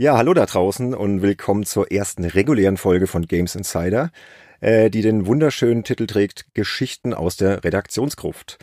Ja, 0.00 0.16
hallo 0.16 0.32
da 0.32 0.46
draußen 0.46 0.94
und 0.94 1.20
willkommen 1.20 1.66
zur 1.66 1.92
ersten 1.92 2.24
regulären 2.24 2.78
Folge 2.78 3.06
von 3.06 3.26
Games 3.26 3.54
Insider, 3.54 4.10
äh, 4.60 4.88
die 4.88 5.02
den 5.02 5.26
wunderschönen 5.26 5.84
Titel 5.84 6.06
trägt 6.06 6.54
Geschichten 6.54 7.12
aus 7.12 7.36
der 7.36 7.64
Redaktionsgruft. 7.64 8.56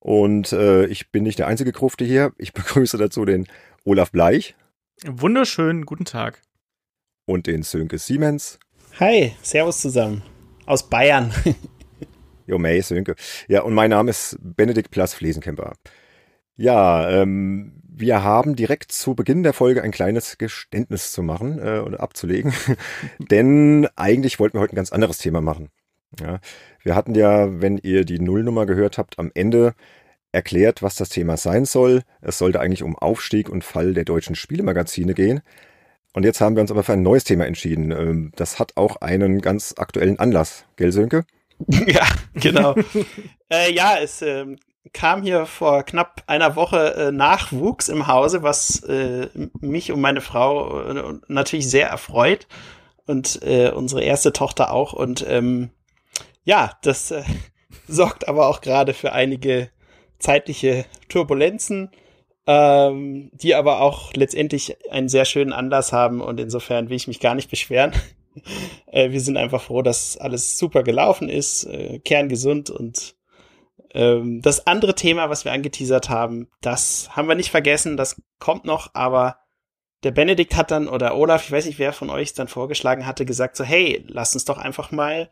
Und 0.00 0.52
äh, 0.52 0.84
ich 0.84 1.10
bin 1.10 1.22
nicht 1.22 1.38
der 1.38 1.46
einzige 1.46 1.72
Grufte 1.72 2.04
hier. 2.04 2.34
Ich 2.36 2.52
begrüße 2.52 2.98
dazu 2.98 3.24
den 3.24 3.46
Olaf 3.86 4.12
Bleich. 4.12 4.54
Wunderschönen 5.06 5.86
guten 5.86 6.04
Tag. 6.04 6.42
Und 7.24 7.46
den 7.46 7.62
Sönke 7.62 7.96
Siemens. 7.96 8.58
Hi, 9.00 9.32
Servus 9.40 9.80
zusammen. 9.80 10.20
Aus 10.66 10.90
Bayern. 10.90 11.32
jo, 12.46 12.58
May, 12.58 12.82
Sönke. 12.82 13.14
Ja, 13.48 13.62
und 13.62 13.72
mein 13.72 13.88
Name 13.88 14.10
ist 14.10 14.36
Benedikt 14.42 14.90
Plass 14.90 15.14
Flesenkemper. 15.14 15.72
Ja, 16.54 17.08
ähm, 17.08 17.81
wir 17.94 18.22
haben 18.22 18.56
direkt 18.56 18.92
zu 18.92 19.14
Beginn 19.14 19.42
der 19.42 19.52
Folge 19.52 19.82
ein 19.82 19.90
kleines 19.90 20.38
Geständnis 20.38 21.12
zu 21.12 21.22
machen 21.22 21.58
äh, 21.58 21.80
oder 21.80 22.00
abzulegen, 22.00 22.52
denn 23.18 23.88
eigentlich 23.96 24.38
wollten 24.38 24.56
wir 24.56 24.60
heute 24.60 24.74
ein 24.74 24.76
ganz 24.76 24.92
anderes 24.92 25.18
Thema 25.18 25.40
machen. 25.40 25.70
Ja, 26.20 26.40
wir 26.82 26.94
hatten 26.94 27.14
ja, 27.14 27.60
wenn 27.60 27.78
ihr 27.78 28.04
die 28.04 28.18
Nullnummer 28.18 28.66
gehört 28.66 28.98
habt, 28.98 29.18
am 29.18 29.30
Ende 29.34 29.74
erklärt, 30.30 30.82
was 30.82 30.96
das 30.96 31.10
Thema 31.10 31.36
sein 31.36 31.64
soll. 31.64 32.02
Es 32.20 32.38
sollte 32.38 32.60
eigentlich 32.60 32.82
um 32.82 32.98
Aufstieg 32.98 33.48
und 33.48 33.64
Fall 33.64 33.94
der 33.94 34.04
deutschen 34.04 34.34
Spielemagazine 34.34 35.14
gehen. 35.14 35.42
Und 36.14 36.24
jetzt 36.24 36.40
haben 36.40 36.56
wir 36.56 36.60
uns 36.60 36.70
aber 36.70 36.82
für 36.82 36.92
ein 36.92 37.02
neues 37.02 37.24
Thema 37.24 37.46
entschieden. 37.46 37.90
Ähm, 37.90 38.32
das 38.36 38.58
hat 38.58 38.76
auch 38.76 38.96
einen 38.96 39.40
ganz 39.40 39.74
aktuellen 39.78 40.18
Anlass, 40.18 40.64
gell, 40.76 40.92
Sönke? 40.92 41.24
Ja, 41.86 42.06
genau. 42.34 42.74
äh, 43.50 43.72
ja, 43.72 43.96
es 43.98 44.20
ähm, 44.22 44.58
kam 44.92 45.22
hier 45.22 45.46
vor 45.46 45.84
knapp 45.84 46.22
einer 46.26 46.56
Woche 46.56 46.94
äh, 46.94 47.12
Nachwuchs 47.12 47.88
im 47.88 48.06
Hause, 48.08 48.42
was 48.42 48.82
äh, 48.84 49.28
mich 49.60 49.92
und 49.92 50.00
meine 50.00 50.20
Frau 50.20 50.80
äh, 50.80 51.14
natürlich 51.28 51.70
sehr 51.70 51.88
erfreut 51.88 52.48
und 53.06 53.40
äh, 53.42 53.70
unsere 53.70 54.02
erste 54.02 54.32
Tochter 54.32 54.72
auch. 54.72 54.92
Und 54.92 55.24
ähm, 55.28 55.70
ja, 56.44 56.72
das 56.82 57.12
äh, 57.12 57.22
sorgt 57.86 58.26
aber 58.28 58.48
auch 58.48 58.60
gerade 58.60 58.92
für 58.92 59.12
einige 59.12 59.70
zeitliche 60.18 60.84
Turbulenzen, 61.08 61.90
ähm, 62.46 63.30
die 63.34 63.54
aber 63.54 63.80
auch 63.80 64.12
letztendlich 64.14 64.76
einen 64.90 65.08
sehr 65.08 65.24
schönen 65.24 65.52
Anlass 65.52 65.92
haben 65.92 66.20
und 66.20 66.40
insofern 66.40 66.88
will 66.88 66.96
ich 66.96 67.08
mich 67.08 67.20
gar 67.20 67.36
nicht 67.36 67.50
beschweren. 67.50 67.92
äh, 68.86 69.10
wir 69.10 69.20
sind 69.20 69.36
einfach 69.36 69.62
froh, 69.62 69.82
dass 69.82 70.16
alles 70.16 70.58
super 70.58 70.82
gelaufen 70.82 71.28
ist, 71.28 71.68
kerngesund 72.04 72.68
und 72.68 73.14
ähm, 73.94 74.40
das 74.42 74.66
andere 74.66 74.94
Thema, 74.94 75.30
was 75.30 75.44
wir 75.44 75.52
angeteasert 75.52 76.08
haben, 76.08 76.48
das 76.60 77.10
haben 77.16 77.28
wir 77.28 77.34
nicht 77.34 77.50
vergessen, 77.50 77.96
das 77.96 78.20
kommt 78.38 78.64
noch, 78.64 78.90
aber 78.94 79.38
der 80.02 80.10
Benedikt 80.10 80.56
hat 80.56 80.70
dann, 80.70 80.88
oder 80.88 81.16
Olaf, 81.16 81.44
ich 81.44 81.52
weiß 81.52 81.66
nicht, 81.66 81.78
wer 81.78 81.92
von 81.92 82.10
euch 82.10 82.34
dann 82.34 82.48
vorgeschlagen 82.48 83.06
hatte, 83.06 83.24
gesagt 83.24 83.56
so, 83.56 83.64
hey, 83.64 84.04
lass 84.08 84.34
uns 84.34 84.44
doch 84.44 84.58
einfach 84.58 84.90
mal 84.90 85.30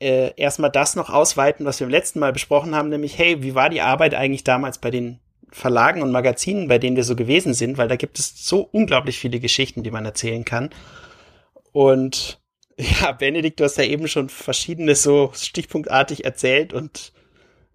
äh, 0.00 0.32
erstmal 0.36 0.70
das 0.70 0.96
noch 0.96 1.10
ausweiten, 1.10 1.66
was 1.66 1.78
wir 1.78 1.86
im 1.86 1.92
letzten 1.92 2.18
Mal 2.18 2.32
besprochen 2.32 2.74
haben, 2.74 2.88
nämlich, 2.88 3.18
hey, 3.18 3.42
wie 3.42 3.54
war 3.54 3.68
die 3.68 3.82
Arbeit 3.82 4.14
eigentlich 4.14 4.44
damals 4.44 4.78
bei 4.78 4.90
den 4.90 5.20
Verlagen 5.52 6.02
und 6.02 6.10
Magazinen, 6.10 6.68
bei 6.68 6.78
denen 6.78 6.96
wir 6.96 7.04
so 7.04 7.16
gewesen 7.16 7.54
sind, 7.54 7.76
weil 7.76 7.88
da 7.88 7.96
gibt 7.96 8.18
es 8.18 8.46
so 8.46 8.60
unglaublich 8.72 9.18
viele 9.18 9.40
Geschichten, 9.40 9.82
die 9.82 9.90
man 9.90 10.04
erzählen 10.04 10.44
kann. 10.44 10.70
Und 11.72 12.40
ja, 12.76 13.12
Benedikt, 13.12 13.60
du 13.60 13.64
hast 13.64 13.76
ja 13.76 13.84
eben 13.84 14.08
schon 14.08 14.28
verschiedenes 14.28 15.02
so 15.02 15.30
stichpunktartig 15.34 16.24
erzählt 16.24 16.72
und 16.72 17.12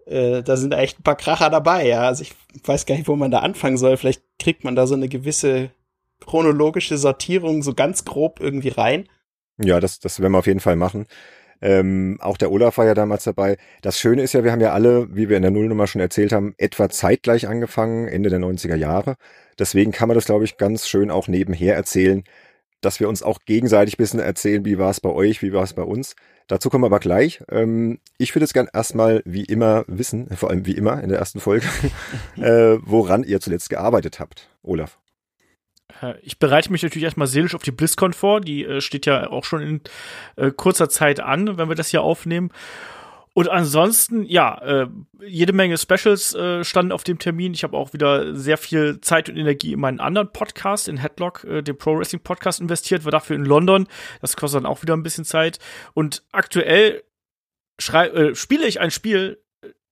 äh, 0.06 0.42
da 0.42 0.56
sind 0.56 0.72
echt 0.72 1.00
ein 1.00 1.02
paar 1.02 1.16
Kracher 1.16 1.50
dabei, 1.50 1.86
ja. 1.86 2.02
Also 2.02 2.22
ich 2.22 2.34
weiß 2.64 2.86
gar 2.86 2.94
nicht, 2.94 3.08
wo 3.08 3.16
man 3.16 3.30
da 3.30 3.40
anfangen 3.40 3.76
soll. 3.76 3.96
Vielleicht 3.96 4.22
kriegt 4.38 4.64
man 4.64 4.76
da 4.76 4.86
so 4.86 4.94
eine 4.94 5.08
gewisse 5.08 5.70
chronologische 6.24 6.96
Sortierung 6.96 7.62
so 7.62 7.74
ganz 7.74 8.04
grob 8.04 8.40
irgendwie 8.40 8.70
rein. 8.70 9.08
Ja, 9.58 9.80
das, 9.80 10.00
das 10.00 10.20
werden 10.20 10.32
wir 10.32 10.38
auf 10.38 10.46
jeden 10.46 10.60
Fall 10.60 10.76
machen. 10.76 11.06
Ähm, 11.62 12.18
auch 12.20 12.36
der 12.36 12.52
Olaf 12.52 12.78
war 12.78 12.86
ja 12.86 12.94
damals 12.94 13.24
dabei. 13.24 13.56
Das 13.80 13.98
Schöne 13.98 14.22
ist 14.22 14.34
ja, 14.34 14.44
wir 14.44 14.52
haben 14.52 14.60
ja 14.60 14.72
alle, 14.72 15.14
wie 15.14 15.28
wir 15.28 15.36
in 15.36 15.42
der 15.42 15.50
Nullnummer 15.50 15.86
schon 15.86 16.02
erzählt 16.02 16.32
haben, 16.32 16.54
etwa 16.58 16.88
zeitgleich 16.90 17.48
angefangen, 17.48 18.08
Ende 18.08 18.28
der 18.28 18.40
90er 18.40 18.76
Jahre. 18.76 19.16
Deswegen 19.58 19.90
kann 19.90 20.08
man 20.08 20.16
das, 20.16 20.26
glaube 20.26 20.44
ich, 20.44 20.58
ganz 20.58 20.86
schön 20.86 21.10
auch 21.10 21.28
nebenher 21.28 21.74
erzählen, 21.74 22.24
dass 22.82 23.00
wir 23.00 23.08
uns 23.08 23.22
auch 23.22 23.40
gegenseitig 23.46 23.96
bisschen 23.96 24.20
erzählen, 24.20 24.64
wie 24.66 24.78
war 24.78 24.90
es 24.90 25.00
bei 25.00 25.08
euch, 25.08 25.40
wie 25.42 25.54
war 25.54 25.62
es 25.62 25.72
bei 25.72 25.82
uns. 25.82 26.14
Dazu 26.48 26.70
kommen 26.70 26.82
wir 26.82 26.86
aber 26.86 27.00
gleich. 27.00 27.42
Ähm, 27.50 27.98
ich 28.18 28.34
würde 28.34 28.44
es 28.44 28.52
gern 28.52 28.68
erstmal 28.72 29.22
wie 29.24 29.44
immer 29.44 29.84
wissen, 29.88 30.28
vor 30.36 30.50
allem 30.50 30.66
wie 30.66 30.76
immer 30.76 31.02
in 31.02 31.08
der 31.08 31.18
ersten 31.18 31.40
Folge, 31.40 31.66
äh, 32.36 32.78
woran 32.82 33.24
ihr 33.24 33.40
zuletzt 33.40 33.70
gearbeitet 33.70 34.20
habt. 34.20 34.48
Olaf. 34.62 34.98
Äh, 36.02 36.14
ich 36.22 36.38
bereite 36.38 36.70
mich 36.70 36.82
natürlich 36.82 37.04
erstmal 37.04 37.26
seelisch 37.26 37.54
auf 37.54 37.62
die 37.62 37.72
BlizzCon 37.72 38.12
vor. 38.12 38.40
Die 38.40 38.64
äh, 38.64 38.80
steht 38.80 39.06
ja 39.06 39.28
auch 39.30 39.44
schon 39.44 39.62
in 39.62 39.80
äh, 40.36 40.50
kurzer 40.50 40.88
Zeit 40.88 41.20
an, 41.20 41.58
wenn 41.58 41.68
wir 41.68 41.74
das 41.74 41.88
hier 41.88 42.02
aufnehmen. 42.02 42.50
Und 43.36 43.50
ansonsten, 43.50 44.24
ja, 44.24 44.56
äh, 44.62 44.86
jede 45.26 45.52
Menge 45.52 45.76
Specials 45.76 46.34
äh, 46.34 46.64
standen 46.64 46.90
auf 46.90 47.04
dem 47.04 47.18
Termin. 47.18 47.52
Ich 47.52 47.64
habe 47.64 47.76
auch 47.76 47.92
wieder 47.92 48.34
sehr 48.34 48.56
viel 48.56 49.02
Zeit 49.02 49.28
und 49.28 49.36
Energie 49.36 49.74
in 49.74 49.80
meinen 49.80 50.00
anderen 50.00 50.32
Podcast, 50.32 50.88
in 50.88 50.96
Headlock, 50.96 51.44
äh, 51.44 51.60
dem 51.60 51.76
Pro 51.76 51.98
Wrestling 51.98 52.22
Podcast 52.22 52.62
investiert, 52.62 53.04
war 53.04 53.12
dafür 53.12 53.36
in 53.36 53.44
London. 53.44 53.88
Das 54.22 54.38
kostet 54.38 54.62
dann 54.62 54.66
auch 54.66 54.80
wieder 54.80 54.96
ein 54.96 55.02
bisschen 55.02 55.26
Zeit. 55.26 55.58
Und 55.92 56.22
aktuell 56.32 57.02
äh, 57.92 58.34
spiele 58.34 58.66
ich 58.66 58.80
ein 58.80 58.90
Spiel, 58.90 59.38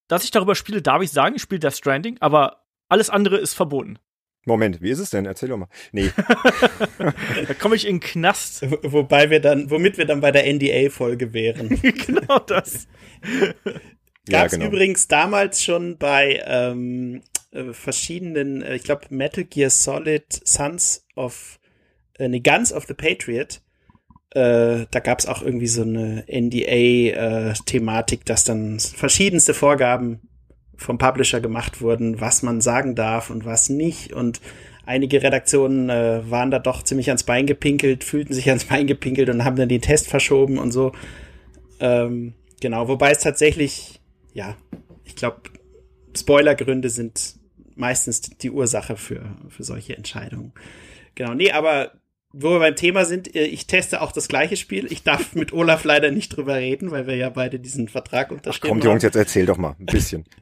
dass 0.09 0.25
ich 0.25 0.31
darüber 0.31 0.55
spiele, 0.55 0.81
darf 0.81 1.03
ich 1.03 1.11
sagen, 1.11 1.37
ich 1.37 1.43
spiele 1.43 1.59
Death 1.59 1.76
Stranding, 1.76 2.16
aber 2.21 2.65
alles 2.88 3.11
andere 3.11 3.37
ist 3.37 3.53
verboten. 3.53 3.99
Moment, 4.44 4.82
wie 4.82 4.91
ist 4.91 4.99
es 4.99 5.10
denn? 5.10 5.25
Erzähl 5.27 5.49
doch 5.49 5.56
mal. 5.56 5.69
Nee. 5.93 6.10
da 7.47 7.55
komme 7.55 7.77
ich 7.77 7.87
in 7.87 7.97
den 7.97 8.00
Knast. 8.00 8.66
Wobei 8.82 9.31
wir 9.31 9.41
dann, 9.41 9.71
womit 9.71 9.97
wir 9.97 10.05
dann 10.05 10.21
bei 10.21 10.32
der 10.32 10.47
NDA-Folge 10.53 11.32
wären. 11.32 11.69
genau 12.06 12.38
das. 12.41 12.87
Gab 13.22 14.47
es 14.47 14.53
ja, 14.53 14.59
genau. 14.59 14.66
übrigens 14.66 15.09
damals 15.09 15.62
schon 15.62 15.97
bei 15.99 16.43
ähm, 16.47 17.22
äh, 17.53 17.72
verschiedenen, 17.72 18.62
äh, 18.62 18.77
ich 18.77 18.84
glaube 18.84 19.06
Metal 19.10 19.44
Gear 19.44 19.71
Solid 19.71 20.27
Sons 20.47 21.06
of, 21.16 21.59
äh, 22.19 22.28
nee, 22.28 22.41
Guns 22.41 22.72
of 22.72 22.84
the 22.87 22.94
Patriot. 22.94 23.62
Äh, 24.31 24.87
da 24.91 25.00
gab 25.00 25.21
es 25.21 25.26
auch 25.26 25.43
irgendwie 25.43 25.69
so 25.69 25.82
eine 25.82 26.25
NDA-Thematik, 26.26 28.21
äh, 28.21 28.25
dass 28.25 28.44
dann 28.44 28.81
verschiedenste 28.81 29.55
Vorgaben 29.55 30.28
vom 30.76 30.98
Publisher 30.98 31.40
gemacht 31.40 31.80
wurden, 31.80 32.20
was 32.20 32.42
man 32.42 32.60
sagen 32.60 32.94
darf 32.94 33.30
und 33.30 33.44
was 33.44 33.68
nicht. 33.68 34.12
Und 34.12 34.40
einige 34.86 35.22
Redaktionen 35.22 35.90
äh, 35.90 36.28
waren 36.30 36.50
da 36.50 36.58
doch 36.58 36.82
ziemlich 36.82 37.08
ans 37.08 37.22
Bein 37.22 37.46
gepinkelt, 37.46 38.04
fühlten 38.04 38.34
sich 38.34 38.48
ans 38.48 38.64
Bein 38.64 38.86
gepinkelt 38.86 39.28
und 39.28 39.44
haben 39.44 39.56
dann 39.56 39.68
den 39.68 39.82
Test 39.82 40.08
verschoben 40.08 40.58
und 40.58 40.72
so. 40.72 40.92
Ähm, 41.80 42.34
genau, 42.60 42.88
wobei 42.88 43.10
es 43.10 43.18
tatsächlich, 43.18 44.00
ja, 44.32 44.56
ich 45.04 45.16
glaube, 45.16 45.42
Spoilergründe 46.16 46.90
sind 46.90 47.36
meistens 47.74 48.20
die 48.20 48.50
Ursache 48.50 48.96
für, 48.96 49.36
für 49.48 49.64
solche 49.64 49.96
Entscheidungen. 49.96 50.52
Genau, 51.14 51.34
nee, 51.34 51.50
aber 51.50 51.92
wo 52.32 52.50
wir 52.50 52.58
beim 52.58 52.76
Thema 52.76 53.04
sind, 53.04 53.34
äh, 53.34 53.44
ich 53.44 53.66
teste 53.66 54.00
auch 54.02 54.12
das 54.12 54.28
gleiche 54.28 54.56
Spiel. 54.56 54.90
Ich 54.90 55.02
darf 55.04 55.34
mit 55.34 55.52
Olaf 55.52 55.84
leider 55.84 56.10
nicht 56.10 56.36
drüber 56.36 56.56
reden, 56.56 56.90
weil 56.90 57.06
wir 57.06 57.16
ja 57.16 57.30
beide 57.30 57.58
diesen 57.60 57.88
Vertrag 57.88 58.32
unterschrieben 58.32 58.78
Ach, 58.78 58.80
komm, 58.80 58.90
Jungs, 58.90 59.02
jetzt 59.02 59.16
erzähl 59.16 59.46
doch 59.46 59.56
mal 59.56 59.76
ein 59.78 59.86
bisschen. 59.86 60.24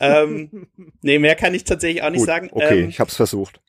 ähm, 0.00 0.66
nee, 1.02 1.18
mehr 1.18 1.34
kann 1.34 1.54
ich 1.54 1.64
tatsächlich 1.64 2.02
auch 2.02 2.10
nicht 2.10 2.20
Gut, 2.20 2.26
sagen. 2.26 2.48
Okay, 2.52 2.82
ähm, 2.82 2.88
ich 2.88 3.00
hab's 3.00 3.16
versucht. 3.16 3.60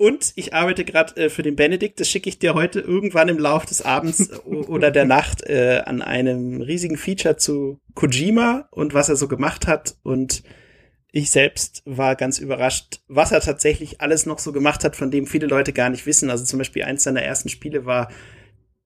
Und 0.00 0.32
ich 0.36 0.54
arbeite 0.54 0.86
gerade 0.86 1.24
äh, 1.24 1.28
für 1.28 1.42
den 1.42 1.56
Benedikt, 1.56 2.00
das 2.00 2.08
schicke 2.08 2.30
ich 2.30 2.38
dir 2.38 2.54
heute 2.54 2.80
irgendwann 2.80 3.28
im 3.28 3.38
Laufe 3.38 3.66
des 3.66 3.82
Abends 3.82 4.30
oder 4.44 4.90
der 4.90 5.04
Nacht 5.04 5.42
äh, 5.42 5.82
an 5.84 6.00
einem 6.00 6.62
riesigen 6.62 6.96
Feature 6.96 7.36
zu 7.36 7.78
Kojima 7.94 8.66
und 8.70 8.94
was 8.94 9.10
er 9.10 9.16
so 9.16 9.28
gemacht 9.28 9.66
hat. 9.66 9.96
Und 10.02 10.42
ich 11.12 11.30
selbst 11.30 11.82
war 11.84 12.16
ganz 12.16 12.38
überrascht, 12.38 13.00
was 13.08 13.30
er 13.30 13.42
tatsächlich 13.42 14.00
alles 14.00 14.24
noch 14.24 14.38
so 14.38 14.52
gemacht 14.52 14.84
hat, 14.84 14.96
von 14.96 15.10
dem 15.10 15.26
viele 15.26 15.46
Leute 15.46 15.74
gar 15.74 15.90
nicht 15.90 16.06
wissen. 16.06 16.30
Also 16.30 16.46
zum 16.46 16.58
Beispiel 16.58 16.84
eins 16.84 17.02
seiner 17.02 17.22
ersten 17.22 17.50
Spiele 17.50 17.84
war 17.84 18.10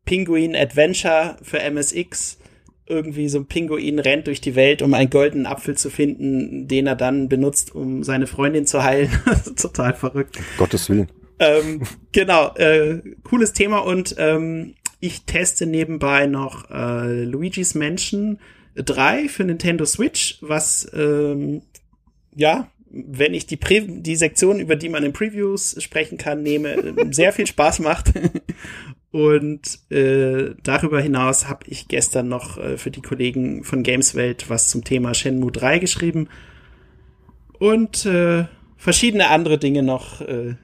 Penguin 0.04 0.56
Adventure 0.56 1.36
für 1.42 1.60
MSX 1.60 2.38
irgendwie 2.86 3.28
so 3.28 3.38
ein 3.38 3.46
Pinguin 3.46 3.98
rennt 3.98 4.26
durch 4.26 4.40
die 4.40 4.54
Welt, 4.54 4.82
um 4.82 4.92
einen 4.94 5.10
goldenen 5.10 5.46
Apfel 5.46 5.76
zu 5.76 5.90
finden, 5.90 6.68
den 6.68 6.86
er 6.86 6.96
dann 6.96 7.28
benutzt, 7.28 7.74
um 7.74 8.02
seine 8.02 8.26
Freundin 8.26 8.66
zu 8.66 8.82
heilen. 8.82 9.10
Total 9.56 9.94
verrückt. 9.94 10.38
Gottes 10.58 10.88
Willen. 10.90 11.08
Ähm, 11.38 11.82
genau, 12.12 12.54
äh, 12.54 13.00
cooles 13.24 13.52
Thema 13.52 13.78
und 13.78 14.14
ähm, 14.18 14.74
ich 15.00 15.24
teste 15.24 15.66
nebenbei 15.66 16.26
noch 16.26 16.70
äh, 16.70 17.24
Luigi's 17.24 17.74
Mansion 17.74 18.38
3 18.76 19.28
für 19.28 19.44
Nintendo 19.44 19.84
Switch, 19.84 20.38
was 20.40 20.88
ähm, 20.94 21.62
ja, 22.34 22.68
wenn 22.90 23.34
ich 23.34 23.46
die, 23.46 23.56
Pre 23.56 23.82
die 23.82 24.16
Sektion, 24.16 24.60
über 24.60 24.76
die 24.76 24.88
man 24.88 25.04
in 25.04 25.12
Previews 25.12 25.76
sprechen 25.82 26.18
kann, 26.18 26.42
nehme, 26.42 26.94
sehr 27.10 27.32
viel 27.32 27.46
Spaß 27.46 27.80
macht. 27.80 28.12
Und 29.14 29.78
äh, 29.92 30.56
darüber 30.64 31.00
hinaus 31.00 31.48
habe 31.48 31.66
ich 31.68 31.86
gestern 31.86 32.26
noch 32.26 32.58
äh, 32.58 32.76
für 32.76 32.90
die 32.90 33.00
Kollegen 33.00 33.62
von 33.62 33.84
Gameswelt 33.84 34.50
was 34.50 34.66
zum 34.66 34.82
Thema 34.82 35.14
Shenmue 35.14 35.52
3 35.52 35.78
geschrieben. 35.78 36.28
Und 37.60 38.06
äh, 38.06 38.46
verschiedene 38.76 39.30
andere 39.30 39.56
Dinge 39.56 39.84
noch, 39.84 40.20
äh, 40.20 40.56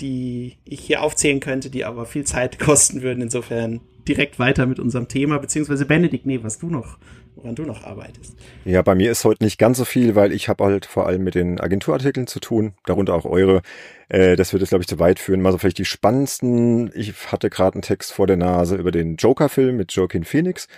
die 0.00 0.58
ich 0.66 0.80
hier 0.80 1.02
aufzählen 1.02 1.40
könnte, 1.40 1.70
die 1.70 1.86
aber 1.86 2.04
viel 2.04 2.24
Zeit 2.24 2.58
kosten 2.58 3.00
würden. 3.00 3.22
Insofern 3.22 3.80
direkt 4.08 4.38
weiter 4.38 4.66
mit 4.66 4.80
unserem 4.80 5.08
Thema, 5.08 5.38
beziehungsweise 5.38 5.84
Benedikt, 5.86 6.26
nee, 6.26 6.40
was 6.42 6.58
du 6.58 6.68
noch, 6.68 6.98
woran 7.36 7.54
du 7.54 7.62
noch 7.62 7.84
arbeitest. 7.84 8.36
Ja, 8.64 8.82
bei 8.82 8.94
mir 8.94 9.10
ist 9.10 9.24
heute 9.24 9.44
nicht 9.44 9.58
ganz 9.58 9.78
so 9.78 9.84
viel, 9.84 10.14
weil 10.14 10.32
ich 10.32 10.48
habe 10.48 10.64
halt 10.64 10.86
vor 10.86 11.06
allem 11.06 11.22
mit 11.22 11.34
den 11.34 11.60
Agenturartikeln 11.60 12.26
zu 12.26 12.40
tun, 12.40 12.74
darunter 12.86 13.14
auch 13.14 13.24
eure. 13.24 13.62
Äh, 14.08 14.36
das 14.36 14.52
wird 14.52 14.62
es, 14.62 14.70
glaube 14.70 14.82
ich, 14.82 14.88
zu 14.88 14.98
weit 14.98 15.18
führen. 15.18 15.42
Mal 15.42 15.52
so 15.52 15.58
vielleicht 15.58 15.78
die 15.78 15.84
spannendsten. 15.84 16.90
Ich 16.94 17.12
hatte 17.30 17.50
gerade 17.50 17.74
einen 17.74 17.82
Text 17.82 18.12
vor 18.12 18.26
der 18.26 18.36
Nase 18.36 18.76
über 18.76 18.90
den 18.90 19.16
Joker-Film 19.16 19.76
mit 19.76 19.92
Joaquin 19.92 20.24
Phoenix. 20.24 20.68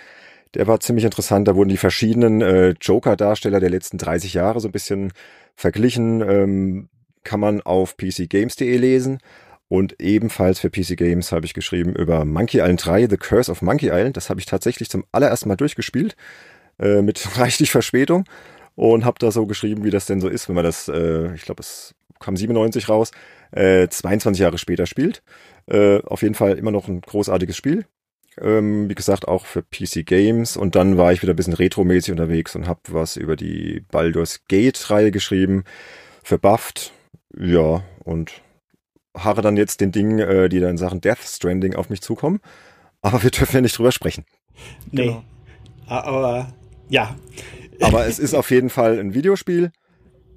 Der 0.54 0.66
war 0.66 0.80
ziemlich 0.80 1.04
interessant. 1.04 1.46
Da 1.46 1.54
wurden 1.54 1.68
die 1.68 1.76
verschiedenen 1.76 2.40
äh, 2.42 2.74
Joker-Darsteller 2.80 3.60
der 3.60 3.70
letzten 3.70 3.98
30 3.98 4.34
Jahre 4.34 4.60
so 4.60 4.68
ein 4.68 4.72
bisschen 4.72 5.12
verglichen. 5.54 6.20
Ähm, 6.20 6.88
kann 7.22 7.40
man 7.40 7.60
auf 7.60 7.96
pcgames.de 7.96 8.76
lesen. 8.76 9.18
Und 9.70 10.02
ebenfalls 10.02 10.58
für 10.58 10.68
PC 10.68 10.96
Games 10.96 11.30
habe 11.30 11.46
ich 11.46 11.54
geschrieben 11.54 11.94
über 11.94 12.24
Monkey 12.24 12.58
Island 12.58 12.84
3, 12.84 13.06
The 13.08 13.16
Curse 13.16 13.52
of 13.52 13.62
Monkey 13.62 13.86
Island. 13.86 14.16
Das 14.16 14.28
habe 14.28 14.40
ich 14.40 14.46
tatsächlich 14.46 14.90
zum 14.90 15.04
allerersten 15.12 15.48
Mal 15.48 15.54
durchgespielt, 15.54 16.16
äh, 16.80 17.02
mit 17.02 17.24
reichlich 17.38 17.70
Verspätung. 17.70 18.24
Und 18.74 19.04
habe 19.04 19.20
da 19.20 19.30
so 19.30 19.46
geschrieben, 19.46 19.84
wie 19.84 19.90
das 19.90 20.06
denn 20.06 20.20
so 20.20 20.28
ist, 20.28 20.48
wenn 20.48 20.56
man 20.56 20.64
das, 20.64 20.88
äh, 20.88 21.32
ich 21.36 21.42
glaube, 21.42 21.60
es 21.60 21.94
kam 22.18 22.36
97 22.36 22.88
raus, 22.88 23.12
äh, 23.52 23.86
22 23.86 24.40
Jahre 24.40 24.58
später 24.58 24.86
spielt. 24.86 25.22
Äh, 25.66 26.00
auf 26.02 26.22
jeden 26.22 26.34
Fall 26.34 26.58
immer 26.58 26.72
noch 26.72 26.88
ein 26.88 27.00
großartiges 27.00 27.56
Spiel. 27.56 27.86
Ähm, 28.40 28.88
wie 28.88 28.96
gesagt, 28.96 29.28
auch 29.28 29.46
für 29.46 29.62
PC 29.62 30.04
Games. 30.04 30.56
Und 30.56 30.74
dann 30.74 30.98
war 30.98 31.12
ich 31.12 31.22
wieder 31.22 31.32
ein 31.32 31.36
bisschen 31.36 31.52
retromäßig 31.52 32.10
unterwegs 32.10 32.56
und 32.56 32.66
habe 32.66 32.80
was 32.88 33.16
über 33.16 33.36
die 33.36 33.84
Baldur's 33.92 34.40
Gate-Reihe 34.48 35.12
geschrieben. 35.12 35.62
Für 36.24 36.38
Buffed. 36.38 36.92
Ja, 37.38 37.84
und 38.02 38.32
harre 39.24 39.42
dann 39.42 39.56
jetzt 39.56 39.80
den 39.80 39.92
Dingen, 39.92 40.18
äh, 40.18 40.48
die 40.48 40.60
dann 40.60 40.70
in 40.70 40.78
Sachen 40.78 41.00
Death 41.00 41.22
Stranding 41.22 41.74
auf 41.74 41.90
mich 41.90 42.00
zukommen. 42.00 42.40
Aber 43.02 43.22
wir 43.22 43.30
dürfen 43.30 43.56
ja 43.56 43.60
nicht 43.60 43.78
drüber 43.78 43.92
sprechen. 43.92 44.24
Nee. 44.90 45.06
Genau. 45.06 45.24
Aber 45.86 46.52
ja. 46.88 47.16
Aber 47.80 48.06
es 48.06 48.18
ist 48.18 48.34
auf 48.34 48.50
jeden 48.50 48.70
Fall 48.70 48.98
ein 48.98 49.14
Videospiel 49.14 49.72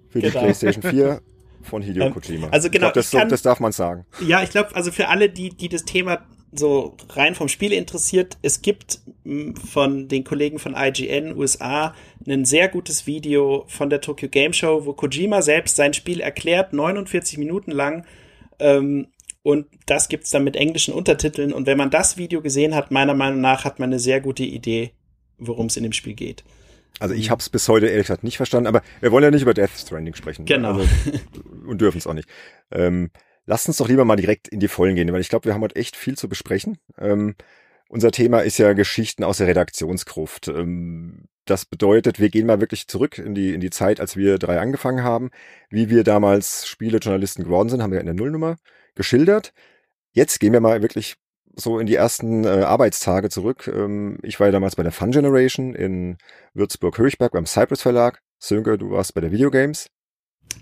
für 0.10 0.22
genau. 0.22 0.32
die 0.32 0.40
PlayStation 0.40 0.84
4 0.84 1.22
von 1.62 1.82
Hideo 1.82 2.06
ähm, 2.06 2.14
Kojima. 2.14 2.48
Also 2.50 2.70
genau, 2.70 2.88
glaub, 2.88 2.94
das, 2.94 3.12
kann, 3.12 3.30
das 3.30 3.42
darf 3.42 3.60
man 3.60 3.72
sagen. 3.72 4.06
Ja, 4.26 4.44
ich 4.44 4.52
glaube, 4.52 4.76
also 4.76 4.92
für 4.92 5.10
alle, 5.10 5.30
die, 5.30 5.50
die 5.50 5.70
das 5.70 5.84
Thema 5.84 6.26
so 6.56 6.96
rein 7.10 7.36
vom 7.36 7.48
Spiel 7.48 7.74
interessiert, 7.74 8.38
es 8.44 8.62
gibt 8.62 9.00
von 9.72 10.08
den 10.08 10.24
Kollegen 10.24 10.60
von 10.60 10.76
IGN 10.78 11.36
USA 11.36 11.96
ein 12.28 12.46
sehr 12.46 12.68
gutes 12.68 13.08
Video 13.08 13.66
von 13.68 13.90
der 13.90 14.02
Tokyo 14.02 14.30
Game 14.30 14.54
Show, 14.54 14.86
wo 14.86 14.94
Kojima 14.94 15.42
selbst 15.42 15.76
sein 15.76 15.94
Spiel 15.94 16.20
erklärt, 16.20 16.74
49 16.74 17.38
Minuten 17.40 17.72
lang. 17.72 18.06
Ähm, 18.60 19.08
und 19.42 19.68
das 19.86 20.08
gibt's 20.08 20.30
dann 20.30 20.46
mit 20.46 20.56
englischen 20.56 20.94
Untertiteln. 20.94 21.52
Und 21.52 21.68
wenn 21.68 21.78
man 21.78 21.90
das 21.90 22.18
Video 22.18 22.42
gesehen 22.42 22.74
hat, 22.76 22.92
meiner 22.92 23.14
Meinung 23.14 23.42
nach, 23.42 23.66
hat 23.66 23.80
man 23.80 23.90
eine 23.90 24.00
sehr 24.00 24.22
gute 24.22 24.44
Idee, 24.44 24.92
worum 25.38 25.66
es 25.68 25.78
in 25.78 25.84
dem 25.84 25.92
Spiel 25.92 26.14
geht. 26.14 26.44
Also 27.00 27.14
ich 27.14 27.30
habe 27.30 27.40
es 27.40 27.50
bis 27.50 27.68
heute 27.68 27.88
ehrlich 27.88 28.08
gesagt 28.08 28.24
nicht 28.24 28.38
verstanden, 28.38 28.68
aber 28.68 28.82
wir 29.02 29.12
wollen 29.12 29.24
ja 29.24 29.32
nicht 29.32 29.42
über 29.42 29.54
Death 29.54 29.72
Stranding 29.76 30.16
sprechen. 30.16 30.46
Genau. 30.46 30.78
Also, 30.78 30.90
und 31.68 31.82
dürfen 31.82 31.98
es 31.98 32.08
auch 32.08 32.14
nicht. 32.14 32.30
Ähm, 32.72 33.12
lasst 33.46 33.68
uns 33.68 33.78
doch 33.78 33.90
lieber 33.90 34.06
mal 34.06 34.16
direkt 34.16 34.48
in 34.48 34.60
die 34.60 34.68
Vollen 34.70 34.96
gehen, 34.96 35.12
weil 35.12 35.22
ich 35.22 35.30
glaube, 35.30 35.46
wir 35.46 35.54
haben 35.54 35.62
heute 35.62 35.76
echt 35.76 35.98
viel 35.98 36.16
zu 36.18 36.30
besprechen. 36.30 36.78
Ähm, 36.98 37.36
unser 37.90 38.12
Thema 38.12 38.40
ist 38.40 38.58
ja 38.58 38.74
Geschichten 38.74 39.24
aus 39.24 39.38
der 39.38 39.48
Redaktionsgruft. 39.48 40.48
Ähm, 40.48 41.26
das 41.46 41.66
bedeutet, 41.66 42.20
wir 42.20 42.30
gehen 42.30 42.48
mal 42.48 42.62
wirklich 42.62 42.88
zurück 42.88 43.18
in 43.18 43.36
die, 43.36 43.54
in 43.54 43.62
die 43.62 43.70
Zeit, 43.70 44.00
als 44.00 44.16
wir 44.16 44.38
drei 44.38 44.60
angefangen 44.60 45.04
haben. 45.04 45.30
Wie 45.70 45.90
wir 45.90 46.04
damals 46.04 46.68
Spielejournalisten 46.68 47.44
geworden 47.44 47.70
sind, 47.70 47.82
haben 47.82 47.92
wir 47.92 48.00
in 48.00 48.06
der 48.06 48.16
Nullnummer 48.16 48.56
geschildert. 48.96 49.54
Jetzt 50.12 50.40
gehen 50.40 50.54
wir 50.54 50.62
mal 50.62 50.82
wirklich 50.82 51.16
so 51.56 51.80
in 51.80 51.86
die 51.86 51.96
ersten 51.96 52.46
äh, 52.46 52.48
Arbeitstage 52.48 53.30
zurück. 53.30 53.68
Ähm, 53.74 54.18
ich 54.24 54.40
war 54.40 54.48
ja 54.48 54.52
damals 54.52 54.76
bei 54.76 54.84
der 54.84 54.92
Fun 54.92 55.12
Generation 55.12 55.76
in 55.76 56.18
Würzburg-Höchberg 56.54 57.32
beim 57.32 57.46
Cypress 57.46 57.82
Verlag. 57.82 58.22
Sönke, 58.40 58.78
du 58.78 58.92
warst 58.92 59.14
bei 59.14 59.22
der 59.22 59.32
Videogames. 59.32 59.88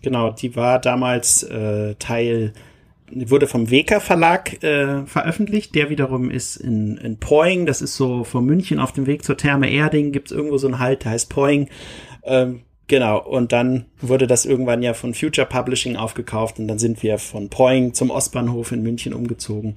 Genau, 0.01 0.31
die 0.31 0.55
war 0.55 0.79
damals 0.79 1.43
äh, 1.43 1.95
Teil, 1.95 2.53
wurde 3.13 3.47
vom 3.47 3.69
Weka 3.69 3.99
Verlag 3.99 4.63
äh, 4.63 5.05
veröffentlicht. 5.05 5.75
Der 5.75 5.89
wiederum 5.89 6.29
ist 6.29 6.55
in, 6.55 6.97
in 6.97 7.17
Poing, 7.17 7.65
das 7.65 7.81
ist 7.81 7.95
so 7.95 8.23
von 8.23 8.45
München 8.45 8.79
auf 8.79 8.91
dem 8.91 9.07
Weg 9.07 9.23
zur 9.23 9.37
Therme 9.37 9.69
Erding, 9.69 10.11
gibt's 10.11 10.31
irgendwo 10.31 10.57
so 10.57 10.67
einen 10.67 10.79
Halt, 10.79 11.03
der 11.03 11.11
heißt 11.11 11.29
Poing. 11.29 11.69
Ähm, 12.23 12.61
genau, 12.87 13.21
und 13.21 13.51
dann 13.51 13.85
wurde 14.01 14.27
das 14.27 14.45
irgendwann 14.45 14.81
ja 14.81 14.93
von 14.93 15.13
Future 15.13 15.47
Publishing 15.47 15.95
aufgekauft 15.95 16.59
und 16.59 16.67
dann 16.67 16.79
sind 16.79 17.03
wir 17.03 17.17
von 17.17 17.49
Poing 17.49 17.93
zum 17.93 18.09
Ostbahnhof 18.09 18.71
in 18.71 18.83
München 18.83 19.13
umgezogen. 19.13 19.75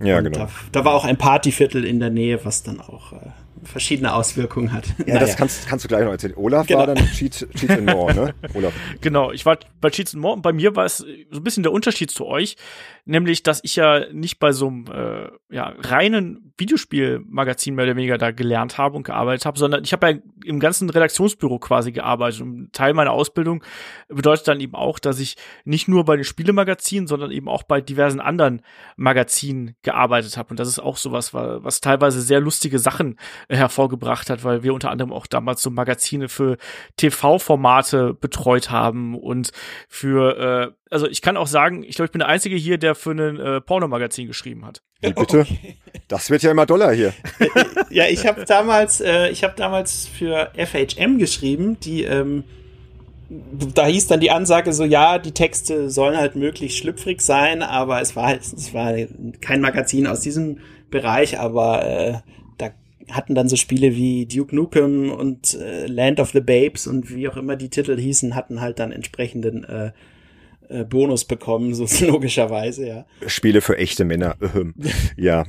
Ja, 0.00 0.18
und 0.18 0.24
genau. 0.24 0.38
Da, 0.38 0.48
da, 0.72 0.84
war 0.84 0.94
auch 0.94 1.04
ein 1.04 1.16
Partyviertel 1.16 1.84
in 1.84 2.00
der 2.00 2.10
Nähe, 2.10 2.44
was 2.44 2.62
dann 2.62 2.80
auch 2.80 3.12
äh, 3.12 3.30
verschiedene 3.64 4.14
Auswirkungen 4.14 4.72
hat. 4.72 4.86
Ja, 4.98 5.14
naja. 5.14 5.20
das 5.20 5.36
kannst, 5.36 5.66
kannst 5.66 5.84
du 5.84 5.88
gleich 5.88 6.04
noch 6.04 6.12
erzählen. 6.12 6.34
Olaf 6.36 6.66
genau. 6.66 6.80
war 6.80 6.86
dann 6.86 6.96
Cheats, 6.96 7.46
Cheats 7.54 7.70
and 7.70 7.86
More, 7.86 8.14
ne? 8.14 8.34
Olaf. 8.54 8.72
Genau, 9.00 9.32
ich 9.32 9.46
war 9.46 9.58
bei 9.80 9.90
Cheats 9.90 10.14
and 10.14 10.22
More 10.22 10.34
und 10.34 10.42
bei 10.42 10.52
mir 10.52 10.74
war 10.76 10.84
es 10.84 10.98
so 10.98 11.06
ein 11.06 11.44
bisschen 11.44 11.62
der 11.62 11.72
Unterschied 11.72 12.10
zu 12.10 12.26
euch, 12.26 12.56
nämlich, 13.04 13.42
dass 13.42 13.60
ich 13.64 13.76
ja 13.76 14.06
nicht 14.12 14.38
bei 14.38 14.52
so 14.52 14.68
einem 14.68 14.84
äh, 14.86 15.28
ja, 15.54 15.74
reinen 15.80 16.52
Videospielmagazin 16.56 17.74
mehr 17.74 17.86
oder 17.86 17.96
weniger 17.96 18.18
da 18.18 18.30
gelernt 18.30 18.78
habe 18.78 18.96
und 18.96 19.02
gearbeitet 19.02 19.46
habe, 19.46 19.58
sondern 19.58 19.82
ich 19.82 19.92
habe 19.92 20.10
ja 20.10 20.18
im 20.44 20.60
ganzen 20.60 20.88
Redaktionsbüro 20.88 21.58
quasi 21.58 21.90
gearbeitet. 21.90 22.40
Und 22.42 22.72
Teil 22.72 22.94
meiner 22.94 23.10
Ausbildung 23.10 23.64
bedeutet 24.08 24.46
dann 24.46 24.60
eben 24.60 24.74
auch, 24.74 24.98
dass 24.98 25.18
ich 25.18 25.36
nicht 25.64 25.88
nur 25.88 26.04
bei 26.04 26.14
den 26.16 26.24
Spielemagazinen, 26.24 27.08
sondern 27.08 27.32
eben 27.32 27.48
auch 27.48 27.64
bei 27.64 27.80
diversen 27.80 28.20
anderen 28.20 28.62
Magazinen 28.96 29.74
gearbeitet 29.82 30.36
habe. 30.36 30.50
Und 30.50 30.60
das 30.60 30.68
ist 30.68 30.78
auch 30.78 30.96
sowas, 30.96 31.34
was 31.34 31.80
teilweise 31.80 32.20
sehr 32.20 32.40
lustige 32.40 32.78
Sachen 32.78 33.18
hervorgebracht 33.48 34.30
hat, 34.30 34.44
weil 34.44 34.62
wir 34.62 34.74
unter 34.74 34.90
anderem 34.90 35.12
auch 35.12 35.26
damals 35.26 35.62
so 35.62 35.70
Magazine 35.70 36.28
für 36.28 36.56
TV-Formate 36.96 38.14
betreut 38.14 38.70
haben 38.70 39.16
und 39.16 39.50
für, 39.88 40.38
äh, 40.38 40.81
also 40.92 41.08
ich 41.08 41.22
kann 41.22 41.36
auch 41.36 41.46
sagen, 41.46 41.82
ich 41.82 41.96
glaube, 41.96 42.06
ich 42.06 42.12
bin 42.12 42.20
der 42.20 42.28
Einzige 42.28 42.54
hier, 42.56 42.78
der 42.78 42.94
für 42.94 43.10
ein 43.10 43.40
äh, 43.40 43.60
Pornomagazin 43.60 44.26
geschrieben 44.26 44.64
hat. 44.64 44.82
Wie 45.00 45.12
bitte? 45.12 45.40
Okay. 45.40 45.76
Das 46.08 46.30
wird 46.30 46.42
ja 46.42 46.50
immer 46.50 46.66
doller 46.66 46.92
hier. 46.92 47.12
ja, 47.90 48.06
ich 48.06 48.26
habe 48.26 48.44
damals, 48.44 49.00
äh, 49.00 49.28
ich 49.30 49.42
habe 49.42 49.54
damals 49.56 50.06
für 50.06 50.52
FHM 50.54 51.18
geschrieben, 51.18 51.78
die 51.80 52.04
ähm, 52.04 52.44
da 53.74 53.86
hieß 53.86 54.08
dann 54.08 54.20
die 54.20 54.30
Ansage 54.30 54.74
so, 54.74 54.84
ja, 54.84 55.18
die 55.18 55.32
Texte 55.32 55.88
sollen 55.88 56.18
halt 56.18 56.36
möglichst 56.36 56.76
schlüpfrig 56.76 57.22
sein, 57.22 57.62
aber 57.62 58.02
es 58.02 58.14
war 58.14 58.26
halt, 58.26 58.42
es 58.42 58.74
war 58.74 58.92
kein 59.40 59.62
Magazin 59.62 60.06
aus 60.06 60.20
diesem 60.20 60.58
Bereich, 60.90 61.40
aber 61.40 61.86
äh, 61.86 62.14
hatten 63.10 63.34
dann 63.34 63.48
so 63.48 63.56
Spiele 63.56 63.94
wie 63.94 64.26
Duke 64.26 64.54
Nukem 64.54 65.10
und 65.10 65.54
äh, 65.54 65.86
Land 65.86 66.20
of 66.20 66.30
the 66.30 66.40
Babes 66.40 66.86
und 66.86 67.14
wie 67.14 67.28
auch 67.28 67.36
immer 67.36 67.56
die 67.56 67.68
Titel 67.68 67.98
hießen, 67.98 68.34
hatten 68.34 68.60
halt 68.60 68.78
dann 68.78 68.92
entsprechenden 68.92 69.64
äh, 69.64 69.92
äh, 70.72 70.84
Bonus 70.84 71.24
bekommen, 71.24 71.74
so 71.86 71.86
logischerweise, 72.06 72.86
ja. 72.86 73.06
Spiele 73.26 73.60
für 73.60 73.76
echte 73.76 74.04
Männer. 74.04 74.36
ja. 75.16 75.44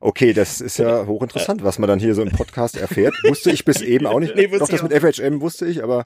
Okay, 0.00 0.32
das 0.32 0.60
ist 0.60 0.78
ja 0.78 1.06
hochinteressant, 1.06 1.64
was 1.64 1.78
man 1.78 1.88
dann 1.88 1.98
hier 1.98 2.14
so 2.14 2.22
im 2.22 2.30
Podcast 2.30 2.76
erfährt. 2.76 3.14
Wusste 3.24 3.50
ich 3.50 3.64
bis 3.64 3.80
eben 3.80 4.06
auch 4.06 4.20
nicht. 4.20 4.34
Nee, 4.34 4.48
Doch, 4.48 4.68
das 4.68 4.82
mit 4.82 4.92
FHM 4.92 5.40
wusste 5.40 5.66
ich, 5.66 5.82
aber 5.82 6.04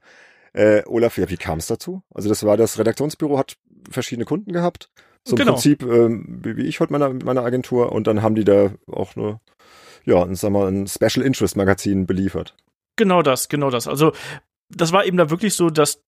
äh, 0.52 0.82
Olaf, 0.86 1.18
ja, 1.18 1.28
wie 1.30 1.36
kam 1.36 1.58
es 1.58 1.66
dazu? 1.66 2.02
Also 2.14 2.28
das 2.28 2.44
war 2.44 2.56
das 2.56 2.78
Redaktionsbüro, 2.78 3.38
hat 3.38 3.56
verschiedene 3.90 4.24
Kunden 4.24 4.52
gehabt. 4.52 4.90
So 5.24 5.36
im 5.36 5.38
genau. 5.38 5.52
Prinzip, 5.52 5.82
ähm, 5.82 6.40
wie 6.42 6.66
ich 6.66 6.80
heute 6.80 6.96
mit 6.98 7.24
meiner 7.24 7.44
Agentur. 7.44 7.92
Und 7.92 8.06
dann 8.06 8.22
haben 8.22 8.34
die 8.34 8.44
da 8.44 8.72
auch 8.86 9.16
eine 9.16 9.40
ja, 10.04 10.22
ein, 10.22 10.34
sag 10.34 10.50
mal, 10.50 10.68
ein 10.68 10.86
Special 10.86 11.24
Interest 11.24 11.56
Magazin 11.56 12.06
beliefert. 12.06 12.54
Genau 12.96 13.22
das, 13.22 13.48
genau 13.48 13.70
das. 13.70 13.88
Also, 13.88 14.12
das 14.68 14.92
war 14.92 15.04
eben 15.04 15.16
da 15.16 15.30
wirklich 15.30 15.54
so, 15.54 15.70
dass 15.70 16.02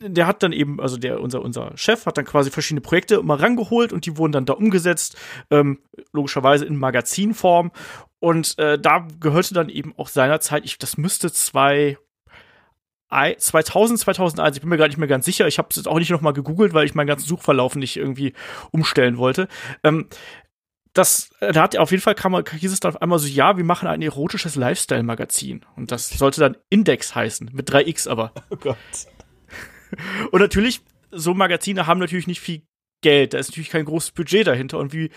der 0.00 0.26
hat 0.26 0.42
dann 0.42 0.52
eben, 0.52 0.80
also 0.80 0.96
der, 0.96 1.20
unser, 1.20 1.42
unser 1.42 1.76
Chef 1.76 2.06
hat 2.06 2.18
dann 2.18 2.24
quasi 2.24 2.50
verschiedene 2.50 2.80
Projekte 2.80 3.22
mal 3.22 3.36
rangeholt 3.38 3.92
und 3.92 4.06
die 4.06 4.16
wurden 4.16 4.32
dann 4.32 4.46
da 4.46 4.54
umgesetzt, 4.54 5.16
ähm, 5.50 5.80
logischerweise 6.12 6.64
in 6.64 6.76
Magazinform. 6.76 7.70
Und 8.18 8.58
äh, 8.58 8.78
da 8.78 9.06
gehörte 9.20 9.54
dann 9.54 9.68
eben 9.68 9.94
auch 9.96 10.08
seinerzeit, 10.08 10.64
ich, 10.64 10.78
das 10.78 10.96
müsste 10.96 11.30
zwei, 11.32 11.98
2000, 13.10 14.00
2001, 14.00 14.56
ich 14.56 14.60
bin 14.62 14.70
mir 14.70 14.76
gar 14.76 14.88
nicht 14.88 14.98
mehr 14.98 15.06
ganz 15.06 15.24
sicher, 15.24 15.46
ich 15.46 15.58
habe 15.58 15.68
es 15.70 15.76
jetzt 15.76 15.86
auch 15.86 15.98
nicht 15.98 16.10
nochmal 16.10 16.32
gegoogelt, 16.32 16.74
weil 16.74 16.84
ich 16.84 16.94
meinen 16.94 17.06
ganzen 17.06 17.28
Suchverlauf 17.28 17.76
nicht 17.76 17.96
irgendwie 17.96 18.32
umstellen 18.72 19.18
wollte. 19.18 19.46
Ähm, 19.84 20.08
das, 20.94 21.30
äh, 21.40 21.52
da 21.52 21.62
hat 21.62 21.76
auf 21.76 21.90
jeden 21.90 22.02
Fall 22.02 22.14
kam, 22.14 22.34
hieß 22.34 22.72
es 22.72 22.80
dann 22.80 22.94
auf 22.94 23.02
einmal 23.02 23.18
so, 23.18 23.28
ja, 23.28 23.56
wir 23.56 23.64
machen 23.64 23.88
ein 23.88 24.02
erotisches 24.02 24.56
Lifestyle-Magazin. 24.56 25.64
Und 25.76 25.92
das 25.92 26.08
sollte 26.08 26.40
dann 26.40 26.56
Index 26.70 27.14
heißen, 27.14 27.50
mit 27.52 27.70
3x 27.70 28.08
aber. 28.08 28.32
Oh 28.50 28.56
Gott. 28.56 28.76
Und 30.30 30.40
natürlich, 30.40 30.80
so 31.10 31.34
Magazine 31.34 31.86
haben 31.86 32.00
natürlich 32.00 32.26
nicht 32.26 32.40
viel 32.40 32.62
Geld, 33.02 33.34
da 33.34 33.38
ist 33.38 33.50
natürlich 33.50 33.70
kein 33.70 33.84
großes 33.84 34.12
Budget 34.12 34.46
dahinter. 34.46 34.78
Und 34.78 34.92
wie, 34.92 35.10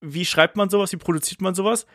wie 0.00 0.24
schreibt 0.24 0.56
man 0.56 0.70
sowas, 0.70 0.92
wie 0.92 0.96
produziert 0.96 1.40
man 1.40 1.54
sowas? 1.54 1.86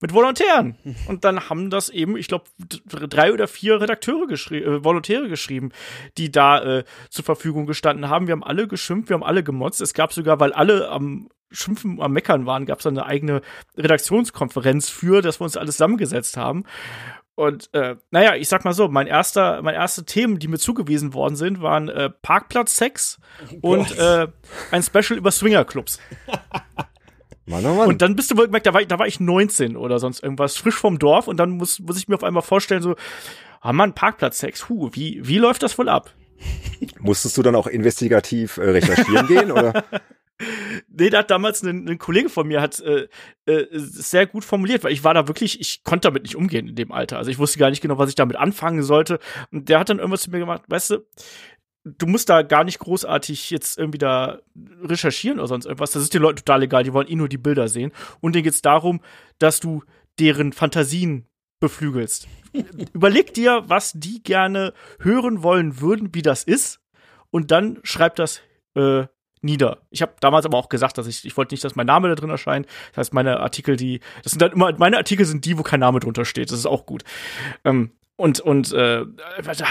mit 0.00 0.12
Volontären. 0.12 0.76
Und 1.08 1.24
dann 1.24 1.48
haben 1.48 1.70
das 1.70 1.88
eben, 1.88 2.16
ich 2.16 2.28
glaube, 2.28 2.44
drei 2.84 3.32
oder 3.32 3.48
vier 3.48 3.80
Redakteure 3.80 4.26
geschrieben, 4.26 4.66
äh, 4.66 4.84
Volontäre 4.84 5.28
geschrieben, 5.28 5.70
die 6.18 6.30
da 6.30 6.62
äh, 6.62 6.84
zur 7.08 7.24
Verfügung 7.24 7.66
gestanden 7.66 8.08
haben. 8.08 8.26
Wir 8.26 8.32
haben 8.32 8.44
alle 8.44 8.68
geschimpft, 8.68 9.08
wir 9.08 9.14
haben 9.14 9.24
alle 9.24 9.42
gemotzt. 9.42 9.80
Es 9.80 9.94
gab 9.94 10.12
sogar, 10.12 10.38
weil 10.38 10.52
alle 10.52 10.88
am 10.90 11.28
Schimpfen, 11.50 12.00
am 12.02 12.12
Meckern 12.12 12.44
waren, 12.44 12.66
gab 12.66 12.78
es 12.78 12.84
dann 12.84 12.98
eine 12.98 13.06
eigene 13.06 13.40
Redaktionskonferenz 13.76 14.90
für, 14.90 15.22
dass 15.22 15.40
wir 15.40 15.44
uns 15.44 15.56
alles 15.56 15.76
zusammengesetzt 15.76 16.36
haben. 16.36 16.64
Und 17.36 17.72
äh, 17.74 17.96
naja, 18.10 18.34
ich 18.34 18.48
sag 18.48 18.64
mal 18.64 18.72
so, 18.72 18.88
mein 18.88 19.06
erster, 19.06 19.60
meine 19.62 19.76
erste 19.76 20.06
Themen, 20.06 20.38
die 20.38 20.48
mir 20.48 20.58
zugewiesen 20.58 21.12
worden 21.12 21.36
sind, 21.36 21.60
waren 21.60 21.88
äh, 21.90 22.08
Parkplatzsex 22.10 23.20
oh 23.60 23.72
und 23.74 23.96
äh, 23.98 24.26
ein 24.70 24.82
Special 24.82 25.18
über 25.18 25.30
Swingerclubs. 25.30 26.00
Mann, 27.46 27.64
oh 27.66 27.74
Mann. 27.74 27.88
Und 27.88 28.00
dann 28.00 28.16
bist 28.16 28.30
du 28.30 28.38
wohl 28.38 28.46
gemerkt, 28.46 28.66
da 28.66 28.72
war, 28.72 28.80
ich, 28.80 28.88
da 28.88 28.98
war 28.98 29.06
ich 29.06 29.20
19 29.20 29.76
oder 29.76 29.98
sonst 29.98 30.22
irgendwas, 30.22 30.56
frisch 30.56 30.76
vom 30.76 30.98
Dorf 30.98 31.28
und 31.28 31.36
dann 31.36 31.50
muss, 31.50 31.78
muss 31.78 31.98
ich 31.98 32.08
mir 32.08 32.14
auf 32.14 32.24
einmal 32.24 32.42
vorstellen, 32.42 32.80
so, 32.80 32.96
ah 33.60 33.74
Mann, 33.74 33.92
Parkplatzsex, 33.92 34.70
hu, 34.70 34.90
wie, 34.94 35.20
wie 35.22 35.38
läuft 35.38 35.62
das 35.62 35.76
wohl 35.76 35.90
ab? 35.90 36.10
Musstest 37.00 37.36
du 37.36 37.42
dann 37.42 37.54
auch 37.54 37.66
investigativ 37.66 38.56
äh, 38.56 38.70
recherchieren 38.70 39.26
gehen, 39.26 39.52
oder? 39.52 39.84
Nee, 40.88 41.10
da 41.10 41.18
hat 41.18 41.30
damals 41.30 41.62
ein, 41.62 41.88
ein 41.88 41.98
Kollege 41.98 42.28
von 42.28 42.46
mir 42.46 42.60
hat 42.60 42.80
äh, 42.80 43.08
äh, 43.46 43.66
sehr 43.72 44.26
gut 44.26 44.44
formuliert, 44.44 44.84
weil 44.84 44.92
ich 44.92 45.02
war 45.02 45.14
da 45.14 45.28
wirklich, 45.28 45.60
ich 45.60 45.82
konnte 45.82 46.08
damit 46.08 46.24
nicht 46.24 46.36
umgehen 46.36 46.68
in 46.68 46.74
dem 46.74 46.92
Alter. 46.92 47.16
Also 47.16 47.30
ich 47.30 47.38
wusste 47.38 47.58
gar 47.58 47.70
nicht 47.70 47.80
genau, 47.80 47.96
was 47.98 48.10
ich 48.10 48.14
damit 48.16 48.36
anfangen 48.36 48.82
sollte. 48.82 49.18
Und 49.50 49.68
der 49.68 49.78
hat 49.78 49.88
dann 49.88 49.98
irgendwas 49.98 50.22
zu 50.22 50.30
mir 50.30 50.38
gemacht, 50.38 50.62
weißt 50.68 50.90
du, 50.90 51.06
du 51.84 52.06
musst 52.06 52.28
da 52.28 52.42
gar 52.42 52.64
nicht 52.64 52.78
großartig 52.80 53.50
jetzt 53.50 53.78
irgendwie 53.78 53.98
da 53.98 54.40
recherchieren 54.82 55.38
oder 55.38 55.48
sonst 55.48 55.66
irgendwas. 55.66 55.92
Das 55.92 56.02
ist 56.02 56.12
den 56.12 56.22
Leuten 56.22 56.38
total 56.38 56.62
egal, 56.62 56.84
die 56.84 56.92
wollen 56.92 57.08
eh 57.08 57.16
nur 57.16 57.28
die 57.28 57.38
Bilder 57.38 57.68
sehen. 57.68 57.92
Und 58.20 58.34
denen 58.34 58.44
geht's 58.44 58.62
darum, 58.62 59.00
dass 59.38 59.60
du 59.60 59.84
deren 60.18 60.52
Fantasien 60.52 61.26
beflügelst. 61.60 62.28
Überleg 62.92 63.32
dir, 63.34 63.64
was 63.66 63.92
die 63.94 64.22
gerne 64.22 64.74
hören 65.00 65.42
wollen 65.42 65.80
würden, 65.80 66.14
wie 66.14 66.22
das 66.22 66.44
ist, 66.44 66.80
und 67.30 67.50
dann 67.50 67.80
schreib 67.82 68.16
das 68.16 68.40
äh, 68.74 69.06
nieder. 69.42 69.78
Ich 69.90 70.02
habe 70.02 70.14
damals 70.20 70.46
aber 70.46 70.58
auch 70.58 70.68
gesagt, 70.68 70.98
dass 70.98 71.06
ich, 71.06 71.24
ich 71.24 71.36
wollte 71.36 71.54
nicht, 71.54 71.64
dass 71.64 71.76
mein 71.76 71.86
Name 71.86 72.08
da 72.08 72.14
drin 72.14 72.30
erscheint. 72.30 72.66
Das 72.90 72.98
heißt, 72.98 73.14
meine 73.14 73.40
Artikel, 73.40 73.76
die, 73.76 74.00
das 74.22 74.32
sind 74.32 74.42
dann 74.42 74.52
immer, 74.52 74.72
meine 74.78 74.96
Artikel 74.96 75.26
sind 75.26 75.44
die, 75.44 75.58
wo 75.58 75.62
kein 75.62 75.80
Name 75.80 76.00
drunter 76.00 76.24
steht. 76.24 76.50
Das 76.50 76.58
ist 76.58 76.66
auch 76.66 76.86
gut. 76.86 77.04
Ähm, 77.64 77.92
und, 78.16 78.40
und 78.40 78.72
äh, 78.72 79.04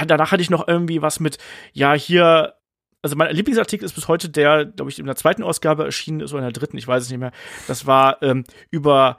danach 0.07 0.31
hatte 0.31 0.41
ich 0.41 0.49
noch 0.49 0.67
irgendwie 0.67 1.01
was 1.01 1.19
mit, 1.19 1.37
ja, 1.73 1.93
hier, 1.93 2.53
also 3.01 3.15
mein 3.15 3.35
Lieblingsartikel 3.35 3.85
ist 3.85 3.95
bis 3.95 4.07
heute 4.07 4.29
der, 4.29 4.65
glaube 4.65 4.91
ich, 4.91 4.99
in 4.99 5.07
der 5.07 5.15
zweiten 5.15 5.43
Ausgabe 5.43 5.83
erschienen 5.83 6.21
ist 6.21 6.31
oder 6.31 6.43
in 6.47 6.53
der 6.53 6.59
dritten, 6.59 6.77
ich 6.77 6.87
weiß 6.87 7.03
es 7.03 7.09
nicht 7.09 7.19
mehr. 7.19 7.31
Das 7.67 7.87
war 7.87 8.21
ähm, 8.21 8.43
über 8.69 9.17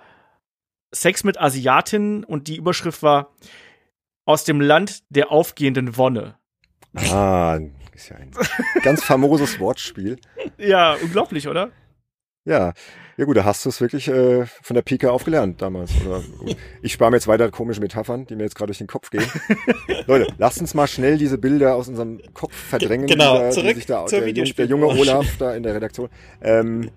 Sex 0.92 1.24
mit 1.24 1.40
Asiatinnen 1.40 2.24
und 2.24 2.48
die 2.48 2.56
Überschrift 2.56 3.02
war 3.02 3.34
aus 4.24 4.44
dem 4.44 4.60
Land 4.60 5.02
der 5.10 5.30
aufgehenden 5.30 5.96
Wonne. 5.96 6.36
Ah, 6.94 7.58
ist 7.96 8.10
ja 8.10 8.16
ein 8.16 8.30
ganz 8.82 9.02
famoses 9.02 9.58
Wortspiel. 9.60 10.18
Ja, 10.58 10.94
unglaublich, 10.94 11.48
oder? 11.48 11.70
Ja, 12.44 12.74
ja 13.16 13.24
gut, 13.24 13.36
da 13.36 13.44
hast 13.44 13.64
du 13.64 13.70
es 13.70 13.80
wirklich 13.80 14.08
äh, 14.08 14.44
von 14.46 14.74
der 14.74 14.82
Pika 14.82 15.10
auf 15.10 15.24
gelernt 15.24 15.62
damals. 15.62 15.90
Oder, 16.04 16.22
ich 16.82 16.92
spare 16.92 17.10
mir 17.10 17.16
jetzt 17.16 17.26
weiter 17.26 17.50
komische 17.50 17.80
Metaphern, 17.80 18.26
die 18.26 18.36
mir 18.36 18.44
jetzt 18.44 18.54
gerade 18.54 18.68
durch 18.68 18.78
den 18.78 18.86
Kopf 18.86 19.10
gehen. 19.10 19.24
Leute, 20.06 20.32
lasst 20.38 20.60
uns 20.60 20.74
mal 20.74 20.86
schnell 20.86 21.16
diese 21.16 21.38
Bilder 21.38 21.74
aus 21.74 21.88
unserem 21.88 22.20
Kopf 22.34 22.54
verdrängen, 22.54 23.06
genau, 23.06 23.38
dieser, 23.38 23.50
zurück 23.50 23.68
die 23.68 23.74
sich 23.74 23.86
da, 23.86 24.04
der, 24.04 24.32
der, 24.32 24.66
junge 24.66 24.86
Olaf 24.86 25.26
da 25.38 25.54
in 25.54 25.62
der 25.62 25.74
Redaktion. 25.74 26.10
Ähm, 26.42 26.90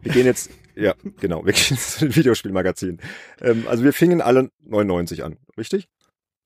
wir 0.00 0.12
gehen 0.12 0.26
jetzt, 0.26 0.50
ja, 0.76 0.94
genau, 1.20 1.44
wir 1.44 1.52
gehen 1.52 1.76
zu 1.76 2.06
dem 2.06 2.16
Videospielmagazin. 2.16 3.00
Ähm, 3.42 3.66
also 3.68 3.82
wir 3.82 3.92
fingen 3.92 4.20
alle 4.20 4.50
99 4.64 5.24
an, 5.24 5.36
richtig? 5.58 5.88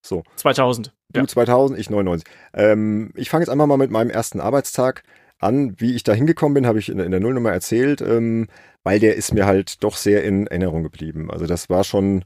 So. 0.03 0.23
2000. 0.37 0.93
Du 1.13 1.21
ja. 1.21 1.27
2000, 1.27 1.79
ich 1.79 1.91
99. 1.91 2.27
Ähm, 2.55 3.13
ich 3.15 3.31
fange 3.31 3.43
jetzt 3.43 3.51
einfach 3.51 3.67
mal 3.67 3.77
mit 3.77 3.91
meinem 3.91 4.11
ersten 4.11 4.41
Arbeitstag 4.41 5.03
an. 5.39 5.75
Wie 5.79 5.95
ich 5.95 6.03
da 6.03 6.13
hingekommen 6.13 6.55
bin, 6.55 6.67
habe 6.67 6.79
ich 6.79 6.89
in, 6.89 6.99
in, 6.99 7.11
der 7.11 7.21
Nullnummer 7.21 7.53
erzählt, 7.53 8.01
ähm, 8.01 8.49
weil 8.85 9.01
der 9.01 9.17
ist 9.17 9.33
mir 9.33 9.47
halt 9.47 9.83
doch 9.83 9.97
sehr 9.97 10.25
in 10.25 10.47
Erinnerung 10.47 10.83
geblieben. 10.83 11.31
Also 11.31 11.47
das 11.47 11.71
war 11.71 11.85
schon 11.85 12.25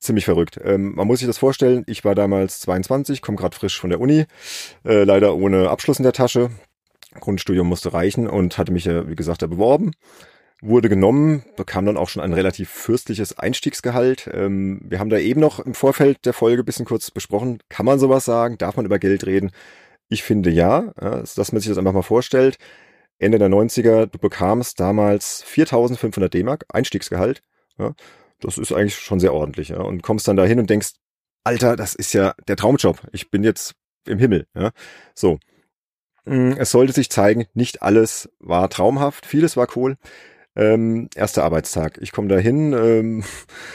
ziemlich 0.00 0.24
verrückt. 0.24 0.58
Ähm, 0.62 0.94
man 0.94 1.06
muss 1.06 1.20
sich 1.20 1.28
das 1.28 1.38
vorstellen, 1.38 1.84
ich 1.86 2.04
war 2.04 2.14
damals 2.14 2.60
22, 2.60 3.22
komme 3.22 3.38
gerade 3.38 3.56
frisch 3.56 3.80
von 3.80 3.90
der 3.90 4.00
Uni, 4.00 4.26
äh, 4.84 5.04
leider 5.04 5.36
ohne 5.36 5.70
Abschluss 5.70 5.98
in 5.98 6.04
der 6.04 6.12
Tasche. 6.12 6.50
Grundstudium 7.18 7.66
musste 7.66 7.94
reichen 7.94 8.28
und 8.28 8.58
hatte 8.58 8.72
mich 8.72 8.84
ja, 8.84 9.08
wie 9.08 9.14
gesagt, 9.14 9.40
da 9.40 9.46
beworben 9.46 9.92
wurde 10.62 10.88
genommen, 10.88 11.44
bekam 11.56 11.84
dann 11.86 11.96
auch 11.96 12.08
schon 12.08 12.22
ein 12.22 12.32
relativ 12.32 12.70
fürstliches 12.70 13.38
Einstiegsgehalt. 13.38 14.30
Ähm, 14.32 14.80
wir 14.84 14.98
haben 14.98 15.10
da 15.10 15.18
eben 15.18 15.40
noch 15.40 15.60
im 15.60 15.74
Vorfeld 15.74 16.24
der 16.24 16.32
Folge 16.32 16.64
bisschen 16.64 16.86
kurz 16.86 17.10
besprochen. 17.10 17.58
Kann 17.68 17.86
man 17.86 17.98
sowas 17.98 18.24
sagen? 18.24 18.58
Darf 18.58 18.76
man 18.76 18.86
über 18.86 18.98
Geld 18.98 19.26
reden? 19.26 19.50
Ich 20.08 20.22
finde 20.22 20.50
ja, 20.50 20.92
ja 21.00 21.22
dass 21.22 21.52
man 21.52 21.60
sich 21.60 21.68
das 21.68 21.78
einfach 21.78 21.92
mal 21.92 22.02
vorstellt. 22.02 22.58
Ende 23.18 23.38
der 23.38 23.48
90er, 23.48 24.06
du 24.06 24.18
bekamst 24.18 24.80
damals 24.80 25.42
4500 25.44 26.32
D-Mark 26.32 26.64
Einstiegsgehalt. 26.68 27.42
Ja, 27.78 27.94
das 28.40 28.58
ist 28.58 28.72
eigentlich 28.72 28.96
schon 28.96 29.20
sehr 29.20 29.34
ordentlich. 29.34 29.70
Ja, 29.70 29.80
und 29.80 30.02
kommst 30.02 30.28
dann 30.28 30.36
dahin 30.36 30.58
und 30.58 30.70
denkst, 30.70 30.92
Alter, 31.44 31.76
das 31.76 31.94
ist 31.94 32.12
ja 32.12 32.34
der 32.48 32.56
Traumjob. 32.56 33.00
Ich 33.12 33.30
bin 33.30 33.44
jetzt 33.44 33.74
im 34.06 34.18
Himmel. 34.18 34.46
Ja, 34.54 34.70
so. 35.14 35.38
Mm, 36.24 36.52
es 36.58 36.70
sollte 36.70 36.92
sich 36.92 37.10
zeigen, 37.10 37.46
nicht 37.54 37.82
alles 37.82 38.28
war 38.40 38.68
traumhaft, 38.68 39.26
vieles 39.26 39.56
war 39.56 39.68
cool. 39.76 39.96
Ähm, 40.56 41.08
erster 41.14 41.44
Arbeitstag. 41.44 41.98
Ich 42.00 42.12
komme 42.12 42.28
dahin, 42.28 42.72
ähm, 42.72 43.24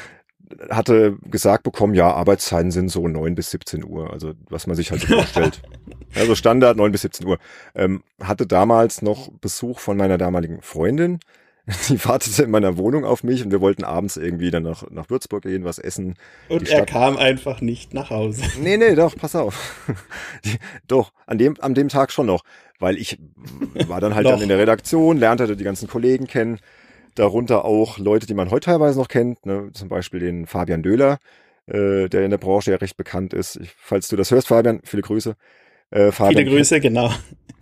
hatte 0.69 1.17
gesagt 1.23 1.63
bekommen, 1.63 1.93
ja, 1.93 2.11
Arbeitszeiten 2.11 2.71
sind 2.71 2.89
so 2.89 3.07
neun 3.07 3.35
bis 3.35 3.51
17 3.51 3.85
Uhr, 3.85 4.11
also 4.11 4.33
was 4.49 4.67
man 4.67 4.75
sich 4.75 4.91
halt 4.91 5.03
vorstellt. 5.05 5.61
Also 6.15 6.35
Standard 6.35 6.75
neun 6.77 6.91
bis 6.91 7.01
17 7.01 7.25
Uhr. 7.27 7.37
Ähm, 7.75 8.03
hatte 8.21 8.47
damals 8.47 9.01
noch 9.01 9.29
Besuch 9.39 9.79
von 9.79 9.95
meiner 9.95 10.17
damaligen 10.17 10.61
Freundin. 10.61 11.19
Die 11.89 12.03
wartete 12.03 12.43
in 12.43 12.51
meiner 12.51 12.77
Wohnung 12.77 13.05
auf 13.05 13.23
mich 13.23 13.45
und 13.45 13.51
wir 13.51 13.61
wollten 13.61 13.83
abends 13.83 14.17
irgendwie 14.17 14.49
dann 14.49 14.63
nach, 14.63 14.83
nach 14.89 15.09
Würzburg 15.09 15.43
gehen, 15.43 15.63
was 15.63 15.77
essen. 15.77 16.15
Und 16.49 16.67
er 16.67 16.85
kam 16.87 17.17
einfach 17.17 17.61
nicht 17.61 17.93
nach 17.93 18.09
Hause. 18.09 18.43
Nee, 18.59 18.77
nee, 18.77 18.95
doch, 18.95 19.15
pass 19.15 19.35
auf. 19.35 19.87
Die, 20.43 20.57
doch, 20.87 21.13
an 21.27 21.37
dem, 21.37 21.55
an 21.61 21.75
dem 21.75 21.87
Tag 21.87 22.11
schon 22.11 22.25
noch 22.25 22.43
weil 22.81 22.97
ich 22.97 23.17
war 23.87 24.01
dann 24.01 24.15
halt 24.15 24.25
dann 24.27 24.41
in 24.41 24.49
der 24.49 24.57
Redaktion, 24.57 25.17
lernte 25.17 25.55
die 25.55 25.63
ganzen 25.63 25.87
Kollegen 25.87 26.27
kennen, 26.27 26.59
darunter 27.15 27.65
auch 27.65 27.97
Leute, 27.97 28.25
die 28.25 28.33
man 28.33 28.51
heute 28.51 28.65
teilweise 28.65 28.99
noch 28.99 29.07
kennt, 29.07 29.45
ne? 29.45 29.69
zum 29.73 29.87
Beispiel 29.89 30.19
den 30.19 30.47
Fabian 30.47 30.83
Döhler, 30.83 31.19
äh, 31.67 32.09
der 32.09 32.23
in 32.23 32.31
der 32.31 32.37
Branche 32.37 32.71
ja 32.71 32.77
recht 32.77 32.97
bekannt 32.97 33.33
ist. 33.33 33.57
Ich, 33.57 33.71
falls 33.77 34.07
du 34.07 34.15
das 34.15 34.31
hörst, 34.31 34.47
Fabian, 34.47 34.81
viele 34.83 35.03
Grüße. 35.03 35.35
Äh, 35.91 36.11
Fabian 36.11 36.43
viele 36.43 36.57
Grüße, 36.57 36.79
kennt, 36.79 36.95
genau. 36.95 37.13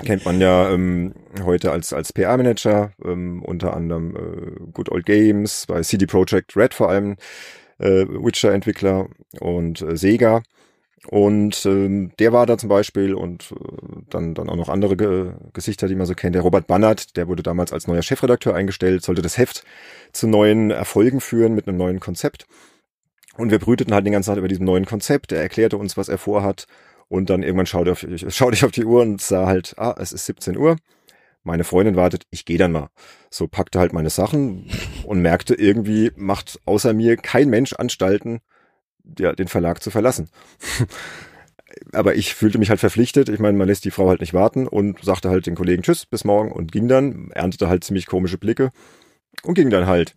Kennt 0.03 0.23
man 0.23 0.39
ja 0.39 0.71
ähm, 0.71 1.13
heute 1.43 1.71
als, 1.71 1.91
als 1.91 2.13
PR-Manager, 2.13 2.93
ähm, 3.03 3.43
unter 3.43 3.75
anderem 3.75 4.15
äh, 4.15 4.71
Good 4.71 4.89
Old 4.89 5.05
Games, 5.05 5.65
bei 5.67 5.81
CD 5.81 6.05
Projekt 6.05 6.55
Red 6.55 6.73
vor 6.73 6.89
allem, 6.89 7.17
äh, 7.79 8.05
Witcher-Entwickler 8.07 9.09
und 9.39 9.81
äh, 9.81 9.97
Sega. 9.97 10.43
Und 11.09 11.65
ähm, 11.65 12.11
der 12.19 12.33
war 12.33 12.45
da 12.45 12.59
zum 12.59 12.69
Beispiel 12.69 13.15
und 13.15 13.51
äh, 13.51 14.01
dann, 14.11 14.35
dann 14.35 14.47
auch 14.47 14.55
noch 14.55 14.69
andere 14.69 14.95
Ge 14.95 15.33
Gesichter, 15.53 15.87
die 15.87 15.95
man 15.95 16.05
so 16.05 16.13
kennt. 16.13 16.35
Der 16.35 16.43
Robert 16.43 16.67
Bannert, 16.67 17.17
der 17.17 17.27
wurde 17.27 17.41
damals 17.41 17.73
als 17.73 17.87
neuer 17.87 18.03
Chefredakteur 18.03 18.53
eingestellt, 18.53 19.03
sollte 19.03 19.23
das 19.23 19.39
Heft 19.39 19.63
zu 20.13 20.27
neuen 20.27 20.69
Erfolgen 20.69 21.19
führen 21.19 21.55
mit 21.55 21.67
einem 21.67 21.77
neuen 21.77 21.99
Konzept. 21.99 22.45
Und 23.37 23.49
wir 23.49 23.57
brüteten 23.57 23.93
halt 23.93 24.05
den 24.05 24.13
ganzen 24.13 24.29
Tag 24.29 24.37
über 24.37 24.47
diesem 24.47 24.65
neuen 24.65 24.85
Konzept. 24.85 25.31
Er 25.31 25.41
erklärte 25.41 25.77
uns, 25.77 25.97
was 25.97 26.09
er 26.09 26.19
vorhat. 26.19 26.67
Und 27.07 27.31
dann 27.31 27.41
irgendwann 27.41 27.65
schaute, 27.65 27.91
auf, 27.93 28.05
schaute 28.27 28.53
ich 28.53 28.63
auf 28.63 28.71
die 28.71 28.85
Uhr 28.85 29.01
und 29.01 29.19
sah 29.19 29.47
halt, 29.47 29.73
ah, 29.77 29.95
es 29.97 30.11
ist 30.11 30.27
17 30.27 30.57
Uhr. 30.57 30.75
Meine 31.41 31.63
Freundin 31.63 31.95
wartet, 31.95 32.25
ich 32.29 32.45
gehe 32.45 32.59
dann 32.59 32.71
mal. 32.71 32.89
So 33.31 33.47
packte 33.47 33.79
halt 33.79 33.93
meine 33.93 34.11
Sachen 34.11 34.69
und 35.05 35.23
merkte 35.23 35.55
irgendwie, 35.55 36.11
macht 36.15 36.59
außer 36.65 36.93
mir 36.93 37.17
kein 37.17 37.49
Mensch 37.49 37.73
Anstalten, 37.73 38.41
ja, 39.17 39.33
den 39.33 39.47
Verlag 39.47 39.81
zu 39.81 39.91
verlassen. 39.91 40.29
Aber 41.93 42.15
ich 42.15 42.33
fühlte 42.33 42.57
mich 42.57 42.69
halt 42.69 42.79
verpflichtet. 42.79 43.29
Ich 43.29 43.39
meine, 43.39 43.57
man 43.57 43.67
lässt 43.67 43.85
die 43.85 43.91
Frau 43.91 44.09
halt 44.09 44.21
nicht 44.21 44.33
warten 44.33 44.67
und 44.67 45.03
sagte 45.03 45.29
halt 45.29 45.45
den 45.45 45.55
Kollegen 45.55 45.83
Tschüss, 45.83 46.05
bis 46.05 46.23
morgen 46.23 46.51
und 46.51 46.71
ging 46.71 46.87
dann, 46.87 47.29
erntete 47.31 47.69
halt 47.69 47.83
ziemlich 47.83 48.07
komische 48.07 48.37
Blicke 48.37 48.71
und 49.43 49.53
ging 49.53 49.69
dann 49.69 49.87
halt. 49.87 50.15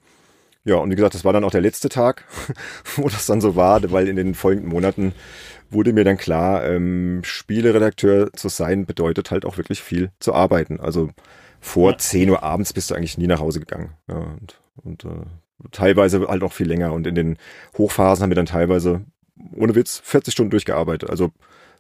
Ja, 0.65 0.77
und 0.77 0.91
wie 0.91 0.95
gesagt, 0.95 1.15
das 1.15 1.25
war 1.25 1.33
dann 1.33 1.45
auch 1.45 1.51
der 1.51 1.61
letzte 1.61 1.89
Tag, 1.89 2.25
wo 2.97 3.09
das 3.09 3.27
dann 3.27 3.41
so 3.41 3.57
war, 3.57 3.91
weil 3.91 4.09
in 4.09 4.17
den 4.17 4.35
folgenden 4.35 4.71
Monaten 4.71 5.13
wurde 5.71 5.93
mir 5.93 6.05
dann 6.05 6.17
klar, 6.17 6.65
ähm, 6.65 7.21
Spieleredakteur 7.25 8.33
zu 8.33 8.49
sein 8.49 8.87
bedeutet 8.87 9.31
halt 9.31 9.45
auch 9.45 9.57
wirklich 9.57 9.83
viel 9.83 10.11
zu 10.21 10.35
arbeiten. 10.35 10.81
Also 10.81 11.11
vor 11.61 11.93
ja. 11.93 11.99
10 11.99 12.31
Uhr 12.31 12.43
abends 12.43 12.73
bist 12.73 12.91
du 12.91 12.95
eigentlich 12.95 13.19
nie 13.19 13.27
nach 13.27 13.41
Hause 13.41 13.61
gegangen. 13.61 13.93
Ja, 14.09 14.17
und 14.17 14.59
und 14.77 15.05
äh, 15.05 15.27
teilweise 15.71 16.27
halt 16.27 16.43
auch 16.43 16.53
viel 16.53 16.69
länger. 16.69 16.93
Und 16.93 17.07
in 17.07 17.15
den 17.15 17.37
Hochphasen 17.79 18.23
haben 18.23 18.31
wir 18.31 18.37
dann 18.37 18.47
teilweise, 18.47 19.03
ohne 19.55 19.75
Witz, 19.75 20.01
40 20.05 20.33
Stunden 20.33 20.51
durchgearbeitet. 20.51 21.11
Also 21.11 21.31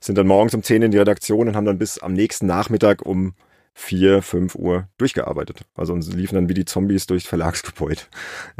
sind 0.01 0.19
dann 0.19 0.27
morgens 0.27 0.55
um 0.55 0.63
10 0.63 0.83
in 0.83 0.91
die 0.91 0.99
Redaktion 0.99 1.49
und 1.49 1.57
haben 1.57 1.67
dann 1.67 1.79
bis 1.79 1.99
am 1.99 2.13
nächsten 2.13 2.47
Nachmittag 2.47 3.03
um 3.05 3.35
4, 3.75 4.23
5 4.23 4.55
Uhr 4.55 4.89
durchgearbeitet. 4.99 5.63
Also 5.75 5.93
uns 5.93 6.13
liefen 6.13 6.35
dann 6.35 6.49
wie 6.49 6.55
die 6.55 6.65
Zombies 6.65 7.07
durch 7.07 7.29
Verlagsgebäude. 7.29 8.03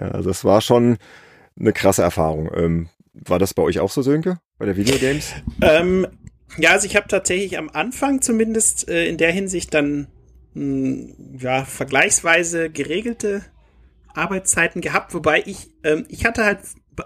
Ja, 0.01 0.09
also 0.09 0.31
es 0.31 0.45
war 0.45 0.61
schon 0.61 0.99
eine 1.59 1.73
krasse 1.73 2.03
Erfahrung. 2.03 2.51
Ähm, 2.55 2.89
war 3.13 3.39
das 3.39 3.55
bei 3.55 3.63
euch 3.63 3.79
auch 3.79 3.91
so, 3.91 4.03
Sönke, 4.03 4.39
bei 4.59 4.67
der 4.67 4.77
Videogames? 4.77 5.33
ähm, 5.63 6.07
ja, 6.59 6.71
also 6.71 6.87
ich 6.87 6.97
habe 6.97 7.09
tatsächlich 7.09 7.59
am 7.59 7.71
Anfang 7.71 8.23
zumindest 8.23 8.89
äh, 8.89 9.07
in 9.07 9.19
der 9.19 9.33
Hinsicht 9.33 9.75
dann 9.75 10.07
mh, 10.55 10.63
hm, 10.63 11.39
ja 11.39 11.65
vergleichsweise 11.65 12.71
geregelte 12.71 13.43
Arbeitszeiten 14.15 14.81
gehabt, 14.81 15.15
wobei 15.15 15.43
ich 15.47 15.71
ähm, 15.85 16.05
ich 16.09 16.25
hatte 16.25 16.45
halt 16.45 16.61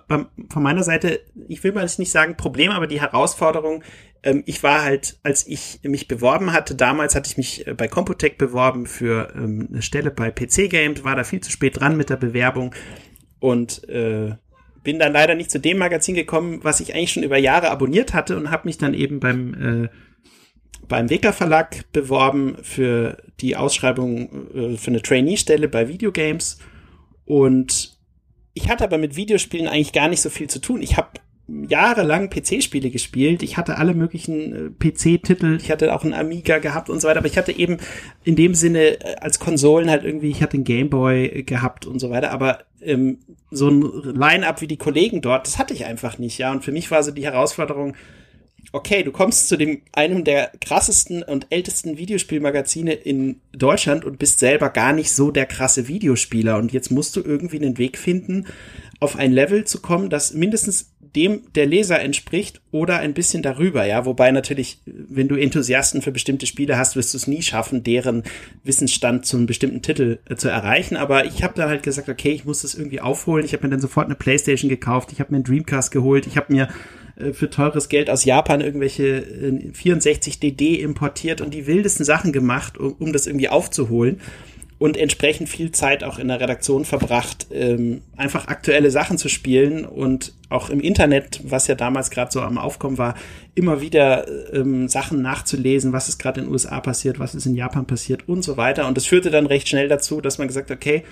von 0.08 0.62
meiner 0.62 0.82
Seite, 0.82 1.20
ich 1.48 1.62
will 1.62 1.72
mal 1.72 1.88
nicht 1.98 2.10
sagen 2.10 2.36
Problem, 2.36 2.72
aber 2.72 2.86
die 2.86 3.00
Herausforderung, 3.00 3.84
ähm, 4.22 4.42
ich 4.46 4.62
war 4.62 4.82
halt, 4.82 5.18
als 5.22 5.46
ich 5.46 5.80
mich 5.84 6.08
beworben 6.08 6.52
hatte, 6.52 6.74
damals 6.74 7.14
hatte 7.14 7.30
ich 7.30 7.36
mich 7.36 7.66
äh, 7.66 7.74
bei 7.74 7.88
Computec 7.88 8.38
beworben 8.38 8.86
für 8.86 9.32
ähm, 9.36 9.68
eine 9.70 9.82
Stelle 9.82 10.10
bei 10.10 10.30
PC 10.30 10.68
Games, 10.68 11.04
war 11.04 11.14
da 11.14 11.24
viel 11.24 11.40
zu 11.40 11.50
spät 11.50 11.80
dran 11.80 11.96
mit 11.96 12.10
der 12.10 12.16
Bewerbung 12.16 12.74
und 13.38 13.88
äh, 13.88 14.34
bin 14.82 14.98
dann 14.98 15.12
leider 15.12 15.34
nicht 15.34 15.50
zu 15.50 15.60
dem 15.60 15.78
Magazin 15.78 16.14
gekommen, 16.14 16.60
was 16.62 16.80
ich 16.80 16.94
eigentlich 16.94 17.12
schon 17.12 17.22
über 17.22 17.38
Jahre 17.38 17.70
abonniert 17.70 18.14
hatte 18.14 18.36
und 18.36 18.50
habe 18.50 18.66
mich 18.66 18.78
dann 18.78 18.94
eben 18.94 19.20
beim 19.20 19.84
äh, 19.84 19.88
beim 20.88 21.10
Wecker 21.10 21.32
Verlag 21.32 21.92
beworben 21.92 22.56
für 22.62 23.16
die 23.40 23.56
Ausschreibung 23.56 24.52
äh, 24.54 24.76
für 24.76 24.90
eine 24.90 25.02
Trainee-Stelle 25.02 25.68
bei 25.68 25.88
Videogames 25.88 26.58
und 27.26 27.98
ich 28.54 28.70
hatte 28.70 28.84
aber 28.84 28.96
mit 28.96 29.16
Videospielen 29.16 29.68
eigentlich 29.68 29.92
gar 29.92 30.08
nicht 30.08 30.22
so 30.22 30.30
viel 30.30 30.48
zu 30.48 30.60
tun. 30.60 30.80
Ich 30.80 30.96
habe 30.96 31.10
jahrelang 31.48 32.30
PC-Spiele 32.30 32.90
gespielt. 32.90 33.42
Ich 33.42 33.56
hatte 33.56 33.78
alle 33.78 33.94
möglichen 33.94 34.52
äh, 34.52 34.70
PC-Titel. 34.70 35.58
Ich 35.60 35.70
hatte 35.70 35.94
auch 35.94 36.04
einen 36.04 36.14
Amiga 36.14 36.58
gehabt 36.58 36.90
und 36.90 37.00
so 37.00 37.06
weiter. 37.06 37.18
Aber 37.18 37.28
ich 37.28 37.38
hatte 37.38 37.52
eben 37.52 37.78
in 38.24 38.34
dem 38.34 38.54
Sinne 38.54 39.00
äh, 39.00 39.16
als 39.16 39.38
Konsolen 39.38 39.90
halt 39.90 40.04
irgendwie, 40.04 40.30
ich 40.30 40.42
hatte 40.42 40.54
einen 40.54 40.64
Gameboy 40.64 41.44
gehabt 41.44 41.86
und 41.86 42.00
so 42.00 42.10
weiter. 42.10 42.32
Aber 42.32 42.60
ähm, 42.80 43.18
so 43.50 43.68
ein 43.68 43.82
Line-up 43.82 44.60
wie 44.60 44.66
die 44.66 44.76
Kollegen 44.76 45.20
dort, 45.20 45.46
das 45.46 45.58
hatte 45.58 45.74
ich 45.74 45.84
einfach 45.84 46.18
nicht. 46.18 46.38
Ja, 46.38 46.50
und 46.50 46.64
für 46.64 46.72
mich 46.72 46.90
war 46.90 47.02
so 47.02 47.10
die 47.10 47.24
Herausforderung, 47.24 47.94
okay, 48.76 49.02
du 49.02 49.10
kommst 49.10 49.48
zu 49.48 49.56
dem 49.56 49.80
einem 49.92 50.24
der 50.24 50.52
krassesten 50.60 51.22
und 51.22 51.46
ältesten 51.50 51.96
Videospielmagazine 51.96 52.92
in 52.92 53.40
Deutschland 53.52 54.04
und 54.04 54.18
bist 54.18 54.38
selber 54.38 54.68
gar 54.70 54.92
nicht 54.92 55.12
so 55.12 55.30
der 55.30 55.46
krasse 55.46 55.88
Videospieler 55.88 56.58
und 56.58 56.72
jetzt 56.72 56.90
musst 56.90 57.16
du 57.16 57.22
irgendwie 57.22 57.56
einen 57.56 57.78
Weg 57.78 57.96
finden, 57.96 58.46
auf 59.00 59.16
ein 59.16 59.32
Level 59.32 59.64
zu 59.64 59.80
kommen, 59.80 60.10
das 60.10 60.34
mindestens 60.34 60.92
dem 61.00 61.50
der 61.54 61.64
Leser 61.64 62.00
entspricht 62.00 62.60
oder 62.70 62.98
ein 62.98 63.14
bisschen 63.14 63.42
darüber, 63.42 63.86
ja. 63.86 64.04
Wobei 64.04 64.30
natürlich, 64.30 64.80
wenn 64.84 65.28
du 65.28 65.36
Enthusiasten 65.36 66.02
für 66.02 66.12
bestimmte 66.12 66.46
Spiele 66.46 66.76
hast, 66.76 66.94
wirst 66.94 67.14
du 67.14 67.16
es 67.16 67.26
nie 67.26 67.40
schaffen, 67.40 67.82
deren 67.82 68.22
Wissensstand 68.64 69.24
zu 69.24 69.38
einem 69.38 69.46
bestimmten 69.46 69.80
Titel 69.80 70.18
äh, 70.28 70.36
zu 70.36 70.50
erreichen. 70.50 70.96
Aber 70.96 71.24
ich 71.24 71.42
habe 71.42 71.54
dann 71.54 71.70
halt 71.70 71.82
gesagt, 71.82 72.10
okay, 72.10 72.32
ich 72.32 72.44
muss 72.44 72.62
das 72.62 72.74
irgendwie 72.74 73.00
aufholen. 73.00 73.46
Ich 73.46 73.54
habe 73.54 73.64
mir 73.64 73.70
dann 73.70 73.80
sofort 73.80 74.06
eine 74.06 74.14
Playstation 74.14 74.68
gekauft, 74.68 75.10
ich 75.10 75.20
habe 75.20 75.32
mir 75.32 75.36
einen 75.36 75.44
Dreamcast 75.44 75.90
geholt, 75.90 76.26
ich 76.26 76.36
habe 76.36 76.52
mir 76.52 76.68
äh, 77.16 77.32
für 77.32 77.50
teures 77.50 77.88
Geld 77.88 78.10
aus 78.10 78.24
Japan 78.24 78.60
irgendwelche 78.60 79.72
64 79.72 80.34
äh, 80.34 80.50
DD 80.50 80.80
importiert 80.80 81.40
und 81.40 81.52
die 81.52 81.66
wildesten 81.66 82.04
Sachen 82.04 82.32
gemacht, 82.32 82.78
um, 82.78 82.92
um 82.98 83.12
das 83.12 83.26
irgendwie 83.26 83.48
aufzuholen 83.48 84.20
und 84.78 84.96
entsprechend 84.96 85.48
viel 85.48 85.70
Zeit 85.72 86.04
auch 86.04 86.18
in 86.18 86.28
der 86.28 86.40
Redaktion 86.40 86.84
verbracht, 86.84 87.46
ähm, 87.50 88.02
einfach 88.16 88.48
aktuelle 88.48 88.90
Sachen 88.90 89.16
zu 89.16 89.28
spielen 89.28 89.86
und 89.86 90.34
auch 90.50 90.68
im 90.68 90.80
Internet, 90.80 91.40
was 91.44 91.66
ja 91.66 91.74
damals 91.74 92.10
gerade 92.10 92.30
so 92.30 92.42
am 92.42 92.58
Aufkommen 92.58 92.98
war, 92.98 93.14
immer 93.54 93.80
wieder 93.80 94.26
ähm, 94.52 94.86
Sachen 94.88 95.22
nachzulesen, 95.22 95.92
was 95.92 96.08
ist 96.08 96.18
gerade 96.18 96.40
in 96.40 96.46
den 96.46 96.52
USA 96.52 96.80
passiert, 96.80 97.18
was 97.18 97.34
ist 97.34 97.46
in 97.46 97.54
Japan 97.54 97.86
passiert 97.86 98.28
und 98.28 98.42
so 98.42 98.56
weiter. 98.58 98.86
Und 98.86 98.96
das 98.96 99.06
führte 99.06 99.30
dann 99.30 99.46
recht 99.46 99.68
schnell 99.68 99.88
dazu, 99.88 100.20
dass 100.20 100.36
man 100.38 100.46
gesagt 100.46 100.70
okay, 100.70 101.04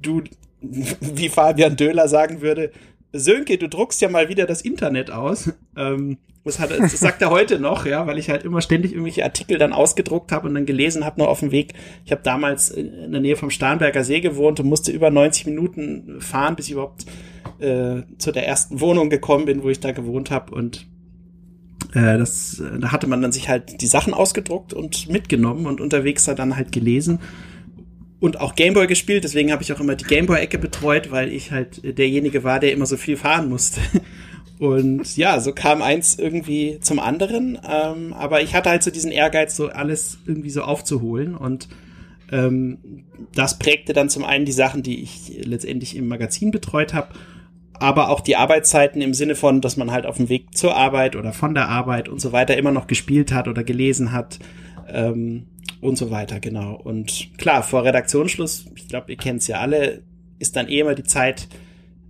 du, 0.00 0.22
wie 0.60 1.30
Fabian 1.30 1.76
Döhler 1.76 2.08
sagen 2.08 2.42
würde, 2.42 2.72
Sönke, 3.12 3.58
du 3.58 3.68
druckst 3.68 4.00
ja 4.00 4.08
mal 4.08 4.28
wieder 4.28 4.46
das 4.46 4.62
Internet 4.62 5.10
aus. 5.10 5.52
Ähm, 5.74 6.18
das, 6.44 6.58
hat, 6.58 6.70
das 6.70 7.00
sagt 7.00 7.22
er 7.22 7.30
heute 7.30 7.58
noch, 7.58 7.86
ja, 7.86 8.06
weil 8.06 8.18
ich 8.18 8.28
halt 8.28 8.44
immer 8.44 8.60
ständig 8.60 8.92
irgendwelche 8.92 9.24
Artikel 9.24 9.56
dann 9.56 9.72
ausgedruckt 9.72 10.30
habe 10.30 10.46
und 10.46 10.54
dann 10.54 10.66
gelesen 10.66 11.06
habe, 11.06 11.18
noch 11.18 11.28
auf 11.28 11.40
dem 11.40 11.50
Weg. 11.50 11.72
Ich 12.04 12.12
habe 12.12 12.20
damals 12.22 12.70
in 12.70 13.10
der 13.10 13.22
Nähe 13.22 13.36
vom 13.36 13.48
Starnberger 13.48 14.04
See 14.04 14.20
gewohnt 14.20 14.60
und 14.60 14.66
musste 14.66 14.92
über 14.92 15.08
90 15.08 15.46
Minuten 15.46 16.20
fahren, 16.20 16.54
bis 16.54 16.66
ich 16.66 16.72
überhaupt 16.72 17.06
äh, 17.58 18.02
zu 18.18 18.32
der 18.32 18.46
ersten 18.46 18.80
Wohnung 18.82 19.08
gekommen 19.08 19.46
bin, 19.46 19.62
wo 19.62 19.70
ich 19.70 19.80
da 19.80 19.92
gewohnt 19.92 20.30
habe. 20.30 20.54
Und 20.54 20.86
äh, 21.94 22.18
das, 22.18 22.62
da 22.80 22.92
hatte 22.92 23.06
man 23.06 23.22
dann 23.22 23.32
sich 23.32 23.48
halt 23.48 23.80
die 23.80 23.86
Sachen 23.86 24.12
ausgedruckt 24.12 24.74
und 24.74 25.08
mitgenommen 25.08 25.64
und 25.64 25.80
unterwegs 25.80 26.26
dann 26.26 26.54
halt 26.54 26.70
gelesen 26.70 27.18
und 28.22 28.40
auch 28.40 28.54
Gameboy 28.54 28.86
gespielt, 28.86 29.24
deswegen 29.24 29.50
habe 29.50 29.64
ich 29.64 29.72
auch 29.72 29.80
immer 29.80 29.96
die 29.96 30.04
Gameboy-Ecke 30.04 30.56
betreut, 30.56 31.10
weil 31.10 31.32
ich 31.32 31.50
halt 31.50 31.98
derjenige 31.98 32.44
war, 32.44 32.60
der 32.60 32.70
immer 32.70 32.86
so 32.86 32.96
viel 32.96 33.16
fahren 33.16 33.48
musste. 33.48 33.80
Und 34.60 35.16
ja, 35.16 35.40
so 35.40 35.52
kam 35.52 35.82
eins 35.82 36.20
irgendwie 36.20 36.78
zum 36.80 37.00
anderen. 37.00 37.58
Ähm, 37.68 38.12
aber 38.12 38.40
ich 38.40 38.54
hatte 38.54 38.70
halt 38.70 38.84
so 38.84 38.92
diesen 38.92 39.10
Ehrgeiz, 39.10 39.56
so 39.56 39.70
alles 39.70 40.18
irgendwie 40.24 40.50
so 40.50 40.62
aufzuholen. 40.62 41.34
Und 41.34 41.68
ähm, 42.30 43.06
das 43.34 43.58
prägte 43.58 43.92
dann 43.92 44.08
zum 44.08 44.24
einen 44.24 44.44
die 44.44 44.52
Sachen, 44.52 44.84
die 44.84 45.02
ich 45.02 45.44
letztendlich 45.44 45.96
im 45.96 46.06
Magazin 46.06 46.52
betreut 46.52 46.94
habe, 46.94 47.08
aber 47.80 48.08
auch 48.08 48.20
die 48.20 48.36
Arbeitszeiten 48.36 49.02
im 49.02 49.14
Sinne 49.14 49.34
von, 49.34 49.60
dass 49.60 49.76
man 49.76 49.90
halt 49.90 50.06
auf 50.06 50.18
dem 50.18 50.28
Weg 50.28 50.56
zur 50.56 50.76
Arbeit 50.76 51.16
oder 51.16 51.32
von 51.32 51.54
der 51.54 51.68
Arbeit 51.68 52.08
und 52.08 52.20
so 52.20 52.30
weiter 52.30 52.56
immer 52.56 52.70
noch 52.70 52.86
gespielt 52.86 53.32
hat 53.32 53.48
oder 53.48 53.64
gelesen 53.64 54.12
hat. 54.12 54.38
Ähm, 54.88 55.46
und 55.82 55.98
so 55.98 56.10
weiter, 56.10 56.40
genau. 56.40 56.80
Und 56.82 57.30
klar, 57.36 57.62
vor 57.62 57.84
Redaktionsschluss, 57.84 58.66
ich 58.76 58.88
glaube, 58.88 59.10
ihr 59.10 59.18
kennt 59.18 59.42
es 59.42 59.48
ja 59.48 59.58
alle, 59.58 60.02
ist 60.38 60.56
dann 60.56 60.68
eh 60.68 60.80
immer 60.80 60.94
die 60.94 61.02
Zeit, 61.02 61.48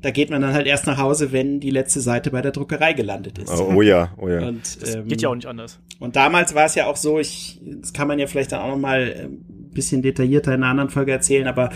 da 0.03 0.11
geht 0.11 0.31
man 0.31 0.43
dann 0.43 0.53
halt 0.53 0.67
erst 0.67 0.87
nach 0.87 0.99
Hause, 0.99 1.33
wenn 1.33 1.59
die 1.59 1.71
letzte 1.71 2.01
Seite 2.01 2.31
bei 2.31 2.43
der 2.43 2.53
Druckerei 2.53 2.93
gelandet 2.93 3.39
ist. 3.39 3.51
Oh, 3.51 3.73
oh 3.77 3.83
ja, 3.83 4.13
oh 4.19 4.29
ja. 4.29 4.47
Und, 4.47 4.79
ähm, 4.87 5.09
geht 5.09 5.23
ja 5.23 5.31
auch 5.31 5.35
nicht 5.35 5.47
anders. 5.47 5.81
Und 5.99 6.17
damals 6.17 6.55
war 6.55 6.67
es 6.67 6.75
ja 6.75 6.87
auch 6.87 6.97
so, 6.97 7.19
ich, 7.19 7.61
das 7.65 7.93
kann 7.93 8.09
man 8.09 8.19
ja 8.19 8.27
vielleicht 8.27 8.53
dann 8.53 8.61
auch 8.61 8.69
noch 8.69 8.79
mal 8.79 9.15
ein 9.17 9.71
bisschen 9.73 10.03
detaillierter 10.03 10.53
in 10.53 10.63
einer 10.63 10.71
anderen 10.71 10.91
Folge 10.91 11.13
erzählen, 11.13 11.47
aber 11.47 11.71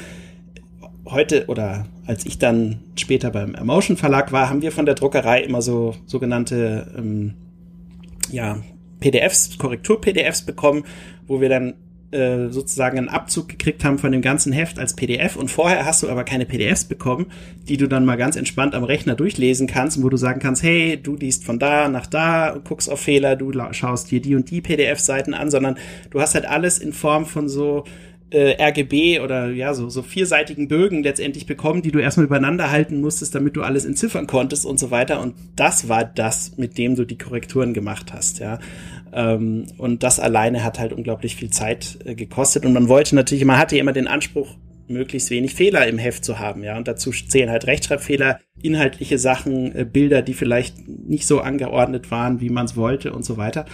heute 1.07 1.47
oder 1.47 1.87
als 2.05 2.27
ich 2.27 2.39
dann 2.39 2.81
später 2.97 3.31
beim 3.31 3.55
Emotion 3.55 3.97
Verlag 3.97 4.33
war, 4.33 4.51
haben 4.51 4.61
wir 4.61 4.73
von 4.73 4.85
der 4.85 4.97
Druckerei 4.97 5.41
immer 5.41 5.63
so 5.63 5.95
sogenannte 6.05 6.93
ähm, 6.99 7.35
ja, 8.31 8.59
PDFs, 9.01 9.57
Korrektur-PDFs 9.57 10.43
bekommen, 10.43 10.85
wo 11.27 11.41
wir 11.41 11.49
dann 11.49 11.75
äh, 12.13 12.49
sozusagen 12.51 12.99
einen 12.99 13.09
Abzug 13.09 13.49
gekriegt 13.49 13.85
haben 13.85 13.99
von 13.99 14.13
dem 14.13 14.23
ganzen 14.23 14.53
Heft 14.53 14.79
als 14.79 14.95
PDF 14.95 15.37
und 15.37 15.51
vorher 15.51 15.85
hast 15.85 16.03
du 16.03 16.09
aber 16.09 16.25
keine 16.25 16.47
PDFs 16.47 16.85
bekommen, 16.85 17.27
die 17.69 17.77
du 17.77 17.89
dann 17.89 18.05
mal 18.05 18.17
ganz 18.17 18.37
entspannt 18.37 18.75
am 18.75 18.85
Rechner 18.85 19.15
durchlesen 19.15 19.67
kannst, 19.67 20.03
wo 20.03 20.09
du 20.09 20.17
sagen 20.17 20.41
kannst, 20.41 20.63
hey, 20.63 21.01
du 21.03 21.17
liest 21.17 21.45
von 21.45 21.59
da 21.59 21.89
nach 21.89 22.07
da, 22.07 22.61
guckst 22.63 22.89
auf 22.89 23.01
Fehler, 23.01 23.37
du 23.37 23.53
schaust 23.73 24.11
dir 24.11 24.21
die 24.21 24.35
und 24.35 24.51
die 24.51 24.61
PDF-Seiten 24.61 25.35
an, 25.35 25.51
sondern 25.51 25.79
du 26.11 26.21
hast 26.21 26.35
halt 26.35 26.47
alles 26.47 26.79
in 26.79 26.93
Form 26.93 27.27
von 27.27 27.49
so 27.49 27.85
äh, 28.31 28.61
RGB 28.61 29.21
oder 29.21 29.51
ja, 29.51 29.73
so, 29.75 29.89
so 29.89 30.03
vierseitigen 30.03 30.69
Bögen 30.69 31.03
letztendlich 31.03 31.47
bekommen, 31.47 31.83
die 31.83 31.93
du 31.93 32.01
erstmal 32.01 32.27
übereinander 32.27 32.71
halten 32.71 33.01
musstest, 33.01 33.35
damit 33.35 33.57
du 33.57 33.63
alles 33.63 33.85
entziffern 33.85 34.27
konntest 34.27 34.67
und 34.67 34.79
so 34.79 34.91
weiter. 34.91 35.21
Und 35.21 35.35
das 35.55 35.89
war 35.89 36.05
das, 36.05 36.57
mit 36.57 36.77
dem 36.77 36.97
du 36.97 37.05
die 37.05 37.19
Korrekturen 37.19 37.73
gemacht 37.73 38.13
hast, 38.13 38.41
ja. 38.41 38.59
Ähm, 39.13 39.67
und 39.79 40.03
das 40.03 40.21
alleine 40.21 40.65
hat 40.65 40.79
halt 40.79 40.93
unglaublich 40.93 41.37
viel 41.37 41.51
Zeit 41.51 41.99
äh, 42.05 42.15
gekostet. 42.15 42.65
Und 42.67 42.73
man 42.73 42.89
wollte 42.89 43.15
natürlich, 43.15 43.45
man 43.45 43.59
hatte 43.59 43.79
immer 43.79 43.93
den 43.93 44.09
Anspruch, 44.09 44.57
möglichst 44.89 45.31
wenig 45.31 45.55
Fehler 45.55 45.87
im 45.87 45.99
Heft 45.99 46.25
zu 46.25 46.39
haben, 46.39 46.63
ja. 46.63 46.77
Und 46.77 46.89
dazu 46.89 47.11
zählen 47.11 47.51
halt 47.51 47.67
Rechtschreibfehler, 47.67 48.41
inhaltliche 48.63 49.19
Sachen, 49.19 49.75
äh, 49.75 49.85
Bilder, 49.85 50.23
die 50.23 50.35
vielleicht 50.35 50.87
nicht 50.87 51.27
so 51.27 51.41
angeordnet 51.41 52.11
waren, 52.11 52.41
wie 52.41 52.51
man 52.51 52.67
es 52.67 52.77
wollte 52.77 53.13
und 53.13 53.25
so 53.25 53.37
weiter. 53.37 53.65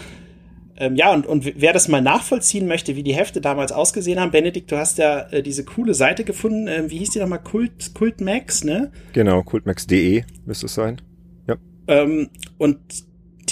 Ähm, 0.76 0.96
ja, 0.96 1.12
und, 1.12 1.26
und 1.26 1.60
wer 1.60 1.72
das 1.72 1.88
mal 1.88 2.00
nachvollziehen 2.00 2.66
möchte, 2.66 2.96
wie 2.96 3.02
die 3.02 3.14
Hefte 3.14 3.40
damals 3.40 3.72
ausgesehen 3.72 4.18
haben, 4.18 4.30
Benedikt, 4.30 4.72
du 4.72 4.78
hast 4.78 4.98
ja 4.98 5.20
äh, 5.30 5.42
diese 5.42 5.64
coole 5.64 5.94
Seite 5.94 6.24
gefunden, 6.24 6.66
äh, 6.66 6.90
wie 6.90 6.98
hieß 6.98 7.10
die 7.10 7.18
nochmal? 7.18 7.42
Kult, 7.42 7.94
Kultmax, 7.94 8.64
ne? 8.64 8.90
Genau, 9.12 9.42
kultmax.de 9.42 10.24
müsste 10.46 10.66
es 10.66 10.74
sein. 10.74 11.00
Ja. 11.46 11.56
Ähm, 11.88 12.30
und 12.56 12.78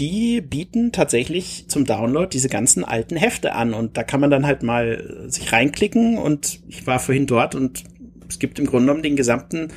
die 0.00 0.40
bieten 0.40 0.92
tatsächlich 0.92 1.66
zum 1.68 1.84
Download 1.84 2.28
diese 2.32 2.48
ganzen 2.48 2.84
alten 2.84 3.16
Hefte 3.16 3.52
an 3.54 3.74
und 3.74 3.98
da 3.98 4.02
kann 4.02 4.20
man 4.20 4.30
dann 4.30 4.46
halt 4.46 4.62
mal 4.62 5.26
sich 5.28 5.52
reinklicken 5.52 6.16
und 6.16 6.60
ich 6.68 6.86
war 6.86 6.98
vorhin 6.98 7.26
dort 7.26 7.54
und 7.54 7.84
es 8.28 8.38
gibt 8.38 8.58
im 8.58 8.66
Grunde 8.66 8.86
genommen 8.86 9.02
den 9.02 9.16
gesamten 9.16 9.68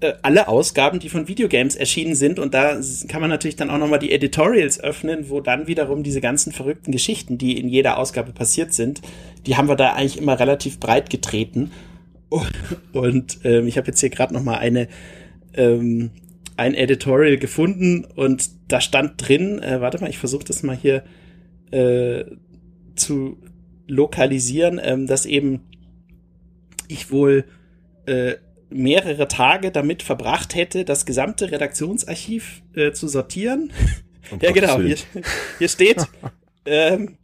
äh, 0.00 0.14
alle 0.22 0.48
Ausgaben, 0.48 0.98
die 0.98 1.08
von 1.08 1.28
Videogames 1.28 1.76
erschienen 1.76 2.16
sind 2.16 2.40
und 2.40 2.54
da 2.54 2.80
kann 3.06 3.20
man 3.20 3.30
natürlich 3.30 3.54
dann 3.54 3.70
auch 3.70 3.78
nochmal 3.78 4.00
die 4.00 4.10
Editorials 4.10 4.80
öffnen, 4.82 5.30
wo 5.30 5.40
dann 5.40 5.68
wiederum 5.68 6.02
diese 6.02 6.20
ganzen 6.20 6.52
verrückten 6.52 6.90
Geschichten, 6.90 7.38
die 7.38 7.56
in 7.56 7.68
jeder 7.68 7.98
Ausgabe 7.98 8.32
passiert 8.32 8.74
sind, 8.74 9.00
die 9.46 9.56
haben 9.56 9.68
wir 9.68 9.76
da 9.76 9.92
eigentlich 9.92 10.18
immer 10.18 10.40
relativ 10.40 10.80
breit 10.80 11.08
getreten. 11.08 11.70
Und 12.92 13.40
ähm, 13.44 13.68
ich 13.68 13.76
habe 13.76 13.88
jetzt 13.88 14.00
hier 14.00 14.08
gerade 14.08 14.32
nochmal 14.32 14.58
eine 14.58 14.88
ähm, 15.54 16.10
ein 16.56 16.74
Editorial 16.74 17.38
gefunden 17.38 18.04
und 18.04 18.50
da 18.68 18.80
stand 18.80 19.14
drin, 19.16 19.62
äh, 19.62 19.80
warte 19.80 20.00
mal, 20.00 20.10
ich 20.10 20.18
versuche 20.18 20.44
das 20.44 20.62
mal 20.62 20.76
hier 20.76 21.04
äh, 21.70 22.24
zu 22.94 23.38
lokalisieren, 23.86 24.80
ähm, 24.82 25.06
dass 25.06 25.26
eben 25.26 25.60
ich 26.88 27.10
wohl 27.10 27.44
äh, 28.06 28.34
mehrere 28.70 29.28
Tage 29.28 29.70
damit 29.70 30.02
verbracht 30.02 30.54
hätte, 30.54 30.84
das 30.84 31.06
gesamte 31.06 31.50
Redaktionsarchiv 31.50 32.62
äh, 32.74 32.92
zu 32.92 33.08
sortieren. 33.08 33.72
Um 34.30 34.38
ja, 34.40 34.52
genau. 34.52 34.80
Hier, 34.80 34.96
hier 35.58 35.68
steht, 35.68 36.06
ähm, 36.64 37.18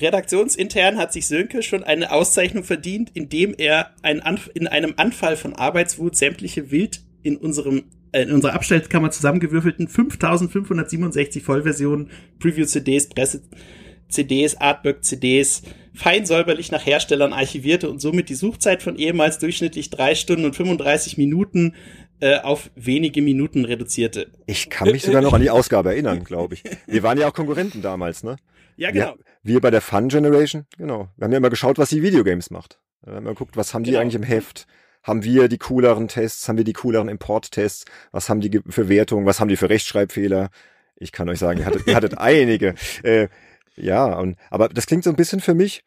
redaktionsintern 0.00 0.96
hat 0.96 1.12
sich 1.12 1.26
Sönke 1.26 1.62
schon 1.62 1.82
eine 1.82 2.12
Auszeichnung 2.12 2.62
verdient, 2.62 3.10
indem 3.12 3.54
er 3.58 3.90
ein 4.02 4.22
in 4.54 4.68
einem 4.68 4.94
Anfall 4.96 5.36
von 5.36 5.54
Arbeitswut 5.54 6.16
sämtliche 6.16 6.70
wild 6.70 7.02
in 7.22 7.36
unserem 7.36 7.84
in 8.22 8.32
unserer 8.32 8.54
Abstellkammer 8.54 9.10
zusammengewürfelten 9.10 9.88
5567 9.88 11.42
Vollversionen, 11.42 12.10
Preview-CDs, 12.38 13.08
Presse-CDs, 13.08 14.56
Artwork-CDs 14.60 15.62
fein 15.94 16.26
säuberlich 16.26 16.72
nach 16.72 16.84
Herstellern 16.84 17.32
archivierte 17.32 17.88
und 17.88 18.00
somit 18.00 18.28
die 18.28 18.34
Suchzeit 18.34 18.82
von 18.82 18.96
ehemals 18.96 19.38
durchschnittlich 19.38 19.90
drei 19.90 20.14
Stunden 20.14 20.44
und 20.44 20.56
35 20.56 21.16
Minuten 21.16 21.74
äh, 22.20 22.38
auf 22.38 22.70
wenige 22.74 23.22
Minuten 23.22 23.64
reduzierte. 23.64 24.30
Ich 24.46 24.70
kann 24.70 24.90
mich 24.90 25.02
sogar 25.02 25.22
noch 25.22 25.32
an 25.32 25.40
die 25.40 25.50
Ausgabe 25.50 25.90
erinnern, 25.90 26.24
glaube 26.24 26.54
ich. 26.54 26.64
Wir 26.86 27.02
waren 27.02 27.18
ja 27.18 27.28
auch 27.28 27.34
Konkurrenten 27.34 27.80
damals, 27.80 28.24
ne? 28.24 28.36
Ja, 28.76 28.90
genau. 28.90 29.14
Wir, 29.42 29.54
wir 29.54 29.60
bei 29.60 29.70
der 29.70 29.80
Fun 29.80 30.08
Generation, 30.08 30.66
genau. 30.76 31.08
Wir 31.16 31.24
haben 31.24 31.32
ja 31.32 31.38
immer 31.38 31.50
geschaut, 31.50 31.78
was 31.78 31.90
die 31.90 32.02
Videogames 32.02 32.50
macht. 32.50 32.80
Wir 33.02 33.14
haben 33.14 33.22
immer 33.22 33.34
geguckt, 33.34 33.56
was 33.56 33.72
haben 33.72 33.84
die 33.84 33.90
genau. 33.90 34.02
eigentlich 34.02 34.16
im 34.16 34.24
Heft? 34.24 34.66
Haben 35.04 35.22
wir 35.22 35.48
die 35.48 35.58
cooleren 35.58 36.08
Tests? 36.08 36.48
Haben 36.48 36.56
wir 36.56 36.64
die 36.64 36.72
cooleren 36.72 37.08
Import-Tests? 37.08 37.84
Was 38.10 38.28
haben 38.28 38.40
die 38.40 38.60
für 38.68 38.88
Wertungen? 38.88 39.26
Was 39.26 39.38
haben 39.38 39.48
die 39.48 39.56
für 39.56 39.68
Rechtschreibfehler? 39.68 40.48
Ich 40.96 41.12
kann 41.12 41.28
euch 41.28 41.38
sagen, 41.38 41.60
ihr 41.60 41.66
hattet, 41.66 41.86
ihr 41.86 41.94
hattet 41.94 42.18
einige. 42.18 42.74
Äh, 43.02 43.28
ja, 43.76 44.18
und, 44.18 44.36
aber 44.50 44.68
das 44.68 44.86
klingt 44.86 45.04
so 45.04 45.10
ein 45.10 45.16
bisschen 45.16 45.40
für 45.40 45.54
mich, 45.54 45.84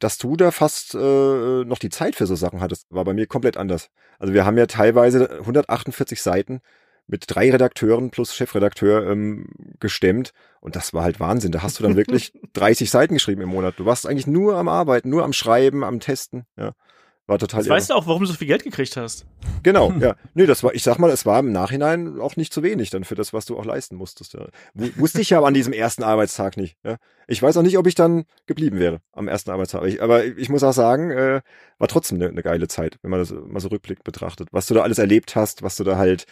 dass 0.00 0.18
du 0.18 0.36
da 0.36 0.50
fast 0.50 0.94
äh, 0.94 1.64
noch 1.64 1.78
die 1.78 1.90
Zeit 1.90 2.16
für 2.16 2.26
so 2.26 2.34
Sachen 2.34 2.60
hattest. 2.60 2.86
War 2.90 3.04
bei 3.04 3.14
mir 3.14 3.26
komplett 3.26 3.56
anders. 3.56 3.88
Also 4.18 4.34
wir 4.34 4.44
haben 4.44 4.58
ja 4.58 4.66
teilweise 4.66 5.30
148 5.38 6.20
Seiten 6.20 6.60
mit 7.06 7.24
drei 7.28 7.50
Redakteuren 7.50 8.10
plus 8.10 8.34
Chefredakteur 8.34 9.08
ähm, 9.08 9.46
gestemmt. 9.78 10.32
Und 10.60 10.74
das 10.74 10.92
war 10.92 11.04
halt 11.04 11.20
Wahnsinn. 11.20 11.52
Da 11.52 11.62
hast 11.62 11.78
du 11.78 11.84
dann 11.84 11.96
wirklich 11.96 12.32
30 12.54 12.90
Seiten 12.90 13.14
geschrieben 13.14 13.42
im 13.42 13.50
Monat. 13.50 13.74
Du 13.78 13.84
warst 13.84 14.06
eigentlich 14.06 14.26
nur 14.26 14.56
am 14.56 14.68
Arbeiten, 14.68 15.08
nur 15.08 15.22
am 15.22 15.32
Schreiben, 15.32 15.84
am 15.84 16.00
Testen. 16.00 16.46
Ja. 16.56 16.72
War 17.26 17.38
total. 17.38 17.60
Jetzt 17.60 17.70
weißt 17.70 17.90
du 17.90 17.94
auch, 17.94 18.06
warum 18.06 18.22
du 18.22 18.26
so 18.26 18.34
viel 18.34 18.46
Geld 18.46 18.62
gekriegt 18.62 18.96
hast. 18.96 19.26
Genau, 19.64 19.92
ja. 19.98 20.14
Nee, 20.34 20.46
das 20.46 20.62
war, 20.62 20.74
ich 20.74 20.84
sag 20.84 20.98
mal, 21.00 21.10
es 21.10 21.26
war 21.26 21.40
im 21.40 21.50
Nachhinein 21.50 22.20
auch 22.20 22.36
nicht 22.36 22.52
zu 22.52 22.62
wenig 22.62 22.90
dann 22.90 23.02
für 23.02 23.16
das, 23.16 23.32
was 23.32 23.46
du 23.46 23.58
auch 23.58 23.64
leisten 23.64 23.96
musstest. 23.96 24.34
Ja. 24.34 24.46
Wusste 24.74 25.20
ich 25.20 25.30
ja 25.30 25.42
an 25.42 25.54
diesem 25.54 25.72
ersten 25.72 26.04
Arbeitstag 26.04 26.56
nicht. 26.56 26.76
Ja. 26.84 26.98
Ich 27.26 27.42
weiß 27.42 27.56
auch 27.56 27.62
nicht, 27.62 27.78
ob 27.78 27.88
ich 27.88 27.96
dann 27.96 28.26
geblieben 28.46 28.78
wäre 28.78 29.00
am 29.12 29.26
ersten 29.26 29.50
Arbeitstag. 29.50 29.84
Ich, 29.86 30.00
aber 30.00 30.24
ich 30.24 30.48
muss 30.48 30.62
auch 30.62 30.72
sagen, 30.72 31.10
äh, 31.10 31.40
war 31.78 31.88
trotzdem 31.88 32.18
eine, 32.18 32.28
eine 32.28 32.42
geile 32.42 32.68
Zeit, 32.68 32.98
wenn 33.02 33.10
man 33.10 33.18
das 33.18 33.32
mal 33.32 33.58
so 33.58 33.68
rückblickend 33.68 34.04
betrachtet. 34.04 34.48
Was 34.52 34.66
du 34.66 34.74
da 34.74 34.82
alles 34.82 34.98
erlebt 34.98 35.34
hast, 35.34 35.64
was 35.64 35.74
du 35.74 35.82
da 35.82 35.96
halt 35.96 36.26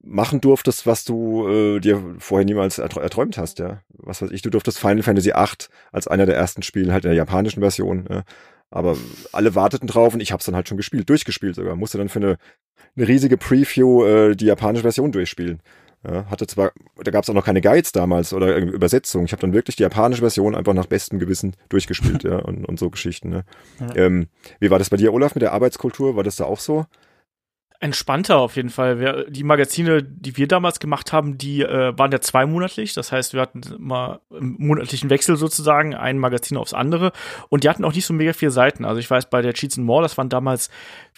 machen 0.00 0.40
durftest, 0.40 0.86
was 0.86 1.04
du 1.04 1.48
äh, 1.48 1.80
dir 1.80 2.00
vorher 2.20 2.44
niemals 2.44 2.78
erträumt 2.78 3.36
hast, 3.36 3.58
ja. 3.58 3.80
Was 3.88 4.22
weiß 4.22 4.30
ich, 4.30 4.42
du 4.42 4.50
durftest 4.50 4.78
Final 4.78 5.02
Fantasy 5.02 5.30
VIII 5.30 5.68
als 5.90 6.06
einer 6.06 6.26
der 6.26 6.36
ersten 6.36 6.62
Spiele 6.62 6.92
halt 6.92 7.04
in 7.04 7.10
der 7.10 7.16
japanischen 7.16 7.60
Version, 7.60 8.06
ja. 8.08 8.22
Aber 8.70 8.96
alle 9.32 9.54
warteten 9.54 9.88
drauf 9.88 10.14
und 10.14 10.20
ich 10.20 10.32
habe 10.32 10.40
es 10.40 10.46
dann 10.46 10.54
halt 10.54 10.68
schon 10.68 10.76
gespielt, 10.76 11.08
durchgespielt 11.08 11.54
sogar. 11.54 11.76
Musste 11.76 11.98
dann 11.98 12.08
für 12.08 12.18
eine, 12.18 12.38
eine 12.96 13.08
riesige 13.08 13.36
Preview 13.36 14.04
äh, 14.04 14.36
die 14.36 14.46
japanische 14.46 14.82
Version 14.82 15.12
durchspielen. 15.12 15.60
Ja, 16.06 16.26
hatte 16.26 16.46
zwar, 16.46 16.72
da 17.02 17.10
gab 17.10 17.24
es 17.24 17.30
auch 17.30 17.34
noch 17.34 17.44
keine 17.44 17.60
Guides 17.60 17.90
damals 17.90 18.32
oder 18.32 18.56
Übersetzung. 18.56 19.24
Ich 19.24 19.32
habe 19.32 19.40
dann 19.40 19.52
wirklich 19.52 19.76
die 19.76 19.82
japanische 19.82 20.20
Version 20.20 20.54
einfach 20.54 20.74
nach 20.74 20.86
bestem 20.86 21.18
Gewissen 21.18 21.56
durchgespielt, 21.70 22.22
ja, 22.24 22.36
und, 22.36 22.64
und 22.66 22.78
so 22.78 22.88
Geschichten. 22.88 23.30
Ne? 23.30 23.44
Ja. 23.80 23.96
Ähm, 23.96 24.28
wie 24.60 24.70
war 24.70 24.78
das 24.78 24.90
bei 24.90 24.96
dir, 24.96 25.12
Olaf, 25.12 25.34
mit 25.34 25.42
der 25.42 25.52
Arbeitskultur? 25.52 26.14
War 26.14 26.22
das 26.22 26.36
da 26.36 26.44
auch 26.44 26.60
so? 26.60 26.86
Entspannter 27.80 28.38
auf 28.38 28.56
jeden 28.56 28.70
Fall. 28.70 28.98
Wir, 28.98 29.30
die 29.30 29.44
Magazine, 29.44 30.02
die 30.02 30.36
wir 30.36 30.48
damals 30.48 30.80
gemacht 30.80 31.12
haben, 31.12 31.38
die 31.38 31.62
äh, 31.62 31.96
waren 31.96 32.10
ja 32.10 32.20
zweimonatlich. 32.20 32.92
Das 32.94 33.12
heißt, 33.12 33.34
wir 33.34 33.40
hatten 33.40 33.60
immer 33.76 34.20
im 34.30 34.56
monatlichen 34.58 35.10
Wechsel 35.10 35.36
sozusagen 35.36 35.94
ein 35.94 36.18
Magazin 36.18 36.56
aufs 36.56 36.74
andere. 36.74 37.12
Und 37.48 37.62
die 37.62 37.68
hatten 37.68 37.84
auch 37.84 37.94
nicht 37.94 38.06
so 38.06 38.14
mega 38.14 38.32
viele 38.32 38.50
Seiten. 38.50 38.84
Also 38.84 38.98
ich 38.98 39.08
weiß, 39.08 39.30
bei 39.30 39.42
der 39.42 39.54
Cheats 39.54 39.78
and 39.78 39.86
More, 39.86 40.02
das 40.02 40.18
waren 40.18 40.28
damals 40.28 40.70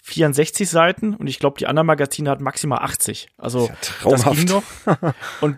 64 0.02 0.68
Seiten 0.68 1.14
und 1.14 1.26
ich 1.26 1.38
glaube, 1.38 1.58
die 1.58 1.66
anderen 1.66 1.86
Magazine 1.86 2.28
hatten 2.30 2.44
maximal 2.44 2.80
80. 2.80 3.28
Also 3.38 3.68
ja 3.68 4.10
das 4.10 4.24
ging 4.24 4.44
noch. 4.46 4.62
Und 5.40 5.56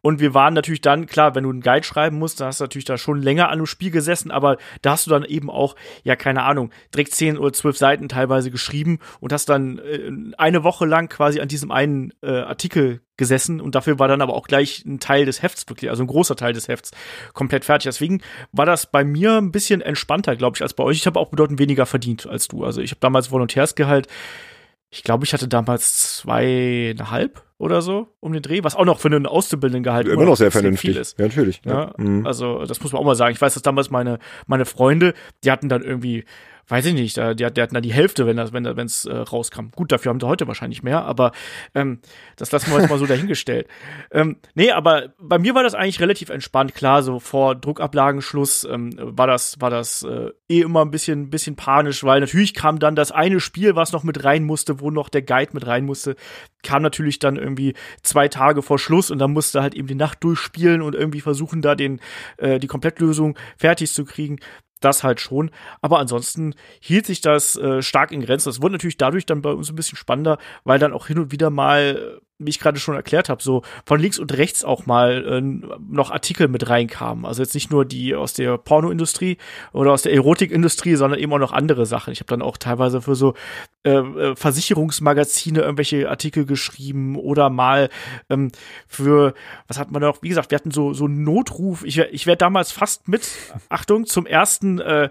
Und 0.00 0.20
wir 0.20 0.32
waren 0.32 0.54
natürlich 0.54 0.80
dann, 0.80 1.06
klar, 1.06 1.34
wenn 1.34 1.44
du 1.44 1.50
einen 1.50 1.60
Guide 1.60 1.84
schreiben 1.84 2.18
musst, 2.18 2.40
dann 2.40 2.48
hast 2.48 2.60
du 2.60 2.64
natürlich 2.64 2.84
da 2.84 2.96
schon 2.96 3.20
länger 3.20 3.50
an 3.50 3.58
dem 3.58 3.66
Spiel 3.66 3.90
gesessen, 3.90 4.30
aber 4.30 4.56
da 4.82 4.92
hast 4.92 5.06
du 5.06 5.10
dann 5.10 5.24
eben 5.24 5.50
auch, 5.50 5.76
ja, 6.04 6.16
keine 6.16 6.44
Ahnung, 6.44 6.70
direkt 6.94 7.14
zehn 7.14 7.36
oder 7.36 7.52
zwölf 7.52 7.76
Seiten 7.76 8.08
teilweise 8.08 8.50
geschrieben 8.50 9.00
und 9.20 9.32
hast 9.32 9.48
dann 9.48 9.78
äh, 9.78 10.10
eine 10.38 10.64
Woche 10.64 10.86
lang 10.86 11.08
quasi 11.08 11.40
an 11.40 11.48
diesem 11.48 11.70
einen 11.70 12.12
äh, 12.22 12.30
Artikel 12.30 13.02
gesessen 13.16 13.60
und 13.60 13.74
dafür 13.74 13.98
war 13.98 14.08
dann 14.08 14.20
aber 14.20 14.34
auch 14.34 14.46
gleich 14.46 14.84
ein 14.84 15.00
Teil 15.00 15.24
des 15.24 15.42
Hefts 15.42 15.66
wirklich, 15.68 15.90
also 15.90 16.04
ein 16.04 16.06
großer 16.06 16.36
Teil 16.36 16.52
des 16.52 16.68
Hefts 16.68 16.90
komplett 17.32 17.64
fertig. 17.64 17.84
Deswegen 17.84 18.20
war 18.52 18.66
das 18.66 18.86
bei 18.90 19.04
mir 19.04 19.38
ein 19.38 19.52
bisschen 19.52 19.80
entspannter, 19.80 20.36
glaube 20.36 20.56
ich, 20.56 20.62
als 20.62 20.74
bei 20.74 20.84
euch. 20.84 20.98
Ich 20.98 21.06
habe 21.06 21.18
auch 21.18 21.30
bedeutend 21.30 21.58
weniger 21.58 21.86
verdient 21.86 22.26
als 22.26 22.46
du. 22.46 22.64
Also 22.64 22.82
ich 22.82 22.90
habe 22.90 23.00
damals 23.00 23.30
Volontärsgehalt 23.30 24.06
ich 24.90 25.02
glaube, 25.02 25.24
ich 25.24 25.32
hatte 25.32 25.48
damals 25.48 26.16
zweieinhalb 26.18 27.42
oder 27.58 27.80
so 27.82 28.08
um 28.20 28.32
den 28.32 28.42
Dreh, 28.42 28.62
was 28.62 28.74
auch 28.76 28.84
noch 28.84 29.00
für 29.00 29.08
einen 29.08 29.26
Auszubildenden 29.26 29.82
gehalten 29.82 30.10
Immer 30.10 30.24
noch 30.24 30.36
sehr 30.36 30.50
vernünftig. 30.50 30.96
ist. 30.96 31.18
Ja, 31.18 31.26
natürlich. 31.26 31.62
Ja, 31.64 31.72
ja. 31.72 31.94
Mhm. 31.96 32.26
Also, 32.26 32.64
das 32.64 32.82
muss 32.82 32.92
man 32.92 33.00
auch 33.00 33.06
mal 33.06 33.14
sagen. 33.14 33.32
Ich 33.32 33.40
weiß, 33.40 33.54
dass 33.54 33.62
damals 33.62 33.90
meine, 33.90 34.18
meine 34.46 34.64
Freunde, 34.66 35.14
die 35.44 35.50
hatten 35.50 35.68
dann 35.68 35.82
irgendwie 35.82 36.24
weiß 36.68 36.86
ich 36.86 36.94
nicht, 36.94 37.16
die, 37.16 37.34
die 37.34 37.44
hatten 37.44 37.74
da 37.74 37.80
die 37.80 37.92
Hälfte, 37.92 38.26
wenn 38.26 38.36
das, 38.36 38.52
wenn 38.52 38.64
wenn 38.64 38.86
es 38.86 39.04
äh, 39.04 39.14
rauskam. 39.14 39.68
Gut, 39.74 39.92
dafür 39.92 40.10
haben 40.10 40.20
sie 40.20 40.26
heute 40.26 40.46
wahrscheinlich 40.46 40.82
mehr, 40.82 41.04
aber 41.04 41.32
ähm, 41.74 42.00
das 42.36 42.50
lassen 42.52 42.70
wir 42.70 42.80
jetzt 42.80 42.90
mal 42.90 42.98
so 42.98 43.06
dahingestellt. 43.06 43.68
ähm, 44.10 44.36
nee, 44.54 44.70
aber 44.70 45.14
bei 45.18 45.38
mir 45.38 45.54
war 45.54 45.62
das 45.62 45.74
eigentlich 45.74 46.00
relativ 46.00 46.30
entspannt. 46.30 46.74
Klar, 46.74 47.02
so 47.02 47.20
vor 47.20 47.54
Druckablagenschluss 47.54 48.64
ähm, 48.64 48.94
war 48.98 49.26
das, 49.26 49.60
war 49.60 49.70
das 49.70 50.02
äh, 50.02 50.30
eh 50.48 50.60
immer 50.60 50.84
ein 50.84 50.90
bisschen, 50.90 51.30
bisschen 51.30 51.56
panisch, 51.56 52.02
weil 52.04 52.20
natürlich 52.20 52.54
kam 52.54 52.78
dann 52.78 52.96
das 52.96 53.12
eine 53.12 53.40
Spiel, 53.40 53.76
was 53.76 53.92
noch 53.92 54.02
mit 54.02 54.24
rein 54.24 54.44
musste, 54.44 54.80
wo 54.80 54.90
noch 54.90 55.08
der 55.08 55.22
Guide 55.22 55.52
mit 55.52 55.66
rein 55.66 55.84
musste, 55.84 56.16
kam 56.62 56.82
natürlich 56.82 57.18
dann 57.18 57.36
irgendwie 57.36 57.74
zwei 58.02 58.28
Tage 58.28 58.62
vor 58.62 58.78
Schluss 58.78 59.10
und 59.10 59.18
dann 59.18 59.32
musste 59.32 59.62
halt 59.62 59.74
eben 59.74 59.86
die 59.86 59.94
Nacht 59.94 60.24
durchspielen 60.24 60.82
und 60.82 60.94
irgendwie 60.94 61.20
versuchen, 61.20 61.62
da 61.62 61.74
den, 61.74 62.00
äh, 62.38 62.58
die 62.58 62.66
Komplettlösung 62.66 63.38
fertig 63.56 63.92
zu 63.92 64.04
kriegen 64.04 64.38
das 64.80 65.04
halt 65.04 65.20
schon. 65.20 65.50
Aber 65.80 65.98
ansonsten 65.98 66.54
hielt 66.80 67.06
sich 67.06 67.20
das 67.20 67.56
äh, 67.56 67.82
stark 67.82 68.12
in 68.12 68.20
Grenzen. 68.20 68.48
Das 68.48 68.62
wurde 68.62 68.72
natürlich 68.72 68.96
dadurch 68.98 69.26
dann 69.26 69.42
bei 69.42 69.50
uns 69.50 69.70
ein 69.70 69.76
bisschen 69.76 69.98
spannender, 69.98 70.38
weil 70.64 70.78
dann 70.78 70.92
auch 70.92 71.06
hin 71.06 71.18
und 71.18 71.32
wieder 71.32 71.50
mal 71.50 72.20
wie 72.38 72.50
ich 72.50 72.60
gerade 72.60 72.78
schon 72.78 72.94
erklärt 72.94 73.28
habe, 73.28 73.42
so 73.42 73.62
von 73.84 73.98
links 74.00 74.18
und 74.18 74.36
rechts 74.36 74.64
auch 74.64 74.86
mal 74.86 75.24
äh, 75.26 75.40
noch 75.40 76.10
Artikel 76.10 76.48
mit 76.48 76.68
reinkamen. 76.68 77.24
Also 77.24 77.42
jetzt 77.42 77.54
nicht 77.54 77.70
nur 77.70 77.84
die 77.84 78.14
aus 78.14 78.34
der 78.34 78.58
Pornoindustrie 78.58 79.38
oder 79.72 79.92
aus 79.92 80.02
der 80.02 80.12
Erotikindustrie, 80.12 80.96
sondern 80.96 81.18
eben 81.18 81.32
auch 81.32 81.38
noch 81.38 81.52
andere 81.52 81.86
Sachen. 81.86 82.12
Ich 82.12 82.20
habe 82.20 82.28
dann 82.28 82.42
auch 82.42 82.58
teilweise 82.58 83.00
für 83.00 83.14
so 83.14 83.34
äh, 83.84 83.90
äh, 83.90 84.36
Versicherungsmagazine 84.36 85.60
irgendwelche 85.60 86.10
Artikel 86.10 86.44
geschrieben 86.44 87.16
oder 87.16 87.48
mal 87.48 87.88
ähm, 88.28 88.52
für, 88.86 89.34
was 89.66 89.78
hat 89.78 89.90
man 89.90 90.02
noch, 90.02 90.22
wie 90.22 90.28
gesagt, 90.28 90.50
wir 90.50 90.56
hatten 90.56 90.70
so 90.70 90.92
so 90.92 91.08
Notruf. 91.08 91.84
Ich, 91.84 91.98
ich 91.98 92.26
werde 92.26 92.38
damals 92.38 92.70
fast 92.70 93.08
mit, 93.08 93.28
Achtung, 93.68 94.06
zum 94.06 94.26
ersten 94.26 94.78
äh, 94.80 95.08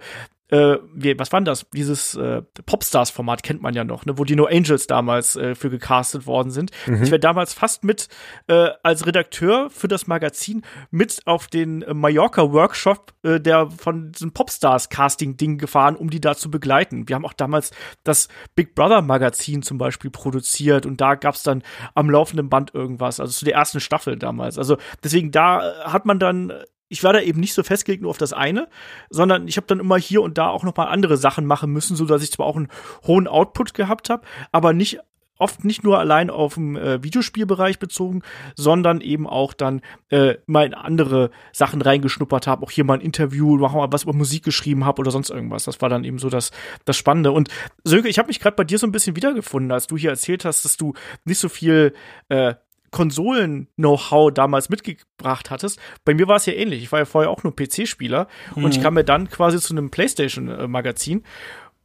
äh, 0.50 0.78
wie, 0.94 1.18
was 1.18 1.32
war 1.32 1.40
denn 1.40 1.46
das? 1.46 1.66
Dieses 1.72 2.16
äh, 2.16 2.42
Popstars-Format 2.66 3.42
kennt 3.42 3.62
man 3.62 3.74
ja 3.74 3.84
noch, 3.84 4.06
ne, 4.06 4.18
wo 4.18 4.24
die 4.24 4.36
No 4.36 4.46
Angels 4.46 4.86
damals 4.86 5.36
äh, 5.36 5.56
für 5.56 5.70
gecastet 5.70 6.28
worden 6.28 6.52
sind. 6.52 6.72
Mhm. 6.86 7.04
Ich 7.04 7.12
wäre 7.12 7.20
damals 7.20 7.54
fast 7.54 7.84
mit 7.84 8.10
äh, 8.48 8.70
als 8.84 9.08
Redakteur 9.08 9.70
für 9.72 9.88
das 9.88 10.06
Magazin 10.06 10.62
mit 10.92 11.22
auf 11.26 11.48
den 11.48 11.82
äh, 11.82 11.94
Mallorca-Workshop 11.94 13.14
äh, 13.24 13.40
der 13.40 13.72
von 13.72 14.12
diesem 14.12 14.34
Popstars-Casting-Ding 14.34 15.58
gefahren, 15.58 15.96
um 15.96 16.10
die 16.12 16.22
da 16.22 16.36
zu 16.36 16.52
begleiten. 16.52 17.10
Wir 17.10 17.16
haben 17.16 17.26
auch 17.26 17.34
damals 17.34 17.72
das 18.04 18.28
Big 18.56 18.76
Brother-Magazin 18.76 19.64
zum 19.64 19.80
Beispiel 19.80 20.12
produziert 20.12 20.86
und 20.86 21.02
da 21.02 21.16
gab's 21.16 21.42
dann 21.42 21.64
am 21.96 22.10
laufenden 22.10 22.50
Band 22.50 22.74
irgendwas, 22.74 23.20
also 23.20 23.34
zu 23.34 23.46
der 23.46 23.56
ersten 23.56 23.80
Staffel 23.80 24.18
damals. 24.18 24.60
Also 24.60 24.78
deswegen 25.04 25.32
da 25.32 25.68
äh, 25.68 25.86
hat 25.86 26.06
man 26.06 26.20
dann 26.20 26.54
ich 26.90 27.04
war 27.04 27.14
da 27.14 27.22
eben 27.22 27.40
nicht 27.40 27.54
so 27.54 27.64
festgelegt 27.64 28.02
nur 28.02 28.12
auf 28.12 28.18
das 28.18 28.34
eine, 28.34 28.68
sondern 29.10 29.48
ich 29.48 29.58
habe 29.58 29.68
dann 29.68 29.80
immer 29.80 29.98
hier 29.98 30.22
und 30.22 30.38
da 30.38 30.50
auch 30.50 30.64
noch 30.64 30.76
mal 30.76 30.86
andere 30.86 31.18
Sachen 31.18 31.46
machen 31.46 31.72
müssen, 31.72 31.96
so 31.96 32.06
dass 32.06 32.24
ich 32.24 32.32
zwar 32.32 32.46
auch 32.46 32.56
einen 32.56 32.70
hohen 33.06 33.28
Output 33.28 33.74
gehabt 33.74 34.10
habe, 34.10 34.24
aber 34.52 34.74
nicht 34.74 35.00
oft 35.38 35.66
nicht 35.66 35.84
nur 35.84 36.00
allein 36.00 36.30
auf 36.30 36.54
dem 36.54 36.76
äh, 36.78 37.04
Videospielbereich 37.04 37.80
bezogen, 37.80 38.22
sondern 38.56 39.02
eben 39.02 39.28
auch 39.28 39.54
dann 39.54 39.82
äh, 40.10 40.36
mal 40.46 40.66
in 40.66 40.74
andere 40.74 41.30
Sachen 41.52 41.82
reingeschnuppert 41.82 42.48
habe, 42.48 42.64
auch 42.64 42.72
hier 42.72 42.86
mal 42.86 42.96
ein 42.96 43.02
Interview, 43.02 43.58
mal 43.58 43.92
was 43.92 44.04
über 44.04 44.14
Musik 44.14 44.44
geschrieben 44.44 44.86
habe 44.86 45.02
oder 45.02 45.12
sonst 45.12 45.30
irgendwas. 45.30 45.66
Das 45.66 45.82
war 45.82 45.90
dann 45.90 46.04
eben 46.04 46.20
so 46.20 46.30
das 46.30 46.52
das 46.86 46.96
Spannende. 46.96 47.32
Und 47.32 47.50
Sönke, 47.84 48.08
ich 48.08 48.18
habe 48.18 48.28
mich 48.28 48.40
gerade 48.40 48.56
bei 48.56 48.64
dir 48.64 48.80
so 48.80 48.88
ein 48.88 48.92
bisschen 48.92 49.16
wiedergefunden, 49.16 49.72
als 49.72 49.88
du 49.88 49.98
hier 49.98 50.12
erzählt 50.12 50.46
hast, 50.46 50.64
dass 50.64 50.78
du 50.78 50.94
nicht 51.26 51.40
so 51.40 51.50
viel 51.50 51.94
äh, 52.30 52.56
Konsolen-Know-how 52.96 54.32
damals 54.32 54.70
mitgebracht 54.70 55.52
hattest. 55.52 55.80
Bei 56.06 56.14
mir 56.14 56.30
war 56.30 56.38
es 56.38 56.46
ja 56.46 56.54
ähnlich. 56.54 56.82
Ich 56.82 56.94
war 56.94 57.00
ja 57.00 57.06
vorher 57.06 57.30
auch 57.30 57.44
nur 57.44 57.54
PC-Spieler 57.54 58.30
mhm. 58.56 58.64
und 58.64 58.74
ich 58.74 58.82
kam 58.82 58.94
mir 58.94 59.04
dann 59.04 59.30
quasi 59.30 59.60
zu 59.60 59.74
einem 59.74 59.92
PlayStation-Magazin. 59.92 61.24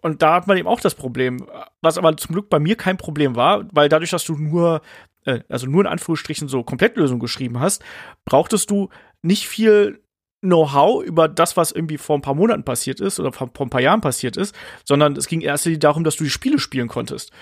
Und 0.03 0.23
da 0.23 0.35
hat 0.35 0.47
man 0.47 0.57
eben 0.57 0.69
auch 0.69 0.79
das 0.79 0.95
Problem, 0.95 1.49
was 1.83 1.99
aber 1.99 2.17
zum 2.17 2.35
Glück 2.35 2.49
bei 2.49 2.61
mir 2.61 2.77
kein 2.77 2.97
Problem 2.97 3.35
war, 3.35 3.65
weil 3.73 3.89
dadurch, 3.89 4.11
dass 4.11 4.23
du 4.23 4.37
nur, 4.37 4.83
äh, 5.25 5.41
also 5.49 5.67
nur 5.67 5.83
in 5.83 5.89
Anführungsstrichen 5.89 6.47
so 6.47 6.63
Komplettlösung 6.63 7.19
geschrieben 7.19 7.59
hast, 7.59 7.83
brauchtest 8.25 8.71
du 8.71 8.89
nicht 9.21 9.49
viel 9.49 10.01
Know-how 10.43 11.03
über 11.03 11.27
das, 11.27 11.57
was 11.57 11.73
irgendwie 11.73 11.99
vor 11.99 12.17
ein 12.17 12.23
paar 12.23 12.37
Monaten 12.37 12.63
passiert 12.63 13.01
ist 13.01 13.19
oder 13.19 13.33
vor, 13.33 13.51
vor 13.53 13.67
ein 13.67 13.71
paar 13.71 13.83
Jahren 13.83 14.01
passiert 14.01 14.37
ist, 14.37 14.55
sondern 14.85 15.17
es 15.17 15.27
ging 15.27 15.41
erst 15.41 15.69
darum, 15.83 16.05
dass 16.05 16.17
du 16.17 16.25
die 16.25 16.31
Spiele 16.31 16.61
spielen 16.61 16.87
konntest. 16.87 17.33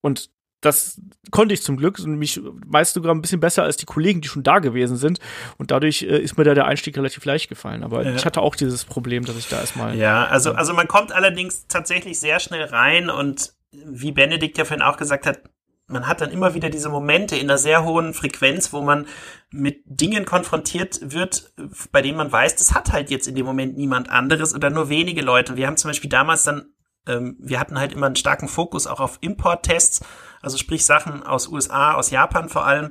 Und 0.00 0.28
das 0.62 1.00
konnte 1.30 1.54
ich 1.54 1.62
zum 1.62 1.76
Glück 1.76 1.98
und 1.98 2.16
mich 2.16 2.40
meist 2.66 2.94
sogar 2.94 3.14
ein 3.14 3.20
bisschen 3.20 3.40
besser 3.40 3.64
als 3.64 3.76
die 3.76 3.84
Kollegen, 3.84 4.20
die 4.20 4.28
schon 4.28 4.44
da 4.44 4.60
gewesen 4.60 4.96
sind. 4.96 5.18
Und 5.58 5.70
dadurch 5.70 6.02
äh, 6.02 6.18
ist 6.18 6.38
mir 6.38 6.44
da 6.44 6.54
der 6.54 6.66
Einstieg 6.66 6.96
relativ 6.96 7.24
leicht 7.24 7.48
gefallen. 7.48 7.82
Aber 7.82 8.04
ja. 8.04 8.14
ich 8.14 8.24
hatte 8.24 8.40
auch 8.40 8.54
dieses 8.54 8.84
Problem, 8.84 9.24
dass 9.24 9.36
ich 9.36 9.48
da 9.48 9.60
erstmal. 9.60 9.96
Ja, 9.96 10.26
also, 10.26 10.52
also 10.52 10.72
man 10.72 10.88
kommt 10.88 11.12
allerdings 11.12 11.66
tatsächlich 11.66 12.18
sehr 12.18 12.40
schnell 12.40 12.64
rein 12.64 13.10
und 13.10 13.54
wie 13.72 14.12
Benedikt 14.12 14.56
ja 14.56 14.64
vorhin 14.64 14.82
auch 14.82 14.96
gesagt 14.96 15.26
hat, 15.26 15.42
man 15.88 16.06
hat 16.06 16.20
dann 16.20 16.30
immer 16.30 16.54
wieder 16.54 16.70
diese 16.70 16.88
Momente 16.88 17.36
in 17.36 17.50
einer 17.50 17.58
sehr 17.58 17.84
hohen 17.84 18.14
Frequenz, 18.14 18.72
wo 18.72 18.82
man 18.82 19.06
mit 19.50 19.82
Dingen 19.84 20.24
konfrontiert 20.24 21.00
wird, 21.02 21.52
bei 21.90 22.02
denen 22.02 22.16
man 22.16 22.30
weiß, 22.30 22.56
das 22.56 22.72
hat 22.72 22.92
halt 22.92 23.10
jetzt 23.10 23.26
in 23.26 23.34
dem 23.34 23.44
Moment 23.44 23.76
niemand 23.76 24.08
anderes 24.10 24.54
oder 24.54 24.70
nur 24.70 24.88
wenige 24.88 25.22
Leute. 25.22 25.56
Wir 25.56 25.66
haben 25.66 25.76
zum 25.76 25.90
Beispiel 25.90 26.08
damals 26.08 26.44
dann, 26.44 26.66
ähm, 27.06 27.36
wir 27.40 27.58
hatten 27.58 27.78
halt 27.78 27.92
immer 27.92 28.06
einen 28.06 28.16
starken 28.16 28.48
Fokus 28.48 28.86
auch 28.86 29.00
auf 29.00 29.18
Importtests 29.20 30.02
also 30.42 30.58
sprich 30.58 30.84
Sachen 30.84 31.22
aus 31.22 31.48
USA, 31.48 31.94
aus 31.94 32.10
Japan 32.10 32.48
vor 32.48 32.66
allem. 32.66 32.90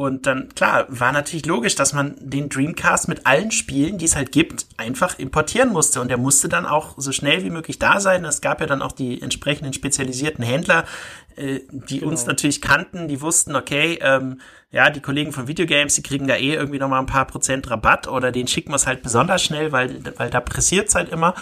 Und 0.00 0.26
dann, 0.26 0.48
klar, 0.54 0.86
war 0.88 1.10
natürlich 1.10 1.44
logisch, 1.44 1.74
dass 1.74 1.92
man 1.92 2.14
den 2.20 2.48
Dreamcast 2.48 3.08
mit 3.08 3.26
allen 3.26 3.50
Spielen, 3.50 3.98
die 3.98 4.04
es 4.04 4.14
halt 4.14 4.30
gibt, 4.30 4.66
einfach 4.76 5.18
importieren 5.18 5.72
musste. 5.72 6.00
Und 6.00 6.06
der 6.06 6.18
musste 6.18 6.48
dann 6.48 6.66
auch 6.66 6.94
so 6.98 7.10
schnell 7.10 7.42
wie 7.42 7.50
möglich 7.50 7.80
da 7.80 7.98
sein. 7.98 8.24
Es 8.24 8.40
gab 8.40 8.60
ja 8.60 8.66
dann 8.68 8.80
auch 8.80 8.92
die 8.92 9.20
entsprechenden 9.20 9.72
spezialisierten 9.72 10.44
Händler, 10.44 10.84
äh, 11.34 11.62
die 11.72 11.98
genau. 11.98 12.12
uns 12.12 12.26
natürlich 12.26 12.60
kannten, 12.60 13.08
die 13.08 13.20
wussten, 13.20 13.56
okay, 13.56 13.98
ähm, 14.00 14.40
ja, 14.70 14.88
die 14.90 15.00
Kollegen 15.00 15.32
von 15.32 15.48
Videogames, 15.48 15.96
die 15.96 16.02
kriegen 16.04 16.28
da 16.28 16.36
eh 16.36 16.54
irgendwie 16.54 16.78
nochmal 16.78 17.00
ein 17.00 17.06
paar 17.06 17.26
Prozent 17.26 17.68
Rabatt 17.68 18.06
oder 18.06 18.30
den 18.30 18.46
schicken 18.46 18.70
wir 18.70 18.76
es 18.76 18.86
halt 18.86 19.02
besonders 19.02 19.42
schnell, 19.42 19.72
weil, 19.72 20.00
weil 20.16 20.30
da 20.30 20.38
pressiert 20.40 20.90
es 20.90 20.94
halt 20.94 21.08
immer. 21.08 21.34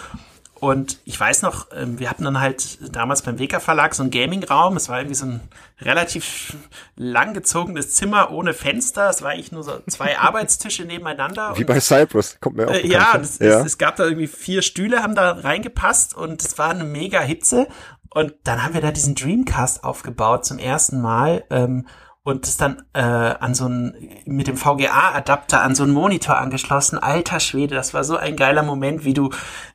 Und 0.59 0.99
ich 1.05 1.19
weiß 1.19 1.43
noch, 1.43 1.67
ähm, 1.75 1.99
wir 1.99 2.09
hatten 2.09 2.23
dann 2.23 2.39
halt 2.39 2.79
damals 2.95 3.21
beim 3.21 3.37
Weka 3.37 3.59
Verlag 3.59 3.93
so 3.93 4.01
einen 4.01 4.11
Gaming-Raum. 4.11 4.75
Es 4.75 4.89
war 4.89 4.97
irgendwie 4.99 5.15
so 5.15 5.27
ein 5.27 5.41
relativ 5.81 6.55
langgezogenes 6.95 7.91
Zimmer 7.93 8.31
ohne 8.31 8.53
Fenster. 8.53 9.09
Es 9.09 9.21
war 9.21 9.31
eigentlich 9.31 9.51
nur 9.51 9.63
so 9.63 9.79
zwei 9.87 10.17
Arbeitstische 10.19 10.85
nebeneinander. 10.85 11.57
Wie 11.57 11.63
bei 11.63 11.79
Cyprus, 11.79 12.37
kommt 12.41 12.57
mir 12.57 12.67
auch 12.67 12.73
äh, 12.73 12.87
Ja, 12.87 13.17
das, 13.17 13.37
ja. 13.39 13.59
Es, 13.59 13.65
es, 13.65 13.77
gab 13.77 13.97
da 13.97 14.05
irgendwie 14.05 14.27
vier 14.27 14.63
Stühle, 14.63 15.03
haben 15.03 15.15
da 15.15 15.31
reingepasst 15.31 16.15
und 16.15 16.43
es 16.43 16.57
war 16.57 16.71
eine 16.71 16.85
mega 16.85 17.21
Hitze. 17.21 17.67
Und 18.09 18.33
dann 18.45 18.63
haben 18.63 18.73
wir 18.73 18.81
da 18.81 18.91
diesen 18.91 19.13
Dreamcast 19.13 19.83
aufgebaut 19.83 20.45
zum 20.45 20.57
ersten 20.57 21.01
Mal. 21.01 21.43
Ähm, 21.51 21.87
und 22.27 22.45
das 22.45 22.57
dann 22.57 22.83
äh, 22.91 22.99
an 22.99 23.55
so 23.55 23.69
ein 23.69 23.95
mit 24.25 24.47
dem 24.47 24.57
VGA-Adapter 24.57 25.61
an 25.61 25.75
so 25.75 25.83
einen 25.83 25.93
Monitor 25.93 26.37
angeschlossen. 26.37 26.97
Alter 26.99 27.39
Schwede, 27.39 27.73
das 27.73 27.93
war 27.93 28.03
so 28.03 28.17
ein 28.17 28.35
geiler 28.35 28.63
Moment, 28.63 29.05
wie 29.05 29.13
du 29.13 29.29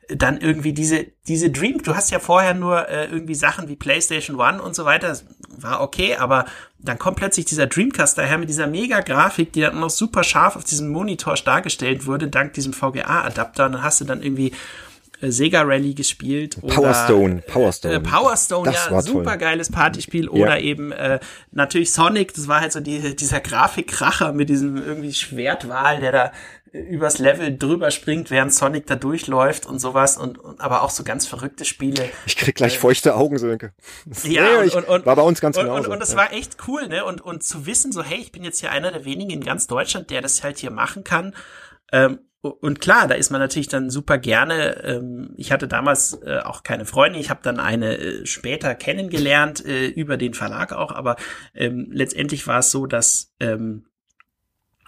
dann 0.07 0.37
irgendwie 0.39 0.71
diese 0.71 1.07
diese 1.27 1.49
Dream. 1.49 1.81
Du 1.81 1.95
hast 1.95 2.11
ja 2.11 2.19
vorher 2.19 2.53
nur 2.53 2.87
äh, 2.89 3.05
irgendwie 3.05 3.33
Sachen 3.33 3.69
wie 3.69 3.75
PlayStation 3.75 4.39
One 4.39 4.61
und 4.61 4.75
so 4.75 4.85
weiter. 4.85 5.07
Das 5.07 5.25
war 5.49 5.81
okay, 5.81 6.17
aber 6.17 6.45
dann 6.77 6.99
kommt 6.99 7.17
plötzlich 7.17 7.45
dieser 7.45 7.65
Dreamcast 7.65 8.19
daher 8.19 8.37
mit 8.37 8.49
dieser 8.49 8.67
Mega-Grafik, 8.67 9.51
die 9.51 9.61
dann 9.61 9.79
noch 9.79 9.89
super 9.89 10.23
scharf 10.23 10.55
auf 10.55 10.63
diesem 10.63 10.89
Monitor 10.89 11.33
dargestellt 11.33 12.05
wurde, 12.05 12.27
dank 12.27 12.53
diesem 12.53 12.73
VGA-Adapter. 12.73 13.65
Und 13.65 13.71
dann 13.71 13.83
hast 13.83 13.99
du 13.99 14.05
dann 14.05 14.21
irgendwie 14.21 14.51
äh, 15.23 15.31
Sega 15.31 15.61
Rally 15.61 15.93
gespielt. 15.93 16.59
Power 16.61 16.93
Stone, 16.93 17.43
Power 17.47 17.71
Stone. 17.71 17.95
Äh, 17.95 17.99
Power 17.99 18.35
Stone, 18.35 18.71
das 18.71 18.89
ja, 18.89 19.01
super 19.01 19.37
geiles 19.37 19.71
Partyspiel. 19.71 20.27
Oder 20.27 20.59
ja. 20.59 20.65
eben 20.65 20.91
äh, 20.91 21.19
natürlich 21.51 21.91
Sonic, 21.91 22.33
das 22.33 22.47
war 22.47 22.61
halt 22.61 22.73
so 22.73 22.79
die, 22.79 23.15
dieser 23.15 23.39
Grafikkracher 23.39 24.33
mit 24.33 24.49
diesem 24.49 24.77
irgendwie 24.77 25.13
Schwertwal, 25.13 25.99
der 25.99 26.11
da 26.11 26.31
übers 26.73 27.19
Level 27.19 27.55
drüber 27.55 27.91
springt, 27.91 28.31
während 28.31 28.51
Sonic 28.51 28.87
da 28.87 28.95
durchläuft 28.95 29.67
und 29.67 29.77
sowas 29.77 30.17
und, 30.17 30.39
und 30.39 30.59
aber 30.59 30.81
auch 30.81 30.89
so 30.89 31.03
ganz 31.03 31.27
verrückte 31.27 31.65
Spiele. 31.65 32.09
Ich 32.25 32.35
krieg 32.35 32.55
gleich 32.55 32.75
äh, 32.75 32.79
feuchte 32.79 33.15
Augen, 33.15 33.37
Sönke. 33.37 33.73
Ja, 34.23 34.59
und, 34.59 34.73
und, 34.73 34.87
und, 34.87 35.05
war 35.05 35.15
bei 35.15 35.21
uns 35.21 35.39
ganz 35.39 35.55
und, 35.55 35.65
genauso. 35.65 35.85
Und, 35.85 35.93
und, 35.93 35.99
das 35.99 36.11
ja. 36.11 36.17
war 36.17 36.33
echt 36.33 36.57
cool, 36.67 36.87
ne? 36.87 37.05
Und, 37.05 37.21
und 37.21 37.43
zu 37.43 37.67
wissen, 37.67 37.91
so, 37.91 38.03
hey, 38.03 38.17
ich 38.17 38.31
bin 38.31 38.43
jetzt 38.43 38.59
hier 38.59 38.71
einer 38.71 38.91
der 38.91 39.05
wenigen 39.05 39.29
in 39.29 39.41
ganz 39.41 39.67
Deutschland, 39.67 40.09
der 40.09 40.21
das 40.21 40.43
halt 40.43 40.57
hier 40.57 40.71
machen 40.71 41.03
kann. 41.03 41.35
Ähm, 41.91 42.19
und 42.43 42.81
klar, 42.81 43.07
da 43.07 43.15
ist 43.15 43.29
man 43.29 43.39
natürlich 43.39 43.69
dann 43.69 43.89
super 43.89 44.17
gerne. 44.17 44.83
Ähm, 44.83 45.33
ich 45.37 45.53
hatte 45.53 45.69
damals 45.69 46.19
äh, 46.25 46.39
auch 46.43 46.63
keine 46.63 46.85
Freundin. 46.85 47.21
Ich 47.21 47.29
habe 47.29 47.39
dann 47.41 47.57
eine 47.57 47.97
äh, 47.97 48.25
später 48.25 48.75
kennengelernt 48.75 49.65
äh, 49.65 49.87
über 49.87 50.17
den 50.17 50.33
Verlag 50.33 50.73
auch. 50.73 50.91
Aber 50.91 51.15
ähm, 51.53 51.87
letztendlich 51.91 52.45
war 52.45 52.59
es 52.59 52.69
so, 52.69 52.85
dass 52.85 53.33
ähm, 53.39 53.85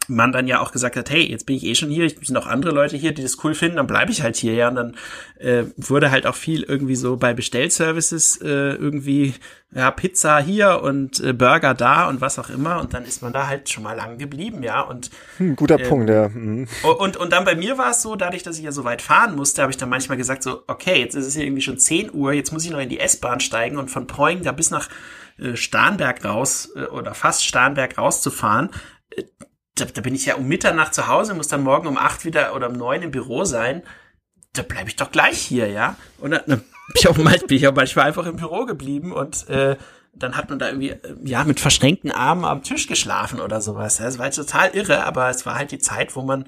man 0.07 0.31
dann 0.31 0.47
ja 0.47 0.59
auch 0.59 0.71
gesagt 0.71 0.95
hat, 0.95 1.09
hey, 1.09 1.23
jetzt 1.29 1.45
bin 1.45 1.55
ich 1.55 1.63
eh 1.65 1.75
schon 1.75 1.89
hier, 1.89 2.05
es 2.05 2.15
sind 2.21 2.37
auch 2.37 2.47
andere 2.47 2.71
Leute 2.71 2.97
hier, 2.97 3.13
die 3.13 3.21
das 3.21 3.43
cool 3.43 3.53
finden, 3.53 3.77
dann 3.77 3.87
bleibe 3.87 4.11
ich 4.11 4.21
halt 4.21 4.35
hier, 4.35 4.53
ja. 4.53 4.69
Und 4.69 4.75
dann 4.75 4.95
äh, 5.39 5.63
wurde 5.77 6.11
halt 6.11 6.27
auch 6.27 6.35
viel 6.35 6.63
irgendwie 6.63 6.95
so 6.95 7.17
bei 7.17 7.33
Bestellservices 7.33 8.41
äh, 8.41 8.47
irgendwie, 8.47 9.33
ja, 9.73 9.91
Pizza 9.91 10.39
hier 10.39 10.81
und 10.81 11.19
äh, 11.19 11.33
Burger 11.33 11.73
da 11.73 12.07
und 12.07 12.21
was 12.21 12.39
auch 12.39 12.49
immer. 12.49 12.79
Und 12.79 12.93
dann 12.93 13.05
ist 13.05 13.21
man 13.21 13.33
da 13.33 13.47
halt 13.47 13.69
schon 13.69 13.83
mal 13.83 13.95
lang 13.95 14.17
geblieben, 14.17 14.63
ja. 14.63 14.81
Und 14.81 15.09
hm, 15.37 15.55
guter 15.55 15.79
äh, 15.79 15.87
Punkt, 15.87 16.09
ja. 16.09 16.29
Mhm. 16.29 16.67
Und, 16.83 17.17
und 17.17 17.33
dann 17.33 17.45
bei 17.45 17.55
mir 17.55 17.77
war 17.77 17.91
es 17.91 18.01
so, 18.01 18.15
dadurch, 18.15 18.43
dass 18.43 18.57
ich 18.57 18.63
ja 18.63 18.71
so 18.71 18.83
weit 18.83 19.01
fahren 19.01 19.35
musste, 19.35 19.61
habe 19.61 19.71
ich 19.71 19.77
dann 19.77 19.89
manchmal 19.89 20.17
gesagt, 20.17 20.43
so, 20.43 20.63
okay, 20.67 20.99
jetzt 20.99 21.15
ist 21.15 21.25
es 21.25 21.35
hier 21.35 21.45
irgendwie 21.45 21.61
schon 21.61 21.77
10 21.77 22.13
Uhr, 22.13 22.33
jetzt 22.33 22.51
muss 22.51 22.65
ich 22.65 22.71
noch 22.71 22.79
in 22.79 22.89
die 22.89 22.99
S-Bahn 22.99 23.39
steigen 23.39 23.77
und 23.77 23.89
von 23.89 24.07
Poing 24.07 24.43
da 24.43 24.51
bis 24.51 24.71
nach 24.71 24.89
äh, 25.37 25.55
Starnberg 25.55 26.23
raus 26.23 26.69
äh, 26.75 26.85
oder 26.85 27.13
fast 27.13 27.45
Starnberg 27.45 27.97
rauszufahren 27.97 28.69
äh, 29.09 29.23
da, 29.75 29.85
da 29.85 30.01
bin 30.01 30.15
ich 30.15 30.25
ja 30.25 30.35
um 30.35 30.47
Mitternacht 30.47 30.93
zu 30.93 31.07
Hause, 31.07 31.33
muss 31.33 31.47
dann 31.47 31.63
morgen 31.63 31.87
um 31.87 31.97
acht 31.97 32.25
wieder 32.25 32.55
oder 32.55 32.69
um 32.69 32.73
neun 32.73 33.01
im 33.01 33.11
Büro 33.11 33.43
sein. 33.43 33.83
Da 34.53 34.61
bleibe 34.61 34.89
ich 34.89 34.95
doch 34.95 35.11
gleich 35.11 35.37
hier, 35.37 35.67
ja. 35.67 35.97
Und 36.17 36.31
dann, 36.31 36.41
dann 36.47 36.59
bin, 36.59 36.67
ich 36.95 37.07
auch 37.07 37.17
mal, 37.17 37.37
bin 37.37 37.57
ich 37.57 37.67
auch 37.67 37.75
manchmal 37.75 38.05
einfach 38.05 38.25
im 38.25 38.37
Büro 38.37 38.65
geblieben 38.65 39.11
und 39.11 39.49
äh, 39.49 39.75
dann 40.13 40.37
hat 40.37 40.49
man 40.49 40.59
da 40.59 40.67
irgendwie, 40.67 40.91
äh, 40.91 41.15
ja, 41.23 41.43
mit 41.43 41.59
verschränkten 41.59 42.11
Armen 42.11 42.45
am 42.45 42.63
Tisch 42.63 42.87
geschlafen 42.87 43.41
oder 43.41 43.59
sowas. 43.59 43.97
Das 43.97 44.17
war 44.17 44.31
total 44.31 44.69
irre, 44.69 45.03
aber 45.03 45.29
es 45.29 45.45
war 45.45 45.55
halt 45.55 45.71
die 45.71 45.79
Zeit, 45.79 46.15
wo 46.15 46.21
man 46.21 46.45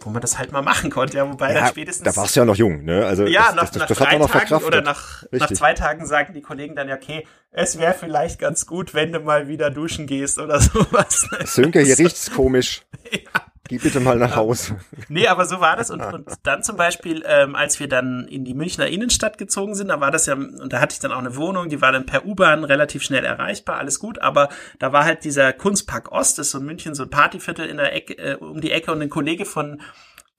wo 0.00 0.10
man 0.10 0.20
das 0.20 0.38
halt 0.38 0.52
mal 0.52 0.62
machen 0.62 0.90
konnte, 0.90 1.16
ja, 1.16 1.28
wobei 1.28 1.52
ja, 1.52 1.60
dann 1.60 1.68
spätestens. 1.68 2.04
Da 2.04 2.20
warst 2.20 2.36
du 2.36 2.40
ja 2.40 2.46
noch 2.46 2.56
jung, 2.56 2.84
ne? 2.84 3.06
Also 3.06 3.26
ja, 3.26 3.46
das, 3.46 3.54
nach, 3.54 3.68
das, 3.68 3.76
nach 3.76 3.86
das 3.88 3.98
drei 3.98 4.18
Tagen 4.18 4.64
oder 4.64 4.82
nach, 4.82 5.24
nach 5.30 5.52
zwei 5.52 5.74
Tagen 5.74 6.06
sagen 6.06 6.34
die 6.34 6.42
Kollegen 6.42 6.74
dann 6.76 6.88
ja, 6.88 6.96
okay, 6.96 7.26
es 7.50 7.78
wäre 7.78 7.94
vielleicht 7.94 8.38
ganz 8.38 8.66
gut, 8.66 8.94
wenn 8.94 9.12
du 9.12 9.20
mal 9.20 9.48
wieder 9.48 9.70
duschen 9.70 10.06
gehst 10.06 10.38
oder 10.38 10.60
sowas. 10.60 11.26
Sönke, 11.44 11.80
hier 11.80 11.98
riecht's 11.98 12.30
komisch. 12.30 12.82
ja. 13.10 13.42
Geh 13.68 13.78
bitte 13.78 14.00
mal 14.00 14.16
nach 14.16 14.36
Hause. 14.36 14.78
Nee, 15.08 15.28
aber 15.28 15.46
so 15.46 15.60
war 15.60 15.76
das. 15.76 15.90
Und, 15.90 16.00
und 16.02 16.28
dann 16.42 16.62
zum 16.62 16.76
Beispiel, 16.76 17.24
ähm, 17.26 17.54
als 17.54 17.80
wir 17.80 17.88
dann 17.88 18.26
in 18.28 18.44
die 18.44 18.54
Münchner 18.54 18.86
Innenstadt 18.86 19.38
gezogen 19.38 19.74
sind, 19.74 19.88
da 19.88 20.00
war 20.00 20.10
das 20.10 20.26
ja, 20.26 20.34
und 20.34 20.72
da 20.72 20.80
hatte 20.80 20.94
ich 20.94 21.00
dann 21.00 21.12
auch 21.12 21.18
eine 21.18 21.36
Wohnung, 21.36 21.68
die 21.68 21.80
war 21.80 21.92
dann 21.92 22.06
per 22.06 22.24
U-Bahn 22.26 22.64
relativ 22.64 23.02
schnell 23.02 23.24
erreichbar, 23.24 23.78
alles 23.78 23.98
gut. 23.98 24.20
Aber 24.20 24.48
da 24.78 24.92
war 24.92 25.04
halt 25.04 25.24
dieser 25.24 25.52
Kunstpark 25.52 26.12
Ost, 26.12 26.38
das 26.38 26.46
ist 26.46 26.52
so 26.52 26.58
in 26.58 26.64
München 26.64 26.94
so 26.94 27.04
ein 27.04 27.10
Partyviertel 27.10 27.66
in 27.66 27.76
der 27.76 27.94
Ecke, 27.94 28.18
äh, 28.18 28.34
um 28.36 28.60
die 28.60 28.72
Ecke 28.72 28.92
und 28.92 29.02
ein 29.02 29.10
Kollege 29.10 29.44
von 29.44 29.80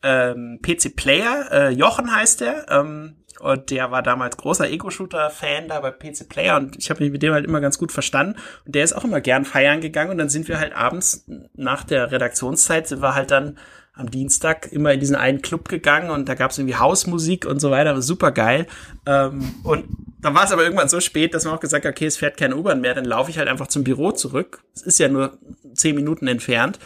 ähm, 0.04 0.60
PC 0.62 0.96
Player, 0.96 1.52
äh, 1.52 1.70
Jochen 1.70 2.13
heißt 2.13 2.42
der, 2.42 2.66
ähm, 2.70 3.18
und 3.39 3.69
der 3.69 3.91
war 3.91 4.02
damals 4.02 4.38
großer 4.38 4.69
Ego-Shooter-Fan 4.69 5.67
da 5.67 5.80
bei 5.80 5.91
PC 5.91 6.28
Player 6.28 6.58
und 6.58 6.78
ich 6.78 6.89
habe 6.89 7.04
mich 7.04 7.12
mit 7.12 7.23
dem 7.23 7.34
halt 7.34 7.45
immer 7.45 7.62
ganz 7.62 7.78
gut 7.78 7.91
verstanden. 7.91 8.36
Und 8.65 8.76
der 8.76 8.84
ist 8.84 8.93
auch 8.93 9.04
immer 9.04 9.21
gern 9.21 9.45
feiern 9.45 9.82
gegangen 9.82 10.12
und 10.12 10.17
dann 10.17 10.30
sind 10.30 10.47
wir 10.47 10.60
halt 10.60 10.76
abends 10.76 11.26
nach 11.56 11.84
der 11.84 12.12
Redaktionszeit 12.12 12.88
sind 12.88 13.02
wir 13.02 13.15
halt 13.15 13.32
dann 13.32 13.58
am 13.97 14.12
Dienstag 14.12 14.71
immer 14.71 14.93
in 14.93 15.00
diesen 15.00 15.15
einen 15.15 15.41
Club 15.41 15.69
gegangen 15.69 16.12
und 16.12 16.30
da 16.30 16.36
gab 16.36 16.52
es 16.52 16.58
irgendwie 16.58 16.76
Hausmusik 16.76 17.45
und 17.45 17.60
so 17.60 17.71
weiter, 17.71 18.00
super 18.02 18.32
geil. 18.32 18.67
Ähm, 19.06 19.56
und 19.63 19.86
dann 20.19 20.36
war 20.36 20.45
es 20.45 20.52
aber 20.52 20.63
irgendwann 20.63 20.89
so 20.89 21.00
spät, 21.00 21.34
dass 21.34 21.45
man 21.45 21.56
auch 21.56 21.60
gesagt 21.60 21.86
hat, 21.86 21.91
okay, 21.91 22.06
es 22.06 22.17
fährt 22.17 22.38
keine 22.38 22.56
U-Bahn 22.56 22.82
mehr, 22.82 22.93
dann 22.93 23.06
laufe 23.06 23.32
ich 23.32 23.38
halt 23.38 23.47
einfach 23.47 23.67
zum 23.67 23.84
Büro 23.84 24.12
zurück. 24.12 24.62
Es 24.76 24.84
ist 24.84 25.00
ja 25.00 25.08
nur 25.08 25.38
zehn 25.73 25.95
Minuten 25.95 26.28
entfernt 26.28 26.80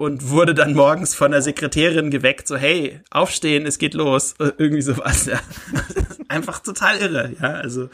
und 0.00 0.30
wurde 0.30 0.54
dann 0.54 0.72
morgens 0.72 1.14
von 1.14 1.30
der 1.30 1.42
Sekretärin 1.42 2.10
geweckt, 2.10 2.48
so 2.48 2.56
hey, 2.56 3.00
aufstehen, 3.10 3.66
es 3.66 3.76
geht 3.76 3.92
los, 3.92 4.34
irgendwie 4.38 4.80
sowas. 4.80 5.26
Ja. 5.26 5.38
Einfach 6.28 6.60
total 6.60 6.96
irre, 6.96 7.34
ja. 7.38 7.48
Also 7.48 7.90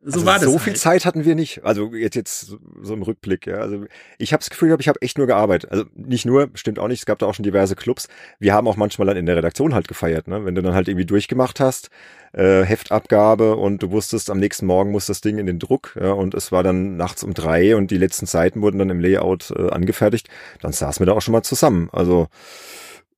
so 0.00 0.20
also 0.20 0.26
war 0.26 0.34
das. 0.34 0.44
So 0.44 0.54
halt. 0.54 0.62
viel 0.62 0.74
Zeit 0.74 1.04
hatten 1.04 1.24
wir 1.24 1.36
nicht. 1.36 1.64
Also 1.64 1.94
jetzt 1.94 2.16
jetzt 2.16 2.56
so 2.82 2.94
im 2.94 3.02
Rückblick. 3.02 3.46
Ja. 3.46 3.58
Also 3.58 3.84
ich 4.18 4.32
habe 4.32 4.40
das 4.40 4.50
Gefühl, 4.50 4.76
ich 4.80 4.88
habe 4.88 5.00
echt 5.02 5.18
nur 5.18 5.28
gearbeitet. 5.28 5.70
Also 5.70 5.84
nicht 5.94 6.26
nur, 6.26 6.50
stimmt 6.54 6.80
auch 6.80 6.88
nicht. 6.88 6.98
Es 6.98 7.06
gab 7.06 7.20
da 7.20 7.26
auch 7.26 7.34
schon 7.34 7.44
diverse 7.44 7.76
Clubs. 7.76 8.08
Wir 8.40 8.52
haben 8.52 8.66
auch 8.66 8.76
manchmal 8.76 9.06
dann 9.06 9.16
in 9.16 9.26
der 9.26 9.36
Redaktion 9.36 9.72
halt 9.72 9.86
gefeiert. 9.86 10.26
Ne? 10.26 10.44
Wenn 10.44 10.56
du 10.56 10.62
dann 10.62 10.74
halt 10.74 10.88
irgendwie 10.88 11.06
durchgemacht 11.06 11.60
hast, 11.60 11.90
äh, 12.36 12.64
Heftabgabe 12.64 13.56
und 13.56 13.82
du 13.82 13.90
wusstest, 13.90 14.28
am 14.30 14.38
nächsten 14.38 14.66
Morgen 14.66 14.90
muss 14.90 15.06
das 15.06 15.22
Ding 15.22 15.38
in 15.38 15.46
den 15.46 15.58
Druck. 15.58 15.96
Ja, 16.00 16.12
und 16.12 16.34
es 16.34 16.52
war 16.52 16.62
dann 16.62 16.96
nachts 16.96 17.24
um 17.24 17.32
drei 17.32 17.74
und 17.76 17.90
die 17.90 17.98
letzten 17.98 18.26
Seiten 18.26 18.60
wurden 18.60 18.78
dann 18.78 18.90
im 18.90 19.00
Layout 19.00 19.50
äh, 19.50 19.70
angefertigt. 19.70 20.28
Dann 20.60 20.72
saßen 20.72 21.00
wir 21.00 21.06
da 21.06 21.12
auch 21.12 21.22
schon 21.22 21.32
mal 21.32 21.42
zusammen. 21.42 21.88
Also 21.92 22.28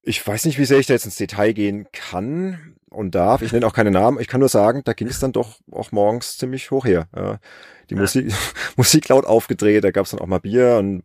ich 0.03 0.25
weiß 0.25 0.45
nicht, 0.45 0.59
wie 0.59 0.65
sehr 0.65 0.79
ich 0.79 0.87
da 0.87 0.95
jetzt 0.95 1.05
ins 1.05 1.17
Detail 1.17 1.53
gehen 1.53 1.87
kann 1.93 2.77
und 2.91 3.15
darf. 3.15 3.43
Ich 3.43 3.53
nenne 3.53 3.67
auch 3.67 3.75
keine 3.75 3.91
Namen. 3.91 4.21
Ich 4.21 4.29
kann 4.29 4.41
nur 4.41 4.49
sagen, 4.49 4.83
da 4.85 4.93
ging 4.93 5.09
es 5.09 5.19
dann 5.19 5.33
doch 5.33 5.57
auch 5.73 5.91
morgens 5.91 6.39
ziemlich 6.39 6.71
hoch 6.71 6.85
her. 6.85 7.09
Ja. 7.15 7.41
Die 7.91 7.95
ja. 7.95 8.01
Musik, 8.01 8.33
Musik 8.77 9.09
laut 9.09 9.27
aufgedreht, 9.27 9.83
da 9.83 9.91
gab 9.91 10.05
es 10.05 10.13
dann 10.13 10.21
auch 10.21 10.27
mal 10.27 10.39
Bier 10.39 10.77
und 10.79 11.03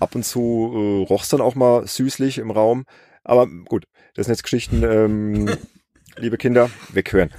ab 0.00 0.14
und 0.14 0.24
zu 0.24 0.72
äh, 0.74 1.06
roch's 1.06 1.28
dann 1.28 1.40
auch 1.42 1.54
mal 1.54 1.86
süßlich 1.86 2.38
im 2.38 2.50
Raum. 2.50 2.86
Aber 3.24 3.46
gut, 3.46 3.86
das 4.14 4.26
sind 4.26 4.32
jetzt 4.32 4.42
Geschichten, 4.42 4.82
ähm, 4.82 5.50
liebe 6.18 6.36
Kinder, 6.36 6.70
weghören. 6.92 7.30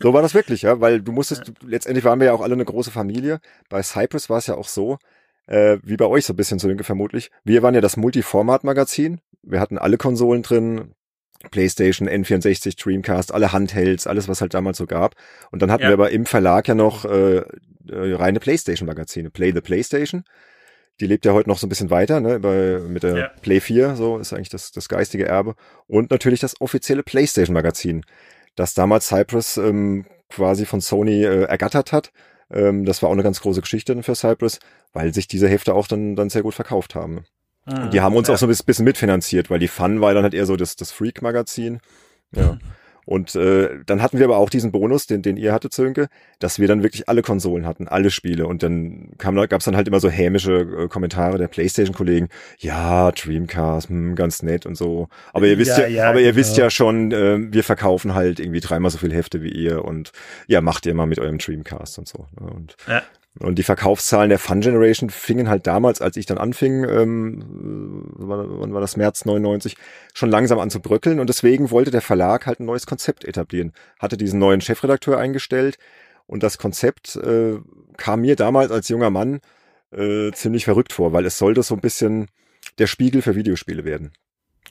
So 0.00 0.12
war 0.12 0.22
das 0.22 0.34
wirklich, 0.34 0.62
ja, 0.62 0.80
weil 0.80 1.00
du 1.00 1.12
musstest, 1.12 1.48
du, 1.48 1.52
letztendlich 1.66 2.04
waren 2.04 2.20
wir 2.20 2.26
ja 2.26 2.32
auch 2.32 2.40
alle 2.40 2.54
eine 2.54 2.64
große 2.64 2.90
Familie. 2.90 3.40
Bei 3.68 3.82
Cypress 3.82 4.28
war 4.28 4.38
es 4.38 4.46
ja 4.46 4.54
auch 4.54 4.68
so, 4.68 4.98
äh, 5.46 5.78
wie 5.82 5.96
bei 5.96 6.06
euch 6.06 6.24
so 6.26 6.32
ein 6.32 6.36
bisschen 6.36 6.58
zu 6.58 6.68
Linke 6.68 6.84
vermutlich. 6.84 7.30
Wir 7.44 7.62
waren 7.62 7.74
ja 7.74 7.80
das 7.80 7.96
Multiformat-Magazin. 7.96 9.20
Wir 9.42 9.60
hatten 9.60 9.78
alle 9.78 9.96
Konsolen 9.96 10.42
drin, 10.42 10.94
PlayStation, 11.50 12.08
N64, 12.08 12.82
Dreamcast, 12.82 13.32
alle 13.32 13.52
Handhelds, 13.52 14.06
alles, 14.06 14.28
was 14.28 14.40
halt 14.40 14.54
damals 14.54 14.78
so 14.78 14.86
gab. 14.86 15.14
Und 15.50 15.62
dann 15.62 15.70
hatten 15.70 15.84
ja. 15.84 15.90
wir 15.90 15.94
aber 15.94 16.10
im 16.10 16.26
Verlag 16.26 16.68
ja 16.68 16.74
noch 16.74 17.04
äh, 17.04 17.36
äh, 17.38 17.44
reine 17.88 18.40
PlayStation-Magazine. 18.40 19.30
Play 19.30 19.52
the 19.52 19.60
PlayStation. 19.60 20.24
Die 21.00 21.06
lebt 21.06 21.24
ja 21.24 21.32
heute 21.32 21.48
noch 21.48 21.58
so 21.58 21.66
ein 21.66 21.68
bisschen 21.68 21.90
weiter, 21.90 22.20
ne, 22.20 22.38
bei, 22.38 22.78
mit 22.86 23.02
der 23.02 23.16
ja. 23.16 23.28
Play 23.42 23.60
4, 23.60 23.96
so 23.96 24.18
ist 24.18 24.32
eigentlich 24.32 24.48
das, 24.48 24.70
das 24.70 24.88
geistige 24.88 25.26
Erbe. 25.26 25.54
Und 25.86 26.10
natürlich 26.10 26.40
das 26.40 26.60
offizielle 26.60 27.02
PlayStation-Magazin, 27.02 28.04
das 28.54 28.74
damals 28.74 29.08
Cypress 29.08 29.56
ähm, 29.56 30.06
quasi 30.28 30.66
von 30.66 30.80
Sony 30.80 31.24
äh, 31.24 31.44
ergattert 31.44 31.92
hat. 31.92 32.12
Ähm, 32.50 32.84
das 32.84 33.02
war 33.02 33.08
auch 33.08 33.14
eine 33.14 33.22
ganz 33.22 33.40
große 33.40 33.60
Geschichte 33.60 34.00
für 34.02 34.14
Cypress, 34.14 34.60
weil 34.92 35.12
sich 35.12 35.26
diese 35.26 35.48
Hefte 35.48 35.74
auch 35.74 35.88
dann, 35.88 36.14
dann 36.14 36.30
sehr 36.30 36.42
gut 36.42 36.54
verkauft 36.54 36.94
haben. 36.94 37.24
Mhm, 37.66 37.90
die 37.90 38.00
haben 38.00 38.14
uns 38.14 38.28
ja. 38.28 38.34
auch 38.34 38.38
so 38.38 38.46
ein 38.46 38.54
bisschen 38.66 38.84
mitfinanziert, 38.84 39.50
weil 39.50 39.58
die 39.58 39.68
Fun 39.68 40.00
war 40.00 40.14
dann 40.14 40.22
halt 40.22 40.34
eher 40.34 40.46
so 40.46 40.56
das, 40.56 40.76
das 40.76 40.92
Freak-Magazin. 40.92 41.80
Ja. 42.34 42.52
Mhm. 42.52 42.60
Und 43.06 43.34
äh, 43.34 43.68
dann 43.86 44.02
hatten 44.02 44.18
wir 44.18 44.24
aber 44.24 44.38
auch 44.38 44.50
diesen 44.50 44.72
Bonus, 44.72 45.06
den, 45.06 45.22
den 45.22 45.36
ihr 45.36 45.52
hattet, 45.52 45.72
Zönke, 45.72 46.08
dass 46.38 46.58
wir 46.58 46.68
dann 46.68 46.82
wirklich 46.82 47.08
alle 47.08 47.22
Konsolen 47.22 47.66
hatten, 47.66 47.88
alle 47.88 48.10
Spiele. 48.10 48.46
Und 48.46 48.62
dann 48.62 49.10
kam, 49.18 49.36
gab's 49.48 49.64
dann 49.66 49.76
halt 49.76 49.88
immer 49.88 50.00
so 50.00 50.08
hämische 50.08 50.84
äh, 50.84 50.88
Kommentare 50.88 51.38
der 51.38 51.48
PlayStation-Kollegen. 51.48 52.28
Ja, 52.58 53.10
Dreamcast, 53.12 53.88
hm, 53.88 54.14
ganz 54.14 54.42
nett 54.42 54.66
und 54.66 54.76
so. 54.76 55.08
Aber 55.32 55.46
ihr 55.46 55.58
wisst 55.58 55.78
ja, 55.78 55.86
ja, 55.86 55.88
ja 55.88 56.10
aber 56.10 56.20
ihr 56.20 56.32
genau. 56.32 56.36
wisst 56.36 56.56
ja 56.56 56.70
schon, 56.70 57.12
äh, 57.12 57.38
wir 57.52 57.64
verkaufen 57.64 58.14
halt 58.14 58.40
irgendwie 58.40 58.60
dreimal 58.60 58.90
so 58.90 58.98
viele 58.98 59.14
Hefte 59.14 59.42
wie 59.42 59.50
ihr 59.50 59.84
und 59.84 60.12
ja, 60.46 60.60
macht 60.60 60.86
ihr 60.86 60.94
mal 60.94 61.06
mit 61.06 61.18
eurem 61.18 61.38
Dreamcast 61.38 61.98
und 61.98 62.08
so. 62.08 62.26
Ne? 62.40 62.50
Und 62.50 62.76
ja. 62.88 63.02
Und 63.40 63.58
die 63.58 63.64
Verkaufszahlen 63.64 64.28
der 64.28 64.38
Fun 64.38 64.60
Generation 64.60 65.10
fingen 65.10 65.48
halt 65.48 65.66
damals, 65.66 66.00
als 66.00 66.16
ich 66.16 66.24
dann 66.24 66.38
anfing, 66.38 66.84
ähm, 66.84 67.42
wann 68.14 68.72
war 68.72 68.80
das 68.80 68.96
März 68.96 69.24
99, 69.24 69.76
schon 70.12 70.30
langsam 70.30 70.60
an 70.60 70.70
zu 70.70 70.80
bröckeln. 70.80 71.18
Und 71.18 71.28
deswegen 71.28 71.72
wollte 71.72 71.90
der 71.90 72.00
Verlag 72.00 72.46
halt 72.46 72.60
ein 72.60 72.66
neues 72.66 72.86
Konzept 72.86 73.24
etablieren. 73.24 73.72
Hatte 73.98 74.16
diesen 74.16 74.38
neuen 74.38 74.60
Chefredakteur 74.60 75.18
eingestellt. 75.18 75.78
Und 76.26 76.44
das 76.44 76.58
Konzept 76.58 77.16
äh, 77.16 77.58
kam 77.96 78.20
mir 78.20 78.36
damals 78.36 78.70
als 78.70 78.88
junger 78.88 79.10
Mann 79.10 79.40
äh, 79.90 80.30
ziemlich 80.32 80.64
verrückt 80.64 80.92
vor, 80.92 81.12
weil 81.12 81.26
es 81.26 81.36
sollte 81.36 81.62
so 81.64 81.74
ein 81.74 81.80
bisschen 81.80 82.28
der 82.78 82.86
Spiegel 82.86 83.20
für 83.20 83.34
Videospiele 83.34 83.84
werden. 83.84 84.12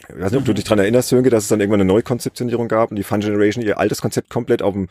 Ich 0.10 0.20
weiß 0.20 0.32
nicht, 0.32 0.40
ob 0.40 0.46
du 0.46 0.54
dich 0.54 0.66
dran 0.66 0.80
erinnerst, 0.80 1.10
Sönke, 1.10 1.30
dass 1.30 1.44
es 1.44 1.50
dann 1.50 1.60
irgendwann 1.60 1.82
eine 1.82 1.94
Neukonzeptionierung 1.94 2.68
gab 2.68 2.92
und 2.92 2.96
die 2.96 3.04
Fun 3.04 3.20
Generation 3.20 3.64
ihr 3.64 3.78
altes 3.78 4.02
Konzept 4.02 4.30
komplett 4.30 4.62
auf 4.62 4.74
den 4.74 4.88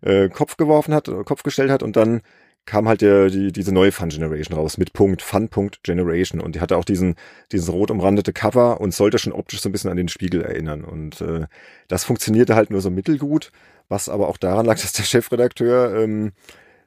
äh, 0.00 0.28
Kopf 0.28 0.56
geworfen 0.56 0.94
hat, 0.94 1.10
Kopf 1.24 1.42
gestellt 1.42 1.70
hat 1.70 1.82
und 1.82 1.96
dann 1.96 2.22
kam 2.66 2.88
halt 2.88 3.00
der, 3.00 3.30
die, 3.30 3.52
diese 3.52 3.72
neue 3.72 3.92
Fun 3.92 4.08
Generation 4.08 4.56
raus 4.56 4.76
mit 4.76 4.92
Punkt, 4.92 5.22
Fun 5.22 5.48
Punkt 5.48 5.82
Generation. 5.84 6.40
Und 6.40 6.56
die 6.56 6.60
hatte 6.60 6.76
auch 6.76 6.84
diesen, 6.84 7.14
dieses 7.52 7.72
rot 7.72 7.90
umrandete 7.90 8.32
Cover 8.32 8.80
und 8.80 8.92
sollte 8.92 9.18
schon 9.18 9.32
optisch 9.32 9.60
so 9.60 9.68
ein 9.68 9.72
bisschen 9.72 9.90
an 9.90 9.96
den 9.96 10.08
Spiegel 10.08 10.42
erinnern. 10.42 10.84
Und 10.84 11.20
äh, 11.20 11.46
das 11.88 12.04
funktionierte 12.04 12.56
halt 12.56 12.70
nur 12.70 12.80
so 12.80 12.90
mittelgut, 12.90 13.52
was 13.88 14.08
aber 14.08 14.28
auch 14.28 14.36
daran 14.36 14.66
lag, 14.66 14.74
dass 14.80 14.92
der 14.92 15.04
Chefredakteur 15.04 16.02
ähm, 16.02 16.32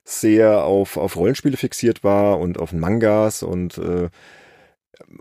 sehr 0.03 0.65
auf, 0.65 0.97
auf 0.97 1.15
Rollenspiele 1.15 1.57
fixiert 1.57 2.03
war 2.03 2.39
und 2.39 2.59
auf 2.59 2.73
Mangas 2.73 3.41
und 3.41 3.77
äh, 3.77 4.09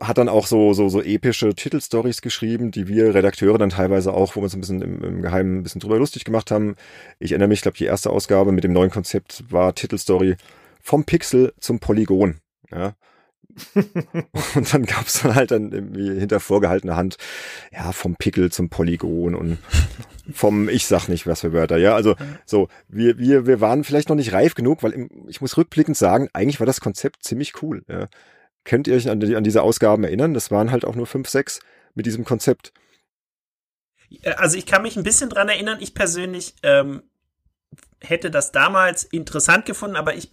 hat 0.01 0.19
dann 0.19 0.29
auch 0.29 0.47
so, 0.47 0.73
so, 0.75 0.89
so 0.89 1.03
epische 1.03 1.55
Titelstories 1.55 2.21
geschrieben, 2.21 2.71
die 2.71 2.89
wir 2.89 3.15
Redakteure 3.15 3.59
dann 3.59 3.71
teilweise 3.71 4.13
auch, 4.13 4.37
wo 4.37 4.41
wir 4.41 4.45
uns 4.45 4.55
ein 4.55 4.61
bisschen 4.61 4.83
im, 4.83 5.03
im 5.03 5.23
Geheimen 5.23 5.59
ein 5.59 5.63
bisschen 5.63 5.81
drüber 5.81 5.99
lustig 5.99 6.25
gemacht 6.25 6.51
haben. 6.51 6.77
Ich 7.19 7.33
erinnere 7.33 7.49
mich, 7.49 7.59
ich 7.59 7.63
glaube, 7.63 7.79
die 7.79 7.85
erste 7.85 8.11
Ausgabe 8.11 8.53
mit 8.53 8.65
dem 8.65 8.73
neuen 8.73 8.91
Konzept 8.91 9.45
war 9.51 9.75
Titelstory 9.75 10.37
vom 10.81 11.05
Pixel 11.05 11.53
zum 11.59 11.81
Polygon. 11.81 12.41
Ja. 12.71 12.95
und 14.55 14.73
dann 14.73 14.85
gab 14.85 15.07
es 15.07 15.23
dann 15.23 15.35
halt 15.35 15.51
dann 15.51 15.73
irgendwie 15.73 16.19
hinter 16.19 16.39
vorgehaltener 16.39 16.97
Hand, 16.97 17.17
ja, 17.73 17.93
vom 17.93 18.17
Pickel 18.17 18.53
zum 18.53 18.69
Polygon 18.69 19.35
und 19.35 19.59
vom 20.33 20.69
ich 20.69 20.87
sag 20.87 21.09
nicht 21.09 21.27
was 21.27 21.41
für 21.41 21.53
Wörter, 21.53 21.79
ja. 21.79 21.95
Also 21.95 22.15
so, 22.45 22.69
wir, 22.89 23.19
wir, 23.19 23.47
wir 23.47 23.61
waren 23.61 23.85
vielleicht 23.85 24.11
noch 24.11 24.17
nicht 24.17 24.33
reif 24.33 24.55
genug, 24.55 24.83
weil 24.83 24.93
im, 24.93 25.11
ich 25.29 25.41
muss 25.41 25.57
rückblickend 25.57 25.97
sagen, 25.97 26.29
eigentlich 26.33 26.61
war 26.61 26.67
das 26.67 26.81
Konzept 26.81 27.25
ziemlich 27.25 27.63
cool. 27.63 27.85
Ja. 27.89 28.09
Könnt 28.65 28.87
ihr 28.87 28.97
euch 28.97 29.09
an, 29.09 29.21
die, 29.21 29.37
an 29.37 29.45
diese 29.45 29.63
Ausgaben 29.63 30.05
erinnern? 30.05 30.35
Das 30.35 30.51
waren 30.51 30.71
halt 30.71 30.85
auch 30.85 30.95
nur 30.95 31.07
fünf, 31.07 31.29
sechs 31.29 31.61
mit 31.95 32.07
diesem 32.07 32.25
Konzept. 32.25 32.73
Also 34.37 34.57
ich 34.57 34.67
kann 34.67 34.83
mich 34.83 34.97
ein 34.97 35.03
bisschen 35.03 35.31
dran 35.31 35.49
erinnern. 35.49 35.79
Ich 35.81 35.95
persönlich 35.95 36.55
ähm, 36.63 37.03
hätte 38.01 38.31
das 38.31 38.53
damals 38.53 39.05
interessant 39.05 39.67
gefunden, 39.67 39.97
aber 39.97 40.15
ich, 40.15 40.31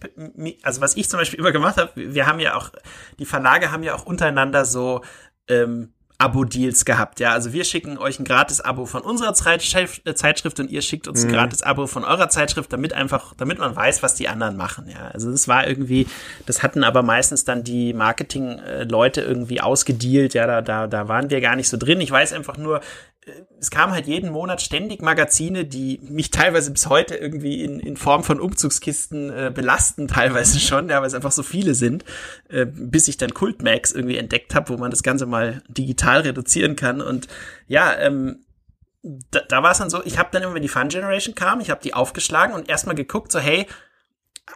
also 0.62 0.80
was 0.80 0.96
ich 0.96 1.08
zum 1.10 1.18
Beispiel 1.18 1.38
immer 1.38 1.52
gemacht 1.52 1.76
habe, 1.76 1.92
wir 1.94 2.26
haben 2.26 2.40
ja 2.40 2.56
auch, 2.56 2.70
die 3.18 3.26
Verlage 3.26 3.72
haben 3.72 3.82
ja 3.82 3.94
auch 3.94 4.06
untereinander 4.06 4.64
so 4.64 5.02
ähm, 5.48 5.92
Abo-Deals 6.18 6.84
gehabt. 6.84 7.20
Ja, 7.20 7.32
also 7.32 7.52
wir 7.52 7.64
schicken 7.64 7.98
euch 7.98 8.18
ein 8.18 8.24
Gratis-Abo 8.24 8.86
von 8.86 9.02
unserer 9.02 9.34
Zeitschrift, 9.34 10.06
äh, 10.06 10.14
Zeitschrift 10.14 10.58
und 10.60 10.70
ihr 10.70 10.80
schickt 10.80 11.08
uns 11.08 11.22
ein 11.22 11.28
mhm. 11.28 11.34
Gratis-Abo 11.34 11.86
von 11.86 12.04
eurer 12.04 12.28
Zeitschrift, 12.28 12.72
damit 12.72 12.94
einfach, 12.94 13.34
damit 13.36 13.58
man 13.58 13.76
weiß, 13.76 14.02
was 14.02 14.14
die 14.14 14.28
anderen 14.28 14.56
machen. 14.56 14.88
Ja, 14.88 15.08
also 15.08 15.30
das 15.30 15.46
war 15.46 15.66
irgendwie, 15.66 16.06
das 16.46 16.62
hatten 16.62 16.84
aber 16.84 17.02
meistens 17.02 17.44
dann 17.44 17.64
die 17.64 17.92
Marketing-Leute 17.92 19.20
irgendwie 19.20 19.60
ausgedealt. 19.60 20.34
Ja, 20.34 20.46
da, 20.46 20.62
da, 20.62 20.86
da 20.86 21.08
waren 21.08 21.28
wir 21.28 21.40
gar 21.40 21.56
nicht 21.56 21.68
so 21.68 21.76
drin. 21.76 22.00
Ich 22.00 22.10
weiß 22.10 22.32
einfach 22.32 22.56
nur, 22.56 22.80
es 23.58 23.70
kam 23.70 23.90
halt 23.90 24.06
jeden 24.06 24.30
Monat 24.30 24.62
ständig 24.62 25.02
Magazine, 25.02 25.64
die 25.64 25.98
mich 26.02 26.30
teilweise 26.30 26.70
bis 26.70 26.86
heute 26.86 27.16
irgendwie 27.16 27.64
in, 27.64 27.80
in 27.80 27.96
Form 27.96 28.22
von 28.22 28.40
Umzugskisten 28.40 29.30
äh, 29.30 29.52
belasten, 29.52 30.08
teilweise 30.08 30.60
schon, 30.60 30.88
ja, 30.88 31.00
weil 31.00 31.08
es 31.08 31.14
einfach 31.14 31.32
so 31.32 31.42
viele 31.42 31.74
sind, 31.74 32.04
äh, 32.48 32.66
bis 32.66 33.08
ich 33.08 33.16
dann 33.16 33.34
Kultmax 33.34 33.92
irgendwie 33.92 34.16
entdeckt 34.16 34.54
habe, 34.54 34.68
wo 34.68 34.76
man 34.78 34.90
das 34.90 35.02
Ganze 35.02 35.26
mal 35.26 35.62
digital 35.68 36.20
reduzieren 36.20 36.76
kann. 36.76 37.00
Und 37.00 37.26
ja, 37.66 37.96
ähm, 37.98 38.44
da, 39.02 39.40
da 39.48 39.62
war 39.62 39.72
es 39.72 39.78
dann 39.78 39.90
so, 39.90 40.04
ich 40.04 40.18
habe 40.18 40.28
dann 40.32 40.42
immer, 40.42 40.54
wenn 40.54 40.62
die 40.62 40.68
Fun 40.68 40.88
Generation 40.88 41.34
kam, 41.34 41.60
ich 41.60 41.70
habe 41.70 41.80
die 41.82 41.94
aufgeschlagen 41.94 42.54
und 42.54 42.68
erstmal 42.68 42.94
geguckt, 42.94 43.32
so 43.32 43.40
hey, 43.40 43.66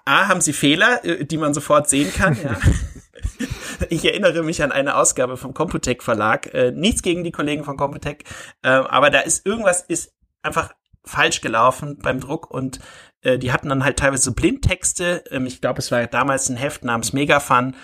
A, 0.04 0.28
haben 0.28 0.40
sie 0.40 0.52
Fehler, 0.52 1.04
äh, 1.04 1.24
die 1.24 1.38
man 1.38 1.54
sofort 1.54 1.88
sehen 1.88 2.12
kann, 2.12 2.36
ja. 2.40 2.56
ich 3.88 4.04
erinnere 4.04 4.42
mich 4.42 4.62
an 4.62 4.72
eine 4.72 4.96
Ausgabe 4.96 5.36
vom 5.36 5.54
Computec 5.54 6.02
Verlag. 6.02 6.52
Äh, 6.54 6.72
nichts 6.72 7.02
gegen 7.02 7.24
die 7.24 7.32
Kollegen 7.32 7.64
von 7.64 7.76
Computec, 7.76 8.24
äh, 8.62 8.68
aber 8.68 9.10
da 9.10 9.20
ist 9.20 9.46
irgendwas 9.46 9.82
ist 9.82 10.12
einfach 10.42 10.74
falsch 11.04 11.40
gelaufen 11.40 11.98
beim 12.02 12.20
Druck 12.20 12.50
und 12.50 12.80
äh, 13.22 13.38
die 13.38 13.52
hatten 13.52 13.68
dann 13.68 13.84
halt 13.84 13.98
teilweise 13.98 14.24
so 14.24 14.32
Blindtexte. 14.32 15.24
Ähm, 15.30 15.46
ich 15.46 15.60
glaube, 15.60 15.78
es 15.78 15.90
war 15.90 16.06
damals 16.06 16.48
ein 16.48 16.56
Heft 16.56 16.84
namens 16.84 17.12
Megafun. 17.12 17.74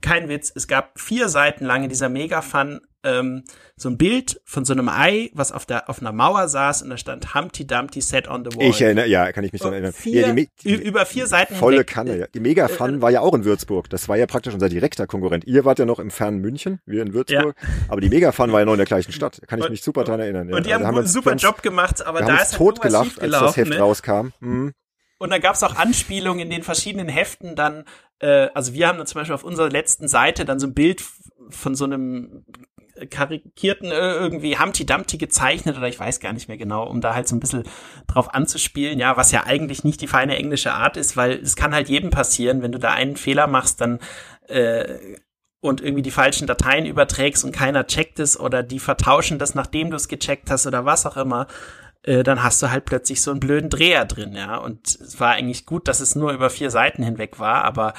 Kein 0.00 0.28
Witz, 0.28 0.52
es 0.54 0.68
gab 0.68 0.98
vier 0.98 1.28
Seiten 1.28 1.64
lang 1.64 1.82
in 1.82 1.88
dieser 1.88 2.08
Megafun 2.08 2.80
ähm, 3.02 3.44
so 3.76 3.88
ein 3.88 3.96
Bild 3.96 4.40
von 4.44 4.64
so 4.64 4.72
einem 4.72 4.88
Ei, 4.88 5.30
was 5.32 5.52
auf 5.52 5.64
der 5.64 5.88
auf 5.88 6.00
einer 6.00 6.12
Mauer 6.12 6.48
saß 6.48 6.82
und 6.82 6.90
da 6.90 6.96
stand 6.96 7.34
Humpty 7.34 7.66
Dumpty 7.66 8.00
set 8.00 8.28
on 8.28 8.44
the 8.44 8.56
wall. 8.56 8.66
Ich 8.66 8.80
erinnere, 8.82 9.06
ja, 9.06 9.32
kann 9.32 9.44
ich 9.44 9.52
mich 9.52 9.62
so 9.62 9.70
erinnern. 9.70 9.92
Vier, 9.92 10.20
ja, 10.20 10.32
die, 10.32 10.48
die, 10.62 10.74
über 10.74 11.06
vier 11.06 11.26
Seiten 11.26 11.54
Volle 11.54 11.76
hinweg. 11.78 11.86
Kanne, 11.86 12.18
ja. 12.18 12.26
Die 12.26 12.40
Megafun 12.40 12.98
äh, 12.98 13.02
war 13.02 13.10
ja 13.10 13.20
auch 13.20 13.34
in 13.34 13.44
Würzburg. 13.44 13.88
Das 13.88 14.08
war 14.08 14.16
ja 14.16 14.26
praktisch 14.26 14.52
unser 14.52 14.68
direkter 14.68 15.06
Konkurrent. 15.06 15.46
Ihr 15.46 15.64
wart 15.64 15.78
ja 15.78 15.86
noch 15.86 15.98
im 15.98 16.10
fernen 16.10 16.40
München, 16.40 16.80
wir 16.84 17.02
in 17.02 17.14
Würzburg. 17.14 17.56
Ja. 17.58 17.68
Aber 17.88 18.00
die 18.00 18.10
Megafun 18.10 18.52
war 18.52 18.60
ja 18.60 18.66
noch 18.66 18.74
in 18.74 18.78
der 18.78 18.86
gleichen 18.86 19.12
Stadt. 19.12 19.40
Kann 19.46 19.58
ich 19.58 19.64
und, 19.64 19.70
mich 19.70 19.82
super 19.82 20.04
dran 20.04 20.20
erinnern. 20.20 20.52
Und 20.52 20.66
die 20.66 20.74
also 20.74 20.86
haben, 20.86 20.98
einen 20.98 21.06
super 21.06 21.32
uns, 21.32 21.42
Job 21.42 21.62
gemacht, 21.62 22.04
aber 22.04 22.20
da 22.20 22.36
ist 22.36 22.52
halt 22.52 22.56
tot 22.56 22.82
gelacht, 22.82 23.20
als 23.20 23.32
das 23.32 23.56
Heft 23.56 23.70
ne? 23.70 23.78
rauskam. 23.78 24.28
Mhm. 24.40 24.72
Und 25.20 25.28
da 25.28 25.38
gab 25.38 25.54
es 25.54 25.62
auch 25.62 25.76
Anspielungen 25.76 26.40
in 26.40 26.50
den 26.50 26.62
verschiedenen 26.62 27.10
Heften 27.10 27.54
dann, 27.54 27.84
äh, 28.20 28.48
also 28.54 28.72
wir 28.72 28.88
haben 28.88 28.96
dann 28.96 29.06
zum 29.06 29.20
Beispiel 29.20 29.34
auf 29.34 29.44
unserer 29.44 29.68
letzten 29.68 30.08
Seite 30.08 30.46
dann 30.46 30.58
so 30.58 30.66
ein 30.66 30.72
Bild 30.72 31.04
von 31.50 31.74
so 31.74 31.84
einem 31.84 32.46
karikierten 33.10 33.90
äh, 33.90 34.14
irgendwie 34.14 34.58
Humpty 34.58 34.86
Dumpty 34.86 35.18
gezeichnet 35.18 35.76
oder 35.76 35.88
ich 35.88 36.00
weiß 36.00 36.20
gar 36.20 36.32
nicht 36.32 36.48
mehr 36.48 36.56
genau, 36.56 36.88
um 36.88 37.02
da 37.02 37.14
halt 37.14 37.28
so 37.28 37.36
ein 37.36 37.40
bisschen 37.40 37.64
drauf 38.06 38.32
anzuspielen, 38.32 38.98
ja, 38.98 39.18
was 39.18 39.30
ja 39.30 39.44
eigentlich 39.44 39.84
nicht 39.84 40.00
die 40.00 40.06
feine 40.06 40.36
englische 40.36 40.72
Art 40.72 40.96
ist, 40.96 41.18
weil 41.18 41.32
es 41.32 41.54
kann 41.54 41.74
halt 41.74 41.90
jedem 41.90 42.08
passieren, 42.08 42.62
wenn 42.62 42.72
du 42.72 42.78
da 42.78 42.92
einen 42.92 43.16
Fehler 43.16 43.46
machst, 43.46 43.82
dann 43.82 43.98
äh, 44.48 45.16
und 45.60 45.82
irgendwie 45.82 46.02
die 46.02 46.10
falschen 46.10 46.46
Dateien 46.46 46.86
überträgst 46.86 47.44
und 47.44 47.52
keiner 47.52 47.86
checkt 47.86 48.18
es 48.20 48.40
oder 48.40 48.62
die 48.62 48.78
vertauschen 48.78 49.38
das, 49.38 49.54
nachdem 49.54 49.90
du 49.90 49.96
es 49.96 50.08
gecheckt 50.08 50.50
hast 50.50 50.66
oder 50.66 50.86
was 50.86 51.04
auch 51.04 51.18
immer, 51.18 51.46
äh, 52.02 52.22
dann 52.22 52.42
hast 52.42 52.62
du 52.62 52.70
halt 52.70 52.84
plötzlich 52.84 53.22
so 53.22 53.30
einen 53.30 53.40
blöden 53.40 53.70
Dreher 53.70 54.04
drin, 54.04 54.34
ja. 54.34 54.56
Und 54.56 55.00
es 55.00 55.20
war 55.20 55.32
eigentlich 55.32 55.66
gut, 55.66 55.88
dass 55.88 56.00
es 56.00 56.14
nur 56.14 56.32
über 56.32 56.50
vier 56.50 56.70
Seiten 56.70 57.02
hinweg 57.02 57.38
war, 57.38 57.64
aber 57.64 57.94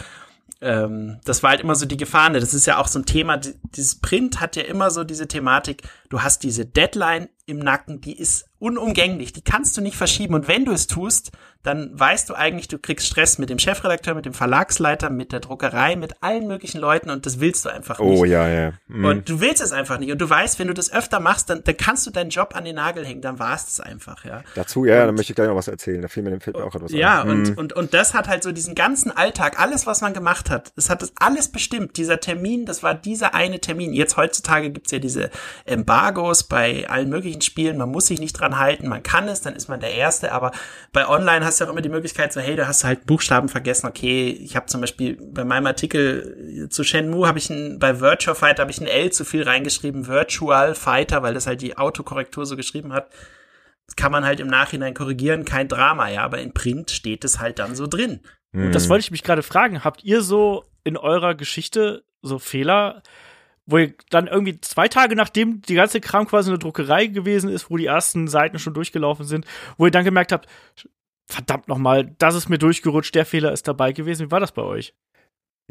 ähm, 0.62 1.20
das 1.26 1.42
war 1.44 1.52
halt 1.52 1.62
immer 1.62 1.76
so 1.76 1.86
die 1.86 1.98
Gefahr. 1.98 2.30
Das 2.32 2.54
ist 2.54 2.68
ja 2.68 2.78
auch 2.78 2.88
so 2.88 3.00
ein 3.00 3.06
Thema, 3.06 3.38
dieses 3.38 3.96
Print 3.96 4.40
hat 4.40 4.56
ja 4.56 4.64
immer 4.64 4.92
so 4.92 5.04
diese 5.04 5.28
Thematik, 5.28 5.84
du 6.10 6.22
hast 6.22 6.44
diese 6.44 6.66
Deadline 6.66 7.30
im 7.46 7.60
Nacken, 7.60 8.02
die 8.02 8.18
ist 8.18 8.46
unumgänglich, 8.60 9.34
die 9.34 9.42
kannst 9.42 9.76
du 9.76 9.82
nicht 9.82 9.96
verschieben. 9.96 10.36
Und 10.36 10.48
wenn 10.48 10.66
du 10.66 10.72
es 10.72 10.88
tust, 10.88 11.32
dann 11.64 11.92
weißt 11.94 12.30
du 12.30 12.34
eigentlich, 12.34 12.68
du 12.68 12.80
kriegst 12.80 13.08
Stress 13.08 13.38
mit 13.38 13.50
dem 13.50 13.60
Chefredakteur, 13.60 14.16
mit 14.16 14.26
dem 14.26 14.34
Verlagsleiter, 14.34 15.10
mit 15.10 15.32
der 15.32 15.40
Druckerei, 15.40 15.96
mit 15.96 16.22
allen 16.22 16.48
möglichen 16.48 16.80
Leuten 16.80 17.10
und 17.12 17.26
das 17.26 17.40
willst 17.40 17.66
du 17.66 17.70
einfach 17.70 18.00
nicht. 18.00 18.20
Oh 18.20 18.26
ja, 18.26 18.48
ja. 18.48 18.74
Mhm. 18.88 19.06
Und 19.06 19.30
du 19.30 19.42
willst 19.42 19.62
es 19.62 19.72
einfach 19.72 20.00
nicht. 20.00 20.12
Und 20.12 20.20
du 20.20 20.30
weißt, 20.30 20.58
wenn 20.58 20.68
du 20.68 20.74
das 20.74 20.92
öfter 20.92 21.20
machst, 21.20 21.50
dann, 21.50 21.64
dann 21.64 21.78
kannst 21.78 22.08
du 22.08 22.12
deinen 22.12 22.32
Job 22.32 22.56
an 22.56 22.66
den 22.66 22.76
Nagel 22.76 23.06
hängen, 23.06 23.22
dann 23.22 23.38
war 23.38 23.56
es 23.56 23.80
einfach, 23.80 24.26
ja. 24.26 24.44
Dazu, 24.56 24.86
ja, 24.86 25.02
und, 25.02 25.08
dann 25.08 25.16
möchte 25.16 25.34
ich 25.34 25.36
gleich 25.36 25.48
noch 25.48 25.56
was 25.56 25.68
erzählen. 25.68 26.02
Da 26.02 26.08
fällt 26.08 26.26
mir, 26.26 26.40
fällt 26.40 26.58
mir 26.58 26.64
auch 26.64 26.74
etwas 26.74 26.92
Ja, 26.92 27.22
und, 27.22 27.52
mhm. 27.52 27.58
und, 27.58 27.74
und 27.74 27.94
das 27.94 28.16
hat 28.16 28.28
halt 28.28 28.42
so 28.42 28.52
diesen 28.52 28.74
ganzen 28.74 29.12
Alltag, 29.16 29.60
alles, 29.60 29.86
was 29.86 30.02
man 30.02 30.14
gemacht 30.14 30.50
hat, 30.50 30.74
es 30.76 30.90
hat 30.90 31.04
das 31.04 31.14
alles 31.20 31.52
bestimmt. 31.52 31.98
Dieser 31.98 32.20
Termin, 32.20 32.66
das 32.66 32.82
war 32.82 32.96
dieser 32.96 33.36
eine 33.36 33.60
Termin. 33.60 33.94
Jetzt 33.94 34.18
heutzutage 34.18 34.72
gibt's 34.72 34.92
ja 34.92 35.00
diese 35.00 35.30
Embargos 35.66 36.46
bei 36.46 36.90
allen 36.90 37.10
möglichen 37.10 37.31
Spielen, 37.40 37.78
man 37.78 37.90
muss 37.90 38.08
sich 38.08 38.20
nicht 38.20 38.34
dran 38.34 38.60
halten, 38.60 38.90
man 38.90 39.04
kann 39.04 39.30
es, 39.30 39.40
dann 39.40 39.56
ist 39.56 39.70
man 39.70 39.80
der 39.80 39.94
Erste, 39.94 40.34
aber 40.34 40.52
bei 40.92 41.08
Online 41.08 41.46
hast 41.46 41.62
du 41.62 41.66
auch 41.66 41.70
immer 41.70 41.82
die 41.82 41.88
Möglichkeit, 41.88 42.34
so, 42.34 42.42
hey, 42.42 42.58
du 42.58 42.68
hast 42.68 42.84
halt 42.84 43.06
Buchstaben 43.06 43.48
vergessen, 43.48 43.88
okay, 43.88 44.30
ich 44.30 44.58
habe 44.58 44.66
zum 44.66 44.82
Beispiel 44.82 45.18
bei 45.22 45.46
meinem 45.46 45.68
Artikel 45.68 46.68
zu 46.70 46.84
Shenmue 46.84 47.26
habe 47.26 47.40
ich 47.40 47.50
ein, 47.50 47.80
bei 47.80 48.02
Virtual 48.02 48.36
Fighter 48.36 48.64
habe 48.64 48.72
ich 48.72 48.82
ein 48.82 48.88
L 48.88 49.12
zu 49.12 49.24
viel 49.24 49.44
reingeschrieben, 49.44 50.08
Virtual 50.08 50.76
Fighter, 50.76 51.24
weil 51.24 51.34
das 51.34 51.48
halt 51.48 51.62
die 51.62 51.78
Autokorrektur 51.78 52.46
so 52.46 52.58
geschrieben 52.58 52.92
hat. 52.92 53.10
Das 53.86 53.96
kann 53.96 54.12
man 54.12 54.26
halt 54.26 54.40
im 54.42 54.48
Nachhinein 54.48 54.94
korrigieren, 54.94 55.46
kein 55.46 55.70
Drama, 55.70 56.10
ja, 56.10 56.24
aber 56.24 56.40
in 56.40 56.54
Print 56.54 56.92
steht 56.92 57.24
es 57.24 57.40
halt 57.40 57.60
dann 57.60 57.76
so 57.76 57.88
drin. 57.88 58.20
Und 58.54 58.74
das 58.74 58.84
hm. 58.84 58.90
wollte 58.90 59.04
ich 59.04 59.12
mich 59.12 59.24
gerade 59.24 59.44
fragen. 59.44 59.84
Habt 59.84 60.04
ihr 60.04 60.22
so 60.22 60.66
in 60.84 60.98
eurer 60.98 61.36
Geschichte 61.36 62.04
so 62.22 62.40
Fehler, 62.40 63.02
wo 63.72 63.78
ihr 63.78 63.94
dann 64.10 64.28
irgendwie 64.28 64.60
zwei 64.62 64.88
Tage 64.88 65.16
nachdem 65.16 65.62
die 65.62 65.76
ganze 65.76 66.02
Kram 66.02 66.28
quasi 66.28 66.50
in 66.50 66.54
der 66.54 66.60
Druckerei 66.60 67.08
gewesen 67.08 67.50
ist, 67.50 67.70
wo 67.70 67.78
die 67.78 67.86
ersten 67.86 68.28
Seiten 68.28 68.60
schon 68.60 68.74
durchgelaufen 68.74 69.26
sind, 69.26 69.46
wo 69.78 69.86
ihr 69.86 69.92
dann 69.92 70.06
gemerkt 70.06 70.32
habt, 70.32 70.48
verdammt 71.28 71.68
nochmal, 71.68 72.14
das 72.18 72.36
ist 72.36 72.50
mir 72.50 72.58
durchgerutscht, 72.58 73.16
der 73.16 73.26
Fehler 73.26 73.52
ist 73.52 73.68
dabei 73.68 73.94
gewesen. 73.94 74.28
Wie 74.28 74.32
war 74.32 74.40
das 74.40 74.52
bei 74.52 74.62
euch? 74.62 74.94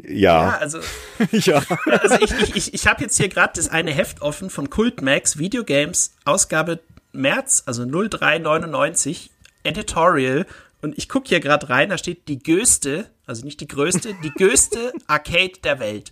Ja. 0.03 0.49
ja 0.49 0.57
also, 0.57 0.79
ja. 1.31 1.61
also 1.85 2.15
ich, 2.19 2.31
ich, 2.31 2.55
ich, 2.55 2.73
ich 2.73 2.87
habe 2.87 3.03
jetzt 3.03 3.17
hier 3.17 3.29
gerade 3.29 3.53
das 3.55 3.69
eine 3.69 3.91
Heft 3.91 4.21
offen 4.21 4.49
von 4.49 4.69
Cultmax 4.69 5.37
Videogames, 5.37 6.15
Ausgabe 6.25 6.79
März, 7.11 7.63
also 7.65 7.85
0399, 7.85 9.31
Editorial. 9.63 10.45
Und 10.81 10.97
ich 10.97 11.07
gucke 11.07 11.29
hier 11.29 11.39
gerade 11.39 11.69
rein, 11.69 11.89
da 11.89 11.97
steht 11.97 12.27
die 12.27 12.41
größte, 12.41 13.09
also 13.27 13.45
nicht 13.45 13.61
die 13.61 13.67
größte, 13.67 14.15
die 14.23 14.31
größte 14.31 14.93
Arcade 15.07 15.59
der 15.63 15.79
Welt. 15.79 16.11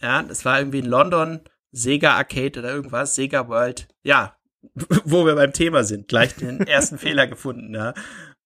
Ja, 0.00 0.22
das 0.22 0.44
war 0.44 0.58
irgendwie 0.58 0.80
in 0.80 0.86
London, 0.86 1.40
Sega 1.72 2.14
Arcade 2.14 2.60
oder 2.60 2.70
irgendwas, 2.70 3.14
Sega 3.14 3.48
World. 3.48 3.88
Ja, 4.02 4.36
wo 5.04 5.24
wir 5.24 5.34
beim 5.34 5.52
Thema 5.52 5.84
sind, 5.84 6.08
gleich 6.08 6.34
den 6.36 6.60
ersten 6.60 6.98
Fehler 6.98 7.26
gefunden, 7.26 7.74
ja. 7.74 7.94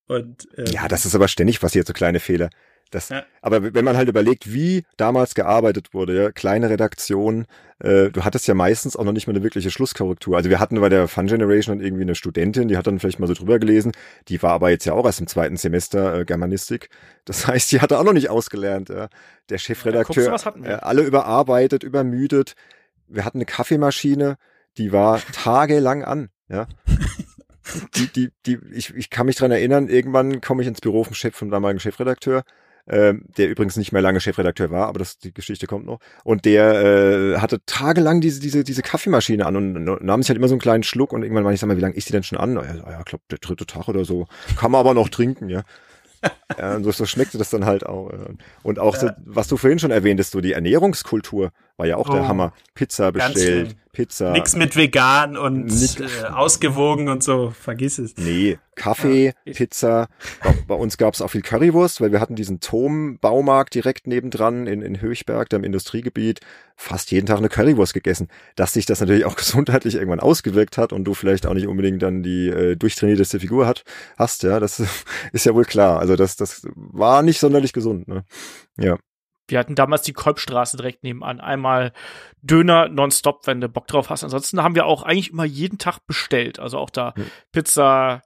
Und, 0.07 0.47
ähm, 0.57 0.67
ja, 0.67 0.89
das 0.89 1.07
ist 1.07 1.15
aber 1.15 1.29
ständig 1.29 1.61
passiert, 1.61 1.87
so 1.87 1.93
kleine 1.93 2.21
Fehler. 2.21 2.51
Das, 2.95 3.09
ja. 3.09 3.24
Aber 3.42 3.74
wenn 3.74 3.84
man 3.84 3.97
halt 3.97 4.09
überlegt, 4.09 4.53
wie 4.53 4.84
damals 4.97 5.34
gearbeitet 5.34 5.95
wurde, 5.95 6.16
ja, 6.16 6.30
kleine 6.30 6.70
Redaktion, 6.70 7.47
äh, 7.80 8.11
du 8.11 8.24
hattest 8.24 8.47
ja 8.47 8.55
meistens 8.55 8.97
auch 8.97 9.03
noch 9.03 9.12
nicht 9.12 9.26
mal 9.26 9.32
eine 9.32 9.42
wirkliche 9.42 9.72
Schlusskorrektur. 9.72 10.36
Also 10.36 10.49
wir 10.49 10.61
hatten 10.61 10.80
bei 10.80 10.88
der 10.88 11.09
Fun 11.09 11.26
Generation 11.26 11.80
irgendwie 11.80 12.03
eine 12.03 12.14
Studentin, 12.14 12.68
die 12.68 12.76
hat 12.76 12.86
dann 12.86 13.01
vielleicht 13.01 13.18
mal 13.18 13.26
so 13.26 13.34
drüber 13.34 13.59
gelesen, 13.59 13.90
die 14.28 14.40
war 14.45 14.53
aber 14.53 14.70
jetzt 14.70 14.84
ja 14.84 14.92
auch 14.92 15.05
erst 15.05 15.18
im 15.18 15.26
zweiten 15.26 15.57
Semester 15.57 16.20
äh, 16.20 16.24
Germanistik. 16.24 16.88
Das 17.24 17.47
heißt, 17.49 17.72
die 17.72 17.80
hatte 17.80 17.99
auch 17.99 18.05
noch 18.05 18.12
nicht 18.12 18.30
ausgelernt. 18.30 18.90
Ja. 18.90 19.09
Der 19.49 19.59
Chefredakteur, 19.59 20.36
ja, 20.62 20.64
äh, 20.64 20.74
alle 20.74 21.03
überarbeitet, 21.03 21.82
übermüdet. 21.82 22.55
Wir 23.09 23.24
hatten 23.24 23.38
eine 23.38 23.45
Kaffeemaschine, 23.45 24.36
die 24.78 24.92
war 24.92 25.20
tagelang 25.32 26.05
an. 26.05 26.28
Ja. 26.49 26.68
die, 27.97 28.07
die, 28.07 28.30
die, 28.47 28.59
ich, 28.72 28.95
ich 28.95 29.11
kann 29.11 29.26
mich 29.26 29.34
dran 29.34 29.51
erinnern, 29.51 29.88
irgendwann 29.88 30.40
komme 30.40 30.62
ich 30.62 30.68
ins 30.68 30.80
Büro 30.80 31.03
vom 31.03 31.14
Chef, 31.14 31.34
vom 31.34 31.51
damaligen 31.51 31.80
Chefredakteur 31.80 32.45
ähm, 32.87 33.24
der 33.37 33.49
übrigens 33.49 33.76
nicht 33.76 33.93
mehr 33.93 34.03
lange 34.03 34.20
Chefredakteur 34.20 34.70
war, 34.70 34.89
aber 34.89 34.99
das, 34.99 35.18
die 35.18 35.32
Geschichte 35.32 35.66
kommt 35.66 35.87
noch. 35.87 36.01
Und 36.22 36.45
der 36.45 37.35
äh, 37.35 37.39
hatte 37.39 37.61
tagelang 37.64 38.20
diese, 38.20 38.41
diese, 38.41 38.64
diese 38.64 38.82
Kaffeemaschine 38.82 39.47
an 39.47 39.57
und, 39.57 39.89
und 39.89 40.05
nahm 40.05 40.22
sich 40.22 40.28
halt 40.28 40.39
immer 40.39 40.49
so 40.49 40.55
einen 40.55 40.61
kleinen 40.61 40.82
Schluck 40.82 41.12
und 41.12 41.22
irgendwann 41.22 41.45
war 41.45 41.53
ich, 41.53 41.61
sag 41.61 41.68
mal, 41.68 41.76
wie 41.76 41.82
lange 41.82 41.95
ist 41.95 42.09
die 42.09 42.12
denn 42.12 42.22
schon 42.22 42.39
an? 42.39 42.55
Ja, 42.55 42.62
ja, 42.62 42.99
ich 42.99 43.05
glaube, 43.07 43.24
der 43.30 43.39
dritte 43.39 43.66
Tag 43.66 43.89
oder 43.89 44.05
so. 44.05 44.26
Kann 44.57 44.70
man 44.70 44.80
aber 44.80 44.95
noch 44.95 45.09
trinken, 45.09 45.49
ja. 45.49 45.62
Ja, 46.59 46.80
so, 46.80 46.92
so 46.92 47.07
schmeckte 47.07 47.38
das 47.38 47.51
dann 47.51 47.64
halt 47.64 47.86
auch. 47.86 48.12
Und 48.62 48.78
auch 48.78 48.97
so, 48.97 49.11
was 49.24 49.49
du 49.49 49.57
vorhin 49.57 49.78
schon 49.78 49.90
erwähntest, 49.90 50.32
so 50.32 50.40
die 50.40 50.53
Ernährungskultur 50.53 51.51
war 51.76 51.86
ja 51.86 51.97
auch 51.97 52.09
oh, 52.09 52.12
der 52.12 52.28
Hammer. 52.28 52.53
Pizza 52.74 53.11
bestellt, 53.11 53.76
Pizza. 53.92 54.32
Nix 54.32 54.55
mit 54.57 54.76
vegan 54.76 55.36
und 55.36 55.70
äh, 55.70 56.26
ausgewogen 56.26 57.09
und 57.09 57.22
so, 57.22 57.51
vergiss 57.51 57.99
es. 57.99 58.16
Nee, 58.16 58.59
Kaffee, 58.74 59.34
ja. 59.45 59.53
Pizza. 59.53 60.09
Bei, 60.42 60.55
bei 60.66 60.74
uns 60.74 60.99
gab 60.99 61.14
es 61.14 61.22
auch 61.22 61.28
viel 61.28 61.42
Currywurst, 61.42 62.01
weil 62.01 62.12
wir 62.12 62.20
hatten 62.20 62.34
diesen 62.34 62.61
Tom-Baumarkt 62.61 63.74
direkt 63.74 64.07
nebendran 64.07 64.66
in, 64.66 64.82
in 64.82 65.01
Höchberg, 65.01 65.49
da 65.49 65.57
im 65.57 65.64
Industriegebiet, 65.64 66.40
fast 66.76 67.12
jeden 67.12 67.26
Tag 67.26 67.38
eine 67.38 67.49
Currywurst 67.49 67.95
gegessen. 67.95 68.28
Dass 68.57 68.72
sich 68.72 68.86
das 68.86 69.01
natürlich 69.01 69.24
auch 69.24 69.36
gesundheitlich 69.36 69.95
irgendwann 69.95 70.20
ausgewirkt 70.20 70.76
hat 70.76 70.92
und 70.92 71.05
du 71.05 71.14
vielleicht 71.14 71.47
auch 71.47 71.55
nicht 71.55 71.68
unbedingt 71.68 72.03
dann 72.03 72.22
die 72.22 72.49
äh, 72.49 72.76
durchtrainierteste 72.76 73.40
Figur 73.40 73.66
hat, 73.66 73.84
hast, 74.16 74.42
ja, 74.42 74.61
das 74.61 74.82
ist 75.32 75.47
ja 75.47 75.55
wohl 75.55 75.64
klar. 75.64 76.01
Also 76.01 76.16
das, 76.16 76.34
das 76.37 76.66
war 76.74 77.22
nicht 77.22 77.41
sonderlich 77.41 77.72
gesund, 77.72 78.09
ne? 78.09 78.24
Ja. 78.78 78.97
Wir 79.47 79.59
hatten 79.59 79.74
damals 79.74 80.03
die 80.03 80.14
Kolbstraße 80.14 80.78
direkt 80.78 81.05
nebenan. 81.05 81.39
Einmal 81.39 81.93
Döner 82.41 82.89
nonstop, 82.89 83.47
wenn 83.47 83.61
du 83.61 83.68
Bock 83.68 83.87
drauf 83.87 84.09
hast. 84.09 84.24
Ansonsten 84.24 84.62
haben 84.62 84.74
wir 84.74 84.87
auch 84.87 85.03
eigentlich 85.03 85.32
immer 85.32 85.45
jeden 85.45 85.76
Tag 85.76 85.99
bestellt. 86.07 86.59
Also 86.59 86.78
auch 86.78 86.89
da 86.89 87.14
hm. 87.14 87.26
Pizza, 87.53 88.22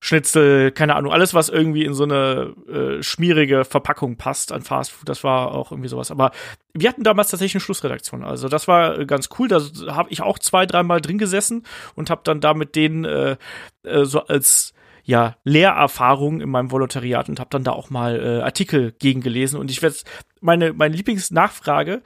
Schnitzel, 0.00 0.70
keine 0.70 0.94
Ahnung, 0.94 1.12
alles, 1.12 1.34
was 1.34 1.48
irgendwie 1.48 1.84
in 1.84 1.94
so 1.94 2.04
eine 2.04 2.54
äh, 2.68 3.02
schmierige 3.02 3.64
Verpackung 3.64 4.16
passt 4.16 4.52
an 4.52 4.62
Fastfood, 4.62 5.08
das 5.08 5.24
war 5.24 5.52
auch 5.52 5.72
irgendwie 5.72 5.88
sowas. 5.88 6.12
Aber 6.12 6.30
wir 6.74 6.88
hatten 6.88 7.02
damals 7.02 7.30
tatsächlich 7.30 7.56
eine 7.56 7.62
Schlussredaktion. 7.62 8.22
Also 8.22 8.48
das 8.48 8.68
war 8.68 8.98
äh, 8.98 9.06
ganz 9.06 9.28
cool. 9.38 9.48
Da 9.48 9.60
habe 9.88 10.10
ich 10.10 10.22
auch 10.22 10.38
zwei, 10.38 10.66
dreimal 10.66 11.00
drin 11.00 11.18
gesessen 11.18 11.64
und 11.96 12.08
habe 12.10 12.20
dann 12.24 12.40
da 12.40 12.54
mit 12.54 12.76
denen 12.76 13.04
äh, 13.04 13.36
äh, 13.82 14.04
so 14.04 14.20
als 14.24 14.74
ja 15.06 15.36
Lehrerfahrung 15.44 16.40
in 16.40 16.50
meinem 16.50 16.72
Volontariat 16.72 17.28
und 17.28 17.38
habe 17.38 17.50
dann 17.50 17.64
da 17.64 17.70
auch 17.70 17.90
mal 17.90 18.20
äh, 18.20 18.42
Artikel 18.42 18.92
gegengelesen. 18.98 19.58
Und 19.58 19.70
ich 19.70 19.80
werde 19.80 19.96
meine 20.40 20.72
meine 20.72 20.96
Lieblingsnachfrage 20.96 22.02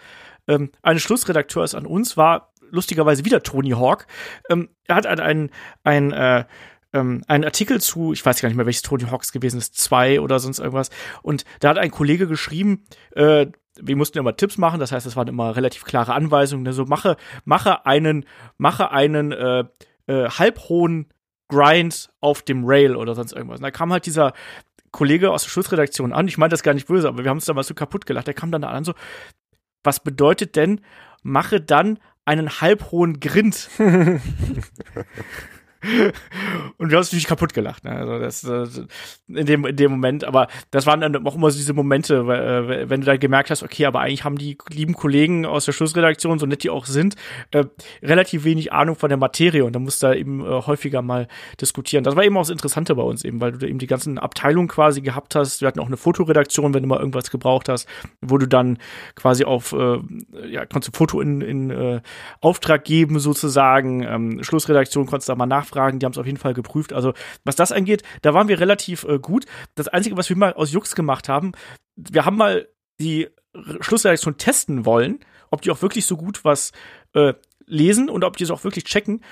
ähm, 0.46 0.70
eines 0.82 1.02
Schlussredakteurs 1.02 1.74
an 1.74 1.86
uns 1.86 2.16
war 2.16 2.52
lustigerweise 2.70 3.24
wieder 3.24 3.42
Tony 3.42 3.70
Hawk. 3.70 4.06
Ähm, 4.50 4.68
er 4.86 4.96
hat 4.96 5.06
ein 5.06 5.50
ein 5.82 6.12
äh, 6.12 6.44
ähm, 6.92 7.22
einen 7.26 7.44
Artikel 7.44 7.80
zu, 7.80 8.12
ich 8.12 8.24
weiß 8.24 8.40
gar 8.40 8.48
nicht 8.48 8.56
mehr, 8.56 8.66
welches 8.66 8.82
Tony 8.82 9.04
Hawks 9.04 9.32
gewesen 9.32 9.58
ist, 9.58 9.78
zwei 9.78 10.20
oder 10.20 10.38
sonst 10.38 10.58
irgendwas. 10.58 10.90
Und 11.22 11.44
da 11.60 11.70
hat 11.70 11.78
ein 11.78 11.90
Kollege 11.90 12.26
geschrieben, 12.26 12.84
äh, 13.12 13.46
wir 13.80 13.96
mussten 13.96 14.18
immer 14.18 14.36
Tipps 14.36 14.58
machen, 14.58 14.80
das 14.80 14.92
heißt, 14.92 15.06
es 15.06 15.16
waren 15.16 15.28
immer 15.28 15.56
relativ 15.56 15.84
klare 15.84 16.12
Anweisungen, 16.12 16.64
ne, 16.64 16.72
so 16.72 16.84
mache, 16.84 17.16
mache 17.44 17.86
einen, 17.86 18.26
mache 18.58 18.90
einen 18.90 19.32
äh, 19.32 19.64
äh, 20.06 20.28
halbhohen 20.28 21.06
Grind 21.50 22.10
auf 22.20 22.42
dem 22.42 22.64
Rail 22.64 22.96
oder 22.96 23.14
sonst 23.14 23.32
irgendwas. 23.32 23.58
Und 23.58 23.64
da 23.64 23.70
kam 23.70 23.92
halt 23.92 24.06
dieser 24.06 24.32
Kollege 24.90 25.30
aus 25.30 25.44
der 25.44 25.50
Schlussredaktion 25.50 26.12
an, 26.12 26.28
ich 26.28 26.38
meine 26.38 26.50
das 26.50 26.62
gar 26.62 26.74
nicht 26.74 26.88
böse, 26.88 27.08
aber 27.08 27.22
wir 27.22 27.30
haben 27.30 27.38
uns 27.38 27.44
damals 27.44 27.68
so 27.68 27.74
kaputt 27.74 28.06
gelacht, 28.06 28.26
der 28.26 28.34
kam 28.34 28.50
dann 28.50 28.64
an 28.64 28.84
so, 28.84 28.94
was 29.84 30.00
bedeutet 30.00 30.56
denn, 30.56 30.80
mache 31.22 31.60
dann 31.60 31.98
einen 32.24 32.60
halbhohen 32.60 33.20
Grind. 33.20 33.70
und 35.82 36.90
wir 36.90 36.96
haben 36.96 36.98
uns 36.98 37.08
natürlich 37.08 37.26
kaputt 37.26 37.54
gelacht. 37.54 37.84
Ne? 37.84 37.92
Also 37.92 38.18
das, 38.18 38.42
das, 38.42 38.82
in 39.28 39.46
dem 39.46 39.64
in 39.64 39.76
dem 39.76 39.90
Moment, 39.92 40.24
aber 40.24 40.48
das 40.70 40.86
waren 40.86 41.00
dann 41.00 41.26
auch 41.26 41.34
immer 41.34 41.50
so 41.50 41.56
diese 41.56 41.72
Momente, 41.72 42.16
äh, 42.16 42.90
wenn 42.90 43.00
du 43.00 43.06
da 43.06 43.16
gemerkt 43.16 43.50
hast, 43.50 43.62
okay, 43.62 43.86
aber 43.86 44.00
eigentlich 44.00 44.24
haben 44.24 44.36
die 44.36 44.58
lieben 44.68 44.92
Kollegen 44.92 45.46
aus 45.46 45.64
der 45.64 45.72
Schlussredaktion, 45.72 46.38
so 46.38 46.44
nett 46.44 46.64
die 46.64 46.70
auch 46.70 46.84
sind, 46.84 47.14
äh, 47.52 47.64
relativ 48.02 48.44
wenig 48.44 48.72
Ahnung 48.72 48.94
von 48.96 49.08
der 49.08 49.16
Materie 49.16 49.64
und 49.64 49.74
da 49.74 49.78
musst 49.78 50.02
du 50.02 50.14
eben 50.14 50.44
äh, 50.44 50.48
häufiger 50.66 51.00
mal 51.00 51.28
diskutieren. 51.60 52.04
Das 52.04 52.14
war 52.14 52.24
eben 52.24 52.36
auch 52.36 52.42
das 52.42 52.50
Interessante 52.50 52.94
bei 52.94 53.02
uns 53.02 53.24
eben, 53.24 53.40
weil 53.40 53.52
du 53.52 53.58
da 53.58 53.66
eben 53.66 53.78
die 53.78 53.86
ganzen 53.86 54.18
Abteilungen 54.18 54.68
quasi 54.68 55.00
gehabt 55.00 55.34
hast. 55.34 55.62
Wir 55.62 55.68
hatten 55.68 55.80
auch 55.80 55.86
eine 55.86 55.96
Fotoredaktion, 55.96 56.74
wenn 56.74 56.82
du 56.82 56.88
mal 56.88 56.98
irgendwas 56.98 57.30
gebraucht 57.30 57.70
hast, 57.70 57.88
wo 58.20 58.36
du 58.36 58.46
dann 58.46 58.78
quasi 59.14 59.44
auf 59.44 59.72
äh, 59.72 59.98
ja 60.46 60.66
konntest 60.66 60.94
du 60.94 60.98
Foto 60.98 61.22
in, 61.22 61.40
in 61.40 61.70
äh, 61.70 62.00
Auftrag 62.42 62.84
geben 62.84 63.18
sozusagen. 63.18 64.02
Ähm, 64.02 64.42
Schlussredaktion 64.42 65.06
konntest 65.06 65.28
du 65.28 65.32
da 65.32 65.36
mal 65.36 65.46
nachfragen 65.46 65.69
nachfragen, 65.70 65.98
die 65.98 66.06
haben 66.06 66.12
es 66.12 66.18
auf 66.18 66.26
jeden 66.26 66.38
Fall 66.38 66.54
geprüft. 66.54 66.92
Also 66.92 67.12
was 67.44 67.56
das 67.56 67.72
angeht, 67.72 68.02
da 68.22 68.34
waren 68.34 68.48
wir 68.48 68.60
relativ 68.60 69.04
äh, 69.04 69.18
gut. 69.18 69.46
Das 69.74 69.88
Einzige, 69.88 70.16
was 70.16 70.28
wir 70.28 70.36
mal 70.36 70.54
aus 70.54 70.72
Jux 70.72 70.94
gemacht 70.94 71.28
haben, 71.28 71.52
wir 71.96 72.24
haben 72.24 72.36
mal 72.36 72.68
die 73.00 73.28
Schlussreaktion 73.80 74.36
testen 74.36 74.84
wollen, 74.84 75.20
ob 75.50 75.62
die 75.62 75.70
auch 75.70 75.82
wirklich 75.82 76.06
so 76.06 76.16
gut 76.16 76.44
was 76.44 76.72
äh, 77.14 77.34
lesen 77.66 78.08
und 78.08 78.24
ob 78.24 78.36
die 78.36 78.44
es 78.44 78.50
auch 78.50 78.64
wirklich 78.64 78.84
checken. 78.84 79.22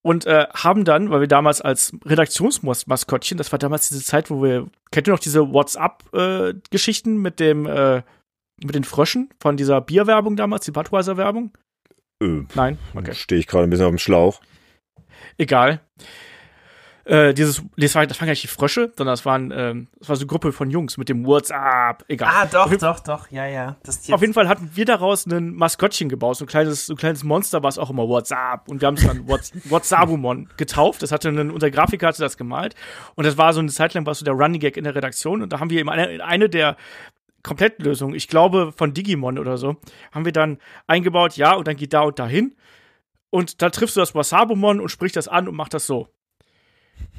Und 0.00 0.26
äh, 0.26 0.46
haben 0.54 0.84
dann, 0.84 1.10
weil 1.10 1.20
wir 1.20 1.28
damals 1.28 1.60
als 1.60 1.92
Redaktionsmaskottchen, 2.04 3.36
das 3.36 3.50
war 3.50 3.58
damals 3.58 3.88
diese 3.88 4.02
Zeit, 4.02 4.30
wo 4.30 4.42
wir, 4.42 4.68
kennt 4.92 5.08
ihr 5.08 5.12
noch 5.12 5.18
diese 5.18 5.52
WhatsApp-Geschichten 5.52 7.16
äh, 7.16 7.18
mit 7.18 7.40
dem, 7.40 7.66
äh, 7.66 8.02
mit 8.62 8.74
den 8.74 8.84
Fröschen 8.84 9.28
von 9.40 9.56
dieser 9.56 9.80
Bierwerbung 9.80 10.36
damals, 10.36 10.64
die 10.64 10.70
Budweiser-Werbung? 10.70 11.52
Äh, 12.22 12.44
Nein? 12.54 12.78
Okay. 12.94 13.12
Stehe 13.14 13.40
ich 13.40 13.48
gerade 13.48 13.64
ein 13.64 13.70
bisschen 13.70 13.86
auf 13.86 13.92
dem 13.92 13.98
Schlauch. 13.98 14.40
Egal. 15.36 15.80
Äh, 17.08 17.32
dieses, 17.32 17.62
das, 17.78 17.94
war, 17.94 18.06
das 18.06 18.20
waren 18.20 18.26
gar 18.26 18.32
nicht 18.32 18.42
die 18.42 18.48
Frösche, 18.48 18.92
sondern 18.94 19.14
das 19.14 19.24
waren, 19.24 19.50
ähm, 19.50 19.88
das 19.98 20.10
war 20.10 20.16
so 20.16 20.20
eine 20.20 20.26
Gruppe 20.26 20.52
von 20.52 20.68
Jungs 20.68 20.98
mit 20.98 21.08
dem 21.08 21.24
WhatsApp, 21.24 22.04
egal. 22.06 22.28
Ah, 22.30 22.44
doch, 22.44 22.70
doch, 22.76 23.00
doch, 23.00 23.30
ja, 23.30 23.46
ja. 23.46 23.76
Auf 24.12 24.20
jeden 24.20 24.34
Fall 24.34 24.46
hatten 24.46 24.72
wir 24.74 24.84
daraus 24.84 25.24
ein 25.24 25.54
Maskottchen 25.54 26.10
gebaut, 26.10 26.36
so 26.36 26.44
ein 26.44 26.48
kleines, 26.48 26.84
so 26.84 26.92
ein 26.92 26.96
kleines 26.98 27.24
Monster, 27.24 27.62
was 27.62 27.78
auch 27.78 27.88
immer 27.88 28.06
WhatsApp. 28.06 28.68
Und 28.68 28.82
wir 28.82 28.88
haben 28.88 28.98
es 28.98 29.06
dann 29.06 29.26
WhatsAppumon 29.26 30.50
getauft. 30.58 31.00
Das 31.00 31.10
hatte 31.10 31.28
einen, 31.28 31.50
unser 31.50 31.70
Grafiker 31.70 32.08
hatte 32.08 32.20
das 32.20 32.36
gemalt. 32.36 32.74
Und 33.14 33.24
das 33.24 33.38
war 33.38 33.54
so 33.54 33.60
eine 33.60 33.70
Zeit 33.70 33.94
lang 33.94 34.04
war 34.04 34.14
so 34.14 34.26
der 34.26 34.34
Running 34.34 34.60
Gag 34.60 34.76
in 34.76 34.84
der 34.84 34.94
Redaktion. 34.94 35.40
Und 35.40 35.50
da 35.50 35.60
haben 35.60 35.70
wir 35.70 35.80
eben 35.80 35.88
eine, 35.88 36.22
eine 36.22 36.50
der 36.50 36.76
Komplettlösungen, 37.42 38.14
ich 38.14 38.28
glaube 38.28 38.72
von 38.76 38.92
Digimon 38.92 39.38
oder 39.38 39.56
so, 39.56 39.76
haben 40.12 40.26
wir 40.26 40.32
dann 40.32 40.58
eingebaut, 40.86 41.38
ja, 41.38 41.54
und 41.54 41.66
dann 41.66 41.76
geht 41.76 41.94
da 41.94 42.02
und 42.02 42.18
dahin. 42.18 42.54
Und 43.30 43.62
dann 43.62 43.72
triffst 43.72 43.96
du 43.96 44.00
das 44.00 44.14
Wasabumon 44.14 44.80
und 44.80 44.88
sprichst 44.88 45.16
das 45.16 45.28
an 45.28 45.48
und 45.48 45.54
machst 45.54 45.74
das 45.74 45.86
so. 45.86 46.08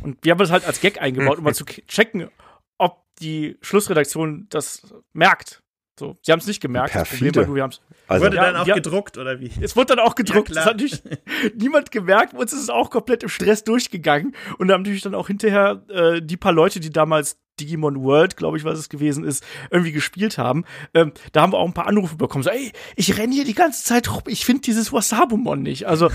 Und 0.02 0.18
wir 0.24 0.32
haben 0.32 0.40
das 0.40 0.52
halt 0.52 0.66
als 0.66 0.82
Gag 0.82 1.02
eingebaut, 1.02 1.38
um 1.38 1.44
mal 1.44 1.54
zu 1.54 1.66
checken, 1.88 2.30
ob 2.78 3.04
die 3.20 3.58
Schlussredaktion 3.62 4.48
das 4.50 4.94
merkt. 5.14 5.62
So, 6.00 6.18
sie 6.22 6.32
haben 6.32 6.40
es 6.40 6.48
nicht 6.48 6.62
gemerkt. 6.62 6.94
Perfide. 6.94 7.32
Das 7.32 7.46
Problem 7.46 7.62
war, 7.62 7.70
wir 7.70 7.80
Also, 8.08 8.26
wurde 8.26 8.38
ja, 8.38 8.44
dann 8.46 8.56
auch 8.56 8.68
ja, 8.68 8.76
gedruckt 8.76 9.18
oder 9.18 9.40
wie? 9.42 9.52
Es 9.60 9.76
wurde 9.76 9.96
dann 9.96 10.00
auch 10.00 10.16
gedruckt. 10.16 10.48
Ja, 10.50 10.56
das 10.56 10.66
hat 10.66 10.78
natürlich 10.78 11.04
niemand 11.56 11.92
gemerkt. 11.92 12.34
Uns 12.34 12.54
ist 12.54 12.62
es 12.62 12.70
auch 12.70 12.90
komplett 12.90 13.22
im 13.24 13.30
Stress 13.30 13.66
durchgegangen. 13.66 14.34
Und 14.58 14.70
da 14.70 14.76
haben 14.76 14.84
natürlich 14.84 15.02
dann 15.02 15.14
auch 15.14 15.28
hinterher 15.28 15.84
äh, 15.90 16.22
die 16.22 16.38
paar 16.38 16.54
Leute, 16.54 16.80
die 16.80 16.90
damals 16.90 17.38
Digimon 17.60 18.04
World, 18.04 18.38
glaube 18.38 18.58
ich, 18.58 18.64
was 18.64 18.80
es 18.80 18.90
gewesen 18.90 19.24
ist, 19.24 19.44
irgendwie 19.72 19.92
gespielt 19.92 20.38
haben. 20.38 20.66
Ähm, 20.94 21.14
da 21.32 21.42
haben 21.42 21.54
wir 21.54 21.58
auch 21.58 21.68
ein 21.68 21.74
paar 21.74 21.88
Anrufe 21.88 22.16
bekommen. 22.16 22.44
So, 22.44 22.50
ey, 22.50 22.72
ich 22.96 23.18
renne 23.18 23.34
hier 23.34 23.46
die 23.46 23.56
ganze 23.56 23.84
Zeit 23.84 24.10
rum. 24.12 24.24
Ich 24.28 24.46
finde 24.46 24.62
dieses 24.62 24.94
Wasabumon 24.94 25.62
nicht. 25.62 25.88
Also 25.88 26.10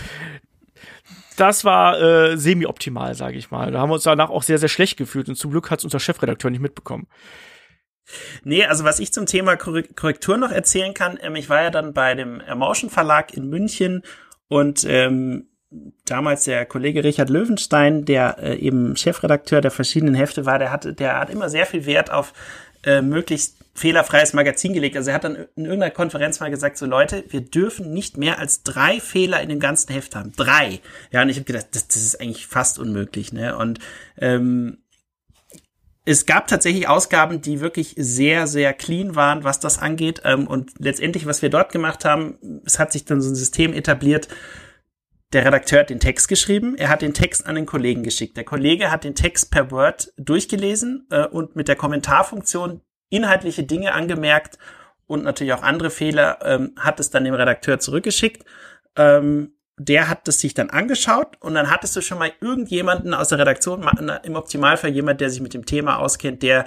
das 1.37 1.65
war 1.65 2.01
äh, 2.01 2.37
semi-optimal, 2.37 3.15
sage 3.15 3.37
ich 3.37 3.51
mal. 3.51 3.73
Da 3.73 3.81
haben 3.81 3.91
wir 3.91 3.95
uns 3.95 4.05
danach 4.05 4.31
auch 4.31 4.43
sehr, 4.43 4.59
sehr 4.59 4.69
schlecht 4.69 4.97
gefühlt 4.97 5.29
und 5.29 5.35
zum 5.35 5.51
Glück 5.51 5.71
hat 5.71 5.81
es 5.81 5.85
unser 5.85 6.01
Chefredakteur 6.01 6.51
nicht 6.51 6.61
mitbekommen. 6.61 7.07
Nee, 8.43 8.65
also 8.67 8.85
was 8.85 9.01
ich 9.01 9.13
zum 9.13 9.27
Thema 9.27 9.57
Korrektur 9.57 10.37
noch 10.37 10.51
erzählen 10.51 10.95
kann, 10.95 11.19
ähm, 11.21 11.37
ich 11.37 11.49
war 11.49 11.63
ja 11.63 11.71
dann 11.71 11.95
bei 11.95 12.15
dem 12.15 12.41
Emotion 12.41 12.91
Verlag 12.91 13.33
in 13.35 13.49
München 13.49 14.03
und 14.49 14.85
ähm, 14.87 15.49
damals 16.05 16.45
der 16.45 16.67
Kollege 16.67 17.05
Richard 17.05 17.31
Löwenstein, 17.31 18.05
der 18.05 18.39
äh, 18.39 18.57
eben 18.57 18.97
Chefredakteur 18.97 19.61
der 19.61 19.71
verschiedenen 19.71 20.15
Hefte 20.15 20.47
war, 20.47 20.59
der 20.59 20.71
hatte, 20.71 20.95
der 20.95 21.19
hat 21.19 21.31
immer 21.31 21.49
sehr 21.49 21.67
viel 21.67 21.87
Wert 21.87 22.11
auf 22.11 22.33
äh, 22.85 23.03
möglichst 23.03 23.57
fehlerfreies 23.75 24.33
Magazin 24.35 24.73
gelegt. 24.73 24.97
Also 24.97 25.11
er 25.11 25.17
hat 25.17 25.25
dann 25.25 25.37
in 25.57 25.65
irgendeiner 25.65 25.91
Konferenz 25.91 26.39
mal 26.41 26.51
gesagt, 26.51 26.79
so 26.79 26.87
Leute, 26.87 27.25
wir 27.29 27.41
dürfen 27.41 27.93
nicht 27.93 28.17
mehr 28.17 28.39
als 28.39 28.63
drei 28.63 29.01
Fehler 29.01 29.41
in 29.43 29.49
dem 29.49 29.59
ganzen 29.59 29.93
Heft 29.93 30.15
haben. 30.15 30.33
Drei. 30.37 30.81
Ja, 31.11 31.23
und 31.23 31.29
ich 31.29 31.37
habe 31.37 31.45
gedacht, 31.45 31.67
das, 31.73 31.89
das 31.89 31.97
ist 31.97 32.21
eigentlich 32.21 32.47
fast 32.47 32.79
unmöglich. 32.79 33.33
Ne? 33.33 33.57
Und 33.57 33.81
ähm, 34.19 34.79
es 36.05 36.27
gab 36.27 36.47
tatsächlich 36.47 36.89
Ausgaben, 36.89 37.41
die 37.41 37.61
wirklich 37.61 37.95
sehr, 37.97 38.47
sehr 38.47 38.75
clean 38.75 39.17
waren, 39.17 39.43
was 39.43 39.59
das 39.59 39.79
angeht. 39.79 40.21
Ähm, 40.25 40.47
und 40.47 40.73
letztendlich, 40.79 41.27
was 41.27 41.43
wir 41.43 41.51
dort 41.51 41.73
gemacht 41.73 42.05
haben, 42.05 42.61
es 42.65 42.79
hat 42.79 42.93
sich 42.93 43.05
dann 43.05 43.21
so 43.21 43.31
ein 43.31 43.35
System 43.35 43.73
etabliert, 43.73 44.29
der 45.33 45.45
Redakteur 45.45 45.81
hat 45.81 45.91
den 45.91 46.01
Text 46.01 46.29
geschrieben, 46.29 46.77
er 46.77 46.89
hat 46.89 47.03
den 47.03 47.15
Text 47.15 47.47
an 47.47 47.57
den 47.57 47.67
Kollegen 47.67 48.03
geschickt. 48.03 48.37
Der 48.37 48.45
Kollege 48.45 48.91
hat 48.91 49.05
den 49.05 49.15
Text 49.15 49.51
per 49.51 49.71
Word 49.71 50.13
durchgelesen 50.17 51.07
äh, 51.11 51.27
und 51.27 51.57
mit 51.57 51.69
der 51.69 51.77
Kommentarfunktion 51.77 52.81
inhaltliche 53.11 53.65
Dinge 53.65 53.93
angemerkt 53.93 54.59
und 55.07 55.25
natürlich 55.25 55.53
auch 55.53 55.63
andere 55.63 55.91
Fehler, 55.91 56.39
ähm, 56.43 56.75
hat 56.79 57.01
es 57.01 57.11
dann 57.11 57.25
dem 57.25 57.35
Redakteur 57.35 57.79
zurückgeschickt. 57.79 58.45
Ähm, 58.97 59.53
der 59.77 60.09
hat 60.09 60.29
es 60.29 60.41
sich 60.41 60.55
dann 60.55 60.71
angeschaut 60.71 61.37
und 61.41 61.55
dann 61.55 61.71
hattest 61.71 61.97
du 61.97 62.01
schon 62.01 62.19
mal 62.19 62.33
irgendjemanden 62.41 63.13
aus 63.13 63.29
der 63.29 63.41
Redaktion, 63.41 63.85
im 64.23 64.37
Optimalfall 64.37 64.91
jemand, 64.91 65.21
der 65.21 65.31
sich 65.31 65.41
mit 65.41 65.53
dem 65.53 65.67
Thema 65.67 65.99
auskennt, 65.99 66.45
der 66.45 66.65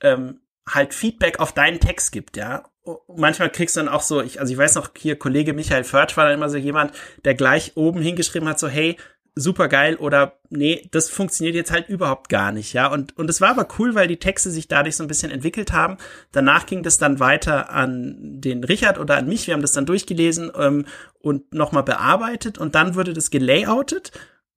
ähm, 0.00 0.40
halt 0.68 0.94
Feedback 0.94 1.38
auf 1.38 1.52
deinen 1.52 1.78
Text 1.78 2.10
gibt, 2.10 2.36
ja 2.36 2.64
manchmal 3.14 3.50
kriegst 3.50 3.76
du 3.76 3.80
dann 3.80 3.88
auch 3.88 4.02
so, 4.02 4.22
ich, 4.22 4.40
also 4.40 4.52
ich 4.52 4.58
weiß 4.58 4.74
noch, 4.74 4.90
hier 4.96 5.18
Kollege 5.18 5.52
Michael 5.52 5.84
Förtsch 5.84 6.16
war 6.16 6.24
dann 6.26 6.34
immer 6.34 6.48
so 6.48 6.56
jemand, 6.56 6.92
der 7.24 7.34
gleich 7.34 7.72
oben 7.76 8.00
hingeschrieben 8.00 8.48
hat, 8.48 8.58
so, 8.58 8.68
hey, 8.68 8.96
super 9.34 9.68
geil 9.68 9.96
oder 9.96 10.40
nee, 10.50 10.88
das 10.90 11.08
funktioniert 11.08 11.54
jetzt 11.54 11.70
halt 11.70 11.88
überhaupt 11.88 12.28
gar 12.28 12.52
nicht, 12.52 12.72
ja. 12.72 12.88
Und, 12.88 13.16
und 13.16 13.30
es 13.30 13.40
war 13.40 13.50
aber 13.50 13.68
cool, 13.78 13.94
weil 13.94 14.08
die 14.08 14.18
Texte 14.18 14.50
sich 14.50 14.68
dadurch 14.68 14.96
so 14.96 15.04
ein 15.04 15.08
bisschen 15.08 15.30
entwickelt 15.30 15.72
haben. 15.72 15.98
Danach 16.32 16.66
ging 16.66 16.82
das 16.82 16.98
dann 16.98 17.20
weiter 17.20 17.70
an 17.70 18.16
den 18.18 18.64
Richard 18.64 18.98
oder 18.98 19.16
an 19.16 19.28
mich. 19.28 19.46
Wir 19.46 19.54
haben 19.54 19.62
das 19.62 19.72
dann 19.72 19.86
durchgelesen 19.86 20.50
ähm, 20.56 20.86
und 21.20 21.54
nochmal 21.54 21.84
bearbeitet 21.84 22.58
und 22.58 22.74
dann 22.74 22.94
wurde 22.94 23.12
das 23.12 23.30
gelayoutet. 23.30 24.12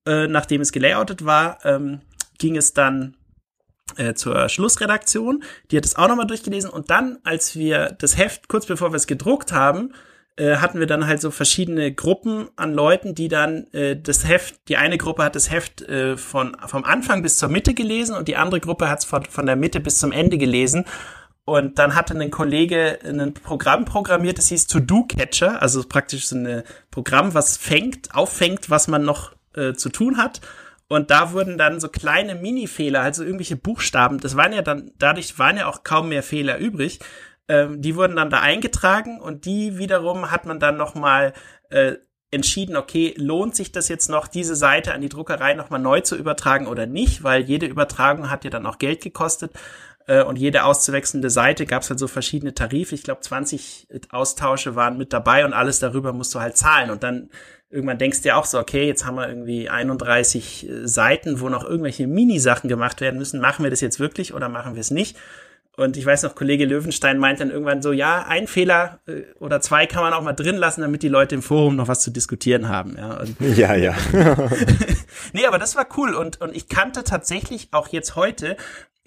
Äh, 0.06 0.28
nachdem 0.28 0.62
es 0.62 0.72
gelayoutet 0.72 1.24
war, 1.24 1.60
ähm, 1.64 2.02
ging 2.38 2.58
es 2.58 2.74
dann 2.74 3.16
äh, 3.98 4.14
zur 4.14 4.50
Schlussredaktion. 4.50 5.44
Die 5.72 5.78
hat 5.78 5.86
es 5.86 5.96
auch 5.96 6.08
nochmal 6.08 6.28
durchgelesen. 6.28 6.70
Und 6.70 6.90
dann, 6.90 7.20
als 7.24 7.56
wir 7.56 7.96
das 8.00 8.18
Heft, 8.18 8.48
kurz 8.48 8.66
bevor 8.66 8.92
wir 8.92 8.98
es 8.98 9.08
gedruckt 9.08 9.52
haben, 9.52 9.94
äh, 10.36 10.58
hatten 10.58 10.80
wir 10.80 10.88
dann 10.88 11.06
halt 11.06 11.22
so 11.22 11.30
verschiedene 11.30 11.94
Gruppen 11.94 12.50
an 12.56 12.74
Leuten, 12.74 13.14
die 13.14 13.28
dann 13.28 13.68
äh, 13.72 13.96
das 13.96 14.28
Heft, 14.28 14.68
die 14.68 14.78
eine 14.78 14.98
Gruppe 14.98 15.24
hat 15.24 15.36
das 15.36 15.52
Heft 15.52 15.84
äh, 15.84 16.18
von, 16.18 16.58
vom 16.66 16.84
Anfang 16.86 17.22
bis 17.22 17.38
zur 17.38 17.50
Mitte 17.50 17.76
gelesen 17.76 18.16
und 18.16 18.28
die 18.28 18.36
andere 18.36 18.60
Gruppe 18.60 18.90
hat 18.90 19.00
es 19.00 19.06
von, 19.06 19.26
von 19.26 19.46
der 19.46 19.56
Mitte 19.56 19.80
bis 19.80 20.00
zum 20.00 20.12
Ende 20.12 20.40
gelesen. 20.40 20.86
Und 21.46 21.78
dann 21.78 21.94
hatte 21.94 22.18
ein 22.18 22.32
Kollege 22.32 23.00
ein 23.04 23.34
Programm 23.34 23.86
programmiert, 23.86 24.38
das 24.38 24.48
hieß 24.48 24.68
To-Do-Catcher, 24.68 25.62
also 25.62 25.84
praktisch 25.84 26.28
so 26.28 26.38
ein 26.38 26.64
Programm, 26.90 27.34
was 27.34 27.58
fängt, 27.58 28.16
auffängt, 28.16 28.70
was 28.70 28.88
man 28.88 29.04
noch 29.04 29.34
äh, 29.56 29.74
zu 29.74 29.90
tun 29.90 30.18
hat. 30.18 30.40
Und 30.94 31.10
da 31.10 31.32
wurden 31.32 31.58
dann 31.58 31.80
so 31.80 31.90
kleine 31.90 32.36
Mini-Fehler, 32.36 33.02
also 33.02 33.24
irgendwelche 33.24 33.56
Buchstaben, 33.56 34.20
das 34.20 34.38
waren 34.38 34.54
ja 34.54 34.62
dann, 34.62 34.92
dadurch 35.00 35.40
waren 35.40 35.58
ja 35.58 35.66
auch 35.66 35.84
kaum 35.84 36.10
mehr 36.10 36.22
Fehler 36.22 36.60
übrig. 36.60 37.00
Ähm, 37.48 37.82
die 37.82 37.96
wurden 37.96 38.16
dann 38.16 38.30
da 38.30 38.42
eingetragen 38.42 39.20
und 39.20 39.46
die 39.46 39.80
wiederum 39.80 40.30
hat 40.30 40.46
man 40.46 40.60
dann 40.60 40.78
nochmal 40.78 41.34
äh, 41.72 41.94
entschieden, 42.30 42.78
okay, 42.78 43.16
lohnt 43.18 43.56
sich 43.56 43.72
das 43.72 43.90
jetzt 43.90 44.08
noch, 44.08 44.28
diese 44.28 44.56
Seite 44.56 44.94
an 44.94 45.02
die 45.02 45.10
Druckerei 45.10 45.56
nochmal 45.56 45.80
neu 45.80 46.02
zu 46.02 46.16
übertragen 46.16 46.68
oder 46.68 46.86
nicht, 46.86 47.24
weil 47.24 47.42
jede 47.42 47.66
Übertragung 47.66 48.30
hat 48.30 48.44
ja 48.44 48.52
dann 48.52 48.68
auch 48.68 48.78
Geld 48.78 49.02
gekostet 49.02 49.52
äh, 50.06 50.22
und 50.22 50.38
jede 50.38 50.64
auszuwechselnde 50.64 51.32
Seite 51.32 51.66
gab 51.66 51.82
es 51.82 51.90
halt 51.90 52.00
so 52.00 52.08
verschiedene 52.08 52.54
Tarife. 52.54 52.94
Ich 52.94 53.04
glaube, 53.04 53.22
20 53.22 53.88
Austausche 54.12 54.76
waren 54.76 55.00
mit 55.00 55.12
dabei 55.12 55.44
und 55.44 55.54
alles 55.54 55.80
darüber 55.80 56.14
musst 56.14 56.36
du 56.36 56.40
halt 56.40 56.56
zahlen. 56.56 56.92
Und 56.92 57.02
dann 57.02 57.32
irgendwann 57.74 57.98
denkst 57.98 58.22
du 58.22 58.30
ja 58.30 58.36
auch 58.36 58.46
so, 58.46 58.60
okay, 58.60 58.86
jetzt 58.86 59.06
haben 59.06 59.16
wir 59.16 59.28
irgendwie 59.28 59.68
31 59.68 60.70
äh, 60.70 60.88
Seiten, 60.88 61.42
wo 61.42 61.50
noch 61.50 61.64
irgendwelche 61.64 62.08
Minisachen 62.08 62.70
gemacht 62.70 63.02
werden 63.02 63.18
müssen. 63.18 63.42
Machen 63.42 63.64
wir 63.64 63.72
das 63.72 63.82
jetzt 63.82 64.00
wirklich 64.00 64.34
oder 64.34 64.48
machen 64.48 64.76
wir 64.76 64.82
es 64.82 64.92
nicht? 64.92 65.18
Und 65.76 65.98
ich 65.98 66.06
weiß 66.06 66.22
noch, 66.22 66.36
Kollege 66.36 66.66
Löwenstein 66.66 67.18
meint 67.18 67.40
dann 67.40 67.50
irgendwann 67.50 67.82
so, 67.82 67.92
ja, 67.92 68.26
ein 68.28 68.46
Fehler 68.46 69.00
äh, 69.08 69.24
oder 69.40 69.60
zwei 69.60 69.88
kann 69.88 70.04
man 70.04 70.14
auch 70.14 70.22
mal 70.22 70.34
drin 70.34 70.56
lassen, 70.56 70.82
damit 70.82 71.02
die 71.02 71.10
Leute 71.10 71.34
im 71.34 71.42
Forum 71.42 71.76
noch 71.76 71.88
was 71.88 72.02
zu 72.02 72.12
diskutieren 72.12 72.70
haben. 72.70 72.96
Ja, 72.96 73.20
und 73.20 73.36
ja. 73.58 73.74
ja. 73.74 73.96
nee, 75.34 75.48
aber 75.48 75.58
das 75.58 75.76
war 75.76 75.88
cool 75.98 76.14
und, 76.14 76.40
und 76.42 76.56
ich 76.56 76.70
kannte 76.70 77.04
tatsächlich 77.04 77.70
auch 77.72 77.88
jetzt 77.88 78.16
heute 78.16 78.56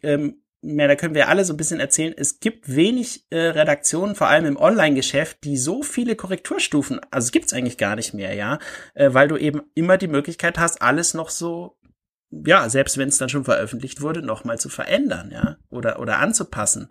ähm, 0.02 0.42
ja, 0.66 0.88
da 0.88 0.96
können 0.96 1.14
wir 1.14 1.28
alle 1.28 1.44
so 1.44 1.52
ein 1.52 1.56
bisschen 1.56 1.78
erzählen, 1.78 2.12
es 2.16 2.40
gibt 2.40 2.74
wenig 2.74 3.26
äh, 3.30 3.38
Redaktionen, 3.38 4.16
vor 4.16 4.26
allem 4.26 4.46
im 4.46 4.56
Online-Geschäft, 4.56 5.44
die 5.44 5.56
so 5.56 5.82
viele 5.82 6.16
Korrekturstufen, 6.16 7.00
also 7.10 7.26
es 7.26 7.32
gibt's 7.32 7.52
eigentlich 7.52 7.78
gar 7.78 7.94
nicht 7.94 8.14
mehr, 8.14 8.34
ja, 8.34 8.58
äh, 8.94 9.14
weil 9.14 9.28
du 9.28 9.36
eben 9.36 9.62
immer 9.74 9.96
die 9.96 10.08
Möglichkeit 10.08 10.58
hast, 10.58 10.82
alles 10.82 11.14
noch 11.14 11.30
so, 11.30 11.78
ja, 12.30 12.68
selbst 12.68 12.98
wenn 12.98 13.08
es 13.08 13.18
dann 13.18 13.28
schon 13.28 13.44
veröffentlicht 13.44 14.00
wurde, 14.00 14.22
nochmal 14.22 14.58
zu 14.58 14.68
verändern, 14.68 15.30
ja, 15.32 15.56
oder, 15.70 16.00
oder 16.00 16.18
anzupassen. 16.18 16.90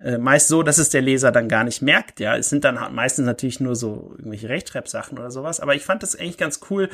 Äh, 0.00 0.16
meist 0.16 0.48
so, 0.48 0.62
dass 0.62 0.78
es 0.78 0.88
der 0.88 1.02
Leser 1.02 1.30
dann 1.30 1.48
gar 1.48 1.64
nicht 1.64 1.82
merkt, 1.82 2.20
ja. 2.20 2.36
Es 2.36 2.48
sind 2.48 2.64
dann 2.64 2.94
meistens 2.94 3.26
natürlich 3.26 3.60
nur 3.60 3.76
so 3.76 4.14
irgendwelche 4.16 4.48
Rechtschreibsachen 4.48 5.18
oder 5.18 5.30
sowas, 5.30 5.60
aber 5.60 5.74
ich 5.74 5.84
fand 5.84 6.02
das 6.02 6.16
eigentlich 6.16 6.38
ganz 6.38 6.60
cool, 6.70 6.88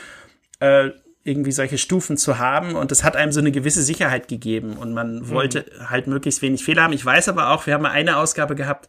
äh, 0.58 0.90
irgendwie 1.26 1.52
solche 1.52 1.76
Stufen 1.76 2.16
zu 2.16 2.38
haben 2.38 2.76
und 2.76 2.90
das 2.90 3.02
hat 3.02 3.16
einem 3.16 3.32
so 3.32 3.40
eine 3.40 3.50
gewisse 3.50 3.82
Sicherheit 3.82 4.28
gegeben 4.28 4.76
und 4.76 4.94
man 4.94 5.16
mhm. 5.16 5.28
wollte 5.30 5.64
halt 5.88 6.06
möglichst 6.06 6.40
wenig 6.40 6.64
Fehler 6.64 6.84
haben. 6.84 6.92
Ich 6.92 7.04
weiß 7.04 7.28
aber 7.28 7.50
auch, 7.50 7.66
wir 7.66 7.74
haben 7.74 7.82
mal 7.82 7.90
eine 7.90 8.16
Ausgabe 8.16 8.54
gehabt, 8.54 8.88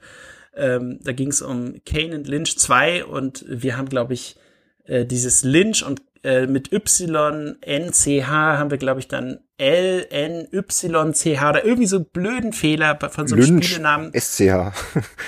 ähm, 0.55 0.99
da 1.03 1.11
ging 1.13 1.29
es 1.29 1.41
um 1.41 1.81
Kane 1.85 2.15
und 2.15 2.27
Lynch 2.27 2.57
2 2.57 3.05
und 3.05 3.43
wir 3.47 3.77
haben, 3.77 3.89
glaube 3.89 4.13
ich, 4.13 4.37
äh, 4.85 5.05
dieses 5.05 5.43
Lynch 5.43 5.83
und 5.83 6.01
äh, 6.23 6.47
mit 6.47 6.71
Y, 6.71 7.57
N, 7.61 7.93
C, 7.93 8.23
H 8.23 8.57
haben 8.57 8.71
wir, 8.71 8.77
glaube 8.77 8.99
ich, 8.99 9.07
dann 9.07 9.39
L, 9.59 10.05
N, 10.11 10.47
Y, 10.53 11.13
C, 11.15 11.39
H 11.39 11.49
oder 11.49 11.65
irgendwie 11.65 11.87
so 11.87 12.03
blöden 12.03 12.53
Fehler 12.53 12.95
von 13.09 13.27
so 13.27 13.35
einem 13.35 13.45
Lynch, 13.45 13.65
Spielenamen. 13.65 14.11
SCH. 14.13 14.71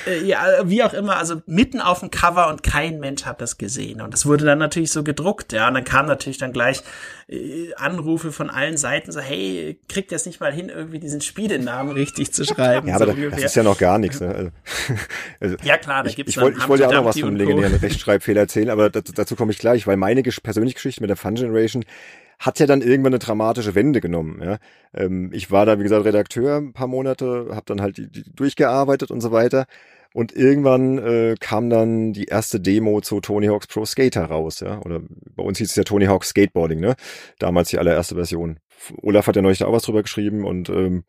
Äh, 0.06 0.24
ja, 0.24 0.46
wie 0.66 0.84
auch 0.84 0.94
immer, 0.94 1.18
also 1.18 1.42
mitten 1.48 1.82
auf 1.82 2.02
dem 2.02 2.12
Cover 2.12 2.48
und 2.50 2.62
kein 2.62 3.00
Mensch 3.00 3.26
hat 3.26 3.42
das 3.42 3.58
gesehen. 3.58 4.02
Und 4.02 4.14
das 4.14 4.28
wurde 4.28 4.46
dann 4.46 4.60
natürlich 4.60 4.92
so 4.92 5.04
gedruckt, 5.04 5.52
ja. 5.52 5.68
Und 5.68 5.74
dann 5.74 5.84
kam 5.84 6.06
natürlich 6.06 6.38
dann 6.38 6.54
gleich 6.54 6.84
äh, 7.28 7.74
Anrufe 7.74 8.32
von 8.32 8.52
allen 8.52 8.78
Seiten 8.78 9.12
so, 9.12 9.20
hey, 9.20 9.80
kriegt 9.90 10.12
ihr 10.12 10.18
es 10.18 10.28
nicht 10.28 10.40
mal 10.40 10.54
hin, 10.54 10.70
irgendwie 10.70 11.00
diesen 11.00 11.22
Spielenamen 11.22 11.92
richtig 11.92 12.32
zu 12.32 12.46
schreiben? 12.46 12.88
Ja, 12.88 12.98
aber 12.98 13.08
so 13.08 13.14
das, 13.14 13.32
das 13.32 13.44
ist 13.46 13.56
ja 13.56 13.64
noch 13.64 13.80
gar 13.80 13.98
nichts. 13.98 14.22
Ne? 14.22 14.28
Also, 14.28 14.52
also, 15.40 15.56
ja, 15.64 15.78
klar, 15.78 16.04
da 16.04 16.12
gibt's 16.12 16.34
Ich, 16.34 16.38
ich 16.38 16.42
wollte 16.44 16.68
wollt 16.68 16.82
ja 16.82 16.88
auch 16.88 16.94
noch 16.94 17.06
was 17.06 17.20
von 17.20 17.30
dem 17.30 17.36
legendären 17.36 17.76
Rechtschreibfehler 17.76 18.42
erzählen, 18.42 18.70
aber 18.70 18.92
dazu, 18.92 19.12
dazu 19.12 19.36
komme 19.36 19.52
ich 19.52 19.58
gleich, 19.58 19.88
weil 19.88 19.98
meine 19.98 20.22
persönliche 20.22 20.76
Geschichte 20.76 21.02
mit 21.02 21.10
der 21.10 21.18
Fun 21.18 21.34
Generation 21.34 21.84
hat 22.40 22.60
ja 22.60 22.66
dann 22.66 22.82
irgendwann 22.82 23.14
eine 23.14 23.20
dramatische 23.20 23.76
Wende 23.76 24.02
genommen. 24.02 24.42
Ja. 24.42 24.58
Ähm, 24.94 25.30
ich 25.34 25.52
war 25.52 25.66
da, 25.66 25.78
wie 25.78 25.84
gesagt, 25.84 26.06
Redakteur 26.06 26.58
ein 26.58 26.74
paar 26.74 26.88
Monate, 26.88 27.50
habe 27.52 27.66
dann 27.66 27.82
halt 27.82 27.98
die, 27.98 28.10
die 28.10 28.24
durchgearbeitet 28.34 29.12
und 29.12 29.22
so 29.22 29.32
weiter. 29.32 29.66
Und 30.14 30.32
irgendwann 30.32 30.98
äh, 30.98 31.36
kam 31.40 31.70
dann 31.70 32.14
die 32.14 32.26
erste 32.26 32.60
Demo 32.60 33.00
zu 33.02 33.20
Tony 33.20 33.48
Hawk's 33.48 33.68
Pro 33.68 33.86
Skater 33.86 34.26
raus, 34.26 34.62
ja. 34.62 34.80
Oder 34.82 35.02
bei 35.36 35.44
uns 35.44 35.60
hieß 35.60 35.70
es 35.70 35.76
ja 35.76 35.84
Tony 35.84 36.06
Hawk's 36.06 36.30
Skateboarding, 36.30 36.80
ne? 36.80 36.96
Damals 37.38 37.70
die 37.70 37.78
allererste 37.78 38.16
Version. 38.16 38.60
Olaf 39.04 39.28
hat 39.28 39.36
ja 39.36 39.42
neulich 39.42 39.60
da 39.60 39.68
auch 39.68 39.74
was 39.74 39.84
drüber 39.84 40.02
geschrieben 40.02 40.46
und 40.46 40.70
ähm, 40.70 41.04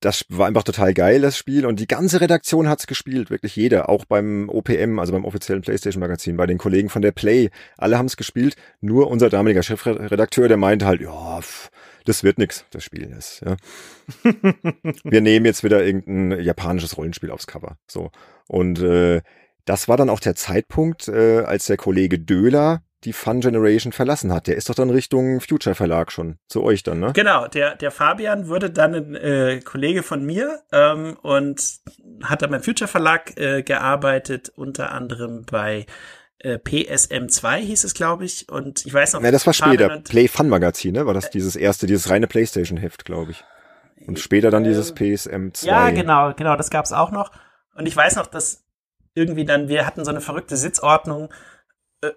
das 0.00 0.24
war 0.28 0.46
einfach 0.46 0.62
total 0.62 0.94
geil, 0.94 1.20
das 1.20 1.36
Spiel. 1.36 1.66
Und 1.66 1.80
die 1.80 1.88
ganze 1.88 2.20
Redaktion 2.20 2.68
hat's 2.68 2.86
gespielt, 2.86 3.30
wirklich 3.30 3.56
jeder. 3.56 3.88
Auch 3.88 4.04
beim 4.04 4.48
OPM, 4.48 4.98
also 4.98 5.12
beim 5.12 5.24
offiziellen 5.24 5.62
PlayStation-Magazin, 5.62 6.36
bei 6.36 6.46
den 6.46 6.58
Kollegen 6.58 6.88
von 6.88 7.02
der 7.02 7.12
Play. 7.12 7.50
Alle 7.76 7.98
haben's 7.98 8.16
gespielt. 8.16 8.54
Nur 8.80 9.08
unser 9.08 9.28
damaliger 9.28 9.62
Chefredakteur, 9.62 10.48
der 10.48 10.56
meinte 10.56 10.86
halt, 10.86 11.00
ja, 11.00 11.40
pff, 11.40 11.70
das 12.04 12.22
wird 12.22 12.38
nix, 12.38 12.64
das 12.70 12.84
Spiel 12.84 13.12
ist. 13.16 13.42
Ja. 13.44 13.56
Wir 15.04 15.20
nehmen 15.20 15.46
jetzt 15.46 15.64
wieder 15.64 15.84
irgendein 15.84 16.40
japanisches 16.42 16.96
Rollenspiel 16.96 17.30
aufs 17.30 17.46
Cover. 17.46 17.76
So. 17.88 18.10
Und 18.46 18.80
äh, 18.80 19.22
das 19.64 19.88
war 19.88 19.96
dann 19.96 20.10
auch 20.10 20.20
der 20.20 20.34
Zeitpunkt, 20.34 21.08
äh, 21.08 21.40
als 21.40 21.66
der 21.66 21.76
Kollege 21.76 22.18
Döhler 22.18 22.82
die 23.04 23.12
Fun 23.12 23.40
Generation 23.40 23.92
verlassen 23.92 24.32
hat. 24.32 24.46
Der 24.46 24.56
ist 24.56 24.68
doch 24.68 24.74
dann 24.74 24.90
Richtung 24.90 25.40
Future 25.40 25.74
Verlag 25.74 26.10
schon 26.10 26.38
zu 26.48 26.62
euch 26.62 26.82
dann, 26.82 26.98
ne? 26.98 27.12
Genau, 27.14 27.46
der, 27.46 27.76
der 27.76 27.90
Fabian 27.90 28.48
wurde 28.48 28.70
dann 28.70 28.94
ein 28.94 29.14
äh, 29.14 29.60
Kollege 29.64 30.02
von 30.02 30.24
mir 30.24 30.62
ähm, 30.72 31.16
und 31.22 31.80
hat 32.24 32.42
dann 32.42 32.50
beim 32.50 32.62
Future 32.62 32.88
Verlag 32.88 33.38
äh, 33.38 33.62
gearbeitet, 33.62 34.50
unter 34.54 34.90
anderem 34.90 35.44
bei 35.48 35.86
äh, 36.40 36.54
PSM2 36.56 37.56
hieß 37.56 37.84
es, 37.84 37.94
glaube 37.94 38.24
ich. 38.24 38.48
Und 38.48 38.84
ich 38.84 38.92
weiß 38.92 39.12
noch. 39.12 39.22
Ja, 39.22 39.30
das 39.30 39.46
war 39.46 39.52
später. 39.52 40.00
Play 40.00 40.26
Fun 40.26 40.48
Magazin, 40.48 40.94
ne? 40.94 41.06
War 41.06 41.14
das 41.14 41.30
dieses 41.30 41.54
erste, 41.54 41.86
dieses 41.86 42.10
reine 42.10 42.26
PlayStation-Heft, 42.26 43.04
glaube 43.04 43.32
ich. 43.32 43.44
Und 44.06 44.18
später 44.18 44.50
dann 44.50 44.64
dieses 44.64 44.94
PSM2. 44.94 45.66
Ja, 45.66 45.90
genau, 45.90 46.32
genau, 46.34 46.56
das 46.56 46.70
gab's 46.70 46.92
auch 46.92 47.10
noch. 47.10 47.30
Und 47.74 47.86
ich 47.86 47.96
weiß 47.96 48.16
noch, 48.16 48.26
dass 48.26 48.64
irgendwie 49.14 49.44
dann, 49.44 49.68
wir 49.68 49.86
hatten 49.86 50.04
so 50.04 50.10
eine 50.10 50.20
verrückte 50.20 50.56
Sitzordnung 50.56 51.26
äh, 51.26 51.57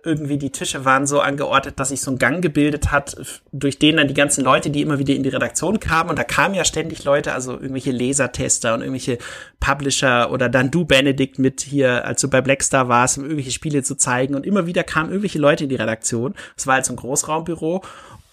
irgendwie 0.04 0.38
die 0.38 0.52
Tische 0.52 0.86
waren 0.86 1.08
so 1.08 1.22
angeordnet, 1.22 1.80
dass 1.80 1.90
sich 1.90 2.02
so 2.02 2.12
ein 2.12 2.20
Gang 2.20 2.44
gebildet 2.44 2.92
hat, 2.92 3.16
durch 3.52 3.80
den 3.80 3.98
dann 3.98 4.08
die 4.08 4.14
ganzen 4.14 4.44
Leute, 4.44 4.70
die 4.70 4.82
immer 4.82 5.00
wieder 5.00 5.16
in 5.16 5.24
die 5.24 5.30
Redaktion 5.30 5.80
kamen, 5.80 6.12
und 6.12 6.20
da 6.20 6.24
kamen 6.24 6.54
ja 6.54 6.64
ständig 6.66 7.04
Leute, 7.04 7.34
also 7.34 7.54
irgendwelche 7.54 7.92
Lasertester 7.92 8.76
und 8.76 8.82
irgendwelche 8.82 9.18
Publisher 9.60 10.32
oder 10.32 10.50
dann 10.50 10.70
du, 10.70 10.86
Benedikt, 10.86 11.40
mit 11.40 11.62
hier, 11.62 12.06
als 12.06 12.22
du 12.22 12.30
bei 12.30 12.42
Blackstar 12.42 12.90
warst, 12.90 13.18
um 13.18 13.24
irgendwelche 13.24 13.52
Spiele 13.52 13.82
zu 13.82 13.96
zeigen, 13.96 14.36
und 14.36 14.46
immer 14.46 14.68
wieder 14.68 14.84
kamen 14.84 15.10
irgendwelche 15.10 15.40
Leute 15.40 15.64
in 15.64 15.70
die 15.72 15.78
Redaktion. 15.78 16.36
Es 16.56 16.68
war 16.68 16.76
halt 16.76 16.86
so 16.86 16.94
ein 16.94 16.98
Großraumbüro, 16.98 17.82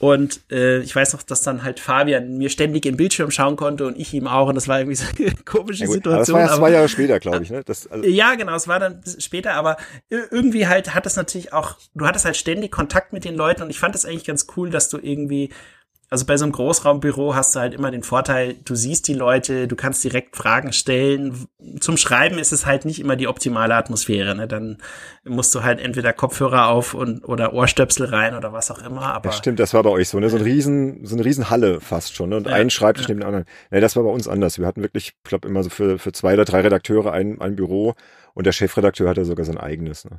und 0.00 0.40
äh, 0.52 0.78
ich 0.78 0.94
weiß 0.94 1.12
noch, 1.14 1.22
dass 1.24 1.42
dann 1.42 1.64
halt 1.64 1.80
Fabian 1.80 2.38
mir 2.38 2.50
ständig 2.50 2.86
im 2.86 2.96
Bildschirm 2.96 3.32
schauen 3.32 3.56
konnte 3.56 3.84
und 3.84 3.98
ich 3.98 4.14
ihm 4.14 4.28
auch. 4.28 4.48
Und 4.48 4.54
das 4.54 4.68
war 4.68 4.78
irgendwie 4.78 4.94
so 4.96 5.04
eine 5.18 5.34
komische 5.44 5.84
ja, 5.84 5.90
Situation. 5.90 6.12
Aber 6.14 6.18
das 6.18 6.32
war 6.32 6.40
ja 6.40 6.56
zwei 6.56 6.70
Jahre 6.70 6.88
später, 6.88 7.18
glaube 7.18 7.42
ich. 7.42 7.50
Ne? 7.50 7.62
Das, 7.64 7.88
also 7.88 8.08
ja, 8.08 8.36
genau, 8.36 8.54
es 8.54 8.68
war 8.68 8.78
dann 8.78 9.02
später, 9.18 9.54
aber 9.54 9.76
irgendwie 10.08 10.68
halt 10.68 10.94
hat 10.94 11.04
es 11.06 11.16
natürlich 11.16 11.52
auch, 11.52 11.76
du 11.94 12.06
hattest 12.06 12.24
halt 12.24 12.36
ständig 12.36 12.70
Kontakt 12.70 13.12
mit 13.12 13.24
den 13.24 13.34
Leuten 13.34 13.62
und 13.62 13.70
ich 13.70 13.80
fand 13.80 13.96
es 13.96 14.06
eigentlich 14.06 14.24
ganz 14.24 14.46
cool, 14.56 14.70
dass 14.70 14.88
du 14.88 14.98
irgendwie 14.98 15.50
also 16.10 16.24
bei 16.24 16.38
so 16.38 16.44
einem 16.44 16.52
Großraumbüro 16.52 17.34
hast 17.34 17.54
du 17.54 17.60
halt 17.60 17.74
immer 17.74 17.90
den 17.90 18.02
Vorteil, 18.02 18.56
du 18.64 18.74
siehst 18.74 19.08
die 19.08 19.14
Leute, 19.14 19.68
du 19.68 19.76
kannst 19.76 20.02
direkt 20.02 20.36
Fragen 20.36 20.72
stellen. 20.72 21.46
Zum 21.80 21.98
Schreiben 21.98 22.38
ist 22.38 22.50
es 22.50 22.64
halt 22.64 22.86
nicht 22.86 22.98
immer 22.98 23.14
die 23.14 23.28
optimale 23.28 23.74
Atmosphäre. 23.74 24.34
Ne? 24.34 24.48
Dann 24.48 24.78
musst 25.24 25.54
du 25.54 25.62
halt 25.62 25.80
entweder 25.80 26.14
Kopfhörer 26.14 26.68
auf 26.68 26.94
und 26.94 27.28
oder 27.28 27.52
Ohrstöpsel 27.52 28.06
rein 28.06 28.34
oder 28.34 28.54
was 28.54 28.70
auch 28.70 28.82
immer. 28.82 29.02
Aber 29.02 29.28
das 29.28 29.36
stimmt, 29.36 29.60
das 29.60 29.74
war 29.74 29.82
bei 29.82 29.90
euch 29.90 30.08
so, 30.08 30.18
ne? 30.18 30.30
So 30.30 30.36
ein 30.36 30.42
riesen, 30.42 31.04
so 31.04 31.14
eine 31.14 31.26
riesen 31.26 31.50
Halle 31.50 31.80
fast 31.80 32.14
schon. 32.14 32.30
Ne? 32.30 32.38
Und 32.38 32.46
ja, 32.46 32.54
ein 32.54 32.70
Schreibtisch 32.70 33.06
ja. 33.06 33.10
neben 33.10 33.20
dem 33.20 33.26
anderen. 33.26 33.44
Ne, 33.70 33.80
das 33.80 33.94
war 33.94 34.02
bei 34.02 34.10
uns 34.10 34.26
anders. 34.28 34.58
Wir 34.58 34.66
hatten 34.66 34.82
wirklich, 34.82 35.08
ich 35.08 35.22
glaube, 35.24 35.46
immer 35.46 35.62
so 35.62 35.68
für, 35.68 35.98
für 35.98 36.12
zwei 36.12 36.32
oder 36.32 36.46
drei 36.46 36.62
Redakteure 36.62 37.12
ein, 37.12 37.38
ein 37.40 37.54
Büro 37.54 37.94
und 38.32 38.46
der 38.46 38.52
Chefredakteur 38.52 39.10
hatte 39.10 39.26
sogar 39.26 39.44
sein 39.44 39.58
eigenes. 39.58 40.06
Ne? 40.06 40.18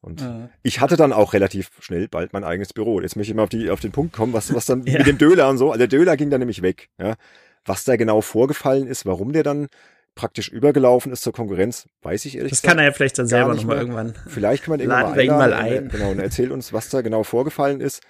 Und 0.00 0.22
mhm. 0.22 0.48
ich 0.62 0.80
hatte 0.80 0.96
dann 0.96 1.12
auch 1.12 1.32
relativ 1.32 1.70
schnell 1.80 2.08
bald 2.08 2.32
mein 2.32 2.44
eigenes 2.44 2.72
Büro. 2.72 3.00
Jetzt 3.00 3.16
möchte 3.16 3.32
ich 3.32 3.36
mal 3.36 3.42
auf, 3.42 3.48
die, 3.48 3.70
auf 3.70 3.80
den 3.80 3.92
Punkt 3.92 4.12
kommen, 4.12 4.32
was, 4.32 4.54
was 4.54 4.66
dann 4.66 4.82
ja. 4.86 4.98
mit 4.98 5.06
dem 5.06 5.18
Döler 5.18 5.48
und 5.48 5.58
so. 5.58 5.68
Also 5.68 5.78
der 5.78 5.88
Döler 5.88 6.16
ging 6.16 6.30
dann 6.30 6.40
nämlich 6.40 6.62
weg. 6.62 6.88
Ja. 6.98 7.16
Was 7.64 7.84
da 7.84 7.96
genau 7.96 8.20
vorgefallen 8.20 8.86
ist, 8.86 9.06
warum 9.06 9.32
der 9.32 9.42
dann 9.42 9.68
praktisch 10.14 10.48
übergelaufen 10.48 11.12
ist 11.12 11.22
zur 11.22 11.32
Konkurrenz, 11.32 11.86
weiß 12.02 12.24
ich 12.24 12.36
ehrlich 12.36 12.50
Das 12.50 12.62
gesagt, 12.62 12.76
kann 12.76 12.78
er 12.80 12.90
ja 12.90 12.92
vielleicht 12.92 13.18
dann 13.18 13.28
selber 13.28 13.54
nochmal 13.54 13.78
irgendwann. 13.78 14.14
Vielleicht 14.26 14.64
kann 14.64 14.72
man 14.72 14.80
irgendwann 14.80 15.02
mal, 15.02 15.18
einladen, 15.18 15.38
mal 15.38 15.52
ein. 15.52 15.88
Genau, 15.88 16.10
und 16.10 16.18
erzählt 16.18 16.50
uns, 16.50 16.72
was 16.72 16.88
da 16.88 17.02
genau 17.02 17.22
vorgefallen 17.22 17.80
ist. 17.80 18.02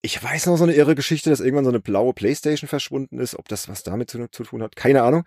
Ich 0.00 0.22
weiß 0.22 0.46
noch 0.46 0.56
so 0.56 0.62
eine 0.62 0.74
irre 0.74 0.94
Geschichte, 0.94 1.28
dass 1.28 1.40
irgendwann 1.40 1.64
so 1.64 1.70
eine 1.70 1.80
blaue 1.80 2.14
Playstation 2.14 2.68
verschwunden 2.68 3.18
ist. 3.18 3.36
Ob 3.36 3.48
das 3.48 3.68
was 3.68 3.82
damit 3.82 4.08
zu, 4.08 4.28
zu 4.30 4.44
tun 4.44 4.62
hat, 4.62 4.76
keine 4.76 5.02
Ahnung. 5.02 5.24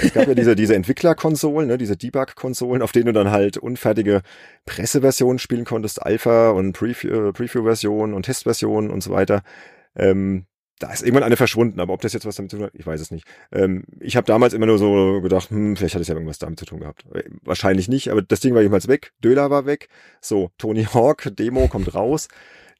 Es 0.00 0.12
gab 0.12 0.28
ja 0.28 0.34
diese, 0.34 0.54
diese 0.54 0.76
Entwicklerkonsolen, 0.76 1.68
ne, 1.68 1.76
diese 1.76 1.96
Debug-Konsolen, 1.96 2.82
auf 2.82 2.92
denen 2.92 3.06
du 3.06 3.12
dann 3.12 3.32
halt 3.32 3.56
unfertige 3.56 4.22
Presseversionen 4.64 5.40
spielen 5.40 5.64
konntest, 5.64 6.00
Alpha 6.02 6.50
und 6.50 6.72
Preview, 6.72 7.32
Preview-Versionen 7.32 8.14
und 8.14 8.22
Testversionen 8.22 8.92
und 8.92 9.02
so 9.02 9.10
weiter. 9.10 9.42
Ähm, 9.96 10.46
da 10.78 10.92
ist 10.92 11.02
irgendwann 11.02 11.24
eine 11.24 11.36
verschwunden, 11.36 11.80
aber 11.80 11.92
ob 11.92 12.00
das 12.00 12.12
jetzt 12.12 12.24
was 12.24 12.36
damit 12.36 12.52
zu 12.52 12.58
tun 12.58 12.66
hat, 12.66 12.74
ich 12.74 12.86
weiß 12.86 13.00
es 13.00 13.10
nicht. 13.10 13.26
Ähm, 13.50 13.84
ich 13.98 14.16
habe 14.16 14.26
damals 14.26 14.54
immer 14.54 14.66
nur 14.66 14.78
so 14.78 15.20
gedacht, 15.20 15.50
hm, 15.50 15.76
vielleicht 15.76 15.96
hat 15.96 16.02
es 16.02 16.08
ja 16.08 16.14
irgendwas 16.14 16.38
damit 16.38 16.60
zu 16.60 16.64
tun 16.64 16.78
gehabt. 16.78 17.04
Äh, 17.12 17.24
wahrscheinlich 17.42 17.88
nicht, 17.88 18.08
aber 18.08 18.22
das 18.22 18.38
Ding 18.38 18.54
war 18.54 18.62
jedenfalls 18.62 18.86
weg. 18.86 19.12
Döler 19.22 19.50
war 19.50 19.66
weg. 19.66 19.88
So, 20.20 20.52
Tony 20.58 20.84
Hawk, 20.84 21.28
Demo 21.36 21.66
kommt 21.66 21.92
raus 21.96 22.28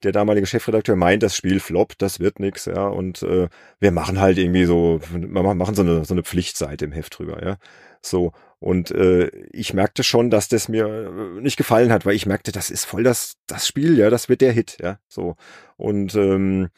der 0.04 0.12
damalige 0.12 0.46
Chefredakteur 0.46 0.96
meint, 0.96 1.22
das 1.22 1.36
Spiel 1.36 1.60
floppt, 1.60 2.02
das 2.02 2.20
wird 2.20 2.40
nix, 2.40 2.66
ja, 2.66 2.86
und 2.86 3.22
äh, 3.22 3.48
wir 3.80 3.90
machen 3.92 4.20
halt 4.20 4.38
irgendwie 4.38 4.64
so, 4.64 5.00
wir 5.10 5.42
machen 5.54 5.74
so 5.74 5.82
eine, 5.82 6.04
so 6.04 6.14
eine 6.14 6.22
Pflichtseite 6.22 6.84
im 6.84 6.92
Heft 6.92 7.18
drüber, 7.18 7.44
ja, 7.44 7.56
so, 8.00 8.32
und 8.58 8.90
äh, 8.90 9.28
ich 9.52 9.74
merkte 9.74 10.02
schon, 10.02 10.30
dass 10.30 10.48
das 10.48 10.68
mir 10.68 10.86
äh, 10.86 11.40
nicht 11.40 11.56
gefallen 11.56 11.92
hat, 11.92 12.06
weil 12.06 12.14
ich 12.14 12.26
merkte, 12.26 12.52
das 12.52 12.70
ist 12.70 12.84
voll 12.84 13.02
das, 13.02 13.36
das 13.46 13.66
Spiel, 13.66 13.98
ja, 13.98 14.10
das 14.10 14.28
wird 14.28 14.40
der 14.40 14.52
Hit, 14.52 14.78
ja, 14.80 14.98
so, 15.08 15.36
und 15.76 16.14
ähm, 16.14 16.68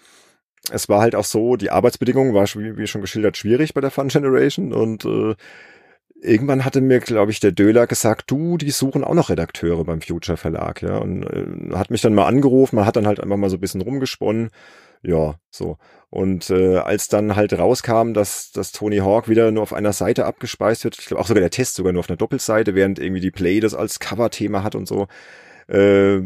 es 0.70 0.88
war 0.88 1.00
halt 1.00 1.14
auch 1.14 1.24
so, 1.24 1.56
die 1.56 1.70
Arbeitsbedingungen 1.70 2.34
war, 2.34 2.46
wie 2.46 2.86
schon 2.86 3.02
geschildert, 3.02 3.36
schwierig 3.36 3.74
bei 3.74 3.80
der 3.80 3.90
Fun 3.90 4.08
Generation 4.08 4.72
und 4.72 5.04
äh, 5.04 5.34
irgendwann 6.20 6.64
hatte 6.64 6.80
mir, 6.80 7.00
glaube 7.00 7.30
ich, 7.30 7.40
der 7.40 7.52
Döler 7.52 7.86
gesagt, 7.86 8.30
du, 8.30 8.56
die 8.56 8.70
suchen 8.70 9.04
auch 9.04 9.14
noch 9.14 9.30
Redakteure 9.30 9.84
beim 9.84 10.00
Future 10.00 10.36
Verlag, 10.36 10.82
ja, 10.82 10.98
und 10.98 11.24
äh, 11.24 11.74
hat 11.76 11.90
mich 11.90 12.00
dann 12.00 12.14
mal 12.14 12.26
angerufen, 12.26 12.76
man 12.76 12.86
hat 12.86 12.96
dann 12.96 13.06
halt 13.06 13.20
einfach 13.20 13.36
mal 13.36 13.50
so 13.50 13.56
ein 13.56 13.60
bisschen 13.60 13.82
rumgesponnen, 13.82 14.50
ja, 15.02 15.34
so. 15.50 15.76
Und 16.10 16.48
äh, 16.50 16.78
als 16.78 17.08
dann 17.08 17.36
halt 17.36 17.52
rauskam, 17.58 18.14
dass, 18.14 18.52
dass 18.52 18.72
Tony 18.72 18.98
Hawk 18.98 19.28
wieder 19.28 19.50
nur 19.50 19.62
auf 19.62 19.72
einer 19.72 19.92
Seite 19.92 20.24
abgespeist 20.26 20.84
wird, 20.84 20.96
ich 20.98 21.06
glaube 21.06 21.20
auch 21.20 21.26
sogar 21.26 21.40
der 21.40 21.50
Test 21.50 21.74
sogar 21.74 21.92
nur 21.92 22.00
auf 22.00 22.08
einer 22.08 22.16
Doppelseite, 22.16 22.74
während 22.74 22.98
irgendwie 22.98 23.20
die 23.20 23.30
Play 23.30 23.60
das 23.60 23.74
als 23.74 23.98
Cover-Thema 23.98 24.62
hat 24.62 24.76
und 24.76 24.86
so, 24.86 25.08
äh, 25.68 26.18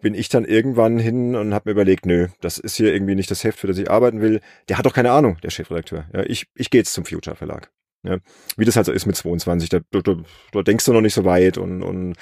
bin 0.00 0.14
ich 0.14 0.28
dann 0.28 0.44
irgendwann 0.44 0.98
hin 0.98 1.34
und 1.34 1.54
habe 1.54 1.70
mir 1.70 1.72
überlegt, 1.72 2.06
nö, 2.06 2.28
das 2.40 2.58
ist 2.58 2.76
hier 2.76 2.92
irgendwie 2.92 3.14
nicht 3.14 3.30
das 3.30 3.42
Heft, 3.44 3.58
für 3.58 3.66
das 3.66 3.78
ich 3.78 3.90
arbeiten 3.90 4.20
will. 4.20 4.40
Der 4.68 4.78
hat 4.78 4.86
doch 4.86 4.94
keine 4.94 5.12
Ahnung, 5.12 5.38
der 5.42 5.50
Chefredakteur. 5.50 6.04
Ja, 6.12 6.22
ich, 6.24 6.46
ich 6.54 6.70
gehe 6.70 6.80
jetzt 6.80 6.92
zum 6.92 7.04
Future 7.04 7.36
Verlag. 7.36 7.70
Ja, 8.04 8.18
wie 8.56 8.64
das 8.64 8.76
halt 8.76 8.86
so 8.86 8.92
ist 8.92 9.06
mit 9.06 9.14
22, 9.14 9.68
da, 9.68 9.78
da, 9.90 10.16
da 10.52 10.62
denkst 10.62 10.84
du 10.84 10.92
noch 10.92 11.00
nicht 11.00 11.14
so 11.14 11.24
weit 11.24 11.56
und, 11.56 11.82
und 11.82 12.14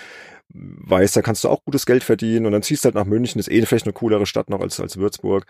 weißt, 0.52 1.16
da 1.16 1.22
kannst 1.22 1.44
du 1.44 1.48
auch 1.48 1.64
gutes 1.64 1.86
Geld 1.86 2.04
verdienen 2.04 2.46
und 2.46 2.52
dann 2.52 2.62
ziehst 2.62 2.84
du 2.84 2.86
halt 2.86 2.94
nach 2.94 3.04
München, 3.04 3.38
ist 3.38 3.50
eh 3.50 3.64
vielleicht 3.64 3.86
eine 3.86 3.92
coolere 3.92 4.26
Stadt 4.26 4.50
noch 4.50 4.60
als, 4.60 4.80
als 4.80 4.96
Würzburg. 4.96 5.46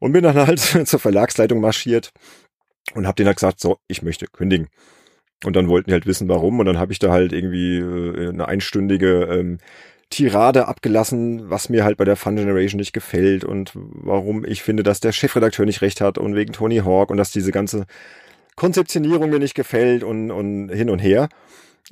Und 0.00 0.12
bin 0.12 0.22
dann 0.22 0.36
halt 0.46 0.60
zur 0.60 1.00
Verlagsleitung 1.00 1.60
marschiert 1.60 2.12
und 2.94 3.06
hab 3.06 3.16
denen 3.16 3.28
halt 3.28 3.38
gesagt, 3.38 3.60
so, 3.60 3.78
ich 3.88 4.02
möchte 4.02 4.26
kündigen. 4.26 4.68
Und 5.44 5.56
dann 5.56 5.68
wollten 5.68 5.90
die 5.90 5.94
halt 5.94 6.06
wissen, 6.06 6.28
warum. 6.28 6.60
Und 6.60 6.66
dann 6.66 6.78
habe 6.78 6.92
ich 6.92 6.98
da 6.98 7.10
halt 7.10 7.32
irgendwie 7.32 7.78
äh, 7.78 8.28
eine 8.28 8.48
einstündige 8.48 9.24
ähm, 9.24 9.58
Tirade 10.10 10.68
abgelassen, 10.68 11.50
was 11.50 11.68
mir 11.68 11.84
halt 11.84 11.96
bei 11.96 12.04
der 12.04 12.16
Fun 12.16 12.36
Generation 12.36 12.78
nicht 12.78 12.92
gefällt 12.92 13.44
und 13.44 13.72
warum 13.74 14.44
ich 14.44 14.62
finde, 14.62 14.82
dass 14.82 15.00
der 15.00 15.12
Chefredakteur 15.12 15.66
nicht 15.66 15.82
recht 15.82 16.00
hat 16.00 16.18
und 16.18 16.36
wegen 16.36 16.52
Tony 16.52 16.78
Hawk 16.78 17.10
und 17.10 17.16
dass 17.16 17.32
diese 17.32 17.50
ganze 17.50 17.86
Konzeptionierung 18.56 19.30
mir 19.30 19.38
nicht 19.38 19.54
gefällt 19.54 20.04
und, 20.04 20.30
und 20.30 20.68
hin 20.70 20.90
und 20.90 20.98
her. 20.98 21.28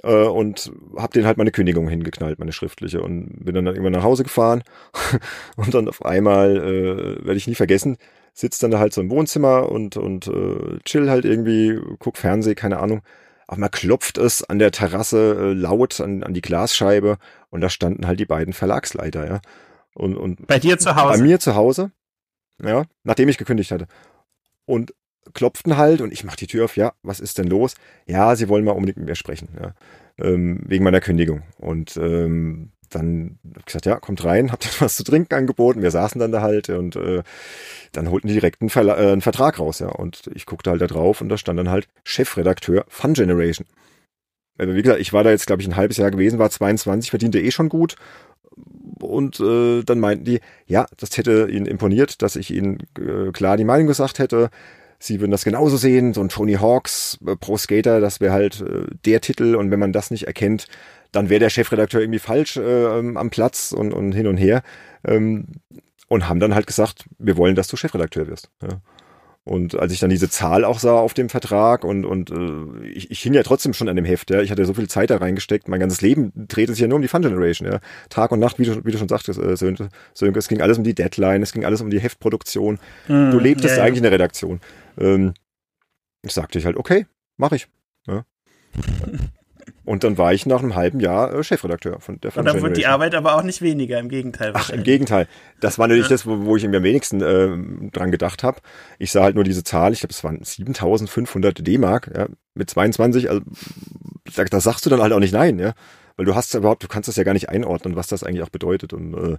Äh, 0.02 0.24
und 0.24 0.72
habe 0.96 1.12
den 1.12 1.26
halt 1.26 1.36
meine 1.36 1.50
Kündigung 1.50 1.88
hingeknallt, 1.88 2.38
meine 2.38 2.52
schriftliche. 2.52 3.02
Und 3.02 3.44
bin 3.44 3.54
dann 3.54 3.66
irgendwann 3.66 3.92
nach 3.92 4.02
Hause 4.02 4.22
gefahren. 4.22 4.62
und 5.56 5.74
dann 5.74 5.88
auf 5.88 6.04
einmal, 6.04 6.56
äh, 6.56 7.24
werde 7.24 7.36
ich 7.36 7.46
nie 7.46 7.54
vergessen, 7.54 7.96
sitzt 8.34 8.62
dann 8.62 8.70
da 8.70 8.78
halt 8.78 8.92
so 8.94 9.00
im 9.00 9.10
Wohnzimmer 9.10 9.70
und, 9.70 9.96
und 9.96 10.26
äh, 10.26 10.78
chill 10.84 11.10
halt 11.10 11.24
irgendwie, 11.24 11.78
guck 11.98 12.16
Fernseh, 12.16 12.54
keine 12.54 12.78
Ahnung. 12.78 13.02
Auf 13.46 13.56
einmal 13.56 13.70
klopft 13.70 14.16
es 14.16 14.42
an 14.42 14.58
der 14.58 14.70
Terrasse 14.70 15.36
äh, 15.38 15.52
laut 15.52 16.00
an, 16.00 16.22
an 16.22 16.32
die 16.32 16.40
Glasscheibe 16.40 17.18
und 17.50 17.60
da 17.60 17.68
standen 17.68 18.06
halt 18.06 18.18
die 18.18 18.24
beiden 18.24 18.54
Verlagsleiter, 18.54 19.26
ja. 19.26 19.40
Und, 19.94 20.16
und 20.16 20.46
bei 20.46 20.58
dir 20.58 20.78
zu 20.78 20.96
Hause? 20.96 21.18
Bei 21.18 21.22
mir 21.22 21.38
zu 21.38 21.54
Hause, 21.54 21.90
ja, 22.62 22.84
nachdem 23.04 23.28
ich 23.28 23.36
gekündigt 23.36 23.70
hatte. 23.70 23.88
Und 24.64 24.94
klopften 25.34 25.76
halt 25.76 26.00
und 26.00 26.12
ich 26.12 26.24
mach 26.24 26.36
die 26.36 26.46
Tür 26.46 26.64
auf, 26.64 26.76
ja, 26.76 26.92
was 27.02 27.20
ist 27.20 27.38
denn 27.38 27.46
los? 27.46 27.74
Ja, 28.06 28.36
sie 28.36 28.48
wollen 28.48 28.64
mal 28.64 28.72
unbedingt 28.72 28.98
mit 28.98 29.06
mir 29.06 29.14
sprechen, 29.14 29.48
ja, 29.60 29.74
ähm, 30.24 30.60
wegen 30.66 30.84
meiner 30.84 31.00
Kündigung. 31.00 31.42
Und 31.58 31.96
ähm, 31.96 32.70
dann 32.90 33.38
hab 33.50 33.60
ich 33.60 33.66
gesagt, 33.66 33.86
ja, 33.86 33.96
kommt 33.96 34.24
rein, 34.24 34.52
habt 34.52 34.66
ihr 34.66 34.80
was 34.80 34.96
zu 34.96 35.04
trinken 35.04 35.34
angeboten. 35.34 35.82
Wir 35.82 35.90
saßen 35.90 36.18
dann 36.18 36.32
da 36.32 36.42
halt 36.42 36.68
und 36.68 36.96
äh, 36.96 37.22
dann 37.92 38.10
holten 38.10 38.28
die 38.28 38.34
direkt 38.34 38.60
einen, 38.60 38.70
Verla 38.70 38.96
äh, 38.98 39.12
einen 39.12 39.22
Vertrag 39.22 39.58
raus, 39.58 39.78
ja. 39.78 39.88
Und 39.88 40.30
ich 40.34 40.46
guckte 40.46 40.70
halt 40.70 40.80
da 40.80 40.86
drauf 40.86 41.20
und 41.20 41.28
da 41.28 41.36
stand 41.36 41.58
dann 41.58 41.70
halt 41.70 41.88
Chefredakteur 42.04 42.84
Fun 42.88 43.14
Generation. 43.14 43.66
Also 44.58 44.74
wie 44.74 44.82
gesagt, 44.82 45.00
ich 45.00 45.12
war 45.12 45.24
da 45.24 45.30
jetzt, 45.30 45.46
glaube 45.46 45.62
ich, 45.62 45.68
ein 45.68 45.76
halbes 45.76 45.96
Jahr 45.96 46.10
gewesen, 46.10 46.38
war 46.38 46.50
22, 46.50 47.10
verdiente 47.10 47.40
eh 47.40 47.50
schon 47.50 47.68
gut. 47.68 47.96
Und 49.00 49.40
äh, 49.40 49.82
dann 49.82 49.98
meinten 49.98 50.24
die, 50.24 50.40
ja, 50.66 50.86
das 50.96 51.16
hätte 51.16 51.48
ihnen 51.50 51.66
imponiert, 51.66 52.22
dass 52.22 52.36
ich 52.36 52.50
ihnen 52.50 52.78
äh, 52.98 53.32
klar 53.32 53.56
die 53.56 53.64
Meinung 53.64 53.86
gesagt 53.86 54.18
hätte. 54.18 54.50
Sie 55.02 55.20
würden 55.20 55.32
das 55.32 55.42
genauso 55.42 55.76
sehen, 55.76 56.14
so 56.14 56.20
ein 56.20 56.28
Tony 56.28 56.54
Hawks 56.54 57.18
äh, 57.26 57.34
Pro 57.34 57.56
Skater, 57.56 58.00
das 58.00 58.20
wäre 58.20 58.32
halt 58.32 58.60
äh, 58.60 58.86
der 59.04 59.20
Titel 59.20 59.56
und 59.56 59.72
wenn 59.72 59.80
man 59.80 59.92
das 59.92 60.12
nicht 60.12 60.28
erkennt, 60.28 60.68
dann 61.10 61.28
wäre 61.28 61.40
der 61.40 61.50
Chefredakteur 61.50 62.00
irgendwie 62.00 62.20
falsch 62.20 62.56
äh, 62.56 62.86
am 62.86 63.30
Platz 63.30 63.72
und, 63.72 63.92
und 63.92 64.12
hin 64.12 64.28
und 64.28 64.36
her. 64.36 64.62
Ähm, 65.04 65.46
und 66.06 66.28
haben 66.28 66.40
dann 66.40 66.54
halt 66.54 66.66
gesagt, 66.66 67.06
wir 67.18 67.36
wollen, 67.36 67.56
dass 67.56 67.68
du 67.68 67.76
Chefredakteur 67.76 68.28
wirst. 68.28 68.50
Ja. 68.62 68.80
Und 69.44 69.76
als 69.76 69.92
ich 69.92 69.98
dann 69.98 70.10
diese 70.10 70.30
Zahl 70.30 70.64
auch 70.64 70.78
sah 70.78 70.94
auf 70.94 71.14
dem 71.14 71.28
Vertrag 71.28 71.82
und, 71.82 72.04
und 72.04 72.30
äh, 72.30 72.86
ich, 72.86 73.10
ich 73.10 73.20
hing 73.20 73.34
ja 73.34 73.42
trotzdem 73.42 73.72
schon 73.72 73.88
an 73.88 73.96
dem 73.96 74.04
Heft, 74.04 74.30
ja. 74.30 74.40
Ich 74.40 74.52
hatte 74.52 74.64
so 74.64 74.74
viel 74.74 74.88
Zeit 74.88 75.10
da 75.10 75.16
reingesteckt, 75.16 75.66
mein 75.66 75.80
ganzes 75.80 76.00
Leben 76.00 76.32
drehte 76.36 76.72
sich 76.72 76.80
ja 76.80 76.86
nur 76.86 76.96
um 76.96 77.02
die 77.02 77.08
Fun 77.08 77.22
Generation, 77.22 77.68
ja. 77.68 77.80
Tag 78.08 78.30
und 78.30 78.38
Nacht, 78.38 78.60
wie 78.60 78.66
du, 78.66 78.84
wie 78.84 78.92
du 78.92 78.98
schon 78.98 79.08
sagtest, 79.08 79.40
äh, 79.40 79.56
Sönke, 79.56 79.88
Sönke, 80.14 80.38
es 80.38 80.46
ging 80.46 80.60
alles 80.60 80.78
um 80.78 80.84
die 80.84 80.94
Deadline, 80.94 81.42
es 81.42 81.52
ging 81.52 81.64
alles 81.64 81.80
um 81.80 81.90
die 81.90 81.98
Heftproduktion. 81.98 82.78
Mm, 83.08 83.32
du 83.32 83.40
lebtest 83.40 83.74
yeah, 83.74 83.84
eigentlich 83.84 83.96
in 83.96 84.04
der 84.04 84.12
Redaktion. 84.12 84.60
Ähm, 84.98 85.34
ich 86.22 86.32
sagte 86.32 86.58
ich 86.58 86.66
halt, 86.66 86.76
okay, 86.76 87.06
mach 87.36 87.52
ich. 87.52 87.68
Ja. 88.06 88.24
Und 89.84 90.04
dann 90.04 90.16
war 90.16 90.32
ich 90.32 90.46
nach 90.46 90.60
einem 90.60 90.76
halben 90.76 91.00
Jahr 91.00 91.34
äh, 91.34 91.42
Chefredakteur 91.42 91.98
von 92.00 92.20
der 92.20 92.30
Fun 92.30 92.40
Und 92.40 92.46
dann 92.46 92.62
wurde 92.62 92.74
die 92.74 92.86
Arbeit 92.86 93.14
aber 93.16 93.34
auch 93.34 93.42
nicht 93.42 93.62
weniger, 93.62 93.98
im 93.98 94.08
Gegenteil. 94.08 94.52
Ach, 94.54 94.70
im 94.70 94.84
Gegenteil. 94.84 95.26
Das 95.60 95.78
war 95.78 95.88
natürlich 95.88 96.08
ja. 96.08 96.14
das, 96.14 96.26
wo, 96.26 96.44
wo 96.44 96.56
ich 96.56 96.66
mir 96.66 96.76
am 96.76 96.82
wenigsten 96.84 97.20
äh, 97.20 97.90
dran 97.90 98.12
gedacht 98.12 98.44
habe. 98.44 98.60
Ich 98.98 99.10
sah 99.10 99.24
halt 99.24 99.34
nur 99.34 99.42
diese 99.42 99.64
Zahl, 99.64 99.92
ich 99.92 100.00
glaube, 100.00 100.12
es 100.12 100.22
waren 100.22 100.42
7500 100.42 101.66
D-Mark 101.66 102.12
ja, 102.14 102.28
mit 102.54 102.70
22. 102.70 103.28
Also, 103.28 103.42
da, 104.36 104.44
da 104.44 104.60
sagst 104.60 104.86
du 104.86 104.90
dann 104.90 105.02
halt 105.02 105.12
auch 105.12 105.18
nicht 105.18 105.34
nein, 105.34 105.58
ja. 105.58 105.74
Weil 106.16 106.26
du 106.26 106.34
hast 106.36 106.54
ja 106.54 106.60
überhaupt, 106.60 106.84
du 106.84 106.88
kannst 106.88 107.08
das 107.08 107.16
ja 107.16 107.24
gar 107.24 107.32
nicht 107.32 107.48
einordnen, 107.48 107.96
was 107.96 108.06
das 108.06 108.22
eigentlich 108.22 108.42
auch 108.42 108.50
bedeutet. 108.50 108.92
Und 108.92 109.14
äh, 109.14 109.36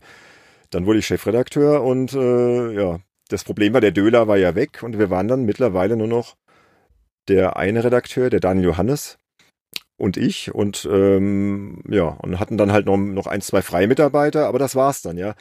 dann 0.71 0.85
wurde 0.85 0.99
ich 0.99 1.07
Chefredakteur 1.07 1.83
und 1.83 2.13
äh, 2.13 2.73
ja, 2.73 2.99
das 3.33 3.43
Problem 3.43 3.73
war, 3.73 3.81
der 3.81 3.91
Döler 3.91 4.27
war 4.27 4.37
ja 4.37 4.55
weg 4.55 4.83
und 4.83 4.99
wir 4.99 5.09
waren 5.09 5.27
dann 5.27 5.43
mittlerweile 5.43 5.97
nur 5.97 6.07
noch 6.07 6.37
der 7.27 7.57
eine 7.57 7.83
Redakteur, 7.83 8.29
der 8.29 8.39
Daniel 8.39 8.65
Johannes, 8.65 9.17
und 9.97 10.17
ich 10.17 10.53
und 10.53 10.87
ähm, 10.91 11.83
ja 11.87 12.03
und 12.03 12.39
hatten 12.39 12.57
dann 12.57 12.71
halt 12.71 12.85
noch, 12.85 12.97
noch 12.97 13.27
ein, 13.27 13.41
zwei 13.41 13.61
freie 13.61 13.87
Mitarbeiter, 13.87 14.47
aber 14.47 14.59
das 14.59 14.75
war's 14.75 15.01
dann, 15.01 15.17
ja. 15.17 15.35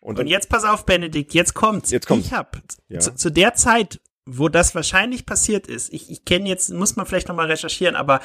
Und, 0.00 0.18
dann, 0.18 0.26
und 0.26 0.30
jetzt 0.30 0.48
pass 0.48 0.64
auf, 0.64 0.86
Benedikt, 0.86 1.34
jetzt 1.34 1.54
kommt's. 1.54 1.90
Jetzt 1.90 2.06
kommt's. 2.06 2.26
Ich 2.26 2.32
hab 2.32 2.60
ja. 2.88 3.00
zu, 3.00 3.14
zu, 3.14 3.30
der 3.30 3.54
Zeit, 3.54 4.00
wo 4.26 4.48
das 4.48 4.74
wahrscheinlich 4.74 5.26
passiert 5.26 5.66
ist, 5.66 5.92
ich, 5.92 6.10
ich 6.10 6.24
kenne 6.24 6.48
jetzt, 6.48 6.70
muss 6.70 6.96
man 6.96 7.06
vielleicht 7.06 7.28
nochmal 7.28 7.46
recherchieren, 7.46 7.96
aber 7.96 8.20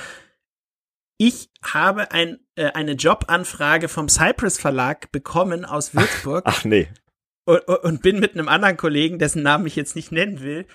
ich 1.18 1.50
habe 1.64 2.12
ein, 2.12 2.40
äh, 2.56 2.72
eine 2.72 2.94
Jobanfrage 2.94 3.88
vom 3.88 4.10
Cypress 4.10 4.60
Verlag 4.60 5.12
bekommen 5.12 5.66
aus 5.66 5.94
Würzburg. 5.96 6.44
Ach, 6.46 6.60
ach 6.60 6.66
nee. 6.66 6.88
Und, 7.46 7.60
und, 7.68 8.02
bin 8.02 8.20
mit 8.20 8.34
einem 8.34 8.48
anderen 8.48 8.78
Kollegen, 8.78 9.20
dessen 9.20 9.44
Namen 9.44 9.66
ich 9.66 9.76
jetzt 9.76 9.96
nicht 9.96 10.12
nennen 10.12 10.42
will, 10.42 10.66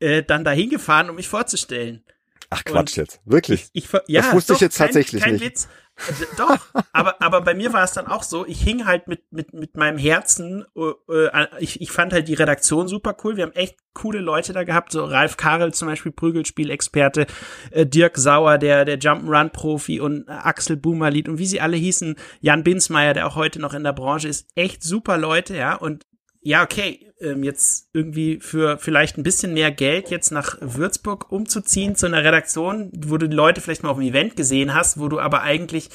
äh, 0.00 0.22
dann 0.22 0.44
dahin 0.44 0.70
gefahren, 0.70 1.08
um 1.08 1.16
mich 1.16 1.28
vorzustellen. 1.28 2.04
Ach 2.50 2.64
Quatsch 2.64 2.92
und 2.92 2.96
jetzt, 2.96 3.20
wirklich? 3.24 3.68
Ich, 3.72 3.84
ich, 3.84 3.92
ja, 4.06 4.22
das 4.22 4.32
wusste 4.32 4.52
doch, 4.52 4.58
ich 4.58 4.62
jetzt 4.62 4.78
tatsächlich 4.78 5.22
kein, 5.22 5.32
kein 5.32 5.40
nicht. 5.40 5.44
Witz. 5.44 5.68
Äh, 5.98 6.24
doch, 6.36 6.58
aber, 6.92 7.20
aber 7.20 7.40
bei 7.42 7.54
mir 7.54 7.72
war 7.72 7.84
es 7.84 7.92
dann 7.92 8.06
auch 8.06 8.22
so, 8.22 8.46
ich 8.46 8.62
hing 8.62 8.86
halt 8.86 9.08
mit, 9.08 9.30
mit, 9.32 9.52
mit 9.52 9.76
meinem 9.76 9.98
Herzen, 9.98 10.64
äh, 10.76 11.46
ich, 11.58 11.80
ich 11.80 11.90
fand 11.90 12.12
halt 12.12 12.28
die 12.28 12.34
Redaktion 12.34 12.88
super 12.88 13.16
cool, 13.22 13.36
wir 13.36 13.44
haben 13.44 13.52
echt 13.52 13.76
coole 13.94 14.20
Leute 14.20 14.52
da 14.52 14.64
gehabt, 14.64 14.92
so 14.92 15.04
Ralf 15.04 15.36
Karel 15.36 15.74
zum 15.74 15.88
Beispiel, 15.88 16.12
Prügelspielexperte, 16.12 17.26
äh, 17.70 17.84
Dirk 17.84 18.16
Sauer, 18.16 18.58
der, 18.58 18.84
der 18.84 18.98
Jump'n'Run-Profi 18.98 20.00
und 20.00 20.28
äh, 20.28 20.32
Axel 20.32 20.76
Boomerlied 20.76 21.28
und 21.28 21.38
wie 21.38 21.46
sie 21.46 21.60
alle 21.60 21.76
hießen, 21.76 22.16
Jan 22.40 22.62
Binsmeier, 22.62 23.12
der 23.12 23.26
auch 23.26 23.34
heute 23.34 23.60
noch 23.60 23.74
in 23.74 23.84
der 23.84 23.92
Branche 23.92 24.28
ist, 24.28 24.46
echt 24.54 24.82
super 24.82 25.18
Leute, 25.18 25.56
ja, 25.56 25.74
und 25.74 26.06
ja, 26.48 26.62
okay, 26.62 27.12
ähm, 27.20 27.44
jetzt 27.44 27.90
irgendwie 27.92 28.38
für 28.40 28.78
vielleicht 28.78 29.18
ein 29.18 29.22
bisschen 29.22 29.52
mehr 29.52 29.70
Geld 29.70 30.08
jetzt 30.08 30.30
nach 30.30 30.56
Würzburg 30.62 31.30
umzuziehen 31.30 31.94
zu 31.94 32.06
einer 32.06 32.24
Redaktion, 32.24 32.90
wo 32.96 33.18
du 33.18 33.28
die 33.28 33.36
Leute 33.36 33.60
vielleicht 33.60 33.82
mal 33.82 33.90
auf 33.90 33.98
dem 33.98 34.06
Event 34.06 34.34
gesehen 34.34 34.72
hast, 34.72 34.98
wo 34.98 35.08
du 35.08 35.20
aber 35.20 35.42
eigentlich 35.42 35.90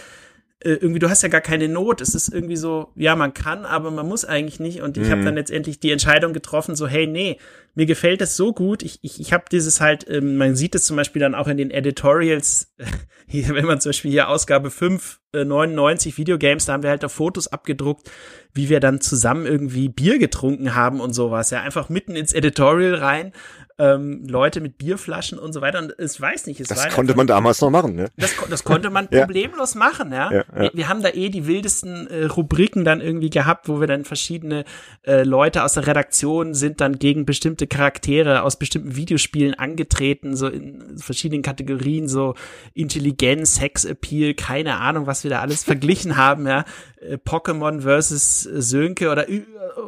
äh, 0.59 0.73
irgendwie, 0.73 0.99
du 0.99 1.09
hast 1.09 1.23
ja 1.23 1.29
gar 1.29 1.41
keine 1.41 1.69
Not. 1.69 2.01
Es 2.01 2.13
ist 2.13 2.31
irgendwie 2.31 2.55
so, 2.55 2.91
ja, 2.95 3.15
man 3.15 3.33
kann, 3.33 3.65
aber 3.65 3.89
man 3.89 4.07
muss 4.07 4.25
eigentlich 4.25 4.59
nicht. 4.59 4.83
Und 4.83 4.95
ich 4.95 5.07
mhm. 5.07 5.11
habe 5.11 5.23
dann 5.23 5.33
letztendlich 5.33 5.79
die 5.79 5.89
Entscheidung 5.89 6.33
getroffen, 6.33 6.75
so, 6.75 6.85
hey, 6.85 7.07
nee, 7.07 7.39
mir 7.75 7.85
gefällt 7.85 8.21
es 8.21 8.35
so 8.35 8.53
gut. 8.53 8.83
Ich, 8.83 8.99
ich, 9.01 9.19
ich 9.19 9.33
habe 9.33 9.45
dieses 9.51 9.81
halt, 9.81 10.07
ähm, 10.09 10.37
man 10.37 10.55
sieht 10.55 10.75
es 10.75 10.85
zum 10.85 10.95
Beispiel 10.95 11.19
dann 11.19 11.35
auch 11.35 11.47
in 11.47 11.57
den 11.57 11.71
Editorials, 11.71 12.73
hier, 13.27 13.49
wenn 13.49 13.65
man 13.65 13.81
zum 13.81 13.89
Beispiel 13.89 14.11
hier 14.11 14.29
Ausgabe 14.29 14.69
5, 14.69 15.19
äh, 15.33 15.43
99 15.45 16.17
Videogames, 16.17 16.65
da 16.65 16.73
haben 16.73 16.83
wir 16.83 16.91
halt 16.91 17.03
da 17.03 17.09
Fotos 17.09 17.47
abgedruckt, 17.47 18.11
wie 18.53 18.69
wir 18.69 18.79
dann 18.79 19.01
zusammen 19.01 19.45
irgendwie 19.45 19.89
Bier 19.89 20.19
getrunken 20.19 20.75
haben 20.75 20.99
und 20.99 21.13
sowas. 21.13 21.49
Ja, 21.49 21.61
einfach 21.61 21.89
mitten 21.89 22.15
ins 22.15 22.33
Editorial 22.33 22.95
rein 22.95 23.33
ähm, 23.79 24.25
Leute 24.27 24.61
mit 24.61 24.77
Bierflaschen 24.77 25.39
und 25.39 25.53
so 25.53 25.61
weiter. 25.61 25.79
Und 25.79 25.93
es 25.97 26.19
weiß 26.19 26.47
nicht. 26.47 26.59
Es 26.59 26.67
das 26.67 26.89
konnte 26.89 27.15
man 27.15 27.27
damals 27.27 27.59
noch 27.61 27.69
machen, 27.69 27.95
ne? 27.95 28.09
Das, 28.17 28.35
das 28.49 28.63
konnte 28.63 28.89
man 28.89 29.07
problemlos 29.09 29.73
ja. 29.73 29.79
machen, 29.79 30.11
ja. 30.11 30.31
ja, 30.31 30.37
ja. 30.37 30.45
Wir, 30.61 30.71
wir, 30.73 30.89
haben 30.89 31.01
da 31.01 31.09
eh 31.09 31.29
die 31.29 31.47
wildesten 31.47 32.07
äh, 32.07 32.25
Rubriken 32.25 32.85
dann 32.85 33.01
irgendwie 33.01 33.29
gehabt, 33.29 33.67
wo 33.67 33.79
wir 33.79 33.87
dann 33.87 34.05
verschiedene 34.05 34.65
äh, 35.03 35.23
Leute 35.23 35.63
aus 35.63 35.73
der 35.73 35.87
Redaktion 35.87 36.53
sind 36.53 36.81
dann 36.81 36.99
gegen 36.99 37.25
bestimmte 37.25 37.62
Charaktere 37.67 38.43
aus 38.43 38.57
bestimmten 38.57 38.95
Videospielen 38.95 39.53
angetreten, 39.53 40.35
so 40.35 40.47
in 40.47 40.97
verschiedenen 40.97 41.41
Kategorien, 41.41 42.07
so 42.07 42.35
Intelligenz, 42.73 43.55
Sex-Appeal, 43.55 44.33
keine 44.33 44.77
Ahnung, 44.77 45.07
was 45.07 45.23
wir 45.23 45.31
da 45.31 45.41
alles 45.41 45.63
verglichen 45.65 46.17
haben, 46.17 46.47
ja. 46.47 46.65
Äh, 46.99 47.17
Pokémon 47.17 47.81
versus 47.81 48.45
äh, 48.45 48.61
Sönke 48.61 49.09
oder 49.11 49.27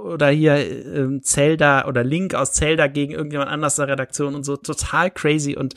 oder 0.06 0.30
hier 0.30 0.56
äh, 0.56 1.22
Zelda 1.22 1.88
oder 1.88 2.04
Link 2.04 2.34
aus 2.34 2.54
Zelda 2.54 2.88
gegen 2.88 3.14
irgendjemand 3.14 3.50
anders 3.50 3.76
der 3.76 3.88
Redaktion 3.88 4.36
und 4.36 4.44
so 4.44 4.58
total 4.58 5.12
crazy 5.12 5.56
und 5.56 5.76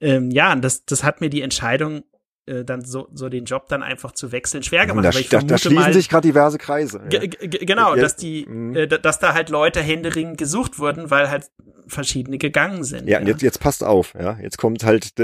ähm, 0.00 0.30
ja, 0.30 0.54
das 0.56 0.84
das 0.84 1.04
hat 1.04 1.20
mir 1.20 1.30
die 1.30 1.42
Entscheidung 1.42 2.04
äh, 2.46 2.64
dann 2.64 2.84
so, 2.84 3.08
so 3.12 3.28
den 3.28 3.44
Job 3.44 3.68
dann 3.68 3.82
einfach 3.82 4.12
zu 4.12 4.30
wechseln 4.32 4.62
schwer 4.62 4.86
gemacht. 4.86 5.06
Da, 5.06 5.10
da, 5.10 5.46
da 5.46 5.58
schließen 5.58 5.74
mal, 5.74 5.92
sich 5.92 6.08
gerade 6.08 6.28
diverse 6.28 6.58
Kreise. 6.58 7.02
Ja. 7.10 7.20
Genau, 7.20 7.94
dass 7.94 8.16
die, 8.16 8.46
mhm. 8.46 8.76
äh, 8.76 8.86
dass 8.86 9.18
da 9.18 9.34
halt 9.34 9.48
Leute 9.48 9.80
händeringend 9.80 10.36
gesucht 10.36 10.78
wurden, 10.78 11.10
weil 11.10 11.30
halt 11.30 11.50
verschiedene 11.86 12.38
gegangen 12.38 12.84
sind. 12.84 13.08
Ja, 13.08 13.20
ja. 13.20 13.26
jetzt, 13.26 13.42
jetzt 13.42 13.60
passt 13.60 13.84
auf, 13.84 14.14
ja. 14.14 14.38
Jetzt 14.40 14.58
kommt 14.58 14.84
halt 14.84 15.18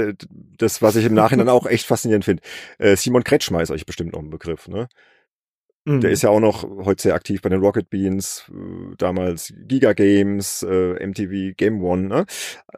das, 0.57 0.81
was 0.81 0.95
ich 0.95 1.05
im 1.05 1.13
Nachhinein 1.13 1.49
auch 1.49 1.65
echt 1.65 1.85
faszinierend 1.85 2.25
finde. 2.25 2.43
Äh, 2.77 2.95
Simon 2.95 3.23
Kretschmer 3.23 3.61
ist 3.61 3.71
euch 3.71 3.85
bestimmt 3.85 4.13
noch 4.13 4.21
ein 4.21 4.29
Begriff, 4.29 4.67
ne? 4.67 4.87
Mhm. 5.85 6.01
Der 6.01 6.11
ist 6.11 6.21
ja 6.21 6.29
auch 6.29 6.39
noch 6.39 6.63
heute 6.63 7.01
sehr 7.01 7.15
aktiv 7.15 7.41
bei 7.41 7.49
den 7.49 7.59
Rocket 7.59 7.89
Beans, 7.89 8.45
äh, 8.49 8.95
damals 8.97 9.53
Giga 9.67 9.93
Games, 9.93 10.63
äh, 10.63 11.05
MTV 11.05 11.55
Game 11.55 11.83
One, 11.83 12.07
ne? 12.07 12.25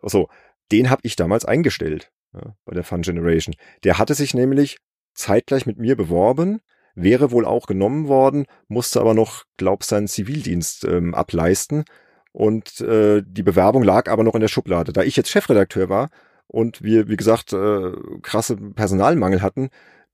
Also, 0.02 0.30
den 0.72 0.89
habe 0.89 1.02
ich 1.04 1.16
damals 1.16 1.46
eingestellt 1.46 2.12
ja, 2.34 2.56
bei 2.66 2.74
der 2.74 2.84
Fun 2.84 3.02
Generation. 3.02 3.56
Der 3.84 3.98
hatte 3.98 4.14
sich 4.14 4.34
nämlich 4.34 4.78
zeitgleich 5.14 5.66
mit 5.66 5.78
mir 5.78 5.96
beworben, 5.96 6.60
wäre 6.96 7.32
wohl 7.32 7.46
auch 7.46 7.68
genommen 7.68 8.08
worden, 8.08 8.46
musste 8.68 9.00
aber 9.00 9.14
noch, 9.14 9.44
glaub, 9.58 9.84
seinen 9.84 10.08
Zivildienst 10.08 10.86
ähm, 10.86 11.14
ableisten. 11.16 11.86
Und 12.32 12.82
äh, 12.82 13.22
die 13.26 13.44
Bewerbung 13.44 13.84
lag 13.84 14.10
aber 14.10 14.24
noch 14.24 14.36
in 14.36 14.42
der 14.42 14.48
Schublade. 14.48 14.92
Da 14.92 15.04
ich 15.04 15.16
jetzt 15.16 15.30
Chefredakteur 15.30 15.90
war 15.90 16.10
und 16.48 16.82
wir, 16.82 17.08
wie 17.08 17.18
gesagt, 17.18 17.54
äh, 17.54 17.92
krasse 18.22 18.58
Personalmangel 18.58 19.42
hatten, 19.42 19.70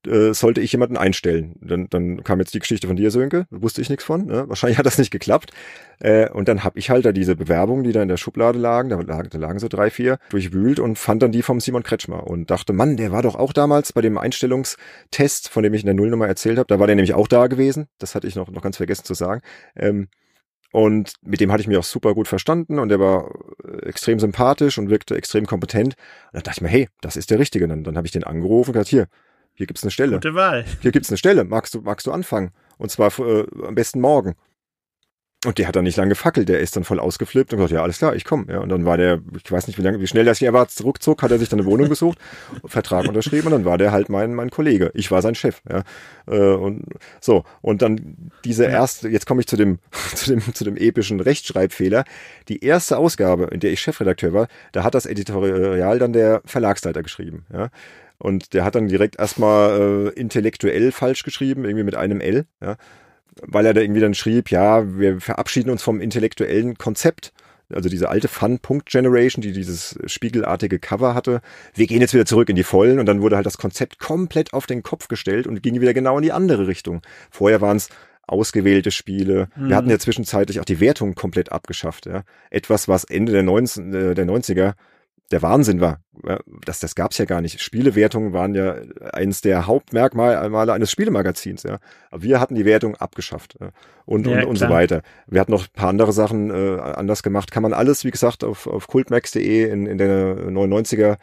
äh, 0.08 0.34
sollte 0.34 0.62
ich 0.62 0.72
jemanden 0.72 0.98
einstellen. 0.98 1.56
Dann, 1.62 1.88
dann 1.90 2.24
kam 2.24 2.40
jetzt 2.40 2.54
die 2.54 2.60
Geschichte 2.60 2.88
von 2.88 2.96
dir, 2.96 3.12
Sönke, 3.12 3.46
wusste 3.50 3.82
ich 3.82 3.90
nichts 3.90 4.04
von. 4.04 4.26
Ne? 4.26 4.48
Wahrscheinlich 4.48 4.78
hat 4.78 4.86
das 4.86 4.98
nicht 4.98 5.12
geklappt. 5.12 5.52
Äh, 6.00 6.30
und 6.30 6.48
dann 6.48 6.64
habe 6.64 6.80
ich 6.80 6.90
halt 6.90 7.06
da 7.06 7.12
diese 7.12 7.36
Bewerbungen, 7.36 7.84
die 7.84 7.92
da 7.92 8.02
in 8.02 8.08
der 8.08 8.18
Schublade 8.18 8.58
lagen, 8.58 8.90
da 8.90 9.00
lagen, 9.02 9.30
da 9.30 9.38
lagen 9.38 9.60
so 9.60 9.68
drei, 9.68 9.90
vier, 9.90 10.18
durchwühlt 10.30 10.80
und 10.80 10.98
fand 10.98 11.22
dann 11.22 11.32
die 11.32 11.42
vom 11.42 11.60
Simon 11.60 11.84
Kretschmer 11.84 12.28
und 12.28 12.50
dachte, 12.50 12.74
Mann, 12.74 12.98
der 12.98 13.12
war 13.12 13.22
doch 13.22 13.36
auch 13.36 13.54
damals 13.54 13.94
bei 13.94 14.02
dem 14.02 14.18
Einstellungstest, 14.18 15.50
von 15.50 15.64
dem 15.64 15.74
ich 15.74 15.82
in 15.82 15.88
der 15.88 15.96
Nullnummer 15.96 16.28
erzählt 16.28 16.58
habe, 16.58 16.68
da 16.68 16.80
war 16.80 16.88
der 16.88 16.96
nämlich 16.96 17.14
auch 17.14 17.28
da 17.28 17.48
gewesen. 17.48 17.88
Das 17.98 18.16
hatte 18.16 18.28
ich 18.28 18.36
noch, 18.36 18.50
noch 18.50 18.62
ganz 18.62 18.78
vergessen 18.78 19.06
zu 19.06 19.14
sagen. 19.14 19.42
Ähm, 19.76 20.08
und 20.72 21.14
mit 21.22 21.42
dem 21.42 21.52
hatte 21.52 21.62
ich 21.62 21.68
mich 21.68 21.78
auch 21.78 21.84
super 21.84 22.14
gut 22.14 22.28
verstanden 22.28 22.78
und 22.78 22.90
der 22.90 23.00
war 23.00 23.32
äh, 23.66 23.88
extrem 23.88 24.20
sympathisch 24.20 24.78
und 24.78 24.90
wirkte 24.90 25.16
extrem 25.16 25.46
kompetent. 25.48 25.96
Und 26.32 26.38
da 26.38 26.42
dachte 26.42 26.60
ich 26.60 26.62
mir, 26.62 26.70
hey, 26.70 26.88
das 27.02 27.16
ist 27.16 27.32
der 27.32 27.40
Richtige. 27.40 27.68
Dann, 27.68 27.84
dann 27.84 27.98
habe 27.98 28.06
ich 28.06 28.12
den 28.12 28.24
angerufen 28.24 28.70
und 28.70 28.74
gesagt, 28.74 28.90
hier, 28.90 29.08
hier 29.60 29.68
gibt's 29.68 29.84
eine 29.84 29.92
Stelle. 29.92 30.14
Gute 30.14 30.36
Wahl. 30.36 30.64
Hier 30.80 30.94
gibt's 30.94 31.10
eine 31.10 31.18
Stelle. 31.18 31.44
Magst 31.44 31.74
du, 31.74 31.82
magst 31.82 32.08
du 32.08 32.14
anfangen? 32.14 32.52
Und 32.78 32.92
zwar 32.92 33.12
äh, 33.20 33.46
am 33.68 33.76
besten 33.76 34.00
morgen. 34.00 34.36
Und 35.46 35.58
der 35.58 35.68
hat 35.68 35.76
dann 35.76 35.84
nicht 35.84 35.98
lange 35.98 36.10
gefackelt, 36.10 36.48
der 36.48 36.62
ist 36.62 36.78
dann 36.78 36.86
voll 36.86 36.98
ausgeflippt 36.98 37.52
und 37.52 37.58
gesagt, 37.58 37.74
ja, 37.74 37.84
alles 37.84 37.98
klar, 37.98 38.16
ich 38.16 38.24
komme. 38.24 38.46
Ja, 38.50 38.60
und 38.60 38.70
dann 38.70 38.86
war 38.86 38.96
der, 38.96 39.20
ich 39.36 39.52
weiß 39.52 39.68
nicht, 39.68 39.78
wie 39.78 39.82
lange, 39.82 40.00
wie 40.00 40.08
schnell 40.08 40.24
der 40.24 40.34
sich 40.34 40.50
war, 40.54 40.70
zurückzog, 40.70 41.22
hat 41.22 41.32
er 41.32 41.40
sich 41.40 41.50
dann 41.50 41.60
eine 41.60 41.68
Wohnung 41.68 41.90
gesucht, 41.90 42.18
Vertrag 42.64 43.06
unterschrieben 43.06 43.48
und 43.48 43.52
dann 43.52 43.66
war 43.66 43.78
der 43.78 43.92
halt 43.92 44.08
mein, 44.08 44.34
mein 44.34 44.50
Kollege. 44.50 44.92
Ich 44.94 45.12
war 45.12 45.22
sein 45.22 45.36
Chef. 45.36 45.62
Ja. 45.70 45.84
Äh, 46.26 46.56
und 46.56 46.86
so, 47.20 47.44
und 47.60 47.82
dann 47.82 48.32
diese 48.46 48.64
erste, 48.64 49.10
jetzt 49.10 49.26
komme 49.26 49.42
ich 49.42 49.48
zu 49.48 49.58
dem, 49.58 49.80
zu 50.16 50.30
dem, 50.30 50.54
zu 50.54 50.64
dem 50.64 50.78
epischen 50.78 51.20
Rechtschreibfehler. 51.20 52.06
Die 52.48 52.64
erste 52.64 52.98
Ausgabe, 52.98 53.50
in 53.52 53.60
der 53.60 53.74
ich 53.74 53.82
Chefredakteur 53.82 54.32
war, 54.32 54.48
da 54.72 54.86
hat 54.86 54.96
das 54.96 55.06
Editorial 55.06 56.00
dann 56.00 56.14
der 56.14 56.42
Verlagsleiter 56.46 57.04
geschrieben. 57.04 57.46
Ja. 57.52 57.70
Und 58.20 58.54
der 58.54 58.64
hat 58.66 58.76
dann 58.76 58.88
direkt 58.88 59.18
erstmal 59.18 60.12
äh, 60.16 60.20
intellektuell 60.20 60.92
falsch 60.92 61.24
geschrieben, 61.24 61.64
irgendwie 61.64 61.86
mit 61.86 61.96
einem 61.96 62.22
L. 62.22 62.46
Ja 62.62 62.78
weil 63.48 63.66
er 63.66 63.74
da 63.74 63.82
irgendwie 63.82 64.02
dann 64.02 64.14
schrieb, 64.14 64.52
ja, 64.52 64.98
wir 64.98 65.20
verabschieden 65.22 65.70
uns 65.70 65.82
vom 65.82 66.02
intellektuellen 66.02 66.78
Konzept. 66.78 67.34
Also 67.72 67.88
diese 67.88 68.10
alte 68.10 68.28
Fun-Punkt-Generation, 68.28 69.44
die 69.44 69.52
dieses 69.52 70.00
spiegelartige 70.06 70.80
Cover 70.80 71.14
hatte. 71.14 71.42
Wir 71.76 71.86
gehen 71.86 72.02
jetzt 72.02 72.16
wieder 72.16 72.26
zurück 72.26 72.50
in 72.50 72.56
die 72.56 72.64
Vollen 72.64 72.98
und 72.98 73.06
dann 73.06 73.22
wurde 73.22 73.36
halt 73.36 73.46
das 73.46 73.60
Konzept 73.60 74.00
komplett 74.00 74.54
auf 74.54 74.66
den 74.66 74.82
Kopf 74.82 75.08
gestellt 75.08 75.46
und 75.46 75.62
ging 75.62 75.80
wieder 75.80 75.94
genau 75.94 76.18
in 76.18 76.24
die 76.24 76.32
andere 76.32 76.68
Richtung. 76.68 77.02
Vorher 77.30 77.62
waren 77.62 77.78
es 77.78 77.90
ausgewählte 78.26 78.90
Spiele. 78.90 79.50
Mhm. 79.56 79.70
Wir 79.70 79.76
hatten 79.76 79.90
ja 79.90 80.00
zwischenzeitlich 80.00 80.60
auch 80.60 80.66
die 80.66 80.80
Wertung 80.80 81.14
komplett 81.14 81.52
abgeschafft. 81.52 82.08
Ja. 82.08 82.24
Etwas, 82.50 82.88
was 82.88 83.04
Ende 83.04 83.34
der, 83.34 83.44
19, 83.44 83.94
äh, 83.94 84.16
der 84.16 84.26
90er 84.26 84.74
der 85.32 85.42
Wahnsinn 85.42 85.80
war. 85.80 86.00
Das, 86.66 86.80
das 86.80 86.96
gab's 86.96 87.18
ja 87.18 87.26
gar 87.26 87.42
nicht. 87.42 87.62
Spielewertungen 87.62 88.34
waren 88.34 88.56
ja 88.56 88.76
eines 89.14 89.42
der 89.42 89.68
Hauptmerkmale 89.68 90.74
eines 90.74 90.92
Spielemagazins. 90.92 91.64
Ja. 91.64 91.80
Aber 92.10 92.24
wir 92.24 92.40
hatten 92.40 92.56
die 92.56 92.66
Wertung 92.66 92.96
abgeschafft 92.96 93.56
ja. 93.60 93.70
und, 94.06 94.28
ja, 94.28 94.40
und, 94.40 94.46
und 94.46 94.56
so 94.58 94.70
weiter. 94.70 95.02
Wir 95.28 95.40
hatten 95.40 95.52
noch 95.52 95.64
ein 95.64 95.74
paar 95.74 95.90
andere 95.90 96.14
Sachen 96.14 96.50
äh, 96.50 96.80
anders 96.80 97.24
gemacht. 97.24 97.52
Kann 97.52 97.64
man 97.64 97.74
alles, 97.74 98.04
wie 98.04 98.12
gesagt, 98.12 98.44
auf, 98.44 98.68
auf 98.68 98.88
kultmax.de 98.88 99.70
in, 99.70 99.86
in 99.86 99.98
der 99.98 100.38
99er, 100.38 101.18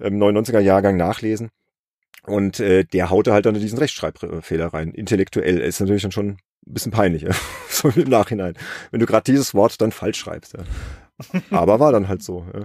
ähm, 0.00 0.22
99er 0.22 0.60
Jahrgang 0.60 0.96
nachlesen. 0.96 1.50
Und 2.26 2.60
äh, 2.60 2.84
der 2.84 3.10
haute 3.10 3.32
halt 3.32 3.46
dann 3.46 3.54
diesen 3.54 3.78
Rechtschreibfehler 3.78 4.66
rein. 4.66 4.92
Intellektuell 4.92 5.60
ist 5.60 5.80
natürlich 5.80 6.02
dann 6.02 6.12
schon 6.12 6.28
ein 6.28 6.38
bisschen 6.66 6.92
peinlich, 6.92 7.22
ja. 7.22 7.30
so 7.68 7.88
im 7.88 8.08
Nachhinein. 8.08 8.54
Wenn 8.90 9.00
du 9.00 9.06
gerade 9.06 9.24
dieses 9.24 9.54
Wort 9.54 9.80
dann 9.80 9.92
falsch 9.92 10.18
schreibst. 10.18 10.54
Ja. 10.54 11.40
Aber 11.50 11.80
war 11.80 11.92
dann 11.92 12.08
halt 12.08 12.22
so. 12.22 12.44
Ja. 12.52 12.64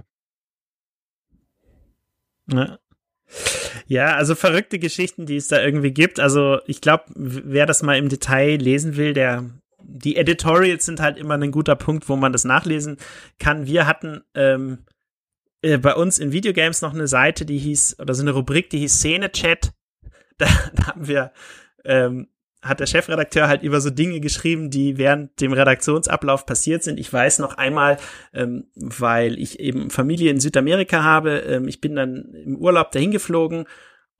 Ne? 2.46 2.78
Ja, 3.86 4.16
also 4.16 4.34
verrückte 4.34 4.78
Geschichten, 4.78 5.26
die 5.26 5.36
es 5.36 5.48
da 5.48 5.62
irgendwie 5.62 5.92
gibt. 5.92 6.20
Also 6.20 6.60
ich 6.66 6.80
glaube, 6.80 7.04
wer 7.14 7.66
das 7.66 7.82
mal 7.82 7.96
im 7.96 8.08
Detail 8.08 8.56
lesen 8.56 8.96
will, 8.96 9.12
der 9.12 9.50
die 9.84 10.16
Editorials 10.16 10.84
sind 10.84 11.00
halt 11.00 11.18
immer 11.18 11.34
ein 11.34 11.50
guter 11.50 11.76
Punkt, 11.76 12.08
wo 12.08 12.16
man 12.16 12.32
das 12.32 12.44
nachlesen 12.44 12.98
kann. 13.38 13.66
Wir 13.66 13.86
hatten 13.86 14.22
ähm, 14.34 14.84
äh, 15.60 15.78
bei 15.78 15.94
uns 15.94 16.18
in 16.18 16.32
Videogames 16.32 16.82
noch 16.82 16.94
eine 16.94 17.08
Seite, 17.08 17.44
die 17.44 17.58
hieß, 17.58 17.98
oder 18.00 18.14
so 18.14 18.22
eine 18.22 18.32
Rubrik, 18.32 18.70
die 18.70 18.78
hieß 18.78 18.94
Szene-Chat. 18.94 19.72
Da, 20.38 20.46
da 20.74 20.86
haben 20.86 21.06
wir 21.06 21.30
ähm, 21.84 22.26
hat 22.62 22.78
der 22.78 22.86
Chefredakteur 22.86 23.48
halt 23.48 23.62
über 23.62 23.80
so 23.80 23.90
Dinge 23.90 24.20
geschrieben, 24.20 24.70
die 24.70 24.96
während 24.96 25.40
dem 25.40 25.52
Redaktionsablauf 25.52 26.46
passiert 26.46 26.84
sind. 26.84 26.98
Ich 27.00 27.12
weiß 27.12 27.40
noch 27.40 27.58
einmal, 27.58 27.98
ähm, 28.32 28.66
weil 28.76 29.38
ich 29.38 29.58
eben 29.58 29.90
Familie 29.90 30.30
in 30.30 30.40
Südamerika 30.40 31.02
habe, 31.02 31.38
ähm, 31.40 31.66
ich 31.66 31.80
bin 31.80 31.96
dann 31.96 32.32
im 32.34 32.56
Urlaub 32.56 32.92
dahin 32.92 33.10
geflogen 33.10 33.66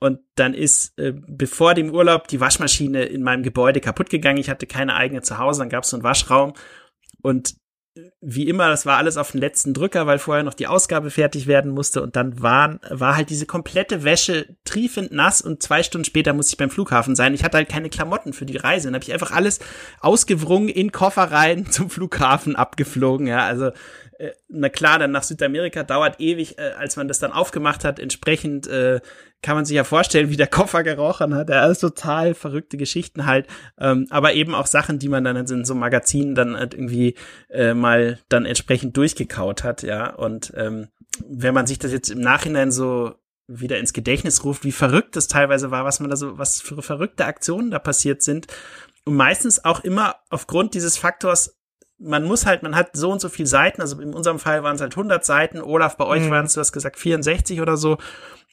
und 0.01 0.19
dann 0.35 0.55
ist 0.55 0.99
äh, 0.99 1.13
bevor 1.15 1.75
dem 1.75 1.95
Urlaub 1.95 2.27
die 2.27 2.41
Waschmaschine 2.41 3.05
in 3.05 3.23
meinem 3.23 3.45
Gebäude 3.45 3.81
kaputt 3.81 4.11
gegangen. 4.11 4.39
Ich 4.39 4.51
hatte 4.51 4.67
keine 4.67 4.97
eigene 4.97 5.23
zu 5.23 5.39
Hause, 5.39 5.61
dann 5.61 5.69
gab 5.69 5.85
es 5.85 5.91
so 5.91 5.97
einen 5.97 6.05
Waschraum 6.05 6.55
und 7.23 7.55
wie 8.23 8.49
immer, 8.49 8.71
das 8.71 8.87
war 8.87 8.97
alles 8.97 9.19
auf 9.19 9.33
den 9.33 9.41
letzten 9.41 9.75
Drücker, 9.75 10.07
weil 10.07 10.19
vorher 10.19 10.45
noch 10.45 10.55
die 10.55 10.67
Ausgabe 10.67 11.11
fertig 11.11 11.47
werden 11.47 11.73
musste 11.73 12.03
und 12.03 12.17
dann 12.17 12.41
waren, 12.41 12.81
war 12.89 13.17
halt 13.17 13.29
diese 13.29 13.45
komplette 13.45 14.03
Wäsche 14.03 14.57
triefend 14.65 15.13
nass 15.13 15.43
und 15.43 15.63
zwei 15.63 15.83
Stunden 15.83 16.07
später 16.07 16.33
musste 16.33 16.55
ich 16.55 16.57
beim 16.57 16.71
Flughafen 16.71 17.15
sein. 17.15 17.35
Ich 17.35 17.45
hatte 17.45 17.59
halt 17.59 17.69
keine 17.69 17.91
Klamotten 17.91 18.33
für 18.33 18.47
die 18.47 18.57
Reise. 18.57 18.89
Dann 18.89 18.95
habe 18.95 19.05
ich 19.05 19.13
einfach 19.13 19.33
alles 19.33 19.61
ausgewrungen 20.01 20.69
in 20.69 20.91
Koffer 20.91 21.25
rein 21.25 21.67
zum 21.71 21.91
Flughafen 21.91 22.57
abgeflogen. 22.57 23.27
Ja, 23.27 23.45
also 23.45 23.73
äh, 24.19 24.31
na 24.49 24.71
klar, 24.71 24.99
dann 24.99 25.11
nach 25.11 25.25
Südamerika 25.25 25.83
dauert 25.83 26.19
ewig, 26.19 26.59
äh, 26.59 26.73
als 26.79 26.97
man 26.97 27.09
das 27.09 27.19
dann 27.19 27.33
aufgemacht 27.33 27.85
hat. 27.85 27.99
Entsprechend 27.99 28.69
äh, 28.69 29.01
kann 29.43 29.57
man 29.57 29.65
sich 29.65 29.77
ja 29.77 29.85
vorstellen, 29.85 30.31
wie 30.31 30.37
der 30.37 30.47
Koffer 30.47 30.83
gerochen 30.85 31.35
hat. 31.35 31.51
Er 31.51 31.69
ist 31.69 31.81
total 31.81 32.35
verrückte 32.35 32.77
Geschichten 32.77 33.27
halt, 33.27 33.49
ähm, 33.79 34.07
aber 34.11 34.35
eben 34.35 34.55
auch 34.55 34.67
Sachen, 34.67 34.99
die 34.99 35.09
man 35.09 35.25
dann 35.25 35.37
in 35.37 35.65
so 35.65 35.75
Magazinen 35.75 36.35
dann 36.35 36.57
halt 36.57 36.75
irgendwie 36.75 37.17
äh, 37.51 37.75
mal 37.75 38.19
dann 38.29 38.47
entsprechend 38.47 38.97
durchgekaut 38.97 39.65
hat, 39.65 39.83
ja. 39.83 40.15
Und 40.15 40.53
ähm, 40.57 40.89
wenn 41.29 41.55
man 41.55 41.67
sich 41.67 41.79
das 41.79 41.93
jetzt 41.93 42.11
im 42.11 42.21
Nachhinein 42.21 42.71
so 42.71 43.15
wieder 43.49 43.79
ins 43.79 43.93
Gedächtnis 43.93 44.45
ruft, 44.45 44.65
wie 44.65 44.73
verrückt 44.73 45.17
das 45.17 45.27
teilweise 45.29 45.71
war, 45.71 45.85
was 45.85 46.01
man 46.01 46.09
da 46.09 46.17
so, 46.17 46.39
was 46.39 46.61
für 46.61 46.81
verrückte 46.81 47.25
Aktionen 47.27 47.71
da 47.71 47.79
passiert 47.79 48.23
sind. 48.23 48.47
Und 49.05 49.17
meistens 49.17 49.65
auch 49.65 49.81
immer 49.81 50.17
aufgrund 50.31 50.75
dieses 50.75 50.97
Faktors, 50.97 51.59
man 51.99 52.25
muss 52.25 52.47
halt, 52.47 52.63
man 52.63 52.75
hat 52.75 52.97
so 52.97 53.11
und 53.11 53.21
so 53.21 53.29
viele 53.29 53.49
Seiten, 53.49 53.81
also 53.81 54.01
in 54.01 54.15
unserem 54.15 54.39
Fall 54.39 54.63
waren 54.63 54.77
es 54.77 54.81
halt 54.81 54.93
100 54.93 55.25
Seiten, 55.25 55.61
Olaf, 55.61 55.97
bei 55.97 56.05
euch 56.05 56.23
mhm. 56.23 56.31
waren 56.31 56.47
es, 56.47 56.55
du 56.55 56.61
hast 56.61 56.73
gesagt, 56.73 56.99
64 56.99 57.61
oder 57.61 57.77
so. 57.77 57.99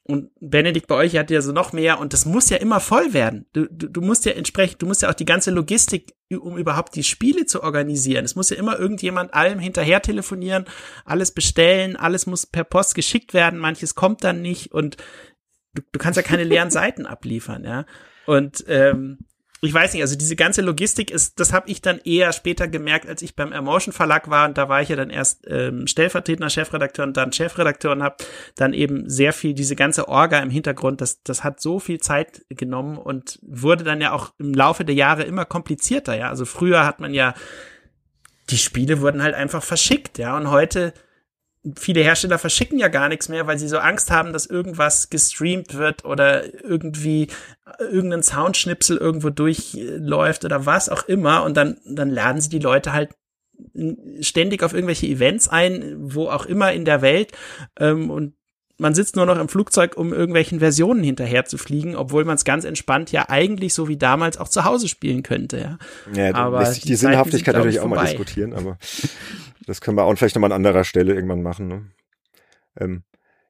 Und 0.09 0.31
Benedikt, 0.39 0.87
bei 0.87 0.95
euch 0.95 1.15
hat 1.15 1.29
ja 1.29 1.39
so 1.39 1.51
noch 1.51 1.71
mehr 1.71 1.99
und 1.99 2.13
das 2.13 2.25
muss 2.25 2.49
ja 2.49 2.57
immer 2.57 2.79
voll 2.79 3.13
werden. 3.13 3.45
Du, 3.53 3.67
du, 3.69 3.87
du 3.87 4.01
musst 4.01 4.25
ja 4.25 4.31
entsprechend, 4.31 4.81
du 4.81 4.87
musst 4.87 5.03
ja 5.03 5.09
auch 5.11 5.13
die 5.13 5.23
ganze 5.23 5.51
Logistik, 5.51 6.15
um 6.31 6.57
überhaupt 6.57 6.95
die 6.95 7.03
Spiele 7.03 7.45
zu 7.45 7.61
organisieren. 7.61 8.25
Es 8.25 8.35
muss 8.35 8.49
ja 8.49 8.57
immer 8.57 8.79
irgendjemand 8.79 9.35
allem 9.35 9.59
hinterher 9.59 10.01
telefonieren, 10.01 10.65
alles 11.05 11.31
bestellen, 11.31 11.95
alles 11.95 12.25
muss 12.25 12.47
per 12.47 12.63
Post 12.63 12.95
geschickt 12.95 13.35
werden, 13.35 13.59
manches 13.59 13.93
kommt 13.93 14.23
dann 14.23 14.41
nicht 14.41 14.71
und 14.71 14.97
du, 15.75 15.83
du 15.91 15.99
kannst 15.99 16.17
ja 16.17 16.23
keine 16.23 16.43
leeren 16.43 16.71
Seiten 16.71 17.05
abliefern, 17.05 17.63
ja. 17.63 17.85
Und 18.25 18.65
ähm, 18.67 19.19
ich 19.61 19.73
weiß 19.73 19.93
nicht, 19.93 20.01
also 20.01 20.15
diese 20.15 20.35
ganze 20.35 20.61
Logistik 20.61 21.11
ist, 21.11 21.39
das 21.39 21.51
habe 21.51 21.69
ich 21.69 21.81
dann 21.81 21.99
eher 21.99 22.31
später 22.31 22.67
gemerkt, 22.67 23.07
als 23.09 23.21
ich 23.21 23.35
beim 23.35 23.51
Emotion 23.51 23.93
Verlag 23.93 24.29
war 24.29 24.47
und 24.47 24.57
da 24.57 24.69
war 24.69 24.81
ich 24.81 24.89
ja 24.89 24.95
dann 24.95 25.09
erst 25.09 25.45
ähm, 25.47 25.85
stellvertretender 25.85 26.49
Chefredakteur 26.49 27.05
und 27.05 27.17
dann 27.17 27.33
Chefredakteur 27.33 27.91
und 27.91 28.01
habe 28.01 28.23
dann 28.55 28.73
eben 28.73 29.09
sehr 29.09 29.33
viel 29.33 29.53
diese 29.53 29.75
ganze 29.75 30.07
Orga 30.07 30.39
im 30.39 30.49
Hintergrund, 30.49 31.01
das 31.01 31.21
das 31.23 31.43
hat 31.43 31.59
so 31.61 31.79
viel 31.79 31.99
Zeit 31.99 32.45
genommen 32.49 32.97
und 32.97 33.39
wurde 33.41 33.83
dann 33.83 33.99
ja 33.99 34.13
auch 34.13 34.33
im 34.37 34.53
Laufe 34.53 34.85
der 34.85 34.95
Jahre 34.95 35.23
immer 35.23 35.45
komplizierter, 35.45 36.15
ja. 36.15 36.29
Also 36.29 36.45
früher 36.45 36.85
hat 36.85 36.99
man 36.99 37.13
ja 37.13 37.33
die 38.49 38.57
Spiele 38.57 39.01
wurden 39.01 39.21
halt 39.21 39.35
einfach 39.35 39.61
verschickt, 39.61 40.17
ja, 40.17 40.35
und 40.35 40.49
heute 40.49 40.93
viele 41.75 42.01
Hersteller 42.01 42.39
verschicken 42.39 42.79
ja 42.79 42.87
gar 42.87 43.09
nichts 43.09 43.27
mehr, 43.27 43.45
weil 43.47 43.59
sie 43.59 43.67
so 43.67 43.77
Angst 43.79 44.11
haben, 44.11 44.31
dass 44.31 44.45
irgendwas 44.45 45.09
gestreamt 45.09 45.75
wird 45.75 46.05
oder 46.05 46.53
irgendwie 46.63 47.27
irgendein 47.79 48.23
Soundschnipsel 48.23 48.97
irgendwo 48.97 49.29
durchläuft 49.29 50.45
oder 50.45 50.65
was 50.65 50.89
auch 50.89 51.03
immer. 51.03 51.43
Und 51.43 51.57
dann, 51.57 51.77
dann 51.85 52.09
laden 52.09 52.41
sie 52.41 52.49
die 52.49 52.59
Leute 52.59 52.93
halt 52.93 53.09
ständig 54.21 54.63
auf 54.63 54.73
irgendwelche 54.73 55.07
Events 55.07 55.49
ein, 55.49 55.95
wo 55.97 56.29
auch 56.29 56.45
immer 56.45 56.71
in 56.71 56.85
der 56.85 57.01
Welt. 57.01 57.33
Ähm, 57.77 58.09
und 58.09 58.33
man 58.77 58.93
sitzt 58.93 59.17
nur 59.17 59.25
noch 59.25 59.37
im 59.37 59.49
Flugzeug, 59.49 59.97
um 59.97 60.13
irgendwelchen 60.13 60.59
Versionen 60.59 61.03
hinterher 61.03 61.43
zu 61.43 61.57
fliegen, 61.57 61.95
obwohl 61.95 62.23
man 62.23 62.35
es 62.35 62.45
ganz 62.45 62.63
entspannt 62.63 63.11
ja 63.11 63.27
eigentlich 63.27 63.73
so 63.73 63.89
wie 63.89 63.97
damals 63.97 64.37
auch 64.37 64.47
zu 64.47 64.63
Hause 64.63 64.87
spielen 64.87 65.21
könnte. 65.21 65.77
Ja, 66.13 66.27
ja 66.27 66.35
aber 66.35 66.59
lässt 66.59 66.75
sich 66.75 66.83
die, 66.83 66.89
die 66.89 66.95
Sinnhaftigkeit 66.95 67.55
natürlich 67.55 67.81
auch 67.81 67.87
mal 67.87 68.05
diskutieren, 68.05 68.53
aber 68.53 68.77
das 69.69 69.81
können 69.81 69.97
wir 69.97 70.03
auch 70.03 70.15
vielleicht 70.15 70.35
nochmal 70.35 70.51
an 70.51 70.65
anderer 70.65 70.83
Stelle 70.83 71.13
irgendwann 71.13 71.43
machen. 71.43 71.67
Ne? 71.67 71.91
Ähm, 72.79 73.03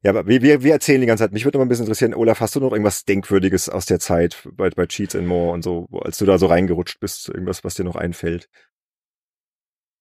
ja, 0.04 0.12
aber 0.12 0.28
wir, 0.28 0.42
wir, 0.42 0.64
wir 0.64 0.74
erzählen 0.74 1.02
die 1.02 1.08
ganze 1.08 1.24
Zeit. 1.24 1.34
Mich 1.34 1.46
würde 1.46 1.58
mal 1.58 1.66
ein 1.66 1.70
bisschen 1.70 1.86
interessieren, 1.86 2.14
Olaf, 2.14 2.40
hast 2.40 2.56
du 2.56 2.60
noch 2.60 2.72
irgendwas 2.72 3.06
Denkwürdiges 3.06 3.70
aus 3.70 3.86
der 3.86 4.00
Zeit 4.00 4.48
bei, 4.54 4.70
bei 4.70 4.86
Cheats 4.86 5.16
and 5.16 5.28
More 5.28 5.52
und 5.54 5.64
so, 5.64 5.88
als 6.04 6.18
du 6.18 6.26
da 6.26 6.38
so 6.38 6.46
reingerutscht 6.46 7.00
bist, 7.00 7.30
irgendwas, 7.30 7.64
was 7.64 7.76
dir 7.76 7.84
noch 7.84 7.96
einfällt? 7.96 8.50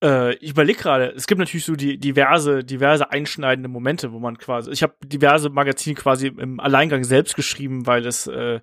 Äh, 0.02 0.34
ich 0.36 0.50
überlege 0.50 0.78
gerade, 0.78 1.12
es 1.16 1.26
gibt 1.26 1.40
natürlich 1.40 1.64
so 1.64 1.74
die 1.74 1.98
diverse, 1.98 2.62
diverse 2.62 3.10
einschneidende 3.10 3.68
Momente, 3.68 4.12
wo 4.12 4.20
man 4.20 4.38
quasi, 4.38 4.70
ich 4.70 4.82
habe 4.82 4.94
diverse 5.04 5.50
Magazine 5.50 5.96
quasi 5.96 6.28
im 6.28 6.60
Alleingang 6.60 7.02
selbst 7.02 7.34
geschrieben, 7.34 7.86
weil 7.86 8.06
es, 8.06 8.28
äh, 8.28 8.60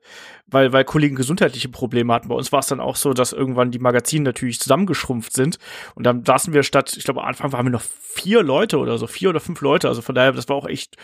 weil, 0.48 0.72
weil 0.72 0.86
Kollegen 0.86 1.16
gesundheitliche 1.16 1.68
Probleme 1.68 2.14
hatten. 2.14 2.30
Bei 2.30 2.36
uns 2.36 2.54
war 2.54 2.60
es 2.60 2.68
dann 2.68 2.80
auch 2.80 2.96
so, 2.96 3.14
dass 3.14 3.34
irgendwann 3.34 3.72
die 3.72 3.80
Magazine 3.80 4.24
natürlich 4.24 4.60
zusammengeschrumpft 4.62 5.34
sind 5.34 5.60
und 5.96 6.06
dann 6.06 6.24
saßen 6.24 6.54
wir 6.54 6.64
statt, 6.64 6.96
ich 6.96 7.04
glaube, 7.04 7.22
am 7.22 7.28
Anfang 7.28 7.52
waren 7.52 7.66
wir 7.66 7.72
noch 7.72 7.84
vier 7.84 8.42
Leute 8.42 8.78
oder 8.78 8.98
so, 8.98 9.06
vier 9.06 9.30
oder 9.30 9.42
fünf 9.42 9.60
Leute, 9.60 9.90
also 9.90 10.02
von 10.02 10.16
daher, 10.16 10.32
das 10.32 10.48
war 10.48 10.56
auch 10.56 10.68
echt 10.68 10.96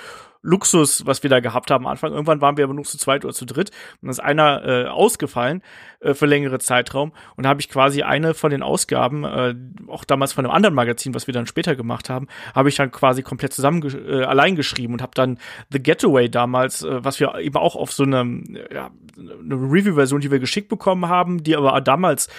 Luxus, 0.42 1.06
was 1.06 1.24
wir 1.24 1.30
da 1.30 1.39
gehabt 1.39 1.70
haben 1.72 1.86
am 1.86 1.92
Anfang. 1.92 2.12
Irgendwann 2.12 2.42
waren 2.42 2.58
wir 2.58 2.64
aber 2.64 2.74
nur 2.74 2.84
zu 2.84 2.98
zweit 2.98 3.24
oder 3.26 3.34
zu 3.34 3.46
dritt 3.46 3.70
und 3.70 4.04
dann 4.04 4.10
ist 4.10 4.20
einer 4.20 4.66
äh, 4.66 4.86
ausgefallen 4.88 5.62
äh, 6.00 6.14
für 6.14 6.26
längere 6.26 6.60
Zeitraum 6.60 7.12
und 7.36 7.48
habe 7.48 7.62
ich 7.62 7.70
quasi 7.70 8.04
eine 8.04 8.34
von 8.34 8.52
den 8.52 8.64
Ausgaben, 8.64 9.24
äh, 9.24 9.56
auch 9.88 10.04
damals 10.04 10.34
von 10.34 10.46
einem 10.46 10.54
anderen 10.54 10.76
Magazin, 10.76 11.14
was 11.14 11.28
wir 11.28 11.34
dann 11.34 11.46
später 11.46 11.76
gemacht 11.76 12.10
haben, 12.10 12.28
habe 12.56 12.70
ich 12.70 12.76
dann 12.76 12.92
quasi 12.92 13.22
komplett 13.22 13.54
zusammen 13.54 13.84
äh, 14.08 14.24
allein 14.24 14.56
geschrieben 14.56 14.94
und 14.94 15.02
habe 15.02 15.14
dann 15.14 15.38
The 15.72 15.82
Getaway 15.82 16.30
damals, 16.30 16.84
äh, 16.84 17.04
was 17.04 17.20
wir 17.20 17.36
eben 17.36 17.58
auch 17.58 17.76
auf 17.76 17.92
so 17.92 18.04
eine, 18.04 18.42
ja, 18.74 18.89
eine 19.18 19.56
Review-Version, 19.56 20.22
die 20.22 20.32
wir 20.32 20.39
geschickt 20.39 20.70
bekommen 20.70 21.08
haben, 21.08 21.44
die 21.44 21.56
aber 21.56 21.80
damals 21.82 22.30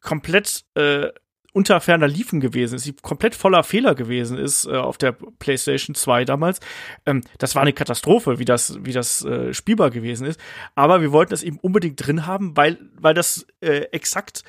komplett 0.00 0.64
äh, 0.74 1.08
unter 1.52 1.80
ferner 1.80 2.08
Liefen 2.08 2.40
gewesen 2.40 2.76
ist, 2.76 2.86
die 2.86 2.94
komplett 2.94 3.34
voller 3.34 3.62
Fehler 3.62 3.94
gewesen 3.94 4.38
ist 4.38 4.66
äh, 4.66 4.76
auf 4.76 4.98
der 4.98 5.12
PlayStation 5.12 5.94
2 5.94 6.24
damals. 6.24 6.60
Ähm, 7.06 7.22
das 7.38 7.54
war 7.54 7.62
eine 7.62 7.72
Katastrophe, 7.72 8.38
wie 8.38 8.44
das, 8.44 8.78
wie 8.84 8.92
das 8.92 9.24
äh, 9.24 9.52
spielbar 9.52 9.90
gewesen 9.90 10.26
ist. 10.26 10.40
Aber 10.74 11.02
wir 11.02 11.12
wollten 11.12 11.30
das 11.30 11.42
eben 11.42 11.58
unbedingt 11.58 12.04
drin 12.04 12.26
haben, 12.26 12.56
weil, 12.56 12.78
weil 12.94 13.14
das 13.14 13.46
äh, 13.60 13.82
exakt 13.92 14.44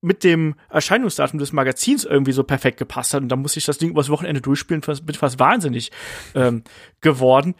mit 0.00 0.24
dem 0.24 0.54
Erscheinungsdatum 0.70 1.38
des 1.38 1.52
Magazins 1.52 2.04
irgendwie 2.04 2.32
so 2.32 2.42
perfekt 2.42 2.78
gepasst 2.78 3.14
hat. 3.14 3.22
Und 3.22 3.28
da 3.28 3.36
musste 3.36 3.58
ich 3.58 3.66
das 3.66 3.78
Ding 3.78 3.90
übers 3.90 4.08
Wochenende 4.08 4.40
durchspielen, 4.40 4.82
fast, 4.82 5.04
bin 5.06 5.14
fast 5.14 5.38
wahnsinnig 5.38 5.92
ähm, 6.34 6.64
geworden. 7.00 7.54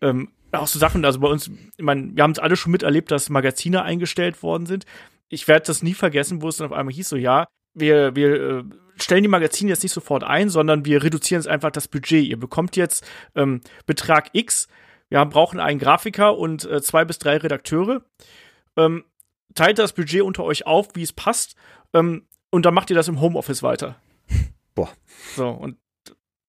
Ähm, 0.00 0.30
auch 0.52 0.66
so 0.66 0.78
Sachen, 0.78 1.04
also 1.04 1.20
bei 1.20 1.28
uns, 1.28 1.48
ich 1.76 1.84
meine, 1.84 2.14
wir 2.14 2.22
haben 2.22 2.32
es 2.32 2.38
alle 2.38 2.56
schon 2.56 2.72
miterlebt, 2.72 3.10
dass 3.10 3.30
Magazine 3.30 3.82
eingestellt 3.82 4.42
worden 4.42 4.66
sind. 4.66 4.84
Ich 5.28 5.48
werde 5.48 5.66
das 5.66 5.82
nie 5.82 5.94
vergessen, 5.94 6.42
wo 6.42 6.48
es 6.48 6.56
dann 6.56 6.68
auf 6.68 6.72
einmal 6.72 6.94
hieß, 6.94 7.08
so 7.08 7.16
ja, 7.16 7.46
wir, 7.76 8.16
wir 8.16 8.34
äh, 8.34 8.64
stellen 8.96 9.22
die 9.22 9.28
Magazine 9.28 9.70
jetzt 9.70 9.82
nicht 9.82 9.92
sofort 9.92 10.24
ein, 10.24 10.48
sondern 10.48 10.84
wir 10.84 11.02
reduzieren 11.02 11.40
jetzt 11.40 11.48
einfach 11.48 11.70
das 11.70 11.88
Budget. 11.88 12.24
Ihr 12.24 12.38
bekommt 12.38 12.76
jetzt 12.76 13.06
ähm, 13.34 13.60
Betrag 13.86 14.30
X, 14.32 14.68
wir 15.08 15.20
haben, 15.20 15.30
brauchen 15.30 15.60
einen 15.60 15.78
Grafiker 15.78 16.36
und 16.36 16.64
äh, 16.64 16.82
zwei 16.82 17.04
bis 17.04 17.18
drei 17.18 17.36
Redakteure. 17.36 18.02
Ähm, 18.76 19.04
teilt 19.54 19.78
das 19.78 19.92
Budget 19.92 20.22
unter 20.22 20.44
euch 20.44 20.66
auf, 20.66 20.88
wie 20.94 21.02
es 21.02 21.12
passt, 21.12 21.56
ähm, 21.94 22.26
und 22.50 22.64
dann 22.64 22.74
macht 22.74 22.90
ihr 22.90 22.96
das 22.96 23.08
im 23.08 23.20
Homeoffice 23.20 23.62
weiter. 23.62 23.96
Boah. 24.74 24.90
So, 25.34 25.48
und 25.48 25.76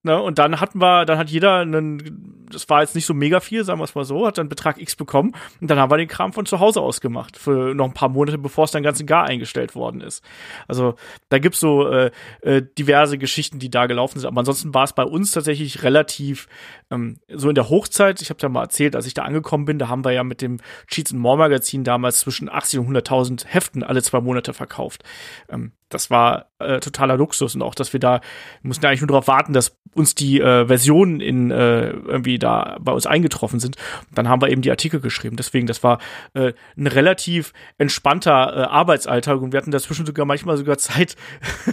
Ne, 0.07 0.21
und 0.21 0.39
dann 0.39 0.61
hatten 0.61 0.79
wir, 0.79 1.03
dann 1.03 1.17
hat 1.17 1.29
jeder 1.29 1.55
einen, 1.57 2.45
das 2.49 2.69
war 2.69 2.79
jetzt 2.79 2.95
nicht 2.95 3.05
so 3.05 3.13
mega 3.13 3.41
viel, 3.41 3.65
sagen 3.65 3.81
wir 3.81 3.83
es 3.83 3.93
mal 3.93 4.05
so, 4.05 4.25
hat 4.25 4.37
dann 4.37 4.47
Betrag 4.47 4.79
X 4.79 4.95
bekommen 4.95 5.33
und 5.59 5.69
dann 5.69 5.77
haben 5.79 5.91
wir 5.91 5.97
den 5.97 6.07
Kram 6.07 6.31
von 6.31 6.45
zu 6.45 6.61
Hause 6.61 6.79
aus 6.79 7.01
gemacht, 7.01 7.35
für 7.35 7.75
noch 7.75 7.83
ein 7.83 7.93
paar 7.93 8.07
Monate, 8.07 8.37
bevor 8.37 8.63
es 8.63 8.71
dann 8.71 8.83
ganz 8.83 9.01
und 9.01 9.05
gar 9.05 9.25
eingestellt 9.25 9.75
worden 9.75 9.99
ist. 9.99 10.23
Also 10.65 10.95
da 11.27 11.39
gibt's 11.39 11.59
so 11.59 11.89
äh, 11.89 12.11
äh, 12.39 12.63
diverse 12.77 13.17
Geschichten, 13.17 13.59
die 13.59 13.69
da 13.69 13.85
gelaufen 13.85 14.19
sind, 14.19 14.29
aber 14.29 14.39
ansonsten 14.39 14.73
war 14.73 14.85
es 14.85 14.93
bei 14.93 15.03
uns 15.03 15.31
tatsächlich 15.31 15.83
relativ 15.83 16.47
ähm, 16.89 17.19
so 17.27 17.49
in 17.49 17.55
der 17.55 17.67
Hochzeit, 17.67 18.21
ich 18.21 18.29
habe 18.29 18.39
ja 18.41 18.47
mal 18.47 18.63
erzählt, 18.63 18.95
als 18.95 19.07
ich 19.07 19.13
da 19.13 19.23
angekommen 19.23 19.65
bin, 19.65 19.77
da 19.77 19.89
haben 19.89 20.05
wir 20.05 20.13
ja 20.13 20.23
mit 20.23 20.41
dem 20.41 20.61
Cheats 20.87 21.11
and 21.11 21.19
More 21.19 21.37
Magazin 21.37 21.83
damals 21.83 22.21
zwischen 22.21 22.47
80 22.47 22.79
und 22.79 22.95
100.000 22.95 23.45
Heften 23.45 23.83
alle 23.83 24.01
zwei 24.01 24.21
Monate 24.21 24.53
verkauft. 24.53 25.03
Ähm, 25.49 25.73
das 25.89 26.09
war 26.09 26.47
äh, 26.59 26.79
totaler 26.79 27.17
Luxus 27.17 27.55
und 27.55 27.61
auch, 27.61 27.75
dass 27.75 27.93
wir 27.93 27.99
da 27.99 28.21
mussten 28.61 28.85
eigentlich 28.85 29.01
nur 29.01 29.07
darauf 29.07 29.27
warten, 29.27 29.53
dass 29.53 29.77
uns 29.93 30.15
die 30.15 30.39
äh, 30.39 30.67
Versionen 30.67 31.21
in 31.21 31.51
äh, 31.51 31.89
irgendwie 31.89 32.39
da 32.39 32.77
bei 32.79 32.91
uns 32.91 33.05
eingetroffen 33.05 33.59
sind. 33.59 33.77
Dann 34.13 34.27
haben 34.27 34.41
wir 34.41 34.49
eben 34.49 34.61
die 34.61 34.71
Artikel 34.71 34.99
geschrieben. 34.99 35.37
Deswegen, 35.37 35.67
das 35.67 35.83
war 35.83 35.99
äh, 36.33 36.53
ein 36.77 36.87
relativ 36.87 37.53
entspannter 37.77 38.55
äh, 38.55 38.61
Arbeitsalltag 38.63 39.41
und 39.41 39.53
wir 39.53 39.57
hatten 39.57 39.71
dazwischen 39.71 40.05
sogar 40.05 40.25
manchmal 40.25 40.57
sogar 40.57 40.77
Zeit. 40.77 41.15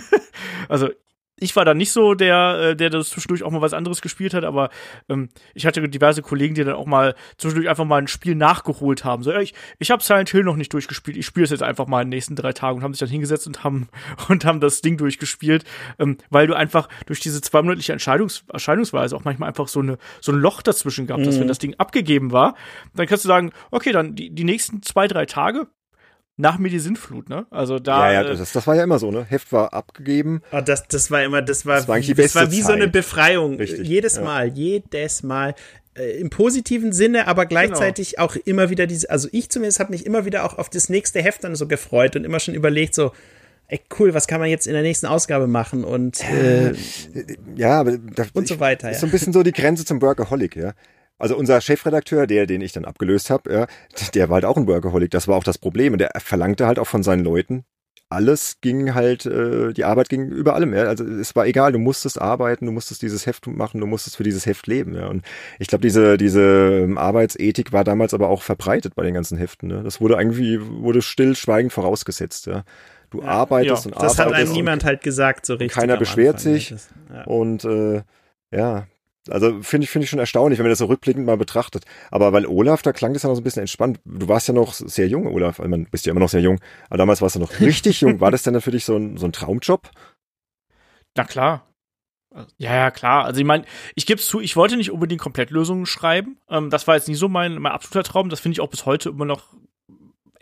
also 0.68 0.88
ich 1.40 1.56
war 1.56 1.64
da 1.64 1.74
nicht 1.74 1.90
so 1.90 2.14
der, 2.14 2.58
äh, 2.60 2.76
der 2.76 2.90
das 2.90 3.10
zwischendurch 3.10 3.42
auch 3.42 3.50
mal 3.50 3.60
was 3.60 3.72
anderes 3.72 4.00
gespielt 4.00 4.34
hat, 4.34 4.44
aber 4.44 4.70
ähm, 5.08 5.30
ich 5.54 5.66
hatte 5.66 5.86
diverse 5.88 6.22
Kollegen, 6.22 6.54
die 6.54 6.62
dann 6.62 6.74
auch 6.74 6.86
mal 6.86 7.14
zwischendurch 7.38 7.68
einfach 7.68 7.84
mal 7.84 7.98
ein 7.98 8.06
Spiel 8.06 8.36
nachgeholt 8.36 9.04
haben. 9.04 9.22
So, 9.24 9.32
ja, 9.32 9.40
ich, 9.40 9.52
ich 9.78 9.90
habe 9.90 10.02
Silent 10.02 10.30
Hill 10.30 10.44
noch 10.44 10.56
nicht 10.56 10.72
durchgespielt, 10.72 11.16
ich 11.16 11.26
spiele 11.26 11.44
es 11.44 11.50
jetzt 11.50 11.62
einfach 11.62 11.86
mal 11.86 12.02
in 12.02 12.06
den 12.06 12.16
nächsten 12.16 12.36
drei 12.36 12.52
Tagen 12.52 12.78
und 12.78 12.84
haben 12.84 12.94
sich 12.94 13.00
dann 13.00 13.08
hingesetzt 13.08 13.46
und 13.46 13.64
haben 13.64 13.88
und 14.28 14.44
haben 14.44 14.60
das 14.60 14.80
Ding 14.80 14.96
durchgespielt, 14.96 15.64
ähm, 15.98 16.18
weil 16.30 16.46
du 16.46 16.54
einfach 16.54 16.88
durch 17.06 17.20
diese 17.20 17.40
zweimonatliche 17.40 17.92
Entscheidungs 17.92 18.44
Erscheinungsweise 18.52 19.16
auch 19.16 19.24
manchmal 19.24 19.48
einfach 19.48 19.68
so 19.68 19.80
eine 19.80 19.98
so 20.20 20.32
ein 20.32 20.38
Loch 20.38 20.62
dazwischen 20.62 21.06
gehabt 21.06 21.26
hast, 21.26 21.36
mhm. 21.36 21.40
wenn 21.40 21.48
das 21.48 21.58
Ding 21.58 21.74
abgegeben 21.78 22.30
war, 22.32 22.54
dann 22.94 23.06
kannst 23.06 23.24
du 23.24 23.28
sagen, 23.28 23.50
okay, 23.70 23.92
dann 23.92 24.14
die, 24.14 24.30
die 24.30 24.44
nächsten 24.44 24.82
zwei 24.82 25.08
drei 25.08 25.26
Tage 25.26 25.66
nach 26.36 26.58
mir 26.58 26.68
die 26.68 26.80
Sintflut, 26.80 27.28
ne? 27.28 27.46
Also 27.50 27.78
da. 27.78 28.10
Ja, 28.10 28.22
ja, 28.22 28.30
äh, 28.30 28.36
das, 28.36 28.52
das 28.52 28.66
war 28.66 28.74
ja 28.74 28.82
immer 28.82 28.98
so, 28.98 29.10
ne? 29.10 29.24
Heft 29.28 29.52
war 29.52 29.72
abgegeben. 29.72 30.42
Oh, 30.52 30.60
das, 30.60 30.88
das 30.88 31.10
war 31.10 31.22
immer, 31.22 31.42
das 31.42 31.64
war, 31.64 31.76
das 31.76 31.88
war, 31.88 31.96
wie, 31.96 32.14
das 32.14 32.34
war 32.34 32.50
wie 32.50 32.62
so 32.62 32.72
eine 32.72 32.88
Befreiung. 32.88 33.56
Richtig, 33.56 33.86
jedes 33.86 34.16
ja. 34.16 34.22
Mal, 34.22 34.48
jedes 34.48 35.22
Mal. 35.22 35.54
Äh, 35.96 36.18
Im 36.18 36.30
positiven 36.30 36.92
Sinne, 36.92 37.28
aber 37.28 37.46
gleichzeitig 37.46 38.12
genau. 38.12 38.24
auch 38.24 38.36
immer 38.36 38.68
wieder 38.68 38.88
diese, 38.88 39.08
also 39.10 39.28
ich 39.30 39.48
zumindest 39.48 39.78
habe 39.78 39.92
mich 39.92 40.04
immer 40.06 40.24
wieder 40.24 40.44
auch 40.44 40.58
auf 40.58 40.68
das 40.68 40.88
nächste 40.88 41.22
Heft 41.22 41.44
dann 41.44 41.54
so 41.54 41.68
gefreut 41.68 42.16
und 42.16 42.24
immer 42.24 42.40
schon 42.40 42.54
überlegt, 42.54 42.96
so, 42.96 43.12
ey, 43.68 43.80
cool, 43.98 44.12
was 44.12 44.26
kann 44.26 44.40
man 44.40 44.50
jetzt 44.50 44.66
in 44.66 44.72
der 44.72 44.82
nächsten 44.82 45.06
Ausgabe 45.06 45.46
machen 45.46 45.84
und 45.84 46.20
äh, 46.30 46.74
ja, 47.54 47.80
aber 47.80 47.96
da, 47.98 48.24
und 48.32 48.48
so 48.48 48.58
weiter. 48.58 48.90
Ist 48.90 48.96
ja. 48.96 49.00
so 49.02 49.06
ein 49.06 49.12
bisschen 49.12 49.32
so 49.32 49.44
die 49.44 49.52
Grenze 49.52 49.84
zum 49.84 50.02
Workaholic, 50.02 50.56
ja. 50.56 50.72
Also 51.24 51.38
unser 51.38 51.58
Chefredakteur, 51.62 52.26
der, 52.26 52.44
den 52.44 52.60
ich 52.60 52.72
dann 52.72 52.84
abgelöst 52.84 53.30
habe, 53.30 53.50
ja, 53.50 53.66
der 54.12 54.28
war 54.28 54.34
halt 54.34 54.44
auch 54.44 54.58
ein 54.58 54.66
Workaholic. 54.66 55.10
Das 55.10 55.26
war 55.26 55.38
auch 55.38 55.42
das 55.42 55.56
Problem. 55.56 55.94
Und 55.94 55.98
der 55.98 56.10
verlangte 56.18 56.66
halt 56.66 56.78
auch 56.78 56.86
von 56.86 57.02
seinen 57.02 57.24
Leuten, 57.24 57.64
alles 58.10 58.60
ging 58.60 58.92
halt, 58.92 59.24
äh, 59.24 59.72
die 59.72 59.84
Arbeit 59.84 60.10
ging 60.10 60.28
über 60.28 60.54
allem. 60.54 60.74
Ja? 60.74 60.82
Also 60.82 61.02
es 61.02 61.34
war 61.34 61.46
egal, 61.46 61.72
du 61.72 61.78
musstest 61.78 62.20
arbeiten, 62.20 62.66
du 62.66 62.72
musstest 62.72 63.00
dieses 63.00 63.24
Heft 63.24 63.46
machen, 63.46 63.80
du 63.80 63.86
musstest 63.86 64.18
für 64.18 64.22
dieses 64.22 64.44
Heft 64.44 64.66
leben. 64.66 64.94
Ja? 64.94 65.06
Und 65.06 65.24
ich 65.58 65.68
glaube, 65.68 65.80
diese, 65.80 66.18
diese 66.18 66.82
ähm, 66.82 66.98
Arbeitsethik 66.98 67.72
war 67.72 67.84
damals 67.84 68.12
aber 68.12 68.28
auch 68.28 68.42
verbreitet 68.42 68.94
bei 68.94 69.02
den 69.02 69.14
ganzen 69.14 69.38
Heften. 69.38 69.68
Ne? 69.68 69.82
Das 69.82 70.02
wurde 70.02 70.16
irgendwie, 70.16 70.60
wurde 70.60 71.00
stillschweigend 71.00 71.72
vorausgesetzt. 71.72 72.48
Ja? 72.48 72.64
Du 73.08 73.22
ja, 73.22 73.28
arbeitest 73.28 73.86
ja, 73.86 73.92
und 73.92 73.96
arbeitest. 73.96 74.18
Das 74.18 74.26
hat 74.26 74.34
einem 74.34 74.52
niemand 74.52 74.84
halt 74.84 75.00
gesagt, 75.00 75.46
so 75.46 75.54
richtig. 75.54 75.72
Keiner 75.72 75.96
beschwert 75.96 76.36
Anfang, 76.36 76.52
sich. 76.52 76.74
Ja. 77.10 77.24
Und 77.24 77.64
äh, 77.64 78.02
ja, 78.50 78.86
also 79.28 79.62
finde 79.62 79.84
ich, 79.84 79.90
finde 79.90 80.04
ich 80.04 80.10
schon 80.10 80.18
erstaunlich, 80.18 80.58
wenn 80.58 80.64
man 80.64 80.70
das 80.70 80.78
so 80.78 80.86
rückblickend 80.86 81.24
mal 81.24 81.36
betrachtet. 81.36 81.84
Aber 82.10 82.32
weil 82.32 82.46
Olaf, 82.46 82.82
da 82.82 82.92
klang 82.92 83.14
das 83.14 83.22
ja 83.22 83.28
noch 83.28 83.36
so 83.36 83.40
ein 83.40 83.44
bisschen 83.44 83.60
entspannt. 83.60 84.00
Du 84.04 84.28
warst 84.28 84.48
ja 84.48 84.54
noch 84.54 84.72
sehr 84.74 85.08
jung, 85.08 85.26
Olaf. 85.26 85.60
Also, 85.60 85.70
man 85.70 85.86
bist 85.86 86.06
ja 86.06 86.10
immer 86.10 86.20
noch 86.20 86.28
sehr 86.28 86.40
jung. 86.40 86.60
Aber 86.88 86.98
damals 86.98 87.22
warst 87.22 87.36
du 87.36 87.40
noch 87.40 87.60
richtig 87.60 88.00
jung. 88.00 88.20
War 88.20 88.30
das 88.30 88.42
denn 88.42 88.60
für 88.60 88.70
dich 88.70 88.84
so 88.84 88.96
ein, 88.96 89.16
so 89.16 89.26
ein 89.26 89.32
Traumjob? 89.32 89.90
Na 91.16 91.24
klar. 91.24 91.66
Ja, 92.58 92.74
ja, 92.74 92.90
klar. 92.90 93.24
Also 93.24 93.40
ich 93.40 93.46
meine, 93.46 93.64
ich 93.94 94.06
gebe 94.06 94.20
es 94.20 94.26
zu, 94.26 94.40
ich 94.40 94.56
wollte 94.56 94.76
nicht 94.76 94.90
unbedingt 94.90 95.20
Komplettlösungen 95.20 95.86
schreiben. 95.86 96.38
Ähm, 96.48 96.68
das 96.70 96.86
war 96.86 96.96
jetzt 96.96 97.08
nie 97.08 97.14
so 97.14 97.28
mein, 97.28 97.54
mein 97.58 97.72
absoluter 97.72 98.02
Traum. 98.02 98.28
Das 98.28 98.40
finde 98.40 98.54
ich 98.54 98.60
auch 98.60 98.70
bis 98.70 98.86
heute 98.86 99.10
immer 99.10 99.24
noch 99.24 99.54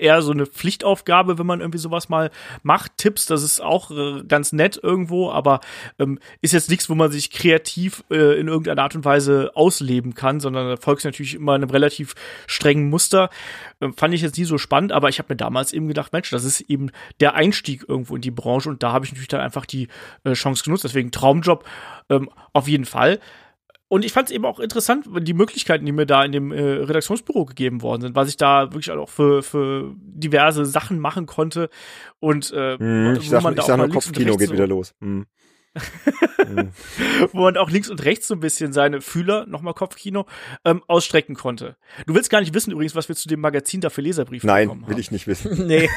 eher 0.03 0.23
so 0.23 0.33
eine 0.33 0.47
Pflichtaufgabe, 0.47 1.39
wenn 1.39 1.47
man 1.47 1.61
irgendwie 1.61 1.79
sowas 1.79 2.09
mal 2.09 2.31
macht. 2.63 2.99
Tipps, 2.99 3.27
das 3.27 3.43
ist 3.43 3.61
auch 3.61 3.91
äh, 3.91 4.23
ganz 4.27 4.53
nett 4.53 4.79
irgendwo, 4.83 5.31
aber 5.31 5.61
ähm, 5.99 6.19
ist 6.41 6.53
jetzt 6.53 6.71
nichts, 6.71 6.91
wo 6.91 6.95
man 6.95 7.11
sich 7.11 7.31
kreativ 7.31 8.05
äh, 8.11 8.39
in 8.39 8.49
irgendeiner 8.49 8.83
Art 8.83 8.95
und 8.95 9.05
Weise 9.05 9.53
ausleben 9.55 10.15
kann, 10.15 10.41
sondern 10.41 10.69
da 10.69 10.77
folgt 10.77 11.05
natürlich 11.05 11.35
immer 11.35 11.53
einem 11.53 11.71
relativ 11.71 12.15
strengen 12.47 12.91
Muster. 12.91 13.31
Ähm, 13.81 13.95
fand 13.95 14.15
ich 14.15 14.23
jetzt 14.23 14.39
nie 14.39 14.45
so 14.45 14.59
spannend, 14.59 14.93
aber 14.93 15.09
ich 15.09 15.19
habe 15.19 15.33
mir 15.33 15.37
damals 15.37 15.73
eben 15.73 15.89
gedacht, 15.89 16.13
Mensch, 16.13 16.31
das 16.31 16.45
ist 16.45 16.61
eben 16.63 16.91
der 17.21 17.35
Einstieg 17.35 17.85
irgendwo 17.89 18.17
in 18.17 18.23
die 18.23 18.31
Branche 18.31 18.69
und 18.69 18.83
da 18.83 18.93
habe 18.93 19.05
ich 19.05 19.13
natürlich 19.13 19.29
dann 19.29 19.41
einfach 19.41 19.67
die 19.67 19.89
äh, 20.25 20.33
Chance 20.33 20.65
genutzt. 20.65 20.85
Deswegen 20.85 21.11
Traumjob 21.11 21.65
ähm, 22.11 22.29
auf 22.53 22.69
jeden 22.69 22.85
Fall. 22.85 23.21
Und 23.93 24.07
ich 24.07 24.13
fand 24.15 24.31
es 24.31 24.35
eben 24.35 24.47
auch 24.47 24.59
interessant, 24.59 25.07
die 25.21 25.35
Möglichkeiten, 25.35 25.85
die 25.85 25.93
mir 25.93 26.07
da 26.07 26.25
in 26.25 26.33
dem 26.33 26.51
äh, 26.51 26.63
Redaktionsbüro 26.63 27.45
gegeben 27.45 27.83
worden 27.83 28.01
sind, 28.01 28.17
was 28.17 28.31
ich 28.31 28.39
da 28.39 28.73
wirklich 28.73 28.91
auch 28.91 29.11
für, 29.11 29.43
für 29.43 29.95
diverse 29.99 30.65
Sachen 30.65 30.99
machen 30.99 31.27
konnte. 31.27 31.69
Und 32.19 32.51
äh, 32.53 32.79
hm, 32.79 33.17
ich 33.21 33.29
sag, 33.29 33.43
man 33.43 33.55
ich 33.55 33.61
sag 33.61 33.77
nur 33.77 33.91
Kopfkino 33.91 34.39
geht 34.39 34.49
so 34.49 34.55
wieder 34.55 34.67
los. 34.67 34.95
Hm. 35.03 35.27
wo 37.33 37.43
man 37.43 37.59
auch 37.59 37.69
links 37.69 37.91
und 37.91 38.03
rechts 38.03 38.29
so 38.29 38.35
ein 38.35 38.41
bisschen 38.41 38.73
seine 38.73 39.03
Fühler, 39.03 39.45
nochmal 39.45 39.75
Kopfkino, 39.75 40.25
ähm, 40.65 40.83
ausstrecken 40.87 41.35
konnte. 41.35 41.77
Du 42.07 42.15
willst 42.15 42.31
gar 42.31 42.41
nicht 42.41 42.55
wissen 42.55 42.71
übrigens, 42.71 42.95
was 42.95 43.11
wir 43.11 43.17
zu 43.17 43.29
dem 43.29 43.41
Magazin 43.41 43.83
da 43.83 43.91
für 43.91 44.01
Leserbriefe 44.01 44.47
Nein, 44.47 44.69
bekommen 44.69 44.81
haben. 44.81 44.89
Nein, 44.89 44.97
will 44.97 45.01
ich 45.03 45.11
nicht 45.11 45.27
wissen. 45.27 45.67
nee. 45.67 45.91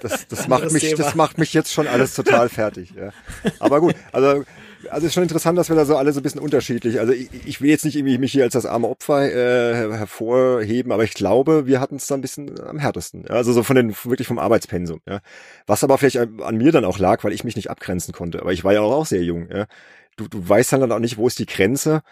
Das, 0.00 0.26
das, 0.26 0.48
macht 0.48 0.72
mich, 0.72 0.92
das 0.96 1.14
macht 1.14 1.38
mich 1.38 1.52
jetzt 1.54 1.72
schon 1.72 1.86
alles 1.86 2.14
total 2.14 2.48
fertig. 2.48 2.94
Ja. 2.96 3.12
Aber 3.60 3.80
gut, 3.80 3.94
also 4.10 4.44
also 4.88 5.06
ist 5.06 5.14
schon 5.14 5.22
interessant, 5.22 5.58
dass 5.58 5.68
wir 5.68 5.76
da 5.76 5.84
so 5.84 5.96
alle 5.96 6.12
so 6.12 6.20
ein 6.20 6.22
bisschen 6.22 6.40
unterschiedlich. 6.40 7.00
Also 7.00 7.12
ich, 7.12 7.28
ich 7.46 7.60
will 7.60 7.70
jetzt 7.70 7.84
nicht 7.84 7.96
irgendwie 7.96 8.18
mich 8.18 8.32
hier 8.32 8.44
als 8.44 8.54
das 8.54 8.66
arme 8.66 8.88
Opfer 8.88 9.30
äh, 9.30 9.96
hervorheben, 9.96 10.92
aber 10.92 11.04
ich 11.04 11.14
glaube, 11.14 11.66
wir 11.66 11.80
hatten 11.80 11.96
es 11.96 12.06
da 12.06 12.14
ein 12.14 12.20
bisschen 12.20 12.58
am 12.60 12.78
härtesten. 12.78 13.24
Ja? 13.28 13.34
Also 13.34 13.52
so 13.52 13.62
von 13.62 13.76
den 13.76 13.94
wirklich 14.04 14.28
vom 14.28 14.38
Arbeitspensum. 14.38 15.00
Ja? 15.06 15.20
Was 15.66 15.84
aber 15.84 15.98
vielleicht 15.98 16.18
an 16.18 16.56
mir 16.56 16.72
dann 16.72 16.84
auch 16.84 16.98
lag, 16.98 17.22
weil 17.24 17.32
ich 17.32 17.44
mich 17.44 17.56
nicht 17.56 17.70
abgrenzen 17.70 18.14
konnte. 18.14 18.40
Aber 18.40 18.52
ich 18.52 18.64
war 18.64 18.72
ja 18.72 18.80
auch 18.80 19.06
sehr 19.06 19.22
jung. 19.22 19.48
Ja? 19.52 19.66
Du, 20.16 20.28
du 20.28 20.48
weißt 20.48 20.72
dann 20.72 20.92
auch 20.92 20.98
nicht, 20.98 21.18
wo 21.18 21.26
ist 21.26 21.38
die 21.38 21.46
Grenze 21.46 22.02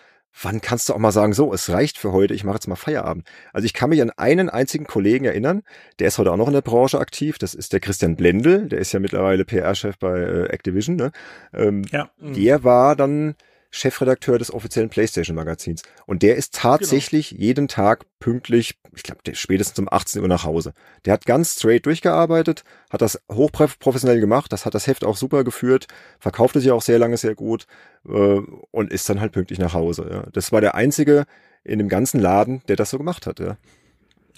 wann 0.43 0.61
kannst 0.61 0.89
du 0.89 0.95
auch 0.95 0.99
mal 0.99 1.13
sagen, 1.13 1.33
so, 1.33 1.53
es 1.53 1.71
reicht 1.71 1.99
für 1.99 2.13
heute, 2.13 2.35
ich 2.35 2.45
mache 2.45 2.57
jetzt 2.57 2.69
mal 2.69 2.77
Feierabend. 2.77 3.27
Also 3.53 3.67
ich 3.67 3.73
kann 3.73 3.91
mich 3.91 4.01
an 4.03 4.11
einen 4.11 4.49
einzigen 4.49 4.87
Kollegen 4.87 5.25
erinnern, 5.25 5.63
der 5.99 6.09
ist 6.09 6.19
heute 6.19 6.33
auch 6.33 6.37
noch 6.37 6.49
in 6.49 6.55
der 6.55 6.63
Branche 6.63 6.99
aktiv, 6.99 7.39
das 7.39 7.55
ist 7.55 7.73
der 7.73 7.81
Christian 7.81 8.17
Blendl, 8.17 8.69
der 8.69 8.79
ist 8.79 8.93
ja 8.93 9.01
mittlerweile 9.01 9.45
PR-Chef 9.45 9.99
bei 9.99 10.19
äh, 10.19 10.45
Activision. 10.47 10.97
Ne? 10.97 11.13
Ähm, 11.53 11.83
ja. 11.91 12.11
Der 12.19 12.65
war 12.65 12.97
dann 12.97 13.35
Chefredakteur 13.71 14.39
des 14.39 14.53
offiziellen 14.53 14.89
PlayStation 14.89 15.37
Magazins. 15.37 15.83
Und 16.07 16.23
der 16.23 16.37
ist 16.37 16.55
tatsächlich 16.55 17.31
genau. 17.31 17.43
jeden 17.43 17.69
Tag 17.69 18.07
pünktlich, 18.19 18.79
ich 18.97 19.03
glaube, 19.03 19.21
spätestens 19.35 19.79
um 19.79 19.89
18 19.91 20.23
Uhr 20.23 20.29
nach 20.29 20.45
Hause. 20.45 20.73
Der 21.05 21.13
hat 21.13 21.27
ganz 21.27 21.55
straight 21.55 21.85
durchgearbeitet, 21.85 22.65
hat 22.91 23.03
das 23.03 23.21
hochprofessionell 23.31 24.21
gemacht, 24.21 24.53
das 24.53 24.65
hat 24.65 24.75
das 24.75 24.87
Heft 24.87 25.05
auch 25.05 25.17
super 25.17 25.45
geführt, 25.45 25.87
verkaufte 26.19 26.61
sich 26.61 26.71
auch 26.71 26.83
sehr 26.83 26.99
lange 26.99 27.17
sehr 27.17 27.35
gut 27.35 27.67
äh, 28.09 28.41
und 28.71 28.93
ist 28.93 29.09
dann 29.09 29.21
halt 29.21 29.33
pünktlich 29.33 29.59
nach 29.59 29.75
Hause. 29.75 30.09
Ja. 30.11 30.23
Das 30.33 30.51
war 30.51 30.61
der 30.61 30.75
einzige 30.75 31.27
in 31.63 31.79
dem 31.79 31.89
ganzen 31.89 32.21
Laden, 32.21 32.63
der 32.69 32.77
das 32.77 32.91
so 32.91 32.99
gemacht 32.99 33.27
hat. 33.27 33.41
Ja. 33.41 33.59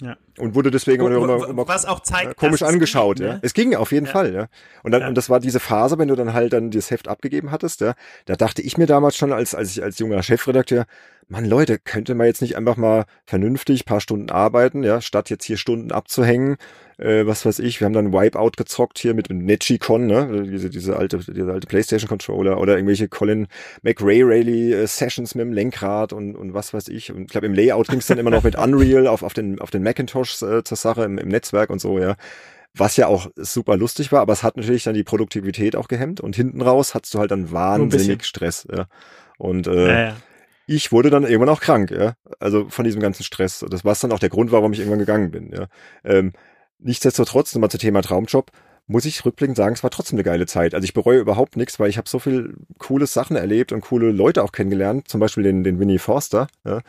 Ja. 0.01 0.17
Und 0.37 0.55
wurde 0.55 0.71
deswegen 0.71 1.03
Und, 1.03 1.13
immer, 1.13 1.47
immer 1.47 1.67
was 1.67 1.85
auch 1.85 1.99
zeigt, 2.01 2.37
komisch 2.37 2.59
dass 2.59 2.69
es 2.69 2.73
angeschaut, 2.73 3.19
ja. 3.19 3.33
ne? 3.33 3.39
Es 3.41 3.53
ging 3.53 3.75
auf 3.75 3.91
jeden 3.91 4.05
Ja. 4.05 4.11
Fall, 4.11 4.33
ja. 4.33 4.47
Und 4.83 4.91
dann, 4.91 5.01
Ja. 5.01 5.07
und 5.07 5.15
das 5.15 5.29
war 5.29 5.39
diese 5.39 5.59
Phase, 5.59 5.97
wenn 5.97 6.07
du 6.07 6.15
dann 6.15 6.33
halt 6.33 6.53
dann 6.53 6.71
das 6.71 6.91
Heft 6.91 7.07
abgegeben 7.07 7.51
hattest, 7.51 7.81
ja. 7.81 7.93
Da 8.25 8.35
dachte 8.35 8.61
ich 8.61 8.77
mir 8.77 8.85
damals 8.87 9.15
schon 9.15 9.33
als, 9.33 9.55
als 9.55 9.71
ich 9.71 9.83
als 9.83 9.99
junger 9.99 10.21
Chefredakteur, 10.23 10.85
Mann, 11.27 11.45
Leute, 11.45 11.79
könnte 11.79 12.13
man 12.13 12.27
jetzt 12.27 12.41
nicht 12.41 12.57
einfach 12.57 12.75
mal 12.75 13.05
vernünftig 13.25 13.85
paar 13.85 14.01
Stunden 14.01 14.29
arbeiten, 14.31 14.83
ja, 14.83 14.99
statt 14.99 15.29
jetzt 15.29 15.45
hier 15.45 15.55
Stunden 15.55 15.93
abzuhängen, 15.93 16.57
äh, 16.97 17.25
was 17.25 17.45
weiß 17.45 17.59
ich, 17.59 17.79
wir 17.79 17.85
haben 17.85 17.93
dann 17.93 18.11
Wipeout 18.11 18.51
gezockt 18.57 18.99
hier 18.99 19.13
mit, 19.13 19.29
mit 19.29 19.41
Netchi-Con, 19.41 20.07
ne, 20.07 20.45
diese, 20.51 20.69
diese 20.69 20.97
alte, 20.97 21.19
diese 21.19 21.51
alte 21.51 21.67
Playstation-Controller 21.67 22.59
oder 22.59 22.75
irgendwelche 22.75 23.07
Colin 23.07 23.47
McRae 23.81 24.23
Rayleigh 24.23 24.73
äh, 24.83 24.87
Sessions 24.87 25.33
mit 25.33 25.45
dem 25.45 25.53
Lenkrad 25.53 26.11
und, 26.11 26.35
und 26.35 26.53
was 26.53 26.73
weiß 26.73 26.89
ich. 26.89 27.11
Und 27.13 27.21
ich 27.23 27.27
glaube, 27.29 27.47
im 27.47 27.53
Layout 27.53 27.87
ging 27.87 27.99
es 27.99 28.07
dann 28.07 28.17
immer 28.19 28.29
noch 28.29 28.43
mit 28.43 28.55
Unreal 28.59 29.07
auf, 29.07 29.23
auf 29.23 29.33
den, 29.33 29.59
auf 29.59 29.71
den 29.71 29.83
Macintosh 29.83 30.20
äh, 30.41 30.63
zur 30.63 30.77
Sache 30.77 31.03
im, 31.03 31.17
im 31.17 31.27
Netzwerk 31.27 31.69
und 31.69 31.79
so, 31.79 31.99
ja. 31.99 32.15
Was 32.73 32.95
ja 32.95 33.07
auch 33.07 33.29
super 33.35 33.75
lustig 33.75 34.11
war, 34.13 34.21
aber 34.21 34.31
es 34.33 34.43
hat 34.43 34.55
natürlich 34.55 34.83
dann 34.83 34.93
die 34.93 35.03
Produktivität 35.03 35.75
auch 35.75 35.89
gehemmt 35.89 36.21
und 36.21 36.35
hinten 36.35 36.61
raus 36.61 36.95
hattest 36.95 37.13
du 37.13 37.19
halt 37.19 37.31
dann 37.31 37.51
wahnsinnig 37.51 38.23
Stress, 38.25 38.65
ja. 38.71 38.85
Und 39.37 39.67
äh, 39.67 39.87
Ja, 39.87 40.01
ja. 40.09 40.15
ich 40.67 40.91
wurde 40.91 41.09
dann 41.09 41.23
irgendwann 41.23 41.49
auch 41.49 41.59
krank, 41.59 41.91
ja. 41.91 42.13
Also 42.39 42.69
von 42.69 42.85
diesem 42.85 43.01
ganzen 43.01 43.23
Stress. 43.23 43.65
Das 43.69 43.83
war 43.83 43.95
dann 44.01 44.11
auch 44.13 44.19
der 44.19 44.29
Grund, 44.29 44.51
warum 44.51 44.71
ich 44.71 44.79
irgendwann 44.79 44.99
gegangen 44.99 45.31
bin, 45.31 45.51
ja. 45.51 45.67
Ähm, 46.05 46.31
nichtsdestotrotz, 46.79 47.53
nochmal 47.53 47.71
zum 47.71 47.79
Thema 47.81 48.01
Traumjob, 48.01 48.51
muss 48.87 49.05
ich 49.05 49.23
rückblickend 49.25 49.57
sagen, 49.57 49.73
es 49.75 49.83
war 49.83 49.89
trotzdem 49.89 50.17
eine 50.17 50.23
geile 50.23 50.45
Zeit. 50.45 50.73
Also 50.73 50.85
ich 50.85 50.93
bereue 50.93 51.19
überhaupt 51.19 51.55
nichts, 51.55 51.79
weil 51.79 51.89
ich 51.89 51.97
habe 51.97 52.09
so 52.09 52.19
viel 52.19 52.55
coole 52.77 53.07
Sachen 53.07 53.35
erlebt 53.35 53.71
und 53.71 53.81
coole 53.81 54.11
Leute 54.11 54.43
auch 54.43 54.51
kennengelernt. 54.51 55.07
Zum 55.07 55.19
Beispiel 55.19 55.43
den, 55.43 55.63
den 55.63 55.79
Winnie 55.79 55.99
Forster, 55.99 56.47
ja, 56.65 56.81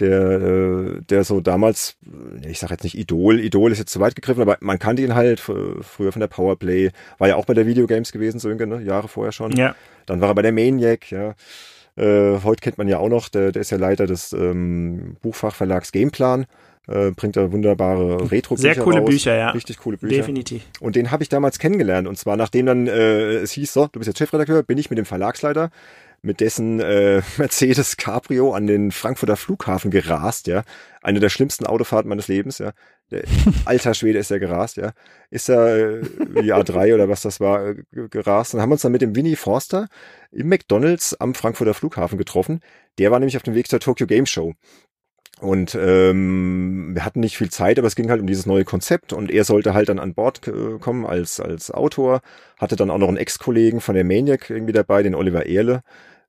der, 0.00 0.20
äh, 0.20 1.00
der 1.08 1.24
so 1.24 1.40
damals, 1.40 1.96
äh, 2.42 2.50
ich 2.50 2.58
sage 2.58 2.74
jetzt 2.74 2.84
nicht 2.84 2.98
Idol, 2.98 3.40
Idol 3.40 3.72
ist 3.72 3.78
jetzt 3.78 3.92
zu 3.92 4.00
weit 4.00 4.16
gegriffen, 4.16 4.42
aber 4.42 4.56
man 4.60 4.78
kannte 4.78 5.02
ihn 5.02 5.14
halt 5.14 5.40
früher 5.40 6.12
von 6.12 6.20
der 6.20 6.28
Powerplay, 6.28 6.90
war 7.18 7.28
ja 7.28 7.36
auch 7.36 7.46
bei 7.46 7.54
der 7.54 7.66
Videogames 7.66 8.12
gewesen, 8.12 8.38
so 8.38 8.48
ne, 8.48 8.82
Jahre 8.82 9.08
vorher 9.08 9.32
schon. 9.32 9.52
ja. 9.52 9.74
Dann 10.06 10.20
war 10.20 10.28
er 10.28 10.34
bei 10.34 10.42
der 10.42 10.52
Maniac, 10.52 11.10
ja. 11.10 11.34
Äh, 11.96 12.40
heute 12.42 12.60
kennt 12.60 12.76
man 12.76 12.88
ja 12.88 12.98
auch 12.98 13.08
noch, 13.08 13.28
der, 13.28 13.52
der 13.52 13.62
ist 13.62 13.70
ja 13.70 13.78
Leiter 13.78 14.06
des 14.06 14.32
ähm, 14.32 15.16
Buchfachverlags 15.22 15.92
Gameplan, 15.92 16.46
äh, 16.88 17.12
bringt 17.12 17.36
da 17.36 17.52
wunderbare 17.52 18.30
Retro-Bücher 18.30 18.74
Sehr 18.74 18.82
coole 18.82 18.98
raus. 18.98 19.08
Bücher, 19.08 19.36
ja. 19.36 19.50
Richtig 19.50 19.78
coole 19.78 19.96
Bücher. 19.96 20.16
Definitiv. 20.16 20.62
Und 20.80 20.96
den 20.96 21.10
habe 21.10 21.22
ich 21.22 21.28
damals 21.28 21.58
kennengelernt. 21.58 22.08
Und 22.08 22.18
zwar 22.18 22.36
nachdem 22.36 22.66
dann 22.66 22.86
äh, 22.88 23.36
es 23.36 23.52
hieß, 23.52 23.72
so, 23.72 23.86
du 23.86 24.00
bist 24.00 24.08
jetzt 24.08 24.18
Chefredakteur, 24.18 24.62
bin 24.62 24.76
ich 24.76 24.90
mit 24.90 24.98
dem 24.98 25.06
Verlagsleiter, 25.06 25.70
mit 26.24 26.40
dessen 26.40 26.80
äh, 26.80 27.22
Mercedes 27.36 27.96
Cabrio 27.96 28.52
an 28.52 28.66
den 28.66 28.90
Frankfurter 28.90 29.36
Flughafen 29.36 29.90
gerast, 29.90 30.46
ja. 30.46 30.64
Eine 31.02 31.20
der 31.20 31.28
schlimmsten 31.28 31.66
Autofahrten 31.66 32.08
meines 32.08 32.28
Lebens, 32.28 32.58
ja. 32.58 32.72
Der, 33.10 33.24
alter 33.66 33.94
Schwede 33.94 34.18
ist 34.18 34.30
er 34.30 34.40
gerast, 34.40 34.76
ja. 34.76 34.92
Ist 35.30 35.48
er 35.48 35.76
äh, 35.76 36.02
wie 36.30 36.52
A3 36.54 36.94
oder 36.94 37.08
was 37.08 37.22
das 37.22 37.40
war, 37.40 37.66
äh, 37.66 37.74
ge- 37.92 38.08
gerast. 38.08 38.54
Und 38.54 38.62
haben 38.62 38.72
uns 38.72 38.82
dann 38.82 38.92
mit 38.92 39.02
dem 39.02 39.14
Winnie 39.14 39.36
Forster 39.36 39.88
im 40.32 40.48
McDonalds 40.48 41.14
am 41.20 41.34
Frankfurter 41.34 41.74
Flughafen 41.74 42.18
getroffen. 42.18 42.60
Der 42.98 43.10
war 43.10 43.18
nämlich 43.18 43.36
auf 43.36 43.42
dem 43.42 43.54
Weg 43.54 43.68
zur 43.68 43.80
Tokyo 43.80 44.06
Game 44.06 44.26
Show. 44.26 44.54
Und 45.40 45.76
ähm, 45.78 46.92
wir 46.94 47.04
hatten 47.04 47.18
nicht 47.20 47.36
viel 47.36 47.50
Zeit, 47.50 47.78
aber 47.78 47.88
es 47.88 47.96
ging 47.96 48.08
halt 48.08 48.20
um 48.20 48.26
dieses 48.26 48.46
neue 48.46 48.64
Konzept 48.64 49.12
und 49.12 49.32
er 49.32 49.42
sollte 49.42 49.74
halt 49.74 49.88
dann 49.88 49.98
an 49.98 50.14
Bord 50.14 50.46
äh, 50.46 50.78
kommen 50.78 51.04
als, 51.04 51.40
als 51.40 51.72
Autor, 51.72 52.20
hatte 52.56 52.76
dann 52.76 52.88
auch 52.88 52.98
noch 52.98 53.08
einen 53.08 53.16
Ex-Kollegen 53.16 53.80
von 53.80 53.96
der 53.96 54.04
Maniac 54.04 54.48
irgendwie 54.48 54.72
dabei, 54.72 55.02
den 55.02 55.16
Oliver 55.16 55.44
Ehrle, 55.44 55.82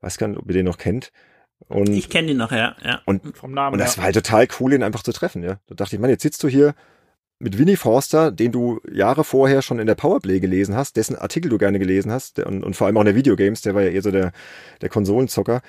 weiß 0.06 0.18
gar 0.18 0.28
nicht, 0.28 0.40
ob 0.40 0.48
ihr 0.48 0.54
den 0.54 0.66
noch 0.66 0.78
kennt. 0.78 1.12
Und, 1.68 1.90
Ich 1.90 2.10
kenne 2.10 2.30
den 2.30 2.38
noch, 2.38 2.52
ja. 2.52 2.76
ja. 2.84 3.02
und, 3.06 3.36
Vom 3.38 3.54
Namen 3.54 3.74
und 3.74 3.80
das 3.80 3.96
her. 3.96 3.98
war 3.98 4.06
halt 4.06 4.16
total 4.16 4.48
cool, 4.60 4.74
ihn 4.74 4.84
einfach 4.84 5.04
zu 5.04 5.12
treffen, 5.12 5.44
ja. 5.44 5.60
Da 5.68 5.76
dachte 5.76 5.96
ich, 5.96 6.02
Mann, 6.02 6.10
jetzt 6.10 6.24
sitzt 6.24 6.44
du 6.44 6.48
hier 6.48 6.76
mit 7.40 7.58
Winnie 7.58 7.76
Forster, 7.76 8.32
den 8.32 8.52
du 8.52 8.80
Jahre 8.90 9.24
vorher 9.24 9.62
schon 9.62 9.80
in 9.80 9.88
der 9.88 9.96
Powerplay 9.96 10.40
gelesen 10.40 10.76
hast, 10.76 10.96
dessen 10.96 11.16
Artikel 11.16 11.50
du 11.50 11.58
gerne 11.58 11.80
gelesen 11.80 12.12
hast 12.12 12.38
der, 12.38 12.48
und, 12.48 12.64
und 12.64 12.76
vor 12.76 12.88
allem 12.88 12.98
auch 12.98 13.02
in 13.02 13.08
der 13.08 13.16
Videogames, 13.16 13.62
der 13.62 13.76
war 13.76 13.82
ja 13.82 13.90
eher 13.90 14.02
so 14.02 14.12
der, 14.12 14.32
der 14.82 14.90
Konsolenzocker 14.90 15.62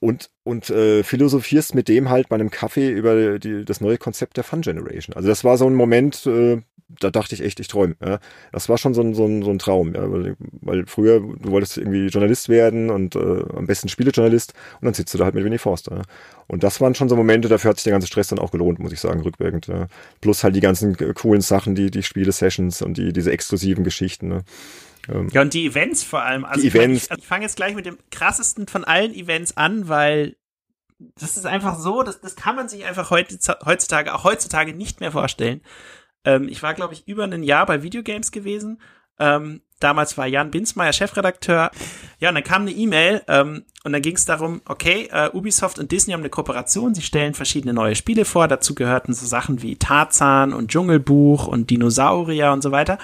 und, 0.00 0.30
und 0.44 0.70
äh, 0.70 1.02
philosophierst 1.02 1.74
mit 1.74 1.88
dem 1.88 2.10
halt 2.10 2.28
bei 2.28 2.36
einem 2.36 2.50
Kaffee 2.50 2.90
über 2.90 3.38
die, 3.38 3.64
das 3.64 3.80
neue 3.80 3.98
Konzept 3.98 4.36
der 4.36 4.44
Fun 4.44 4.60
Generation. 4.60 5.16
Also 5.16 5.28
das 5.28 5.44
war 5.44 5.56
so 5.56 5.66
ein 5.66 5.74
Moment, 5.74 6.26
äh, 6.26 6.60
da 6.88 7.10
dachte 7.10 7.34
ich 7.34 7.42
echt, 7.42 7.60
ich 7.60 7.68
träume. 7.68 7.96
Ja. 8.04 8.18
Das 8.52 8.68
war 8.68 8.78
schon 8.78 8.94
so 8.94 9.02
ein, 9.02 9.14
so 9.14 9.26
ein, 9.26 9.42
so 9.42 9.50
ein 9.50 9.58
Traum, 9.58 9.94
ja. 9.94 10.10
weil, 10.10 10.36
weil 10.60 10.86
früher, 10.86 11.20
du 11.20 11.50
wolltest 11.50 11.76
irgendwie 11.76 12.06
Journalist 12.06 12.48
werden 12.48 12.90
und 12.90 13.14
äh, 13.14 13.44
am 13.54 13.66
besten 13.66 13.88
Spielejournalist 13.88 14.54
und 14.80 14.86
dann 14.86 14.94
sitzt 14.94 15.12
du 15.12 15.18
da 15.18 15.24
halt 15.24 15.34
mit 15.34 15.44
Winnie 15.44 15.58
Forster. 15.58 15.96
Ja. 15.96 16.02
Und 16.46 16.62
das 16.62 16.80
waren 16.80 16.94
schon 16.94 17.08
so 17.08 17.16
Momente, 17.16 17.48
dafür 17.48 17.70
hat 17.70 17.76
sich 17.76 17.84
der 17.84 17.92
ganze 17.92 18.06
Stress 18.06 18.28
dann 18.28 18.38
auch 18.38 18.50
gelohnt, 18.50 18.78
muss 18.78 18.92
ich 18.92 19.00
sagen, 19.00 19.20
rückwirkend. 19.20 19.66
Ja. 19.66 19.86
Plus 20.20 20.42
halt 20.42 20.56
die 20.56 20.60
ganzen 20.60 20.96
coolen 21.14 21.42
Sachen, 21.42 21.74
die, 21.74 21.90
die 21.90 22.02
Spiele-Sessions 22.02 22.80
und 22.80 22.96
die, 22.96 23.12
diese 23.12 23.32
exklusiven 23.32 23.84
Geschichten. 23.84 24.28
Ne. 24.28 24.44
Ja, 25.32 25.42
und 25.42 25.54
die 25.54 25.66
Events 25.66 26.02
vor 26.02 26.22
allem. 26.22 26.44
Also 26.44 26.60
Die 26.60 26.68
ich 26.68 26.74
Events. 26.74 27.08
Ich, 27.10 27.18
ich 27.18 27.26
fange 27.26 27.44
jetzt 27.44 27.56
gleich 27.56 27.74
mit 27.74 27.86
dem 27.86 27.98
krassesten 28.10 28.66
von 28.66 28.84
allen 28.84 29.14
Events 29.14 29.56
an, 29.56 29.88
weil 29.88 30.36
das 30.98 31.36
ist 31.36 31.46
einfach 31.46 31.78
so, 31.78 32.02
das, 32.02 32.20
das 32.20 32.34
kann 32.34 32.56
man 32.56 32.68
sich 32.68 32.84
einfach 32.84 33.10
heutzutage, 33.10 34.14
auch 34.14 34.24
heutzutage 34.24 34.74
nicht 34.74 35.00
mehr 35.00 35.12
vorstellen. 35.12 35.60
Ähm, 36.24 36.48
ich 36.48 36.62
war, 36.62 36.74
glaube 36.74 36.94
ich, 36.94 37.06
über 37.06 37.24
ein 37.24 37.42
Jahr 37.42 37.66
bei 37.66 37.82
Videogames 37.82 38.32
gewesen. 38.32 38.80
Ähm, 39.18 39.62
damals 39.80 40.16
war 40.16 40.26
Jan 40.26 40.50
Binsmeier 40.50 40.92
Chefredakteur. 40.92 41.70
Ja, 42.20 42.28
und 42.28 42.34
dann 42.34 42.44
kam 42.44 42.62
eine 42.62 42.70
E-Mail 42.70 43.22
ähm, 43.28 43.64
und 43.84 43.92
dann 43.92 44.02
ging 44.02 44.16
es 44.16 44.24
darum, 44.24 44.60
okay, 44.64 45.08
äh, 45.12 45.30
Ubisoft 45.32 45.78
und 45.78 45.92
Disney 45.92 46.12
haben 46.12 46.20
eine 46.20 46.30
Kooperation, 46.30 46.94
sie 46.94 47.02
stellen 47.02 47.34
verschiedene 47.34 47.74
neue 47.74 47.94
Spiele 47.94 48.24
vor. 48.24 48.48
Dazu 48.48 48.74
gehörten 48.74 49.12
so 49.12 49.26
Sachen 49.26 49.62
wie 49.62 49.76
Tarzan 49.76 50.52
und 50.52 50.70
Dschungelbuch 50.70 51.46
und 51.46 51.70
Dinosaurier 51.70 52.52
und 52.52 52.62
so 52.62 52.70
weiter. 52.70 52.98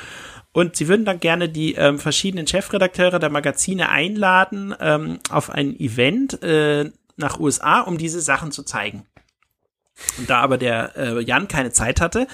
Und 0.52 0.76
sie 0.76 0.86
würden 0.86 1.04
dann 1.04 1.18
gerne 1.18 1.48
die 1.48 1.74
ähm, 1.74 1.98
verschiedenen 1.98 2.46
Chefredakteure 2.46 3.18
der 3.18 3.30
Magazine 3.30 3.88
einladen 3.88 4.72
ähm, 4.78 5.18
auf 5.30 5.50
ein 5.50 5.78
Event 5.80 6.40
äh, 6.44 6.92
nach 7.16 7.40
USA, 7.40 7.80
um 7.80 7.98
diese 7.98 8.20
Sachen 8.20 8.52
zu 8.52 8.62
zeigen. 8.62 9.04
Und 10.18 10.30
da 10.30 10.40
aber 10.40 10.58
der 10.58 10.96
äh, 10.96 11.20
Jan 11.22 11.48
keine 11.48 11.72
Zeit 11.72 12.00
hatte 12.00 12.28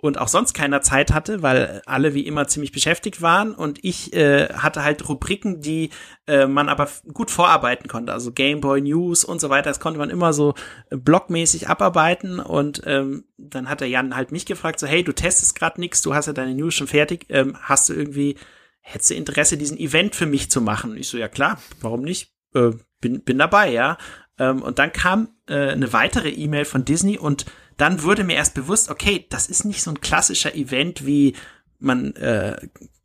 und 0.00 0.18
auch 0.18 0.28
sonst 0.28 0.54
keiner 0.54 0.80
Zeit 0.80 1.12
hatte, 1.12 1.42
weil 1.42 1.82
alle 1.84 2.14
wie 2.14 2.26
immer 2.26 2.48
ziemlich 2.48 2.72
beschäftigt 2.72 3.20
waren 3.20 3.54
und 3.54 3.78
ich 3.82 4.14
äh, 4.14 4.48
hatte 4.48 4.82
halt 4.82 5.06
Rubriken, 5.08 5.60
die 5.60 5.90
äh, 6.26 6.46
man 6.46 6.70
aber 6.70 6.88
gut 7.12 7.30
vorarbeiten 7.30 7.86
konnte, 7.86 8.12
also 8.12 8.32
Gameboy 8.32 8.80
News 8.80 9.24
und 9.24 9.40
so 9.40 9.50
weiter, 9.50 9.68
das 9.68 9.80
konnte 9.80 9.98
man 9.98 10.08
immer 10.08 10.32
so 10.32 10.54
äh, 10.90 10.96
blockmäßig 10.96 11.68
abarbeiten 11.68 12.40
und 12.40 12.82
ähm, 12.86 13.24
dann 13.36 13.68
hat 13.68 13.82
der 13.82 13.88
Jan 13.88 14.16
halt 14.16 14.32
mich 14.32 14.46
gefragt, 14.46 14.80
so 14.80 14.86
hey, 14.86 15.04
du 15.04 15.12
testest 15.12 15.54
gerade 15.54 15.78
nix, 15.80 16.00
du 16.00 16.14
hast 16.14 16.26
ja 16.26 16.32
deine 16.32 16.54
News 16.54 16.74
schon 16.74 16.86
fertig, 16.86 17.26
ähm, 17.28 17.56
hast 17.60 17.90
du 17.90 17.92
irgendwie, 17.92 18.38
hättest 18.80 19.10
du 19.10 19.14
Interesse, 19.14 19.58
diesen 19.58 19.78
Event 19.78 20.16
für 20.16 20.26
mich 20.26 20.50
zu 20.50 20.62
machen? 20.62 20.96
Ich 20.96 21.08
so, 21.08 21.18
ja 21.18 21.28
klar, 21.28 21.60
warum 21.82 22.00
nicht? 22.00 22.32
Äh, 22.54 22.70
bin, 23.02 23.22
bin 23.22 23.38
dabei, 23.38 23.70
ja. 23.70 23.98
Ähm, 24.38 24.62
und 24.62 24.78
dann 24.78 24.92
kam 24.92 25.28
äh, 25.46 25.68
eine 25.68 25.92
weitere 25.92 26.30
E-Mail 26.30 26.64
von 26.64 26.86
Disney 26.86 27.18
und 27.18 27.44
dann 27.80 28.02
wurde 28.02 28.24
mir 28.24 28.34
erst 28.34 28.54
bewusst, 28.54 28.90
okay, 28.90 29.26
das 29.30 29.48
ist 29.48 29.64
nicht 29.64 29.82
so 29.82 29.90
ein 29.90 30.00
klassischer 30.00 30.54
Event 30.54 31.06
wie 31.06 31.34
man 31.78 32.14
äh, 32.16 32.56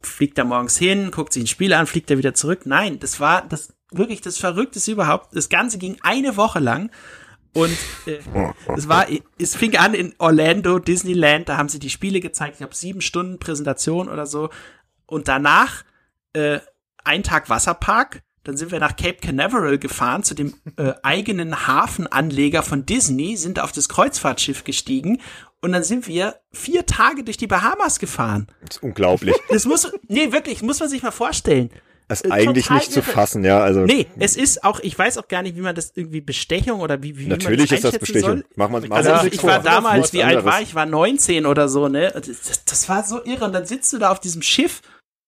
fliegt 0.01 0.37
da 0.37 0.43
morgens 0.43 0.77
hin, 0.77 1.11
guckt 1.11 1.33
sich 1.33 1.43
ein 1.43 1.47
Spiel 1.47 1.73
an, 1.73 1.87
fliegt 1.87 2.09
da 2.09 2.17
wieder 2.17 2.33
zurück. 2.33 2.65
Nein, 2.65 2.99
das 2.99 3.19
war 3.19 3.47
das 3.47 3.73
wirklich 3.91 4.21
das 4.21 4.37
Verrückteste 4.37 4.91
überhaupt. 4.91 5.35
Das 5.35 5.49
Ganze 5.49 5.77
ging 5.77 5.97
eine 6.01 6.35
Woche 6.35 6.59
lang 6.59 6.91
und 7.55 7.77
äh, 8.05 8.19
es 8.75 8.89
war, 8.89 9.07
es 9.39 9.55
fing 9.55 9.77
an 9.77 9.93
in 9.93 10.13
Orlando, 10.17 10.77
Disneyland, 10.77 11.47
da 11.49 11.57
haben 11.57 11.69
sie 11.69 11.79
die 11.79 11.89
Spiele 11.89 12.19
gezeigt. 12.19 12.57
Ich 12.57 12.61
habe 12.61 12.75
sieben 12.75 13.01
Stunden 13.01 13.39
Präsentation 13.39 14.09
oder 14.09 14.25
so. 14.25 14.49
Und 15.05 15.29
danach 15.29 15.83
äh, 16.33 16.59
ein 17.05 17.23
Tag 17.23 17.49
Wasserpark. 17.49 18.23
Dann 18.45 18.55
sind 18.57 18.71
wir 18.71 18.79
nach 18.79 18.95
Cape 18.95 19.15
Canaveral 19.21 19.77
gefahren 19.77 20.23
zu 20.23 20.33
dem 20.35 20.53
äh, 20.77 20.93
eigenen 21.03 21.67
Hafenanleger 21.67 22.63
von 22.63 22.85
Disney, 22.85 23.35
sind 23.35 23.59
auf 23.59 23.71
das 23.73 23.89
Kreuzfahrtschiff 23.89 24.63
gestiegen 24.63 25.19
und 25.61 25.71
dann 25.73 25.83
sind 25.83 26.07
wir 26.07 26.35
vier 26.53 26.85
Tage 26.85 27.23
durch 27.23 27.37
die 27.37 27.47
Bahamas 27.47 27.99
gefahren. 27.99 28.47
Das 28.67 28.77
ist 28.77 28.83
unglaublich. 28.83 29.35
Das 29.49 29.65
muss, 29.65 29.91
nee, 30.07 30.31
wirklich, 30.31 30.61
muss 30.61 30.79
man 30.79 30.87
sich 30.89 31.03
mal 31.03 31.11
vorstellen. 31.11 31.69
Das 32.07 32.21
ist 32.21 32.29
Äh, 32.29 32.33
eigentlich 32.33 32.65
total 32.65 32.77
nicht 32.77 32.91
zu 32.91 32.99
irre. 32.99 33.09
fassen, 33.09 33.43
ja. 33.43 33.59
Also 33.61 33.79
Nee, 33.79 34.05
es 34.19 34.37
ist 34.37 34.63
auch, 34.63 34.79
ich 34.81 34.95
weiß 34.95 35.17
auch 35.17 35.27
gar 35.27 35.41
nicht, 35.41 35.55
wie 35.55 35.61
man 35.61 35.73
das 35.73 35.91
irgendwie 35.95 36.21
Bestechung 36.21 36.81
oder 36.81 37.01
wie, 37.01 37.17
wie 37.17 37.25
natürlich 37.25 37.71
man 37.71 37.77
ist 37.77 37.83
das 37.83 37.93
einschätzen 37.95 37.99
Bestechung. 38.13 38.29
Soll. 38.29 38.45
Machen 38.55 38.73
wir 38.73 38.79
machen 38.81 38.91
Also 38.93 39.11
uns 39.13 39.23
ich, 39.23 39.33
ich 39.33 39.43
war 39.43 39.55
vor. 39.55 39.63
damals, 39.63 40.13
wie 40.13 40.21
alt 40.23 40.45
war 40.45 40.61
ich? 40.61 40.67
Ich 40.69 40.75
war 40.75 40.85
19 40.85 41.47
oder 41.47 41.67
so, 41.67 41.87
ne? 41.87 42.11
Das, 42.13 42.63
das 42.63 42.89
war 42.89 43.03
so 43.03 43.25
irre. 43.25 43.45
Und 43.45 43.53
dann 43.53 43.65
sitzt 43.65 43.91
du 43.91 43.97
da 43.97 44.11
auf 44.11 44.19
diesem 44.19 44.43
Schiff 44.43 44.83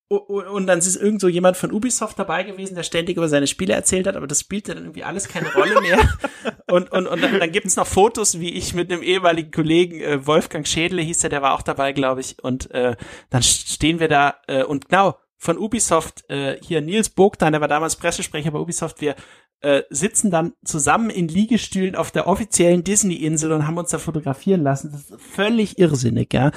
und 0.10 0.68
dann 0.68 0.80
ist 0.80 0.96
irgend 0.96 1.20
so 1.20 1.28
jemand 1.28 1.58
von 1.58 1.72
Ubisoft 1.72 2.18
dabei 2.18 2.44
gewesen, 2.44 2.76
der 2.76 2.84
ständig 2.84 3.18
über 3.18 3.28
seine 3.28 3.48
Spiele 3.48 3.74
erzählt 3.74 4.08
hat, 4.08 4.16
aber 4.16 4.28
das 4.28 4.40
spielte 4.40 4.74
dann 4.74 4.84
irgendwie 4.86 5.04
alles 5.04 5.28
keine 5.28 5.54
Rolle 5.54 5.82
mehr. 5.82 6.00
und 6.72 6.92
und, 6.92 7.08
und 7.08 7.22
dann, 7.22 7.40
dann 7.40 7.52
gibt 7.52 7.66
es 7.66 7.76
noch 7.76 7.88
Fotos, 7.88 8.40
wie 8.40 8.54
ich 8.54 8.74
mit 8.74 8.92
einem 8.92 9.02
ehemaligen 9.02 9.52
Kollegen, 9.52 10.00
äh, 10.00 10.26
Wolfgang 10.26 10.66
Schädle 10.66 11.02
hieß 11.02 11.20
der, 11.20 11.30
der 11.30 11.42
war 11.42 11.54
auch 11.54 11.62
dabei, 11.62 11.92
glaube 11.92 12.22
ich. 12.22 12.42
Und 12.42 12.72
äh, 12.72 12.96
dann 13.30 13.44
stehen 13.44 14.00
wir 14.00 14.08
da 14.08 14.36
äh, 14.48 14.64
und 14.64 14.88
genau, 14.88 15.18
von 15.38 15.58
Ubisoft, 15.58 16.24
äh, 16.30 16.58
hier 16.62 16.82
Nils 16.82 17.10
Bogdan, 17.10 17.52
der 17.52 17.62
war 17.62 17.68
damals 17.68 17.96
Pressesprecher 17.96 18.52
bei 18.52 18.60
Ubisoft, 18.60 19.02
wir 19.02 19.16
äh, 19.62 19.84
sitzen 19.90 20.32
dann 20.32 20.54
zusammen 20.64 21.10
in 21.10 21.28
Liegestühlen 21.28 21.96
auf 21.96 22.12
der 22.12 22.28
offiziellen 22.28 22.84
Disney-Insel 22.84 23.52
und 23.52 23.68
haben 23.68 23.78
uns 23.78 23.90
da 23.90 23.98
fotografieren 23.98 24.62
lassen. 24.62 24.92
Das 24.92 25.02
ist 25.02 25.22
völlig 25.22 25.80
irrsinnig, 25.80 26.34
ja. 26.34 26.52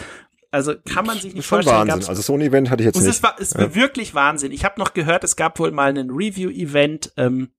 Also 0.50 0.74
kann 0.92 1.06
man 1.06 1.18
sich 1.18 1.34
nicht 1.34 1.46
Schon 1.46 1.62
vorstellen. 1.62 1.88
Wahnsinn. 1.88 2.08
Also 2.08 2.22
so 2.22 2.34
ein 2.34 2.40
Event 2.40 2.70
hatte 2.70 2.82
ich 2.82 2.86
jetzt 2.86 2.96
Und 2.96 3.04
nicht. 3.04 3.14
es 3.14 3.22
war, 3.22 3.36
es 3.38 3.54
war 3.56 3.74
wirklich 3.74 4.14
Wahnsinn. 4.14 4.50
Ich 4.52 4.64
habe 4.64 4.80
noch 4.80 4.94
gehört, 4.94 5.22
es 5.22 5.36
gab 5.36 5.58
wohl 5.58 5.70
mal 5.70 5.90
einen 5.90 6.10
Review-Event 6.10 7.12
ähm, 7.16 7.50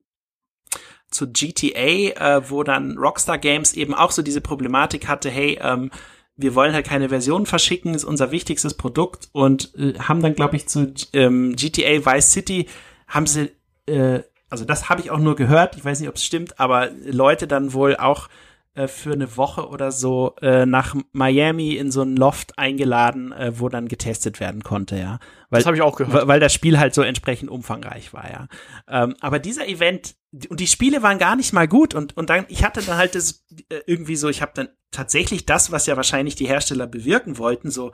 zu 1.10 1.32
GTA, 1.32 2.38
äh, 2.38 2.50
wo 2.50 2.64
dann 2.64 2.98
Rockstar 2.98 3.38
Games 3.38 3.74
eben 3.74 3.94
auch 3.94 4.12
so 4.12 4.22
diese 4.22 4.42
Problematik 4.42 5.08
hatte, 5.08 5.30
hey, 5.30 5.60
ähm, 5.62 5.92
wir 6.38 6.56
wollen 6.56 6.74
halt 6.74 6.88
keine 6.88 7.10
Version 7.10 7.46
verschicken, 7.46 7.94
ist 7.94 8.04
unser 8.04 8.32
wichtigstes 8.32 8.74
Produkt 8.74 9.30
und 9.32 9.74
äh, 9.78 9.94
haben 10.00 10.22
dann, 10.22 10.36
glaube 10.36 10.56
ich, 10.56 10.68
zu 10.68 10.94
ähm, 11.14 11.56
GTA 11.56 12.06
Vice 12.06 12.32
City 12.32 12.68
haben 13.08 13.28
sie, 13.28 13.52
äh, 13.88 14.22
also 14.50 14.66
das 14.66 14.90
habe 14.90 15.02
ich 15.02 15.12
auch 15.12 15.20
nur 15.20 15.36
gehört, 15.36 15.76
ich 15.78 15.86
weiß 15.86 16.00
nicht, 16.00 16.10
ob 16.10 16.16
es 16.16 16.26
stimmt, 16.26 16.60
aber 16.60 16.90
Leute 17.06 17.48
dann 17.48 17.74
wohl 17.74 17.96
auch 17.98 18.28
äh, 18.74 18.88
für 18.88 19.12
eine 19.14 19.36
Woche 19.38 19.68
oder 19.68 19.92
so 19.92 20.36
äh, 20.42 20.66
nach 20.66 20.96
Miami 21.12 21.76
in 21.76 21.92
so 21.92 22.02
ein 22.04 22.16
Loft 22.16 22.58
eingeladen, 22.58 23.32
äh, 23.32 23.60
wo 23.60 23.68
dann 23.70 23.88
getestet 23.88 24.40
werden 24.40 24.64
konnte, 24.64 24.98
ja. 24.98 25.20
Weil, 25.50 25.60
Das 25.60 25.66
habe 25.66 25.76
ich 25.76 25.82
auch 25.82 25.98
gehört. 25.98 26.28
weil- 26.28 26.40
das 26.40 26.54
Spiel 26.54 26.80
halt 26.80 26.94
so 26.94 27.02
entsprechend 27.02 27.50
umfangreich 27.50 28.14
war, 28.14 28.30
ja. 28.32 28.48
Ähm, 28.88 29.16
aber 29.20 29.40
dieser 29.40 29.68
Event, 29.68 30.16
und 30.50 30.60
die 30.62 30.68
Spiele 30.68 31.04
waren 31.04 31.18
gar 31.18 31.36
nicht 31.36 31.52
mal 31.52 31.68
gut 31.68 31.94
und, 31.94 32.16
und 32.16 32.30
dann, 32.30 32.46
ich 32.48 32.64
hatte 32.64 32.82
dann 32.82 32.98
halt 32.98 33.16
das 33.16 33.46
äh, 33.70 33.82
irgendwie 33.86 34.16
so, 34.16 34.30
ich 34.30 34.42
habe 34.42 34.54
dann 34.56 34.70
tatsächlich 34.92 35.46
das, 35.46 35.72
was 35.72 35.86
ja 35.86 35.98
wahrscheinlich 35.98 36.36
die 36.36 36.48
Hersteller 36.48 36.88
bewirken 36.88 37.38
wollten, 37.38 37.72
so, 37.72 37.92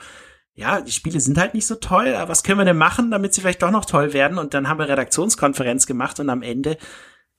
ja, 0.54 0.82
die 0.82 0.92
Spiele 0.92 1.20
sind 1.20 1.38
halt 1.38 1.54
nicht 1.54 1.68
so 1.68 1.76
toll, 1.76 2.14
aber 2.16 2.30
was 2.30 2.44
können 2.44 2.60
wir 2.60 2.66
denn 2.66 2.78
machen, 2.78 3.12
damit 3.12 3.34
sie 3.34 3.42
vielleicht 3.42 3.62
doch 3.62 3.70
noch 3.72 3.86
toll 3.86 4.14
werden? 4.14 4.38
Und 4.40 4.54
dann 4.56 4.68
haben 4.68 4.80
wir 4.80 4.90
Redaktionskonferenz 4.90 5.86
gemacht 5.86 6.20
und 6.20 6.30
am 6.32 6.42
Ende 6.42 6.78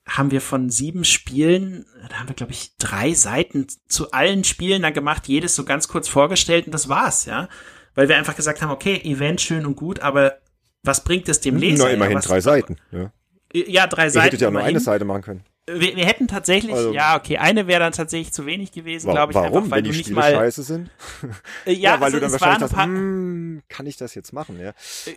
haben 0.08 0.30
wir 0.30 0.40
von 0.40 0.70
sieben 0.70 1.04
Spielen, 1.04 1.84
da 2.08 2.16
haben 2.16 2.28
wir, 2.28 2.34
glaube 2.34 2.52
ich, 2.52 2.76
drei 2.78 3.12
Seiten 3.12 3.66
zu 3.88 4.10
allen 4.10 4.42
Spielen 4.42 4.82
dann 4.82 4.94
gemacht, 4.94 5.28
jedes 5.28 5.54
so 5.54 5.64
ganz 5.64 5.86
kurz 5.86 6.08
vorgestellt 6.08 6.66
und 6.66 6.72
das 6.72 6.88
war's, 6.88 7.26
ja. 7.26 7.48
Weil 7.94 8.08
wir 8.08 8.16
einfach 8.16 8.36
gesagt 8.36 8.62
haben, 8.62 8.70
okay, 8.70 8.96
Event 9.04 9.40
schön 9.40 9.66
und 9.66 9.76
gut, 9.76 10.00
aber 10.00 10.38
was 10.82 11.04
bringt 11.04 11.28
es 11.28 11.40
dem 11.40 11.56
Leser? 11.56 11.84
Nur 11.84 11.92
immerhin 11.92 12.12
ja, 12.12 12.18
was, 12.18 12.26
drei 12.26 12.40
Seiten. 12.40 12.76
Ja. 12.90 13.12
Ja, 13.52 13.86
drei 13.86 14.04
Ihr 14.04 14.10
Seiten. 14.10 14.24
hättet 14.24 14.40
ja 14.40 14.50
nur 14.50 14.60
immerhin. 14.60 14.76
eine 14.76 14.80
Seite 14.80 15.04
machen 15.04 15.22
können. 15.22 15.44
Wir, 15.74 15.96
wir 15.96 16.06
hätten 16.06 16.28
tatsächlich, 16.28 16.74
Also- 16.74 16.92
ja, 16.92 17.16
okay, 17.16 17.38
eine 17.38 17.66
wäre 17.66 17.80
dann 17.80 17.92
tatsächlich 17.92 18.32
zu 18.32 18.46
wenig 18.46 18.72
gewesen, 18.72 19.10
glaube 19.10 19.32
ich, 19.32 19.36
Warum? 19.36 19.58
einfach, 19.64 19.70
weil 19.70 19.78
Wenn 19.78 19.84
die 19.84 19.90
du 19.90 19.96
nicht 19.96 20.06
Spiele 20.06 20.20
mal. 20.20 20.32
scheiße 20.32 20.62
sind? 20.62 20.90
Äh, 21.66 21.72
ja, 21.72 22.00
weil 22.00 22.04
also 22.04 22.16
du 22.16 22.20
dann 22.22 22.32
wahrscheinlich 22.32 22.70
paar, 22.72 22.84
hm, 22.84 23.62
kann 23.68 23.86
ich 23.86 23.96
das 23.96 24.14
jetzt 24.14 24.32
machen, 24.32 24.58
ja? 24.60 24.72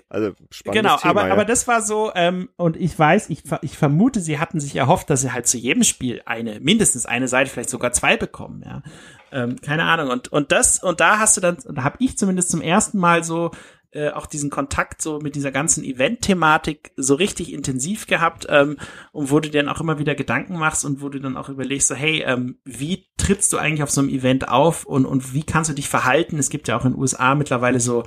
Also 0.10 0.34
spannendes 0.50 0.82
Genau, 0.92 0.98
Thema, 0.98 1.10
aber, 1.12 1.28
ja. 1.28 1.34
aber 1.34 1.46
das 1.46 1.68
war 1.68 1.82
so, 1.82 2.12
ähm, 2.16 2.50
und 2.58 2.76
ich 2.78 2.98
weiß, 2.98 3.30
ich, 3.30 3.44
ich 3.62 3.78
vermute, 3.78 4.20
sie 4.20 4.40
hatten 4.40 4.60
sich 4.60 4.76
erhofft, 4.76 5.10
dass 5.10 5.22
sie 5.22 5.32
halt 5.32 5.48
zu 5.48 5.58
jedem 5.58 5.84
Spiel 5.84 6.22
eine, 6.26 6.60
mindestens 6.60 7.06
eine 7.06 7.28
Seite, 7.28 7.50
vielleicht 7.50 7.70
sogar 7.70 7.92
zwei 7.94 8.18
bekommen, 8.18 8.64
ja. 8.66 8.82
Ähm, 9.32 9.56
keine 9.62 9.84
Ahnung. 9.84 10.10
Und, 10.10 10.28
und 10.30 10.52
das, 10.52 10.84
und 10.84 11.00
da 11.00 11.20
hast 11.20 11.38
du 11.38 11.42
dann, 11.42 11.58
da 11.70 11.84
habe 11.84 11.96
ich 12.00 12.18
zumindest 12.18 12.50
zum 12.52 12.62
ersten 12.62 12.98
Mal 12.98 13.24
so 13.24 13.52
äh, 13.92 14.10
auch 14.12 14.26
diesen 14.26 14.50
Kontakt 14.50 15.02
so 15.02 15.20
mit 15.20 15.36
dieser 15.36 15.52
ganzen 15.52 15.84
Event-Thematik 15.84 16.92
so 16.96 17.16
richtig 17.16 17.52
intensiv 17.52 18.08
gehabt 18.08 18.48
ähm, 18.50 18.78
und 19.12 19.32
wo 19.32 19.40
du 19.40 19.50
dir 19.50 19.64
dann 19.64 19.74
auch 19.74 19.82
immer 19.82 20.00
wieder 20.00 20.16
Gedanken 20.16 20.58
machst 20.58 20.86
und 20.86 21.02
wo 21.02 21.10
du 21.10 21.20
dann 21.20 21.38
auch 21.38 21.50
überlegst, 21.50 21.90
so, 21.90 21.96
hey, 21.96 22.24
ähm, 22.26 22.58
wie 22.64 23.08
trittst 23.18 23.52
du 23.52 23.58
eigentlich 23.58 23.84
auf 23.84 23.92
so 23.92 24.02
einem 24.02 24.10
Event 24.10 24.48
auf 24.48 24.86
und, 24.86 25.06
und 25.06 25.34
wie 25.34 25.44
kannst 25.44 25.70
du 25.70 25.74
dich 25.74 25.90
verhalten? 25.90 26.40
Es 26.40 26.50
gibt 26.50 26.68
ja 26.68 26.78
auch 26.78 26.86
in 26.86 26.94
den 26.94 27.00
USA 27.00 27.36
mittlerweile 27.36 27.80
so 27.80 28.04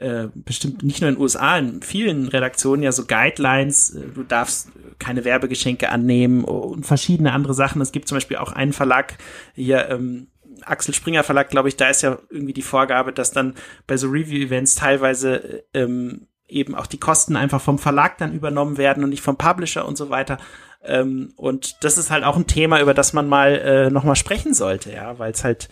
äh, 0.00 0.28
bestimmt 0.34 0.82
nicht 0.82 1.00
nur 1.00 1.10
in 1.10 1.16
den 1.16 1.22
USA, 1.22 1.58
in 1.58 1.82
vielen 1.82 2.26
Redaktionen 2.28 2.82
ja 2.82 2.90
so 2.90 3.04
Guidelines, 3.06 3.90
äh, 3.90 4.08
du 4.14 4.22
darfst 4.22 4.70
keine 4.98 5.24
Werbegeschenke 5.24 5.90
annehmen 5.90 6.44
und 6.44 6.86
verschiedene 6.86 7.32
andere 7.32 7.54
Sachen. 7.54 7.80
Es 7.80 7.92
gibt 7.92 8.08
zum 8.08 8.16
Beispiel 8.16 8.38
auch 8.38 8.52
einen 8.52 8.72
Verlag 8.72 9.18
hier, 9.54 9.88
ähm, 9.88 10.28
Axel 10.64 10.94
Springer 10.94 11.22
Verlag, 11.22 11.50
glaube 11.50 11.68
ich, 11.68 11.76
da 11.76 11.88
ist 11.88 12.02
ja 12.02 12.18
irgendwie 12.30 12.52
die 12.52 12.62
Vorgabe, 12.62 13.12
dass 13.12 13.32
dann 13.32 13.54
bei 13.86 13.96
so 13.96 14.08
Review-Events 14.08 14.74
teilweise 14.74 15.64
ähm, 15.74 16.28
eben 16.48 16.74
auch 16.74 16.86
die 16.86 16.98
Kosten 16.98 17.36
einfach 17.36 17.60
vom 17.60 17.78
Verlag 17.78 18.18
dann 18.18 18.34
übernommen 18.34 18.76
werden 18.76 19.04
und 19.04 19.10
nicht 19.10 19.22
vom 19.22 19.36
Publisher 19.36 19.86
und 19.86 19.96
so 19.96 20.10
weiter. 20.10 20.38
Ähm, 20.82 21.32
und 21.36 21.84
das 21.84 21.98
ist 21.98 22.10
halt 22.10 22.24
auch 22.24 22.36
ein 22.36 22.46
Thema, 22.46 22.80
über 22.80 22.94
das 22.94 23.12
man 23.12 23.28
mal 23.28 23.56
äh, 23.56 23.90
nochmal 23.90 24.16
sprechen 24.16 24.54
sollte, 24.54 24.92
ja, 24.92 25.18
weil 25.18 25.32
es 25.32 25.44
halt 25.44 25.68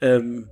ähm, 0.00 0.48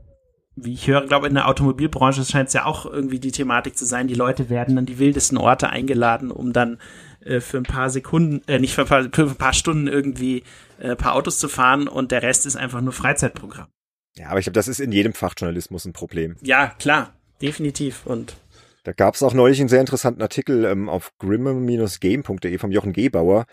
wie 0.57 0.73
ich 0.73 0.89
höre, 0.89 1.07
glaube 1.07 1.27
in 1.27 1.35
der 1.35 1.48
Automobilbranche 1.48 2.24
scheint 2.24 2.48
es 2.48 2.55
ja 2.55 2.65
auch 2.65 2.86
irgendwie 2.86 3.20
die 3.20 3.31
Thematik 3.31 3.77
zu 3.77 3.85
sein. 3.85 4.09
Die 4.09 4.15
Leute 4.15 4.48
werden 4.48 4.78
an 4.78 4.86
die 4.86 4.98
wildesten 4.98 5.36
Orte 5.36 5.69
eingeladen, 5.69 6.31
um 6.31 6.55
dann 6.55 6.78
äh, 7.27 7.40
für 7.40 7.59
ein 7.59 7.65
paar 7.65 7.90
Sekunden, 7.90 8.43
äh, 8.48 8.59
nicht 8.59 8.74
für 8.74 8.82
ein 8.82 8.89
paar, 8.89 9.09
für 9.12 9.23
ein 9.23 9.36
paar 9.36 9.53
Stunden 9.53 9.89
irgendwie 9.89 10.43
äh, 10.78 10.90
ein 10.90 10.97
paar 10.97 11.15
Autos 11.15 11.39
zu 11.39 11.48
fahren 11.48 11.89
und 11.89 12.12
der 12.12 12.23
Rest 12.23 12.47
ist 12.47 12.57
einfach 12.57 12.81
nur 12.81 12.93
Freizeitprogramm. 12.93 13.69
ja, 14.16 14.28
aber 14.28 14.39
ich 14.39 14.44
glaube, 14.44 14.55
das 14.55 14.69
ist 14.69 14.81
in 14.81 14.93
jedem 14.93 15.12
Fachjournalismus 15.12 15.85
ein 15.85 15.93
Problem. 15.93 16.36
Ja, 16.40 16.74
klar, 16.78 17.12
definitiv. 17.43 18.07
Und 18.07 18.36
Da 18.85 18.93
gab 18.93 19.15
es 19.15 19.23
auch 19.23 19.35
neulich 19.35 19.61
einen 19.61 19.69
sehr 19.69 19.81
interessanten 19.81 20.23
Artikel 20.23 20.65
ähm, 20.65 20.89
auf 20.89 21.12
grimme-game.de 21.19 22.59
vom 22.59 22.70
Jochen 22.70 22.93
Gebauer, 22.93 23.47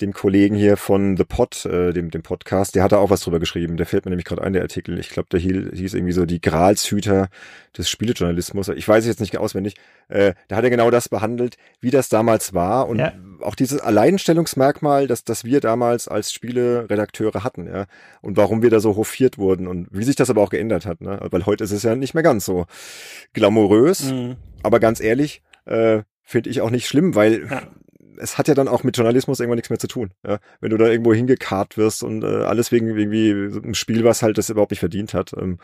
dem 0.00 0.12
Kollegen 0.12 0.54
hier 0.56 0.76
von 0.76 1.16
The 1.16 1.24
Pod, 1.24 1.64
äh, 1.66 1.92
dem, 1.92 2.10
dem 2.10 2.22
Podcast, 2.22 2.74
der 2.74 2.82
hat 2.82 2.92
da 2.92 2.98
auch 2.98 3.10
was 3.10 3.20
drüber 3.20 3.40
geschrieben. 3.40 3.76
Der 3.76 3.86
fällt 3.86 4.04
mir 4.04 4.10
nämlich 4.10 4.24
gerade 4.24 4.42
ein, 4.42 4.52
der 4.52 4.62
Artikel. 4.62 4.98
Ich 4.98 5.10
glaube, 5.10 5.28
der 5.30 5.40
hieß, 5.40 5.94
irgendwie 5.94 6.12
so 6.12 6.24
die 6.26 6.40
Gralshüter 6.40 7.28
des 7.76 7.88
Spielejournalismus. 7.90 8.68
Ich 8.68 8.86
weiß 8.88 9.04
es 9.04 9.08
jetzt 9.08 9.20
nicht 9.20 9.36
auswendig. 9.38 9.74
Äh, 10.08 10.34
da 10.48 10.56
hat 10.56 10.64
er 10.64 10.70
genau 10.70 10.90
das 10.90 11.08
behandelt, 11.08 11.56
wie 11.80 11.90
das 11.90 12.08
damals 12.08 12.54
war 12.54 12.88
und 12.88 12.98
Ja. 12.98 13.12
auch 13.40 13.54
dieses 13.54 13.80
Alleinstellungsmerkmal, 13.80 15.06
das, 15.06 15.24
das 15.24 15.44
wir 15.44 15.60
damals 15.60 16.08
als 16.08 16.32
Spieleredakteure 16.32 17.44
hatten, 17.44 17.66
ja. 17.66 17.86
Und 18.20 18.36
warum 18.36 18.62
wir 18.62 18.70
da 18.70 18.80
so 18.80 18.96
hofiert 18.96 19.38
wurden 19.38 19.66
und 19.66 19.88
wie 19.90 20.04
sich 20.04 20.16
das 20.16 20.30
aber 20.30 20.42
auch 20.42 20.50
geändert 20.50 20.86
hat, 20.86 21.00
ne? 21.00 21.18
Weil 21.30 21.46
heute 21.46 21.64
ist 21.64 21.72
es 21.72 21.82
ja 21.82 21.94
nicht 21.94 22.14
mehr 22.14 22.22
ganz 22.22 22.44
so 22.44 22.66
glamourös. 23.34 24.10
mh, 24.12 24.36
Aber 24.62 24.80
ganz 24.80 25.00
ehrlich, 25.00 25.42
äh, 25.66 26.02
finde 26.22 26.50
ich 26.50 26.60
auch 26.60 26.70
nicht 26.70 26.86
schlimm, 26.86 27.14
weil 27.14 27.46
Ja. 27.50 27.62
Es 28.20 28.38
hat 28.38 28.48
ja 28.48 28.54
dann 28.54 28.68
auch 28.68 28.84
mit 28.84 28.96
Journalismus 28.96 29.40
irgendwann 29.40 29.56
nichts 29.56 29.70
mehr 29.70 29.78
zu 29.78 29.88
tun. 29.88 30.10
Ja? 30.26 30.38
Wenn 30.60 30.70
du 30.70 30.76
da 30.76 30.86
irgendwo 30.86 31.14
hingekarrt 31.14 31.76
wirst 31.76 32.02
und 32.02 32.22
äh, 32.22 32.44
alles 32.44 32.72
wegen 32.72 32.88
irgendwie 32.96 33.32
einem 33.32 33.74
Spiel, 33.74 34.04
was 34.04 34.22
halt 34.22 34.38
das 34.38 34.50
überhaupt 34.50 34.72
nicht 34.72 34.80
verdient 34.80 35.14
hat, 35.14 35.32
ähm, 35.38 35.58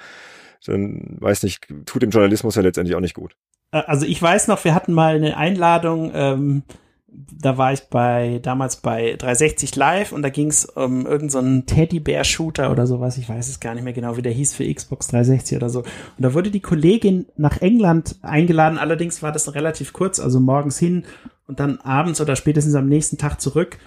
dann 0.67 1.17
weiß 1.21 1.43
nicht, 1.43 1.67
tut 1.87 2.03
dem 2.03 2.11
Journalismus 2.11 2.55
ja 2.57 2.63
letztendlich 2.63 2.97
auch 2.97 3.01
nicht 3.01 3.15
gut. 3.15 3.37
Also 3.71 4.07
ich 4.07 4.23
weiß 4.23 4.49
noch, 4.49 4.65
wir 4.65 4.75
hatten 4.75 4.93
mal 4.93 5.17
eine 5.17 5.37
Einladung, 5.37 6.13
ähm, 6.15 6.63
da 7.09 7.59
war 7.59 7.73
ich 7.73 7.83
bei 7.91 8.41
damals 8.43 8.77
bei 8.77 9.17
360 9.19 9.77
Live 9.77 10.13
und 10.13 10.23
da 10.23 10.31
ging 10.31 10.49
es 10.49 10.65
um 10.65 11.07
irgendeinen 11.07 11.65
so 11.67 11.75
Teddybär-Shooter 11.75 12.71
oder 12.71 12.87
sowas, 12.87 13.19
ich 13.19 13.29
weiß 13.29 13.49
es 13.49 13.61
gar 13.61 13.75
nicht 13.75 13.85
mehr 13.85 13.93
genau, 13.93 14.17
wie 14.17 14.23
der 14.23 14.33
hieß 14.33 14.55
für 14.55 14.73
Xbox 14.73 15.09
360 15.09 15.57
oder 15.57 15.69
so. 15.69 15.81
Und 15.81 15.89
da 16.19 16.35
wurde 16.35 16.51
die 16.51 16.61
Kollegin 16.61 17.27
nach 17.37 17.61
England 17.61 18.17
eingeladen, 18.23 18.79
allerdings 18.79 19.23
war 19.23 19.33
das 19.33 19.55
relativ 19.55 19.93
kurz, 19.93 20.19
also 20.19 20.41
morgens 20.41 20.79
hin 20.79 21.05
und 21.47 21.61
dann 21.61 21.79
abends 21.79 22.21
oder 22.21 22.37
spätestens 22.37 22.75
am 22.75 22.89
nächsten 22.89 23.19
Tag 23.19 23.41
zurück. 23.41 23.79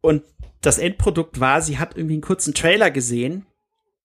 Und 0.00 0.22
das 0.60 0.78
Endprodukt 0.78 1.40
war, 1.40 1.62
sie 1.62 1.78
hat 1.78 1.96
irgendwie 1.96 2.14
einen 2.14 2.22
kurzen 2.22 2.54
Trailer 2.54 2.90
gesehen 2.90 3.46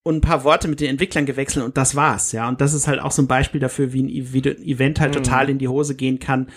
und 0.04 0.16
ein 0.18 0.22
paar 0.22 0.44
Worte 0.44 0.68
mit 0.68 0.80
den 0.80 0.90
Entwicklern 0.90 1.26
gewechselt 1.26 1.66
und 1.66 1.78
das 1.78 1.96
war's, 1.96 2.32
ja. 2.32 2.48
Und 2.48 2.62
das 2.62 2.74
ist 2.74 2.88
halt 2.88 3.00
auch 3.00 3.12
so 3.12 3.22
ein 3.22 3.28
Beispiel 3.28 3.60
dafür, 3.60 3.94
wie 3.94 4.04
ein, 4.04 4.34
wie 4.34 4.42
ein 4.50 4.64
Event 4.64 5.00
halt 5.00 5.14
total 5.14 5.50
in 5.50 5.58
die 5.58 5.68
Hose 5.68 5.96
gehen 5.96 6.20
kann, 6.20 6.48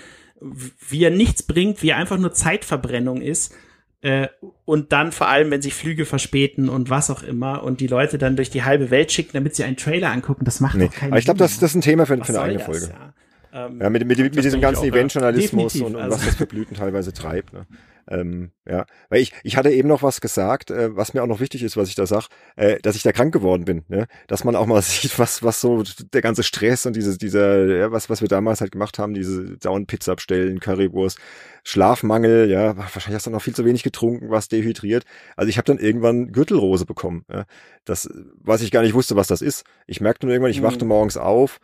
wie 0.88 1.04
er 1.04 1.10
nichts 1.10 1.42
bringt, 1.42 1.82
wie 1.82 1.90
er 1.90 1.96
einfach 1.96 2.18
nur 2.18 2.32
Zeitverbrennung 2.32 3.20
ist. 3.20 3.54
Äh, 4.00 4.28
und 4.64 4.90
dann 4.92 5.12
vor 5.12 5.28
allem, 5.28 5.52
wenn 5.52 5.62
sich 5.62 5.74
Flüge 5.74 6.04
verspäten 6.04 6.68
und 6.68 6.90
was 6.90 7.08
auch 7.08 7.22
immer 7.22 7.62
und 7.62 7.78
die 7.80 7.86
Leute 7.86 8.18
dann 8.18 8.34
durch 8.34 8.50
die 8.50 8.64
halbe 8.64 8.90
Welt 8.90 9.12
schicken, 9.12 9.30
damit 9.34 9.54
sie 9.54 9.62
einen 9.62 9.76
Trailer 9.76 10.10
angucken, 10.10 10.44
das 10.44 10.58
macht 10.58 10.74
Nee. 10.76 10.86
doch 10.86 10.94
keinen 10.94 11.12
Aber 11.12 11.18
ich 11.20 11.24
glaube, 11.24 11.38
das, 11.38 11.60
das 11.60 11.70
ist 11.70 11.76
ein 11.76 11.82
Thema 11.82 12.06
für, 12.06 12.16
für 12.24 12.28
eine 12.30 12.40
eigene 12.40 12.58
das, 12.58 12.66
Folge. 12.66 12.86
Ja. 12.88 13.14
Ähm, 13.52 13.80
Ja, 13.80 13.90
mit, 13.90 14.06
mit, 14.06 14.18
mit 14.18 14.34
diesem 14.34 14.42
denke 14.42 14.56
ich 14.56 14.60
ganzen. 14.62 14.84
Eventjournalismus 14.88 15.76
und, 15.76 15.94
und 15.94 15.96
also- 16.02 16.16
was 16.16 16.24
das 16.26 16.34
für 16.36 16.46
Blüten 16.46 16.76
teilweise 16.76 17.12
treibt. 17.12 17.52
Ne? 17.52 17.66
Ähm, 18.08 18.50
ja, 18.68 18.84
weil 19.10 19.20
ich, 19.20 19.32
ich 19.44 19.56
hatte 19.56 19.70
eben 19.70 19.86
noch 19.88 20.02
was 20.02 20.20
gesagt, 20.20 20.72
äh, 20.72 20.96
was 20.96 21.14
mir 21.14 21.22
auch 21.22 21.28
noch 21.28 21.38
wichtig 21.38 21.62
ist, 21.62 21.76
was 21.76 21.88
ich 21.88 21.94
da 21.94 22.04
sag, 22.04 22.26
äh, 22.56 22.80
dass 22.82 22.96
ich 22.96 23.04
da 23.04 23.12
krank 23.12 23.32
geworden 23.32 23.64
bin. 23.64 23.84
Ne? 23.86 24.06
Dass 24.26 24.42
man 24.42 24.56
auch 24.56 24.66
mal 24.66 24.82
sieht, 24.82 25.18
was, 25.20 25.44
was 25.44 25.60
so 25.60 25.84
der 26.12 26.20
ganze 26.20 26.42
Stress 26.42 26.84
und 26.84 26.96
diese, 26.96 27.16
dieser, 27.16 27.64
ja, 27.66 27.92
was, 27.92 28.10
was 28.10 28.20
wir 28.20 28.26
damals 28.28 28.60
halt 28.60 28.72
gemacht 28.72 28.98
haben, 28.98 29.14
diese 29.14 29.56
dauernd 29.58 29.86
Pizza 29.86 30.12
abstellen, 30.12 30.58
Currywurst, 30.58 31.18
Schlafmangel, 31.62 32.50
ja, 32.50 32.76
wahrscheinlich 32.76 33.14
hast 33.14 33.26
du 33.26 33.30
noch 33.30 33.42
viel 33.42 33.54
zu 33.54 33.64
wenig 33.64 33.82
getrunken, 33.84 34.30
was 34.30 34.48
dehydriert. 34.48 35.04
Also 35.36 35.48
ich 35.48 35.56
habe 35.58 35.66
dann 35.66 35.78
irgendwann 35.78 36.32
Gürtelrose 36.32 36.86
bekommen. 36.86 37.24
Ja? 37.32 37.44
Das, 37.84 38.08
was 38.40 38.62
ich 38.62 38.72
gar 38.72 38.82
nicht 38.82 38.94
wusste, 38.94 39.14
was 39.14 39.28
das 39.28 39.42
ist. 39.42 39.64
Ich 39.86 40.00
merkte 40.00 40.26
nur 40.26 40.32
irgendwann, 40.34 40.50
ich 40.50 40.60
Mhm. 40.60 40.64
wachte 40.64 40.84
morgens 40.84 41.16
auf, 41.16 41.60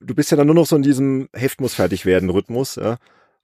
du 0.00 0.14
bist 0.14 0.30
ja 0.30 0.36
dann 0.36 0.46
nur 0.46 0.54
noch 0.54 0.66
so 0.66 0.76
in 0.76 0.82
diesem 0.82 1.28
Heft 1.32 1.60
muss 1.60 1.74
fertig 1.74 2.06
werden 2.06 2.30
Rhythmus, 2.30 2.76
ja. 2.76 2.96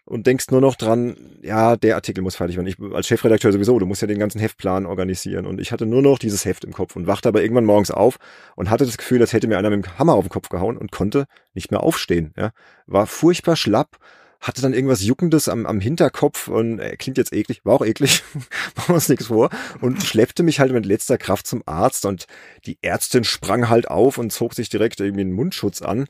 Und 0.06 0.26
denkst 0.26 0.50
nur 0.50 0.60
noch 0.60 0.74
dran, 0.74 1.16
ja, 1.40 1.76
der 1.76 1.94
Artikel 1.94 2.20
muss 2.20 2.36
fertig 2.36 2.56
werden. 2.56 2.66
Ich 2.66 2.76
als 2.92 3.06
Chefredakteur 3.06 3.52
sowieso, 3.52 3.78
du 3.78 3.86
musst 3.86 4.02
ja 4.02 4.06
den 4.06 4.18
ganzen 4.18 4.38
Heftplan 4.38 4.84
organisieren. 4.84 5.46
Und 5.46 5.62
ich 5.62 5.72
hatte 5.72 5.86
nur 5.86 6.02
noch 6.02 6.18
dieses 6.18 6.44
Heft 6.44 6.62
im 6.64 6.74
Kopf 6.74 6.94
und 6.94 7.06
wachte 7.06 7.26
aber 7.26 7.40
irgendwann 7.40 7.64
morgens 7.64 7.90
auf 7.90 8.18
und 8.54 8.68
hatte 8.68 8.84
das 8.84 8.98
Gefühl, 8.98 9.22
als 9.22 9.32
hätte 9.32 9.46
mir 9.46 9.56
einer 9.56 9.70
mit 9.70 9.86
dem 9.86 9.98
Hammer 9.98 10.12
auf 10.12 10.26
den 10.26 10.30
Kopf 10.30 10.50
gehauen 10.50 10.76
und 10.76 10.92
konnte 10.92 11.24
nicht 11.54 11.70
mehr 11.70 11.82
aufstehen. 11.82 12.34
Ja. 12.36 12.50
War 12.86 13.06
furchtbar 13.06 13.56
schlapp, 13.56 13.96
hatte 14.40 14.60
dann 14.60 14.74
irgendwas 14.74 15.02
Juckendes 15.02 15.48
am, 15.48 15.64
am 15.64 15.80
Hinterkopf 15.80 16.48
und 16.48 16.80
äh, 16.80 16.96
klingt 16.98 17.16
jetzt 17.16 17.32
eklig, 17.32 17.64
war 17.64 17.72
auch 17.72 17.86
eklig, 17.86 18.22
machen 18.76 18.88
wir 18.88 18.94
uns 18.96 19.08
nichts 19.08 19.28
vor, 19.28 19.48
und 19.80 20.02
schleppte 20.02 20.42
mich 20.42 20.60
halt 20.60 20.72
mit 20.72 20.84
letzter 20.84 21.16
Kraft 21.16 21.46
zum 21.46 21.62
Arzt 21.64 22.04
und 22.04 22.26
die 22.66 22.76
Ärztin 22.82 23.24
sprang 23.24 23.70
halt 23.70 23.88
auf 23.88 24.18
und 24.18 24.32
zog 24.32 24.52
sich 24.52 24.68
direkt 24.68 25.00
irgendwie 25.00 25.22
einen 25.22 25.32
Mundschutz 25.32 25.80
an 25.80 26.08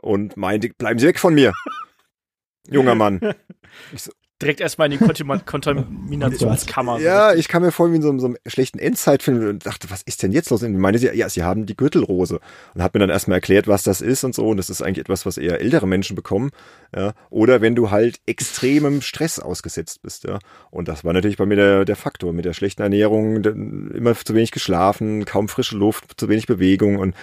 und 0.00 0.36
meinte, 0.36 0.70
bleiben 0.70 0.98
Sie 0.98 1.06
weg 1.06 1.18
von 1.18 1.34
mir. 1.34 1.52
Junger 2.68 2.94
Mann. 2.94 3.20
Ich 3.92 4.02
so, 4.02 4.10
direkt 4.40 4.60
erstmal 4.60 4.90
in 4.90 4.98
die 4.98 5.24
Kontaminationskammer. 5.44 6.98
ja, 7.00 7.34
ich 7.34 7.48
kam 7.48 7.62
mir 7.62 7.72
vor 7.72 7.90
wie 7.90 7.96
in 7.96 8.02
so, 8.02 8.08
einem, 8.08 8.20
so 8.20 8.26
einem 8.26 8.36
schlechten 8.46 8.78
Endzeitfilm 8.78 9.48
und 9.48 9.66
dachte, 9.66 9.90
was 9.90 10.02
ist 10.02 10.22
denn 10.22 10.32
jetzt 10.32 10.50
los? 10.50 10.62
Und 10.62 10.76
meine 10.78 10.98
sie, 10.98 11.08
ja, 11.08 11.28
sie 11.28 11.42
haben 11.42 11.66
die 11.66 11.76
Gürtelrose. 11.76 12.40
Und 12.74 12.82
hat 12.82 12.94
mir 12.94 13.00
dann 13.00 13.10
erstmal 13.10 13.36
erklärt, 13.36 13.68
was 13.68 13.82
das 13.82 14.00
ist 14.00 14.24
und 14.24 14.34
so. 14.34 14.48
Und 14.48 14.56
das 14.56 14.70
ist 14.70 14.82
eigentlich 14.82 15.00
etwas, 15.00 15.26
was 15.26 15.38
eher 15.38 15.60
ältere 15.60 15.86
Menschen 15.86 16.16
bekommen. 16.16 16.50
Ja. 16.94 17.12
Oder 17.28 17.60
wenn 17.60 17.74
du 17.74 17.90
halt 17.90 18.20
extremem 18.26 19.02
Stress 19.02 19.38
ausgesetzt 19.38 20.02
bist. 20.02 20.24
Ja. 20.24 20.38
Und 20.70 20.88
das 20.88 21.04
war 21.04 21.12
natürlich 21.12 21.36
bei 21.36 21.46
mir 21.46 21.56
der, 21.56 21.84
der 21.84 21.96
Faktor. 21.96 22.32
Mit 22.32 22.44
der 22.44 22.54
schlechten 22.54 22.82
Ernährung, 22.82 23.44
immer 23.44 24.14
zu 24.14 24.34
wenig 24.34 24.52
geschlafen, 24.52 25.24
kaum 25.24 25.48
frische 25.48 25.76
Luft, 25.76 26.18
zu 26.18 26.28
wenig 26.28 26.46
Bewegung. 26.46 26.96
Und 26.98 27.14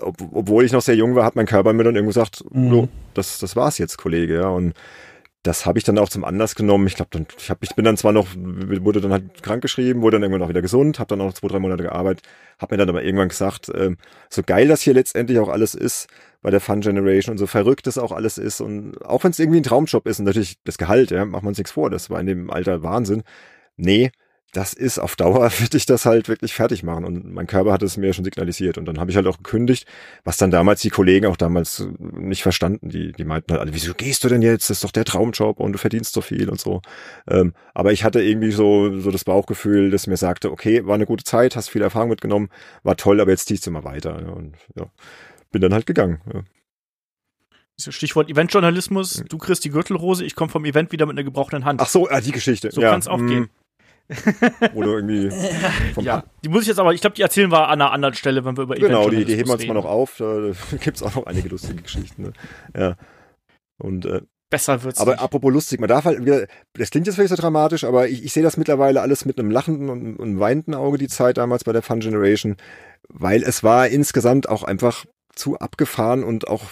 ob, 0.00 0.16
obwohl 0.32 0.64
ich 0.64 0.72
noch 0.72 0.82
sehr 0.82 0.96
jung 0.96 1.14
war, 1.14 1.24
hat 1.24 1.36
mein 1.36 1.46
Körper 1.46 1.72
mir 1.72 1.84
dann 1.84 1.96
irgendwie 1.96 2.14
gesagt, 2.14 2.44
mhm. 2.50 2.88
das, 3.14 3.38
das 3.38 3.56
war's 3.56 3.78
jetzt, 3.78 3.98
Kollege. 3.98 4.34
Ja. 4.34 4.48
Und 4.48 4.74
das 5.42 5.64
habe 5.64 5.78
ich 5.78 5.84
dann 5.84 5.98
auch 5.98 6.10
zum 6.10 6.24
Anlass 6.24 6.54
genommen. 6.54 6.86
Ich 6.86 6.96
glaube, 6.96 7.26
ich, 7.38 7.50
hab, 7.50 7.62
ich 7.62 7.74
bin 7.74 7.84
dann 7.84 7.96
zwar 7.96 8.12
noch, 8.12 8.28
wurde 8.36 9.00
dann 9.00 9.12
halt 9.12 9.42
krank 9.42 9.62
geschrieben, 9.62 10.02
wurde 10.02 10.16
dann 10.16 10.22
irgendwann 10.22 10.42
auch 10.42 10.50
wieder 10.50 10.60
gesund, 10.60 10.98
habe 10.98 11.08
dann 11.08 11.20
auch 11.22 11.32
zwei, 11.32 11.48
drei 11.48 11.58
Monate 11.58 11.82
gearbeitet, 11.82 12.26
habe 12.58 12.74
mir 12.74 12.78
dann 12.78 12.90
aber 12.90 13.02
irgendwann 13.02 13.30
gesagt, 13.30 13.70
ähm, 13.74 13.96
so 14.28 14.42
geil 14.42 14.68
das 14.68 14.82
hier 14.82 14.92
letztendlich 14.92 15.38
auch 15.38 15.48
alles 15.48 15.74
ist 15.74 16.08
bei 16.42 16.50
der 16.50 16.60
Fun 16.60 16.80
Generation 16.80 17.32
und 17.32 17.38
so 17.38 17.46
verrückt 17.46 17.86
das 17.86 17.96
auch 17.96 18.12
alles 18.12 18.36
ist 18.36 18.60
und 18.60 19.02
auch 19.02 19.24
wenn 19.24 19.30
es 19.30 19.38
irgendwie 19.38 19.60
ein 19.60 19.62
Traumjob 19.64 20.06
ist 20.06 20.18
und 20.18 20.26
natürlich 20.26 20.58
das 20.64 20.76
Gehalt, 20.78 21.10
ja, 21.10 21.24
macht 21.24 21.42
man 21.42 21.50
uns 21.50 21.58
nichts 21.58 21.72
vor, 21.72 21.88
das 21.88 22.10
war 22.10 22.20
in 22.20 22.26
dem 22.26 22.50
Alter 22.50 22.82
Wahnsinn. 22.82 23.22
Nee, 23.76 24.10
das 24.52 24.72
ist 24.72 24.98
auf 24.98 25.16
Dauer, 25.16 25.50
würde 25.58 25.76
ich 25.76 25.86
das 25.86 26.06
halt 26.06 26.28
wirklich 26.28 26.54
fertig 26.54 26.82
machen. 26.82 27.04
Und 27.04 27.32
mein 27.32 27.46
Körper 27.46 27.72
hat 27.72 27.82
es 27.82 27.96
mir 27.96 28.12
schon 28.12 28.24
signalisiert. 28.24 28.78
Und 28.78 28.86
dann 28.86 28.98
habe 28.98 29.10
ich 29.10 29.16
halt 29.16 29.26
auch 29.26 29.36
gekündigt, 29.38 29.86
was 30.24 30.36
dann 30.36 30.50
damals 30.50 30.80
die 30.80 30.90
Kollegen 30.90 31.26
auch 31.26 31.36
damals 31.36 31.86
nicht 31.98 32.42
verstanden. 32.42 32.88
Die, 32.88 33.12
die 33.12 33.24
meinten 33.24 33.52
halt, 33.52 33.72
wieso 33.72 33.94
gehst 33.94 34.24
du 34.24 34.28
denn 34.28 34.42
jetzt? 34.42 34.70
Das 34.70 34.78
ist 34.78 34.84
doch 34.84 34.90
der 34.90 35.04
Traumjob 35.04 35.60
und 35.60 35.72
du 35.72 35.78
verdienst 35.78 36.14
so 36.14 36.20
viel 36.20 36.48
und 36.48 36.60
so. 36.60 36.82
Ähm, 37.28 37.54
aber 37.74 37.92
ich 37.92 38.04
hatte 38.04 38.22
irgendwie 38.22 38.52
so, 38.52 38.98
so 38.98 39.10
das 39.10 39.24
Bauchgefühl, 39.24 39.90
das 39.90 40.06
mir 40.06 40.16
sagte, 40.16 40.50
okay, 40.50 40.86
war 40.86 40.94
eine 40.94 41.06
gute 41.06 41.24
Zeit, 41.24 41.56
hast 41.56 41.70
viel 41.70 41.82
Erfahrung 41.82 42.10
mitgenommen, 42.10 42.48
war 42.82 42.96
toll, 42.96 43.20
aber 43.20 43.30
jetzt 43.30 43.46
ziehst 43.46 43.66
du 43.66 43.70
mal 43.70 43.84
weiter. 43.84 44.20
Ja, 44.20 44.30
und 44.30 44.54
ja, 44.76 44.86
bin 45.50 45.62
dann 45.62 45.74
halt 45.74 45.86
gegangen. 45.86 46.20
Ja. 46.32 46.42
Stichwort 47.78 48.28
Eventjournalismus, 48.28 49.24
du 49.28 49.38
kriegst 49.38 49.64
die 49.64 49.70
Gürtelrose, 49.70 50.24
ich 50.24 50.34
komme 50.34 50.50
vom 50.50 50.66
Event 50.66 50.92
wieder 50.92 51.06
mit 51.06 51.16
einer 51.16 51.24
gebrochenen 51.24 51.64
Hand. 51.64 51.80
Ach 51.80 51.88
so, 51.88 52.08
ah, 52.10 52.20
die 52.20 52.32
Geschichte. 52.32 52.70
So 52.70 52.82
ja. 52.82 52.90
kann 52.90 53.00
es 53.00 53.08
auch 53.08 53.18
mm. 53.18 53.26
gehen. 53.26 53.50
Oder 54.74 54.88
irgendwie. 54.88 55.30
ja, 56.00 56.24
die 56.44 56.48
muss 56.48 56.62
ich 56.62 56.68
jetzt 56.68 56.78
aber, 56.78 56.94
ich 56.94 57.00
glaube, 57.00 57.16
die 57.16 57.22
erzählen 57.22 57.50
wir 57.50 57.68
an 57.68 57.80
einer 57.80 57.92
anderen 57.92 58.14
Stelle, 58.14 58.44
wenn 58.44 58.56
wir 58.56 58.64
über 58.64 58.74
Genau, 58.74 59.08
die, 59.08 59.24
die 59.24 59.36
heben 59.36 59.48
wir 59.48 59.54
uns 59.54 59.66
mal 59.66 59.74
noch 59.74 59.84
auf. 59.84 60.16
Da 60.18 60.52
gibt 60.80 60.96
es 60.96 61.02
auch 61.02 61.14
noch 61.14 61.26
einige 61.26 61.48
lustige 61.48 61.82
Geschichten. 61.82 62.22
Ne? 62.22 62.32
Ja. 62.76 62.96
Und 63.78 64.06
äh, 64.06 64.22
besser 64.50 64.82
wird's. 64.82 65.00
Aber 65.00 65.12
nicht. 65.12 65.22
apropos 65.22 65.52
lustig, 65.52 65.80
man 65.80 65.88
darf 65.88 66.04
halt 66.04 66.24
wieder, 66.24 66.46
das 66.74 66.90
klingt 66.90 67.06
jetzt 67.06 67.16
vielleicht 67.16 67.30
so 67.30 67.36
dramatisch, 67.36 67.84
aber 67.84 68.08
ich, 68.08 68.24
ich 68.24 68.32
sehe 68.32 68.42
das 68.42 68.56
mittlerweile 68.56 69.00
alles 69.00 69.24
mit 69.24 69.38
einem 69.38 69.50
lachenden 69.50 69.88
und, 69.88 70.16
und 70.16 70.40
weinenden 70.40 70.74
Auge 70.74 70.98
die 70.98 71.08
Zeit 71.08 71.38
damals 71.38 71.64
bei 71.64 71.72
der 71.72 71.82
Fun 71.82 72.00
Generation, 72.00 72.56
weil 73.08 73.42
es 73.42 73.62
war 73.62 73.88
insgesamt 73.88 74.48
auch 74.48 74.64
einfach 74.64 75.06
zu 75.34 75.58
abgefahren 75.58 76.24
und 76.24 76.48
auch 76.48 76.62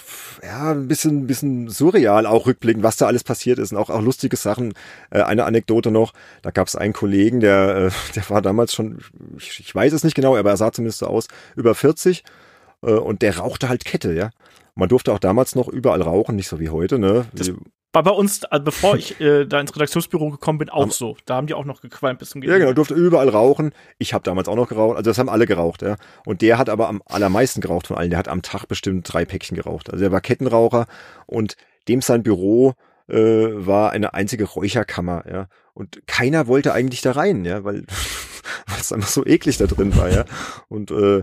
ja 0.42 0.72
ein 0.72 0.88
bisschen 0.88 1.22
ein 1.22 1.26
bisschen 1.26 1.68
surreal 1.68 2.26
auch 2.26 2.46
rückblickend, 2.46 2.82
was 2.82 2.96
da 2.96 3.06
alles 3.06 3.24
passiert 3.24 3.58
ist 3.58 3.72
und 3.72 3.78
auch 3.78 3.90
auch 3.90 4.02
lustige 4.02 4.36
Sachen. 4.36 4.74
Äh, 5.10 5.22
eine 5.22 5.44
Anekdote 5.44 5.90
noch: 5.90 6.12
Da 6.42 6.50
gab 6.50 6.68
es 6.68 6.76
einen 6.76 6.92
Kollegen, 6.92 7.40
der 7.40 7.90
äh, 7.90 7.90
der 8.14 8.28
war 8.30 8.42
damals 8.42 8.74
schon, 8.74 9.00
ich, 9.36 9.60
ich 9.60 9.74
weiß 9.74 9.92
es 9.92 10.04
nicht 10.04 10.14
genau, 10.14 10.36
aber 10.36 10.50
er 10.50 10.56
sah 10.56 10.72
zumindest 10.72 10.98
so 10.98 11.06
aus 11.06 11.28
über 11.56 11.74
40 11.74 12.24
äh, 12.82 12.92
und 12.92 13.22
der 13.22 13.38
rauchte 13.38 13.68
halt 13.68 13.84
Kette, 13.84 14.12
ja. 14.12 14.30
Man 14.74 14.88
durfte 14.88 15.12
auch 15.12 15.18
damals 15.18 15.56
noch 15.56 15.68
überall 15.68 16.02
rauchen, 16.02 16.36
nicht 16.36 16.48
so 16.48 16.60
wie 16.60 16.68
heute, 16.68 17.00
ne? 17.00 17.26
Das 17.32 17.50
war 17.92 18.02
bei 18.02 18.10
uns, 18.10 18.44
also 18.44 18.64
bevor 18.64 18.96
ich 18.98 19.20
äh, 19.20 19.44
da 19.44 19.60
ins 19.60 19.74
Redaktionsbüro 19.74 20.30
gekommen 20.30 20.58
bin, 20.58 20.68
auch 20.68 20.84
am, 20.84 20.90
so. 20.90 21.16
Da 21.24 21.36
haben 21.36 21.46
die 21.46 21.54
auch 21.54 21.64
noch 21.64 21.80
gequalmt 21.80 22.18
bis 22.18 22.30
zum 22.30 22.40
Gehen. 22.40 22.50
Ja, 22.50 22.58
genau, 22.58 22.72
durfte 22.72 22.94
überall 22.94 23.28
rauchen. 23.28 23.72
Ich 23.98 24.14
habe 24.14 24.24
damals 24.24 24.48
auch 24.48 24.56
noch 24.56 24.68
geraucht. 24.68 24.96
Also 24.96 25.10
das 25.10 25.18
haben 25.18 25.28
alle 25.28 25.46
geraucht, 25.46 25.82
ja. 25.82 25.96
Und 26.24 26.42
der 26.42 26.58
hat 26.58 26.68
aber 26.68 26.88
am 26.88 27.02
allermeisten 27.06 27.60
geraucht 27.60 27.86
von 27.86 27.96
allen. 27.96 28.10
Der 28.10 28.18
hat 28.18 28.28
am 28.28 28.42
Tag 28.42 28.66
bestimmt 28.66 29.12
drei 29.12 29.24
Päckchen 29.24 29.56
geraucht. 29.56 29.90
Also 29.90 30.02
der 30.02 30.12
war 30.12 30.20
Kettenraucher 30.20 30.86
und 31.26 31.56
dem 31.88 32.02
sein 32.02 32.22
Büro 32.22 32.74
äh, 33.08 33.16
war 33.16 33.90
eine 33.92 34.14
einzige 34.14 34.44
Räucherkammer, 34.44 35.24
ja. 35.30 35.48
Und 35.74 36.06
keiner 36.06 36.46
wollte 36.46 36.72
eigentlich 36.72 37.02
da 37.02 37.12
rein, 37.12 37.44
ja, 37.44 37.64
weil 37.64 37.84
weil 38.66 38.80
es 38.80 38.92
einfach 38.92 39.08
so 39.08 39.24
eklig 39.26 39.58
da 39.58 39.66
drin 39.66 39.96
war, 39.96 40.10
ja. 40.10 40.24
Und 40.68 40.90
äh, 40.90 41.22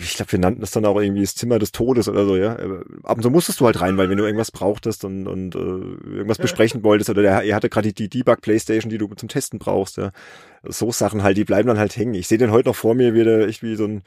ich 0.00 0.14
glaube, 0.16 0.32
wir 0.32 0.38
nannten 0.38 0.60
das 0.60 0.70
dann 0.70 0.84
auch 0.84 1.00
irgendwie 1.00 1.22
das 1.22 1.34
Zimmer 1.34 1.58
des 1.58 1.72
Todes 1.72 2.08
oder 2.08 2.24
so, 2.24 2.36
ja. 2.36 2.54
Äh, 2.56 2.80
ab 3.02 3.16
und 3.16 3.22
zu 3.22 3.30
musstest 3.30 3.60
du 3.60 3.66
halt 3.66 3.80
rein, 3.80 3.96
weil 3.96 4.08
wenn 4.08 4.18
du 4.18 4.24
irgendwas 4.24 4.50
brauchtest 4.50 5.04
und, 5.04 5.26
und 5.26 5.54
äh, 5.54 5.58
irgendwas 5.58 6.38
besprechen 6.38 6.82
wolltest 6.82 7.10
oder 7.10 7.22
der, 7.22 7.42
er 7.42 7.56
hatte 7.56 7.68
gerade 7.68 7.92
die, 7.92 8.08
die 8.08 8.18
Debug-Playstation, 8.18 8.90
die 8.90 8.98
du 8.98 9.06
zum 9.14 9.28
Testen 9.28 9.58
brauchst, 9.58 9.96
ja. 9.96 10.12
So 10.62 10.90
Sachen 10.90 11.22
halt, 11.22 11.36
die 11.36 11.44
bleiben 11.44 11.68
dann 11.68 11.78
halt 11.78 11.96
hängen. 11.96 12.14
Ich 12.14 12.28
sehe 12.28 12.38
den 12.38 12.50
heute 12.50 12.68
noch 12.68 12.76
vor 12.76 12.94
mir, 12.94 13.14
wie 13.14 13.24
der 13.24 13.46
echt 13.46 13.62
wie 13.62 13.76
so 13.76 13.84
ein 13.84 14.02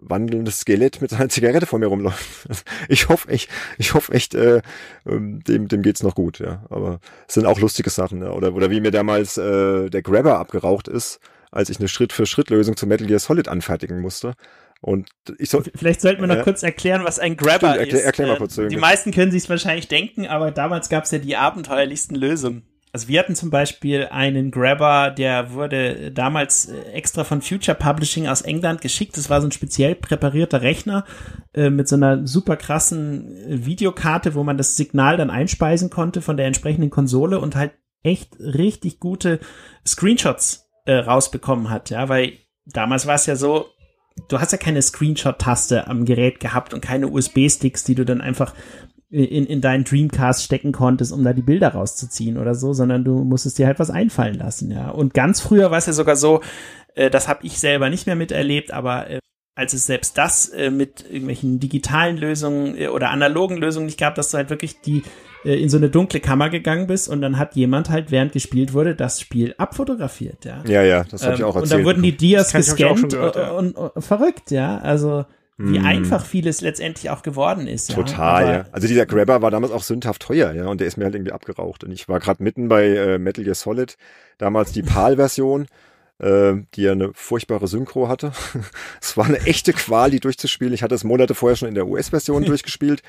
wandelndes 0.00 0.60
Skelett 0.60 1.00
mit 1.00 1.10
seiner 1.10 1.28
Zigarette 1.28 1.66
vor 1.66 1.78
mir 1.78 1.86
rumläuft. 1.86 2.48
Ich 2.88 3.08
hoffe 3.08 3.28
echt, 3.28 3.48
ich 3.78 3.94
hoffe 3.94 4.12
echt, 4.12 4.34
äh, 4.34 4.62
ähm, 5.06 5.42
dem, 5.44 5.68
dem 5.68 5.82
geht's 5.82 6.02
noch 6.02 6.14
gut, 6.14 6.38
ja. 6.38 6.64
Aber 6.70 7.00
es 7.28 7.34
sind 7.34 7.46
auch 7.46 7.60
lustige 7.60 7.90
Sachen, 7.90 8.22
ja. 8.22 8.30
Oder, 8.30 8.54
oder 8.54 8.70
wie 8.70 8.80
mir 8.80 8.90
damals 8.90 9.36
äh, 9.36 9.90
der 9.90 10.02
Grabber 10.02 10.38
abgeraucht 10.38 10.88
ist 10.88 11.20
als 11.50 11.70
ich 11.70 11.78
eine 11.78 11.88
Schritt-für-Schritt-Lösung 11.88 12.76
zu 12.76 12.86
Metal 12.86 13.06
Gear 13.06 13.18
Solid 13.18 13.48
anfertigen 13.48 14.00
musste. 14.00 14.34
Und 14.80 15.10
ich 15.38 15.50
soll, 15.50 15.64
Vielleicht 15.74 16.00
sollten 16.00 16.22
wir 16.22 16.28
noch 16.28 16.36
äh, 16.36 16.42
kurz 16.42 16.62
erklären, 16.62 17.04
was 17.04 17.18
ein 17.18 17.36
Grabber 17.36 17.74
stimmt, 17.74 17.80
erklär, 17.80 18.00
ist. 18.00 18.06
Erklär 18.06 18.26
mal 18.28 18.38
kurz. 18.38 18.56
Äh, 18.56 18.68
die 18.68 18.76
meisten 18.76 19.12
können 19.12 19.30
sich 19.30 19.44
es 19.44 19.50
wahrscheinlich 19.50 19.88
denken, 19.88 20.26
aber 20.26 20.50
damals 20.50 20.88
gab 20.88 21.04
es 21.04 21.10
ja 21.10 21.18
die 21.18 21.36
abenteuerlichsten 21.36 22.16
Lösungen. 22.16 22.62
Also 22.92 23.06
wir 23.06 23.20
hatten 23.20 23.36
zum 23.36 23.50
Beispiel 23.50 24.08
einen 24.10 24.50
Grabber, 24.50 25.10
der 25.10 25.52
wurde 25.52 26.10
damals 26.10 26.66
äh, 26.66 26.80
extra 26.92 27.24
von 27.24 27.42
Future 27.42 27.76
Publishing 27.76 28.26
aus 28.26 28.40
England 28.40 28.80
geschickt. 28.80 29.16
Das 29.16 29.28
war 29.28 29.40
so 29.40 29.48
ein 29.48 29.52
speziell 29.52 29.94
präparierter 29.94 30.62
Rechner 30.62 31.04
äh, 31.52 31.70
mit 31.70 31.86
so 31.86 31.96
einer 31.96 32.26
super 32.26 32.56
krassen 32.56 33.36
äh, 33.36 33.66
Videokarte, 33.66 34.34
wo 34.34 34.42
man 34.44 34.56
das 34.56 34.76
Signal 34.76 35.18
dann 35.18 35.30
einspeisen 35.30 35.90
konnte 35.90 36.22
von 36.22 36.36
der 36.36 36.46
entsprechenden 36.46 36.90
Konsole 36.90 37.38
und 37.38 37.54
halt 37.54 37.72
echt 38.02 38.40
richtig 38.40 38.98
gute 38.98 39.40
Screenshots 39.86 40.69
äh, 40.90 40.98
rausbekommen 40.98 41.70
hat, 41.70 41.90
ja, 41.90 42.08
weil 42.08 42.32
damals 42.66 43.06
war 43.06 43.14
es 43.14 43.26
ja 43.26 43.36
so, 43.36 43.66
du 44.28 44.40
hast 44.40 44.50
ja 44.50 44.58
keine 44.58 44.82
Screenshot-Taste 44.82 45.86
am 45.86 46.04
Gerät 46.04 46.40
gehabt 46.40 46.74
und 46.74 46.80
keine 46.80 47.06
USB-Sticks, 47.06 47.84
die 47.84 47.94
du 47.94 48.04
dann 48.04 48.20
einfach 48.20 48.54
in, 49.08 49.46
in 49.46 49.60
deinen 49.60 49.84
Dreamcast 49.84 50.42
stecken 50.42 50.72
konntest, 50.72 51.12
um 51.12 51.22
da 51.22 51.32
die 51.32 51.42
Bilder 51.42 51.68
rauszuziehen 51.68 52.38
oder 52.38 52.56
so, 52.56 52.72
sondern 52.72 53.04
du 53.04 53.22
musstest 53.22 53.58
dir 53.58 53.68
halt 53.68 53.78
was 53.78 53.90
einfallen 53.90 54.34
lassen, 54.34 54.72
ja. 54.72 54.90
Und 54.90 55.14
ganz 55.14 55.40
früher 55.40 55.70
war 55.70 55.78
es 55.78 55.86
ja 55.86 55.92
sogar 55.92 56.16
so, 56.16 56.40
äh, 56.96 57.08
das 57.08 57.28
habe 57.28 57.46
ich 57.46 57.60
selber 57.60 57.88
nicht 57.88 58.06
mehr 58.06 58.16
miterlebt, 58.16 58.72
aber 58.72 59.10
äh, 59.10 59.18
als 59.54 59.74
es 59.74 59.86
selbst 59.86 60.18
das 60.18 60.48
äh, 60.48 60.70
mit 60.70 61.04
irgendwelchen 61.08 61.60
digitalen 61.60 62.16
Lösungen 62.16 62.76
äh, 62.76 62.88
oder 62.88 63.10
analogen 63.10 63.58
Lösungen 63.58 63.86
nicht 63.86 63.98
gab, 64.00 64.16
dass 64.16 64.32
du 64.32 64.38
halt 64.38 64.50
wirklich 64.50 64.80
die 64.80 65.04
in 65.42 65.68
so 65.68 65.78
eine 65.78 65.88
dunkle 65.88 66.20
Kammer 66.20 66.50
gegangen 66.50 66.86
bist 66.86 67.08
und 67.08 67.22
dann 67.22 67.38
hat 67.38 67.56
jemand 67.56 67.88
halt, 67.88 68.10
während 68.10 68.32
gespielt 68.32 68.72
wurde, 68.74 68.94
das 68.94 69.20
Spiel 69.20 69.54
abfotografiert, 69.56 70.44
ja. 70.44 70.62
Ja, 70.66 70.82
ja, 70.82 71.04
das 71.04 71.24
habe 71.24 71.34
ich 71.34 71.40
ähm, 71.40 71.46
auch 71.46 71.56
erzählt. 71.56 71.72
Und 71.72 71.78
dann 71.78 71.84
wurden 71.84 72.02
die 72.02 72.16
Dias 72.16 72.52
gescannt 72.52 73.10
gehört, 73.10 73.36
ja. 73.36 73.50
und, 73.52 73.76
und, 73.76 73.92
und, 73.96 74.02
verrückt, 74.02 74.50
ja. 74.50 74.78
Also 74.78 75.24
wie 75.56 75.78
mm. 75.78 75.84
einfach 75.84 76.24
vieles 76.24 76.62
letztendlich 76.62 77.10
auch 77.10 77.22
geworden 77.22 77.66
ist. 77.66 77.92
Total, 77.92 78.44
ja. 78.44 78.52
ja. 78.52 78.64
Also 78.72 78.88
dieser 78.88 79.04
Grabber 79.04 79.42
war 79.42 79.50
damals 79.50 79.72
auch 79.72 79.82
sündhaft 79.82 80.22
teuer, 80.22 80.52
ja, 80.52 80.66
und 80.66 80.80
der 80.80 80.86
ist 80.86 80.96
mir 80.96 81.04
halt 81.04 81.14
irgendwie 81.14 81.32
abgeraucht. 81.32 81.84
Und 81.84 81.92
ich 81.92 82.08
war 82.08 82.18
gerade 82.18 82.42
mitten 82.42 82.68
bei 82.68 82.86
äh, 82.86 83.18
Metal 83.18 83.44
Gear 83.44 83.54
Solid, 83.54 83.96
damals 84.38 84.72
die 84.72 84.82
PAL-Version, 84.82 85.66
äh, 86.18 86.54
die 86.74 86.82
ja 86.82 86.92
eine 86.92 87.12
furchtbare 87.14 87.66
Synchro 87.66 88.08
hatte. 88.08 88.32
es 89.02 89.16
war 89.16 89.26
eine 89.26 89.40
echte 89.46 89.72
Qual, 89.72 90.10
die 90.10 90.20
durchzuspielen. 90.20 90.72
Ich 90.72 90.82
hatte 90.82 90.94
es 90.94 91.04
Monate 91.04 91.34
vorher 91.34 91.56
schon 91.56 91.68
in 91.68 91.74
der 91.74 91.86
US-Version 91.86 92.44
durchgespielt 92.46 93.02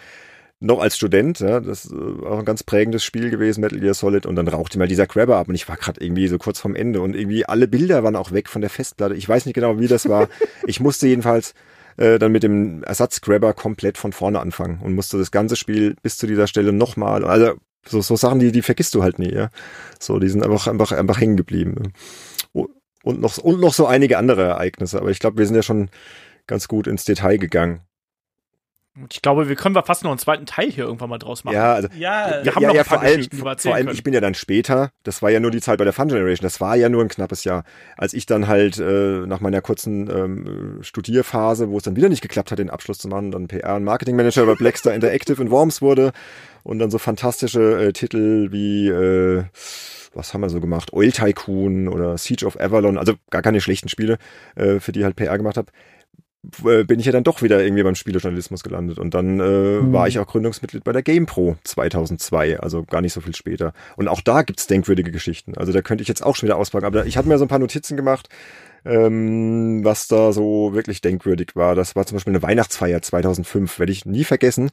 noch 0.62 0.80
als 0.80 0.96
Student, 0.96 1.40
ja, 1.40 1.60
das 1.60 1.86
ist 1.86 1.92
äh, 1.92 2.26
auch 2.26 2.40
ein 2.40 2.46
ganz 2.46 2.64
prägendes 2.64 3.04
Spiel 3.04 3.30
gewesen, 3.32 3.62
Metal 3.62 3.80
Gear 3.80 3.94
Solid, 3.94 4.26
und 4.26 4.36
dann 4.36 4.48
rauchte 4.48 4.78
mal 4.78 4.88
dieser 4.88 5.08
Grabber 5.08 5.38
ab 5.38 5.50
und 5.50 5.56
ich 5.56 5.68
war 5.68 5.76
gerade 5.76 6.04
irgendwie 6.04 6.28
so 6.28 6.38
kurz 6.38 6.60
vorm 6.60 6.76
Ende 6.76 7.02
und 7.02 7.16
irgendwie 7.16 7.46
alle 7.46 7.68
Bilder 7.68 8.04
waren 8.04 8.16
auch 8.16 8.32
weg 8.32 8.48
von 8.48 8.62
der 8.62 8.70
Festplatte. 8.70 9.16
Ich 9.16 9.28
weiß 9.28 9.46
nicht 9.46 9.56
genau, 9.56 9.80
wie 9.80 9.88
das 9.88 10.08
war. 10.08 10.30
ich 10.68 10.80
musste 10.80 11.08
jedenfalls 11.08 11.56
äh, 11.98 12.20
dann 12.20 12.32
mit 12.32 12.44
dem 12.44 12.84
Ersatz-Grabber 12.84 13.54
komplett 13.54 13.98
von 13.98 14.14
vorne 14.14 14.40
anfangen 14.40 14.80
und 14.82 14.94
musste 14.94 15.18
das 15.18 15.32
ganze 15.32 15.56
Spiel 15.56 15.96
bis 16.04 16.18
zu 16.18 16.28
dieser 16.28 16.48
Stelle 16.48 16.72
nochmal, 16.72 17.26
also 17.26 17.54
so, 17.88 18.02
so 18.02 18.16
Sachen, 18.16 18.40
die, 18.40 18.52
die 18.52 18.62
vergisst 18.62 18.94
du 18.94 19.02
halt 19.02 19.18
nie, 19.18 19.34
ja. 19.34 19.50
So, 20.00 20.20
die 20.20 20.30
sind 20.30 20.44
einfach, 20.44 20.68
einfach, 20.68 20.92
einfach 20.92 21.20
hängen 21.20 21.38
geblieben. 21.38 21.94
Und 23.04 23.20
noch, 23.20 23.38
und 23.40 23.60
noch 23.60 23.74
so 23.74 23.88
einige 23.88 24.18
andere 24.18 24.44
Ereignisse, 24.44 25.00
aber 25.00 25.10
ich 25.10 25.20
glaube, 25.20 25.40
wir 25.40 25.46
sind 25.48 25.56
ja 25.56 25.64
schon 25.64 25.90
ganz 26.46 26.68
gut 26.68 26.86
ins 26.88 27.04
Detail 27.04 27.38
gegangen. 27.38 27.82
Ich 29.10 29.22
glaube, 29.22 29.48
wir 29.48 29.56
können 29.56 29.74
wir 29.74 29.84
fast 29.84 30.04
noch 30.04 30.12
einen 30.12 30.20
zweiten 30.20 30.46
Teil 30.46 30.70
hier 30.70 30.84
irgendwann 30.84 31.10
mal 31.10 31.18
draus 31.18 31.46
machen. 31.46 31.56
Ja, 31.56 31.74
also, 31.76 31.88
Ja, 31.98 32.42
wir 32.44 32.54
haben 32.54 32.62
ja, 32.62 32.68
noch 32.68 32.76
ja, 32.76 32.82
ein 32.82 32.88
paar 32.88 32.98
vor 32.98 33.02
allem, 33.02 33.18
Geschichten, 33.18 33.36
die 33.38 33.38
wir 33.38 33.44
vor 33.44 33.52
erzählen 33.52 33.76
allem, 33.76 33.86
können. 33.86 33.96
ich 33.96 34.04
bin 34.04 34.14
ja 34.14 34.20
dann 34.20 34.34
später, 34.34 34.92
das 35.04 35.22
war 35.22 35.30
ja 35.30 35.40
nur 35.40 35.50
die 35.50 35.62
Zeit 35.62 35.78
bei 35.78 35.86
der 35.86 35.94
Fun 35.94 36.10
Generation, 36.10 36.44
das 36.44 36.60
war 36.60 36.76
ja 36.76 36.90
nur 36.90 37.02
ein 37.02 37.08
knappes 37.08 37.46
Jahr, 37.46 37.64
als 37.96 38.14
ich 38.14 38.26
dann 38.26 38.48
halt 38.48 38.80
äh, 38.80 39.26
nach 39.26 39.40
meiner 39.40 39.62
kurzen 39.62 40.10
ähm, 40.10 40.80
Studierphase, 40.82 41.70
wo 41.70 41.78
es 41.78 41.84
dann 41.84 41.96
wieder 41.96 42.10
nicht 42.10 42.22
geklappt 42.22 42.52
hat, 42.52 42.60
den 42.60 42.70
Abschluss 42.70 42.98
zu 42.98 43.08
machen, 43.08 43.32
dann 43.32 43.48
PR 43.48 43.76
und 43.76 43.86
Marketingmanager 43.86 44.46
bei 44.46 44.56
Blackstar 44.56 44.94
Interactive 44.94 45.42
in 45.42 45.52
Worms 45.52 45.82
wurde 45.82 46.12
und 46.64 46.80
dann 46.80 46.92
so 46.92 46.98
fantastische 46.98 47.82
äh, 47.82 47.94
Titel 47.94 48.52
wie 48.52 48.90
äh, 48.90 49.46
was 50.14 50.34
haben 50.34 50.42
wir 50.42 50.50
so 50.50 50.60
gemacht? 50.60 50.92
Oil 50.92 51.14
Tycoon 51.14 51.88
oder 51.88 52.18
Siege 52.18 52.46
of 52.46 52.60
Avalon, 52.60 52.98
also 52.98 53.14
gar 53.30 53.42
keine 53.42 53.62
schlechten 53.62 53.88
Spiele, 53.88 54.18
äh, 54.56 54.82
für 54.82 54.92
die 54.92 55.06
halt 55.06 55.16
PR 55.16 55.38
gemacht 55.38 55.56
habe 55.56 55.72
bin 56.44 57.00
ich 57.00 57.06
ja 57.06 57.12
dann 57.12 57.24
doch 57.24 57.42
wieder 57.44 57.64
irgendwie 57.64 57.84
beim 57.84 57.96
Spielejournalismus 57.96 58.64
gelandet. 58.64 58.98
Und 58.98 59.14
dann 59.14 59.40
äh, 59.40 59.44
Hm. 59.80 59.94
war 59.94 60.08
ich 60.08 60.18
auch 60.20 60.28
Gründungsmitglied 60.28 60.84
bei 60.84 60.92
der 60.92 61.04
GamePro 61.04 61.56
2002, 61.64 62.60
also 62.60 62.84
gar 62.84 63.02
nicht 63.02 63.14
so 63.14 63.22
viel 63.22 63.36
später. 63.36 63.74
Und 63.96 64.08
auch 64.08 64.22
da 64.22 64.42
gibt's 64.42 64.66
denkwürdige 64.68 65.12
Geschichten. 65.12 65.56
Also 65.56 65.72
da 65.72 65.82
könnte 65.82 66.02
ich 66.02 66.08
jetzt 66.08 66.24
auch 66.26 66.36
schon 66.36 66.48
wieder 66.48 66.58
auspacken. 66.58 66.86
Aber 66.86 67.06
ich 67.06 67.16
hatte 67.18 67.28
mir 67.28 67.38
so 67.38 67.46
ein 67.46 67.50
paar 67.50 67.60
Notizen 67.60 67.96
gemacht, 67.96 68.28
ähm, 68.86 69.82
was 69.84 70.08
da 70.08 70.32
so 70.32 70.74
wirklich 70.74 71.02
denkwürdig 71.02 71.56
war. 71.56 71.76
Das 71.76 71.96
war 71.96 72.06
zum 72.06 72.16
Beispiel 72.16 72.32
eine 72.32 72.42
Weihnachtsfeier 72.44 73.02
2005, 73.02 73.80
werde 73.80 73.92
ich 73.92 74.06
nie 74.06 74.24
vergessen. 74.24 74.70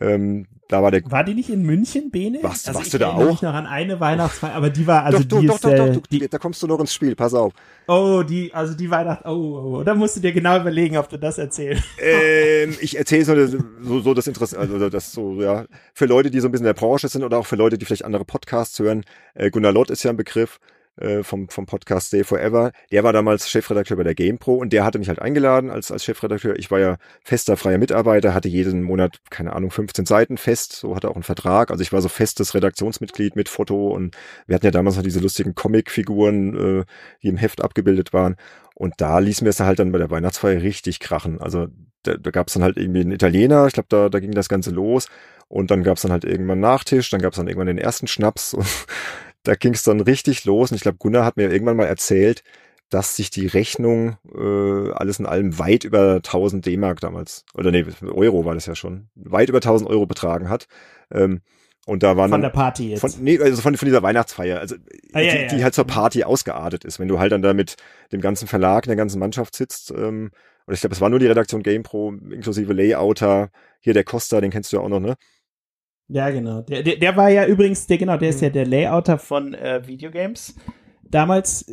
Ähm, 0.00 0.46
da 0.68 0.82
war 0.84 0.92
der 0.92 1.02
War 1.10 1.24
die 1.24 1.34
nicht 1.34 1.50
in 1.50 1.62
München, 1.62 2.10
Bene? 2.12 2.38
Warst- 2.42 2.68
also 2.68 2.78
warst 2.78 2.86
ich 2.88 2.92
du 2.92 2.98
da 2.98 3.08
erinnere 3.08 3.26
auch? 3.26 3.32
mich 3.32 3.42
noch 3.42 3.52
an 3.54 3.66
eine 3.66 3.98
Weihnachtsfeier, 3.98 4.54
aber 4.54 4.70
die 4.70 4.86
war, 4.86 5.04
also 5.04 5.18
doch, 5.24 5.40
die 5.40 5.46
doch, 5.48 5.56
ist, 5.56 5.64
doch, 5.64 5.70
doch, 5.76 5.86
äh, 5.88 5.92
doch, 5.94 6.06
die, 6.06 6.28
da 6.28 6.38
kommst 6.38 6.62
du 6.62 6.68
noch 6.68 6.78
ins 6.78 6.94
Spiel, 6.94 7.16
pass 7.16 7.34
auf. 7.34 7.52
oh, 7.88 8.22
die, 8.22 8.54
also 8.54 8.74
die 8.74 8.88
Weihnacht, 8.88 9.22
oh, 9.24 9.30
oh, 9.30 9.78
oh, 9.78 9.82
da 9.82 9.94
musst 9.96 10.16
du 10.16 10.20
dir 10.20 10.32
genau 10.32 10.58
überlegen, 10.60 10.96
ob 10.96 11.08
du 11.08 11.18
das 11.18 11.38
erzählst. 11.38 11.82
ähm, 12.00 12.76
ich 12.80 12.96
erzähle 12.96 13.24
so, 13.24 13.34
das- 13.34 13.56
so, 13.82 14.00
so 14.00 14.14
das 14.14 14.28
Interesse, 14.28 14.58
also 14.58 14.88
das 14.88 15.10
so, 15.12 15.42
ja, 15.42 15.64
für 15.92 16.06
Leute, 16.06 16.30
die 16.30 16.38
so 16.38 16.46
ein 16.48 16.52
bisschen 16.52 16.66
in 16.66 16.72
der 16.74 16.80
Branche 16.80 17.08
sind 17.08 17.24
oder 17.24 17.38
auch 17.38 17.46
für 17.46 17.56
Leute, 17.56 17.76
die 17.76 17.84
vielleicht 17.84 18.04
andere 18.04 18.24
Podcasts 18.24 18.78
hören. 18.78 19.04
Äh, 19.34 19.50
Gunnar 19.50 19.72
Lott 19.72 19.90
ist 19.90 20.04
ja 20.04 20.10
ein 20.10 20.16
Begriff 20.16 20.60
äh, 21.00 21.22
vom, 21.22 21.48
vom 21.48 21.66
Podcast 21.66 22.08
Stay 22.08 22.24
Forever. 22.24 22.72
Der 22.90 23.04
war 23.04 23.12
damals 23.12 23.48
Chefredakteur 23.48 23.96
bei 23.96 24.04
der 24.04 24.14
GamePro 24.14 24.54
und 24.54 24.72
der 24.72 24.84
hatte 24.84 24.98
mich 24.98 25.08
halt 25.08 25.20
eingeladen 25.20 25.70
als, 25.70 25.90
als 25.90 26.04
Chefredakteur. 26.04 26.56
Ich 26.58 26.70
war 26.70 26.78
ja 26.78 26.96
fester 27.22 27.56
freier 27.56 27.78
Mitarbeiter, 27.78 28.34
hatte 28.34 28.48
jeden 28.48 28.82
Monat, 28.82 29.18
keine 29.30 29.52
Ahnung, 29.54 29.70
15 29.70 30.06
Seiten 30.06 30.36
fest, 30.36 30.72
so 30.72 30.94
hatte 30.96 31.08
auch 31.08 31.14
einen 31.14 31.22
Vertrag. 31.22 31.70
Also 31.70 31.82
ich 31.82 31.92
war 31.92 32.02
so 32.02 32.08
festes 32.08 32.54
Redaktionsmitglied 32.54 33.36
mit 33.36 33.48
Foto 33.48 33.88
und 33.88 34.16
wir 34.46 34.54
hatten 34.54 34.66
ja 34.66 34.72
damals 34.72 34.96
noch 34.96 35.02
diese 35.02 35.20
lustigen 35.20 35.54
Comicfiguren, 35.54 36.80
äh, 36.80 36.84
die 37.22 37.28
im 37.28 37.36
Heft 37.36 37.62
abgebildet 37.62 38.12
waren. 38.12 38.36
Und 38.74 38.94
da 38.98 39.18
ließen 39.18 39.44
wir 39.44 39.50
es 39.50 39.60
halt 39.60 39.78
dann 39.78 39.92
bei 39.92 39.98
der 39.98 40.10
Weihnachtsfeier 40.10 40.62
richtig 40.62 41.00
krachen. 41.00 41.40
Also 41.40 41.68
da, 42.02 42.16
da 42.16 42.30
gab 42.30 42.48
es 42.48 42.54
dann 42.54 42.62
halt 42.62 42.76
irgendwie 42.76 43.00
einen 43.00 43.12
Italiener, 43.12 43.66
ich 43.66 43.74
glaube, 43.74 43.88
da, 43.90 44.08
da 44.08 44.20
ging 44.20 44.32
das 44.32 44.48
Ganze 44.48 44.70
los. 44.70 45.06
Und 45.48 45.70
dann 45.70 45.82
gab 45.82 45.96
es 45.96 46.02
dann 46.02 46.12
halt 46.12 46.24
irgendwann 46.24 46.60
Nachtisch, 46.60 47.10
dann 47.10 47.20
gab 47.20 47.32
es 47.32 47.36
dann 47.36 47.48
irgendwann 47.48 47.66
den 47.66 47.78
ersten 47.78 48.06
Schnaps. 48.06 48.54
Und 48.54 48.66
da 49.50 49.56
ging 49.56 49.74
es 49.74 49.82
dann 49.82 50.00
richtig 50.00 50.44
los. 50.44 50.70
Und 50.70 50.76
ich 50.76 50.82
glaube, 50.82 50.98
Gunnar 50.98 51.24
hat 51.24 51.36
mir 51.36 51.50
irgendwann 51.50 51.76
mal 51.76 51.86
erzählt, 51.86 52.44
dass 52.88 53.16
sich 53.16 53.30
die 53.30 53.48
Rechnung 53.48 54.16
äh, 54.32 54.92
alles 54.92 55.18
in 55.18 55.26
allem 55.26 55.58
weit 55.58 55.82
über 55.82 56.16
1000 56.16 56.64
D-Mark 56.64 57.00
damals, 57.00 57.44
oder 57.54 57.72
nee, 57.72 57.84
Euro 58.02 58.44
war 58.44 58.54
das 58.54 58.66
ja 58.66 58.76
schon, 58.76 59.08
weit 59.16 59.48
über 59.48 59.58
1000 59.58 59.90
Euro 59.90 60.06
betragen 60.06 60.48
hat. 60.48 60.68
Ähm, 61.12 61.40
und 61.84 62.04
da 62.04 62.16
waren 62.16 62.30
Von 62.30 62.42
der 62.42 62.50
Party 62.50 62.90
jetzt. 62.90 63.00
von, 63.00 63.10
nee, 63.18 63.40
also 63.40 63.60
von, 63.60 63.76
von 63.76 63.86
dieser 63.86 64.04
Weihnachtsfeier, 64.04 64.60
also 64.60 64.76
Ah, 65.12 65.20
die, 65.20 65.26
ja, 65.26 65.46
die 65.48 65.56
ja. 65.56 65.64
halt 65.64 65.74
zur 65.74 65.84
Party 65.84 66.22
ausgeartet 66.22 66.84
ist. 66.84 67.00
Wenn 67.00 67.08
du 67.08 67.18
halt 67.18 67.32
dann 67.32 67.42
da 67.42 67.52
mit 67.52 67.74
dem 68.12 68.20
ganzen 68.20 68.46
Verlag, 68.46 68.84
der 68.84 68.94
ganzen 68.94 69.18
Mannschaft 69.18 69.56
sitzt, 69.56 69.90
ähm, 69.90 70.30
und 70.66 70.74
ich 70.74 70.80
glaube, 70.80 70.94
es 70.94 71.00
war 71.00 71.08
nur 71.08 71.18
die 71.18 71.26
Redaktion 71.26 71.64
GamePro, 71.64 72.14
inklusive 72.30 72.72
Layouter, 72.72 73.50
hier 73.80 73.94
der 73.94 74.04
Costa, 74.04 74.40
den 74.40 74.52
kennst 74.52 74.72
du 74.72 74.76
ja 74.76 74.82
auch 74.84 74.88
noch, 74.88 75.00
ne? 75.00 75.16
Ja, 76.10 76.30
genau. 76.30 76.62
Der, 76.62 76.82
der, 76.82 76.96
der 76.96 77.16
war 77.16 77.30
ja 77.30 77.46
übrigens, 77.46 77.86
der, 77.86 77.98
genau, 77.98 78.16
der 78.16 78.30
ist 78.30 78.40
ja 78.40 78.50
der 78.50 78.66
Layouter 78.66 79.18
von 79.18 79.54
äh, 79.54 79.86
Videogames. 79.86 80.54
damals 81.02 81.66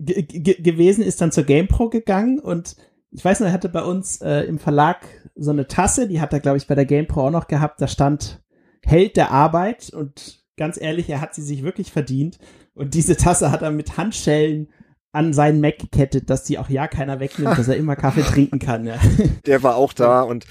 ge- 0.00 0.22
ge- 0.22 0.60
gewesen, 0.60 1.02
ist 1.04 1.20
dann 1.20 1.32
zur 1.32 1.44
GamePro 1.44 1.88
gegangen 1.90 2.38
und 2.40 2.76
ich 3.10 3.24
weiß 3.24 3.40
noch, 3.40 3.46
er 3.46 3.52
hatte 3.52 3.68
bei 3.68 3.82
uns 3.82 4.20
äh, 4.22 4.40
im 4.42 4.58
Verlag 4.58 4.98
so 5.36 5.50
eine 5.52 5.66
Tasse, 5.68 6.08
die 6.08 6.20
hat 6.20 6.32
er, 6.32 6.40
glaube 6.40 6.58
ich, 6.58 6.66
bei 6.66 6.74
der 6.74 6.84
GamePro 6.86 7.26
auch 7.26 7.30
noch 7.30 7.46
gehabt, 7.48 7.80
da 7.80 7.86
stand 7.88 8.42
Held 8.84 9.16
der 9.16 9.30
Arbeit 9.30 9.90
und 9.90 10.42
ganz 10.56 10.80
ehrlich, 10.80 11.08
er 11.08 11.20
hat 11.20 11.34
sie 11.34 11.42
sich 11.42 11.62
wirklich 11.62 11.90
verdient 11.92 12.38
und 12.74 12.94
diese 12.94 13.16
Tasse 13.16 13.50
hat 13.50 13.62
er 13.62 13.70
mit 13.70 13.96
Handschellen 13.96 14.68
an 15.12 15.32
seinen 15.32 15.60
Mac 15.60 15.78
gekettet, 15.78 16.28
dass 16.28 16.42
die 16.42 16.58
auch 16.58 16.68
ja 16.68 16.88
keiner 16.88 17.20
wegnimmt, 17.20 17.56
dass 17.56 17.68
er 17.68 17.76
immer 17.76 17.94
Kaffee 17.96 18.22
trinken 18.26 18.58
kann. 18.58 18.84
Ja. 18.84 18.96
Der 19.46 19.62
war 19.62 19.76
auch 19.76 19.92
da 19.92 20.22
und 20.22 20.44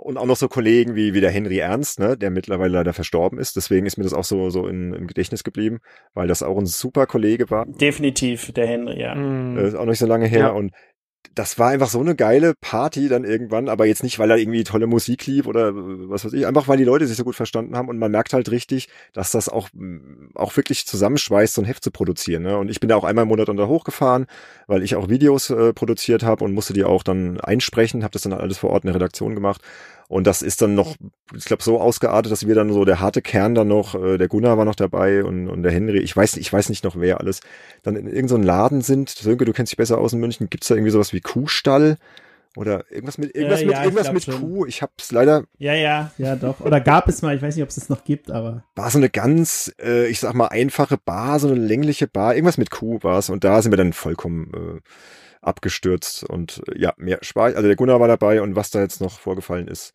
und 0.00 0.16
auch 0.16 0.26
noch 0.26 0.36
so 0.36 0.48
Kollegen 0.48 0.94
wie, 0.94 1.14
wie 1.14 1.20
der 1.20 1.30
Henry 1.30 1.58
Ernst, 1.58 2.00
ne, 2.00 2.16
der 2.16 2.30
mittlerweile 2.30 2.72
leider 2.72 2.92
verstorben 2.92 3.38
ist. 3.38 3.56
Deswegen 3.56 3.86
ist 3.86 3.96
mir 3.96 4.04
das 4.04 4.14
auch 4.14 4.24
so, 4.24 4.50
so 4.50 4.66
in, 4.66 4.92
im 4.92 5.06
Gedächtnis 5.06 5.44
geblieben, 5.44 5.80
weil 6.14 6.28
das 6.28 6.42
auch 6.42 6.58
ein 6.58 6.66
super 6.66 7.06
Kollege 7.06 7.50
war. 7.50 7.66
Definitiv, 7.66 8.52
der 8.52 8.66
Henry, 8.66 9.00
ja. 9.00 9.14
Mhm. 9.14 9.58
Äh, 9.58 9.68
ist 9.68 9.74
auch 9.74 9.80
noch 9.80 9.90
nicht 9.90 9.98
so 9.98 10.06
lange 10.06 10.26
her. 10.26 10.40
Ja. 10.40 10.48
Und 10.50 10.72
das 11.34 11.58
war 11.58 11.68
einfach 11.70 11.88
so 11.88 12.00
eine 12.00 12.16
geile 12.16 12.54
Party 12.60 13.08
dann 13.08 13.24
irgendwann, 13.24 13.68
aber 13.68 13.86
jetzt 13.86 14.02
nicht, 14.02 14.18
weil 14.18 14.28
da 14.28 14.36
irgendwie 14.36 14.64
tolle 14.64 14.86
Musik 14.86 15.26
lief 15.26 15.46
oder 15.46 15.68
äh, 15.68 15.72
was 15.74 16.24
weiß 16.24 16.32
ich, 16.32 16.46
einfach 16.46 16.66
weil 16.68 16.76
die 16.76 16.84
Leute 16.84 17.06
sich 17.06 17.16
so 17.16 17.24
gut 17.24 17.36
verstanden 17.36 17.76
haben 17.76 17.88
und 17.88 17.98
man 17.98 18.10
merkt 18.10 18.32
halt 18.32 18.50
richtig, 18.50 18.88
dass 19.12 19.30
das 19.30 19.48
auch, 19.48 19.68
mh, 19.72 20.30
auch 20.34 20.56
wirklich 20.56 20.86
zusammenschweißt, 20.86 21.54
so 21.54 21.62
ein 21.62 21.66
Heft 21.66 21.84
zu 21.84 21.90
produzieren. 21.90 22.42
Ne? 22.42 22.58
Und 22.58 22.70
ich 22.70 22.80
bin 22.80 22.88
da 22.88 22.96
auch 22.96 23.04
einmal 23.04 23.22
im 23.22 23.28
Monat 23.28 23.48
da 23.48 23.66
hochgefahren, 23.66 24.26
weil 24.66 24.82
ich 24.82 24.96
auch 24.96 25.08
Videos 25.08 25.50
äh, 25.50 25.72
produziert 25.72 26.22
habe 26.22 26.44
und 26.44 26.52
musste 26.52 26.72
die 26.72 26.84
auch 26.84 27.02
dann 27.02 27.40
einsprechen, 27.40 28.02
habe 28.02 28.12
das 28.12 28.22
dann 28.22 28.32
alles 28.32 28.58
vor 28.58 28.70
Ort 28.70 28.84
in 28.84 28.88
der 28.88 28.96
Redaktion 28.96 29.34
gemacht. 29.34 29.62
Und 30.10 30.26
das 30.26 30.42
ist 30.42 30.60
dann 30.60 30.74
noch, 30.74 30.96
ich 31.36 31.44
glaube, 31.44 31.62
so 31.62 31.80
ausgeartet, 31.80 32.32
dass 32.32 32.44
wir 32.44 32.56
dann 32.56 32.72
so 32.72 32.84
der 32.84 32.98
harte 32.98 33.22
Kern 33.22 33.54
dann 33.54 33.68
noch, 33.68 33.94
äh, 33.94 34.18
der 34.18 34.26
Gunnar 34.26 34.58
war 34.58 34.64
noch 34.64 34.74
dabei 34.74 35.22
und, 35.22 35.48
und 35.48 35.62
der 35.62 35.70
Henry, 35.70 36.00
ich 36.00 36.16
weiß, 36.16 36.36
ich 36.36 36.52
weiß 36.52 36.68
nicht 36.68 36.82
noch 36.82 36.98
wer 36.98 37.20
alles, 37.20 37.38
dann 37.84 37.94
in 37.94 38.06
irgendeinem 38.08 38.42
so 38.42 38.48
Laden 38.48 38.80
sind. 38.82 39.08
Sönke, 39.08 39.44
du 39.44 39.52
kennst 39.52 39.70
dich 39.70 39.76
besser 39.76 39.98
aus 39.98 40.12
in 40.12 40.18
München. 40.18 40.50
Gibt's 40.50 40.66
da 40.66 40.74
irgendwie 40.74 40.90
sowas 40.90 41.12
wie 41.12 41.20
Kuhstall? 41.20 41.96
Oder 42.56 42.90
irgendwas 42.90 43.18
mit 43.18 43.36
irgendwas 43.36 43.60
Ja, 43.60 43.66
mit 43.66 43.74
ja, 43.76 43.78
ich 43.78 43.84
irgendwas 43.84 44.12
mit 44.12 44.24
schon. 44.24 44.40
Kuh. 44.40 44.66
Ich 44.66 44.82
hab's 44.82 45.12
leider 45.12 45.44
ja, 45.58 45.74
ja, 45.74 46.10
ja, 46.18 46.34
doch. 46.34 46.58
Oder 46.58 46.80
gab 46.80 47.06
es 47.06 47.22
mal, 47.22 47.36
ich 47.36 47.42
weiß 47.42 47.54
nicht, 47.54 47.62
ob 47.62 47.68
es 47.68 47.76
das 47.76 47.88
noch 47.88 48.02
gibt, 48.02 48.32
aber 48.32 48.64
war 48.74 48.90
so 48.90 48.98
eine 48.98 49.10
ganz, 49.10 49.72
äh, 49.80 50.08
ich 50.08 50.18
sag 50.18 50.34
mal 50.34 50.48
einfache 50.48 50.98
Bar, 50.98 51.38
so 51.38 51.46
eine 51.46 51.56
längliche 51.56 52.08
Bar. 52.08 52.34
Irgendwas 52.34 52.58
mit 52.58 52.72
Kuh 52.72 52.98
war's 53.02 53.30
und 53.30 53.44
da 53.44 53.62
sind 53.62 53.70
wir 53.70 53.76
dann 53.76 53.92
vollkommen 53.92 54.50
äh, 54.52 54.80
abgestürzt 55.40 56.24
und 56.24 56.62
äh, 56.68 56.78
ja 56.80 56.92
mehr 56.96 57.18
Spaß. 57.22 57.54
Also 57.54 57.66
der 57.66 57.76
Gunnar 57.76 58.00
war 58.00 58.08
dabei 58.08 58.42
und 58.42 58.56
was 58.56 58.70
da 58.70 58.80
jetzt 58.80 59.00
noch 59.00 59.18
vorgefallen 59.18 59.68
ist. 59.68 59.92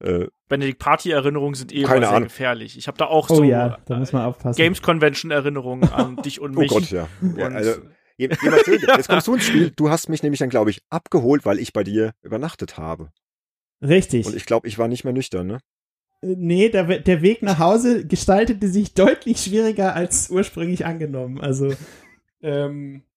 Äh, 0.00 0.26
Benedikt 0.48 0.78
Party-Erinnerungen 0.78 1.54
sind 1.54 1.72
eh 1.72 1.82
Keine 1.82 1.96
immer 1.96 2.06
sehr 2.06 2.16
Ahnung. 2.16 2.28
gefährlich. 2.28 2.76
Ich 2.76 2.86
habe 2.86 2.98
da 2.98 3.06
auch 3.06 3.30
oh 3.30 3.36
so 3.36 3.44
ja, 3.44 3.78
da 3.86 3.96
muss 3.98 4.12
man 4.12 4.24
aufpassen. 4.24 4.56
Games 4.56 4.82
Convention-Erinnerungen 4.82 5.88
an 5.90 6.16
dich 6.24 6.40
und 6.40 6.56
oh 6.56 6.60
mich. 6.60 6.70
Gott, 6.70 6.90
ja. 6.90 7.08
ja 7.36 7.46
also, 7.48 7.80
jetzt 8.16 9.08
kommst 9.08 9.26
du 9.26 9.34
ins 9.34 9.44
Spiel. 9.44 9.72
Du 9.74 9.90
hast 9.90 10.08
mich 10.08 10.22
nämlich 10.22 10.38
dann, 10.38 10.50
glaube 10.50 10.70
ich, 10.70 10.82
abgeholt, 10.90 11.44
weil 11.46 11.58
ich 11.58 11.72
bei 11.72 11.82
dir 11.82 12.12
übernachtet 12.22 12.76
habe. 12.76 13.10
Richtig. 13.82 14.26
Und 14.26 14.36
ich 14.36 14.46
glaube, 14.46 14.68
ich 14.68 14.78
war 14.78 14.88
nicht 14.88 15.04
mehr 15.04 15.12
nüchtern, 15.12 15.46
ne? 15.46 15.58
Äh, 16.22 16.34
Nee, 16.36 16.68
der, 16.70 16.84
der 17.00 17.22
Weg 17.22 17.42
nach 17.42 17.58
Hause 17.58 18.06
gestaltete 18.06 18.68
sich 18.68 18.94
deutlich 18.94 19.38
schwieriger 19.38 19.94
als 19.94 20.30
ursprünglich 20.30 20.86
angenommen. 20.86 21.40
Also, 21.40 21.72
ähm, 22.42 23.02
oh, 23.02 23.15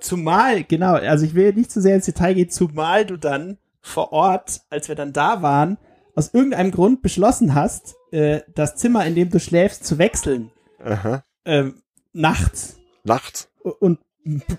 zumal, 0.00 0.64
genau, 0.64 0.94
also 0.94 1.24
ich 1.24 1.34
will 1.34 1.52
nicht 1.54 1.70
zu 1.70 1.80
sehr 1.80 1.94
ins 1.94 2.04
Detail 2.06 2.34
gehen, 2.34 2.50
zumal 2.50 3.06
du 3.06 3.16
dann 3.16 3.58
vor 3.80 4.12
Ort, 4.12 4.60
als 4.70 4.88
wir 4.88 4.94
dann 4.94 5.12
da 5.12 5.42
waren, 5.42 5.78
aus 6.14 6.34
irgendeinem 6.34 6.70
Grund 6.70 7.02
beschlossen 7.02 7.54
hast, 7.54 7.94
äh, 8.12 8.40
das 8.54 8.76
Zimmer, 8.76 9.06
in 9.06 9.14
dem 9.14 9.30
du 9.30 9.40
schläfst, 9.40 9.84
zu 9.84 9.96
wechseln. 9.98 10.50
Aha. 10.84 11.24
Ähm, 11.44 11.82
nachts. 12.12 12.78
Nachts. 13.04 13.48
Und 13.62 13.98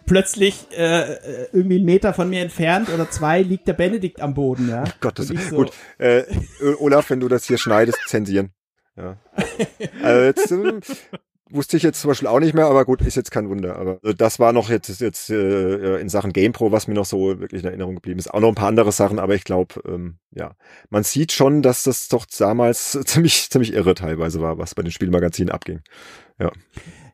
plötzlich 0.07 0.68
äh, 0.76 1.14
äh, 1.14 1.48
irgendwie 1.53 1.76
einen 1.76 1.85
Meter 1.85 2.14
von 2.14 2.30
mir 2.30 2.41
entfernt 2.41 2.89
oder 2.89 3.10
zwei 3.11 3.43
liegt 3.43 3.68
der 3.68 3.73
Benedikt 3.73 4.19
am 4.22 4.34
Boden, 4.34 4.69
ja. 4.69 4.84
Gott, 5.02 5.19
das 5.19 5.30
ist 5.30 5.49
so- 5.49 5.56
gut. 5.57 5.72
Äh, 5.99 6.23
Olaf, 6.80 7.10
wenn 7.11 7.19
du 7.19 7.27
das 7.27 7.45
hier 7.45 7.57
schneidest, 7.60 7.99
zensieren. 8.07 8.52
Ja. 8.95 9.18
Also 10.03 10.22
jetzt, 10.23 10.52
ähm, 10.52 10.81
wusste 11.53 11.78
ich 11.78 11.84
jetzt 11.84 12.02
zum 12.02 12.10
Beispiel 12.10 12.28
auch 12.28 12.40
nicht 12.40 12.53
mehr, 12.53 12.65
aber 12.65 12.86
gut, 12.86 13.02
ist 13.02 13.15
jetzt 13.15 13.32
kein 13.32 13.49
Wunder. 13.49 13.76
Aber 13.78 13.99
also 14.03 14.14
das 14.14 14.40
war 14.40 14.53
noch 14.53 14.69
jetzt, 14.69 15.02
jetzt 15.02 15.30
äh, 15.30 15.98
in 15.98 16.10
Sachen 16.10 16.34
GamePro, 16.34 16.72
was 16.72 16.88
mir 16.88 16.94
noch 16.94 17.06
so 17.06 17.40
wirklich 17.40 17.64
in 17.64 17.68
Erinnerung 17.68 17.95
geblieben 17.95 18.19
ist. 18.19 18.34
Auch 18.34 18.40
noch 18.40 18.49
ein 18.49 18.56
paar 18.56 18.68
andere 18.68 18.91
Sachen, 18.91 19.19
aber 19.19 19.36
ich 19.36 19.44
glaube, 19.44 19.82
ähm, 19.88 20.18
ja, 20.32 20.56
man 20.90 21.03
sieht 21.03 21.32
schon, 21.32 21.61
dass 21.61 21.84
das 21.84 22.07
doch 22.07 22.26
damals 22.26 22.99
ziemlich, 23.06 23.49
ziemlich 23.49 23.73
irre 23.73 23.95
teilweise 23.95 24.41
war, 24.41 24.57
was 24.57 24.76
bei 24.76 24.84
den 24.84 24.91
Spielmagazinen 24.91 25.53
abging. 25.53 25.82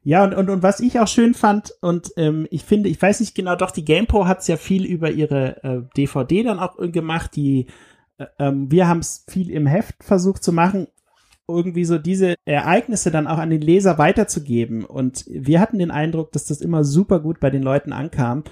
Ja, 0.03 0.23
und, 0.23 0.33
und, 0.33 0.49
und 0.49 0.63
was 0.63 0.79
ich 0.79 0.99
auch 0.99 1.07
schön 1.07 1.33
fand, 1.33 1.73
und 1.81 2.11
ähm, 2.15 2.47
ich 2.49 2.63
finde, 2.63 2.87
ich 2.87 3.01
weiß 3.01 3.19
nicht 3.19 3.35
genau, 3.35 3.55
doch, 3.57 3.71
die 3.71 3.83
GamePro 3.83 4.25
hat 4.25 4.39
es 4.39 4.47
ja 4.47 4.55
viel 4.55 4.85
über 4.85 5.11
ihre 5.11 5.63
äh, 5.63 5.81
DVD 5.97 6.43
dann 6.43 6.59
auch 6.59 6.79
äh, 6.79 6.89
gemacht, 6.89 7.35
die 7.35 7.67
äh, 8.17 8.25
ähm, 8.39 8.71
wir 8.71 8.87
haben 8.87 8.99
es 8.99 9.25
viel 9.27 9.51
im 9.51 9.67
Heft 9.67 10.03
versucht 10.03 10.43
zu 10.43 10.53
machen, 10.53 10.87
irgendwie 11.47 11.85
so 11.85 11.97
diese 11.97 12.35
Ereignisse 12.45 13.11
dann 13.11 13.27
auch 13.27 13.37
an 13.37 13.49
den 13.49 13.61
Leser 13.61 13.97
weiterzugeben. 13.97 14.83
Und 14.83 15.25
wir 15.29 15.59
hatten 15.59 15.79
den 15.79 15.91
Eindruck, 15.91 16.31
dass 16.31 16.45
das 16.45 16.61
immer 16.61 16.83
super 16.83 17.19
gut 17.19 17.39
bei 17.39 17.49
den 17.49 17.63
Leuten 17.63 17.93
ankam. 17.93 18.43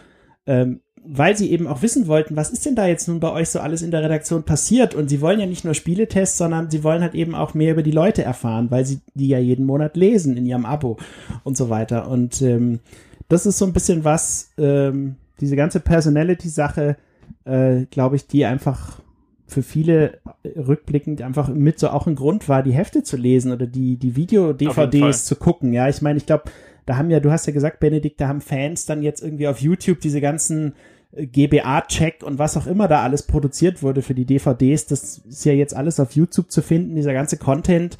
Ähm, 0.45 0.81
weil 1.07 1.37
sie 1.37 1.51
eben 1.51 1.67
auch 1.67 1.81
wissen 1.81 2.07
wollten, 2.07 2.35
was 2.35 2.49
ist 2.49 2.65
denn 2.65 2.75
da 2.75 2.87
jetzt 2.87 3.07
nun 3.07 3.19
bei 3.19 3.31
euch 3.31 3.49
so 3.49 3.59
alles 3.59 3.81
in 3.81 3.91
der 3.91 4.01
Redaktion 4.01 4.43
passiert? 4.43 4.95
Und 4.95 5.09
sie 5.09 5.21
wollen 5.21 5.39
ja 5.39 5.45
nicht 5.45 5.63
nur 5.63 5.73
Spieletests, 5.73 6.37
sondern 6.37 6.71
sie 6.71 6.83
wollen 6.83 7.01
halt 7.01 7.13
eben 7.13 7.35
auch 7.35 7.53
mehr 7.53 7.73
über 7.73 7.83
die 7.83 7.91
Leute 7.91 8.23
erfahren, 8.23 8.71
weil 8.71 8.85
sie 8.85 9.01
die 9.13 9.27
ja 9.27 9.37
jeden 9.37 9.65
Monat 9.65 9.95
lesen 9.95 10.35
in 10.35 10.45
ihrem 10.45 10.65
Abo 10.65 10.97
und 11.43 11.55
so 11.55 11.69
weiter. 11.69 12.09
Und 12.09 12.41
ähm, 12.41 12.79
das 13.27 13.45
ist 13.45 13.57
so 13.57 13.65
ein 13.65 13.73
bisschen 13.73 14.03
was, 14.03 14.51
ähm, 14.57 15.15
diese 15.39 15.55
ganze 15.55 15.79
Personality-Sache, 15.79 16.97
äh, 17.45 17.85
glaube 17.91 18.15
ich, 18.15 18.27
die 18.27 18.45
einfach 18.45 18.99
für 19.47 19.61
viele 19.61 20.19
rückblickend 20.43 21.21
einfach 21.21 21.49
mit 21.49 21.79
so 21.79 21.89
auch 21.89 22.07
ein 22.07 22.15
Grund 22.15 22.49
war, 22.49 22.63
die 22.63 22.73
Hefte 22.73 23.03
zu 23.03 23.15
lesen 23.15 23.51
oder 23.51 23.67
die, 23.67 23.97
die 23.97 24.15
Video-DVDs 24.15 25.25
zu 25.25 25.35
gucken. 25.35 25.71
Ja, 25.71 25.87
ich 25.87 26.01
meine, 26.01 26.17
ich 26.17 26.25
glaube, 26.25 26.45
da 26.85 26.97
haben 26.97 27.09
ja, 27.09 27.19
du 27.19 27.31
hast 27.31 27.45
ja 27.45 27.53
gesagt, 27.53 27.79
Benedikt, 27.79 28.19
da 28.19 28.27
haben 28.27 28.41
Fans 28.41 28.85
dann 28.85 29.03
jetzt 29.03 29.21
irgendwie 29.21 29.47
auf 29.47 29.61
YouTube 29.61 29.99
diese 29.99 30.21
ganzen 30.21 30.73
äh, 31.11 31.27
GBA-Check 31.27 32.23
und 32.23 32.39
was 32.39 32.57
auch 32.57 32.67
immer 32.67 32.87
da 32.87 33.03
alles 33.03 33.23
produziert 33.23 33.83
wurde 33.83 34.01
für 34.01 34.15
die 34.15 34.25
DVDs. 34.25 34.87
Das 34.87 35.19
ist 35.19 35.45
ja 35.45 35.53
jetzt 35.53 35.75
alles 35.75 35.99
auf 35.99 36.13
YouTube 36.13 36.51
zu 36.51 36.61
finden, 36.61 36.95
dieser 36.95 37.13
ganze 37.13 37.37
Content. 37.37 37.97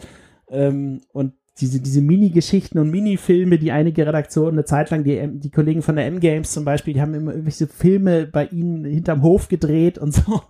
Ähm, 0.49 1.01
und 1.13 1.33
diese, 1.59 1.79
diese 1.79 2.01
Mini-Geschichten 2.01 2.79
und 2.79 2.91
Mini-Filme, 2.91 3.57
die 3.57 3.71
einige 3.71 4.05
Redaktionen 4.05 4.53
eine 4.53 4.65
Zeit 4.65 4.89
lang, 4.89 5.03
die, 5.03 5.25
die 5.39 5.51
Kollegen 5.51 5.81
von 5.81 5.95
der 5.95 6.05
M-Games 6.07 6.51
zum 6.51 6.65
Beispiel, 6.65 6.93
die 6.93 7.01
haben 7.01 7.13
immer 7.13 7.31
irgendwelche 7.31 7.67
Filme 7.67 8.27
bei 8.27 8.45
ihnen 8.47 8.83
hinterm 8.83 9.21
Hof 9.21 9.47
gedreht 9.47 9.97
und 9.97 10.13
so. 10.13 10.41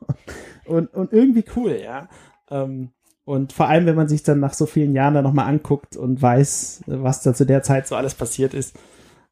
Und, 0.66 0.94
und 0.94 1.14
irgendwie 1.14 1.46
cool, 1.56 1.80
ja. 1.84 2.10
Ähm, 2.50 2.90
und 3.24 3.54
vor 3.54 3.68
allem, 3.68 3.86
wenn 3.86 3.96
man 3.96 4.08
sich 4.08 4.24
dann 4.24 4.40
nach 4.40 4.54
so 4.54 4.66
vielen 4.66 4.94
Jahren 4.94 5.14
da 5.14 5.22
nochmal 5.22 5.48
anguckt 5.48 5.96
und 5.96 6.22
weiß, 6.22 6.84
was 6.88 7.22
da 7.22 7.34
zu 7.34 7.46
der 7.46 7.62
Zeit 7.62 7.88
so 7.88 7.96
alles 7.96 8.16
passiert 8.16 8.54
ist. 8.54 8.76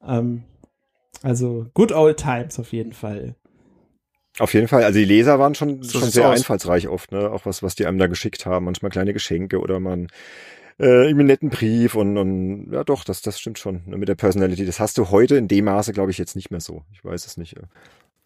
Ähm, 0.06 0.44
also, 1.24 1.68
good 1.74 1.92
old 1.92 2.18
times 2.18 2.60
auf 2.60 2.72
jeden 2.72 2.94
Fall. 2.94 3.36
Auf 4.40 4.54
jeden 4.54 4.68
Fall. 4.68 4.84
Also 4.84 4.98
die 4.98 5.06
Leser 5.06 5.38
waren 5.38 5.54
schon, 5.54 5.84
so 5.84 6.00
schon 6.00 6.10
sehr 6.10 6.28
aus. 6.28 6.40
einfallsreich 6.40 6.88
oft, 6.88 7.12
ne? 7.12 7.32
Auch 7.32 7.46
was, 7.46 7.62
was 7.62 7.76
die 7.76 7.86
einem 7.86 8.00
da 8.00 8.08
geschickt 8.08 8.48
haben. 8.48 8.66
Manchmal 8.66 8.92
kleine 8.92 9.14
Geschenke 9.14 9.60
oder 9.60 9.80
man 9.80 10.08
äh, 10.80 10.86
irgendwie 10.86 11.10
einen 11.10 11.28
netten 11.28 11.50
Brief 11.50 11.96
und, 11.96 12.18
und 12.18 12.72
ja 12.72 12.84
doch, 12.84 13.04
das, 13.04 13.22
das 13.22 13.40
stimmt 13.40 13.60
schon 13.60 13.84
ne, 13.86 13.98
mit 13.98 14.10
der 14.10 14.16
Personality. 14.16 14.66
Das 14.66 14.80
hast 14.80 14.98
du 14.98 15.10
heute 15.10 15.36
in 15.36 15.48
dem 15.48 15.66
Maße, 15.66 15.94
glaube 15.94 16.12
ich, 16.12 16.18
jetzt 16.18 16.36
nicht 16.36 16.52
mehr 16.52 16.60
so. 16.60 16.84
Ich 16.92 17.04
weiß 17.04 17.26
es 17.26 17.38
nicht. 17.38 17.56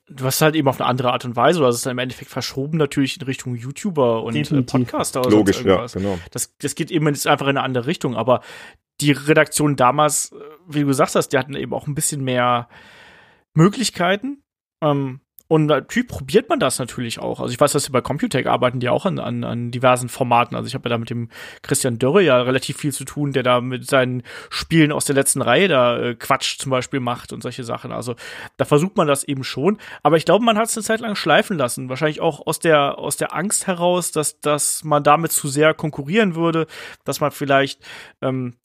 Du 0.09 0.23
hast 0.23 0.41
halt 0.41 0.55
eben 0.55 0.67
auf 0.69 0.79
eine 0.79 0.89
andere 0.89 1.11
Art 1.11 1.25
und 1.25 1.35
Weise, 1.35 1.59
oder 1.59 1.69
es 1.69 1.77
ist 1.77 1.85
dann 1.85 1.91
im 1.91 1.99
Endeffekt 1.99 2.31
verschoben 2.31 2.77
natürlich 2.77 3.17
in 3.17 3.23
Richtung 3.23 3.55
YouTuber 3.55 4.23
und 4.23 4.35
äh, 4.35 4.61
Podcaster 4.61 5.19
oder 5.19 5.31
Logisch, 5.31 5.63
ja, 5.63 5.85
genau. 5.87 6.17
Das, 6.31 6.55
das 6.59 6.75
geht 6.75 6.91
eben 6.91 7.07
jetzt 7.07 7.27
einfach 7.27 7.47
in 7.47 7.57
eine 7.57 7.63
andere 7.63 7.87
Richtung, 7.87 8.15
aber 8.15 8.41
die 9.01 9.11
Redaktion 9.11 9.75
damals, 9.75 10.31
äh, 10.31 10.35
wie 10.67 10.81
du 10.81 10.87
gesagt 10.87 11.15
hast, 11.15 11.29
die 11.29 11.37
hatten 11.37 11.55
eben 11.55 11.73
auch 11.73 11.87
ein 11.87 11.95
bisschen 11.95 12.23
mehr 12.23 12.69
Möglichkeiten. 13.53 14.43
Ähm, 14.81 15.19
und 15.47 15.67
natürlich 15.67 16.09
probiert 16.09 16.49
man 16.49 16.59
das 16.59 16.77
natürlich 16.77 17.19
auch. 17.19 17.39
Also 17.39 17.53
ich 17.53 17.59
weiß, 17.59 17.71
dass 17.71 17.85
sie 17.85 17.91
bei 17.91 18.01
Computec 18.01 18.47
arbeiten 18.47 18.79
die 18.79 18.89
auch 18.89 19.05
an, 19.05 19.17
an, 19.17 19.43
an 19.43 19.71
diversen 19.71 20.09
Formaten. 20.09 20.55
Also 20.55 20.67
ich 20.67 20.73
habe 20.73 20.89
ja 20.89 20.95
da 20.95 20.97
mit 20.97 21.09
dem 21.09 21.29
Christian 21.61 21.99
Dörre 21.99 22.21
ja 22.21 22.41
relativ 22.41 22.77
viel 22.77 22.91
zu 22.91 23.05
tun, 23.05 23.31
der 23.31 23.43
da 23.43 23.61
mit 23.61 23.87
seinen 23.87 24.23
Spielen 24.49 24.91
aus 24.91 25.05
der 25.05 25.15
letzten 25.15 25.41
Reihe 25.41 25.69
da 25.69 25.99
äh, 25.99 26.15
Quatsch 26.15 26.57
zum 26.59 26.71
Beispiel 26.71 26.99
macht 26.99 27.31
und 27.31 27.41
solche 27.41 27.63
Sachen. 27.63 27.93
Also 27.93 28.15
da 28.57 28.65
versucht 28.65 28.97
man 28.97 29.07
das 29.07 29.23
eben 29.23 29.45
schon. 29.45 29.77
Aber 30.03 30.17
ich 30.17 30.25
glaube, 30.25 30.43
man 30.43 30.57
hat 30.57 30.67
es 30.67 30.75
eine 30.75 30.83
Zeit 30.83 30.99
lang 30.99 31.15
schleifen 31.15 31.57
lassen. 31.57 31.87
Wahrscheinlich 31.87 32.19
auch 32.19 32.45
aus 32.45 32.59
der, 32.59 32.97
aus 32.97 33.15
der 33.15 33.33
Angst 33.33 33.67
heraus, 33.67 34.11
dass, 34.11 34.41
dass 34.41 34.83
man 34.83 35.03
damit 35.03 35.31
zu 35.31 35.47
sehr 35.47 35.73
konkurrieren 35.73 36.35
würde, 36.35 36.67
dass 37.05 37.21
man 37.21 37.31
vielleicht 37.31 37.79
ähm, 38.21 38.55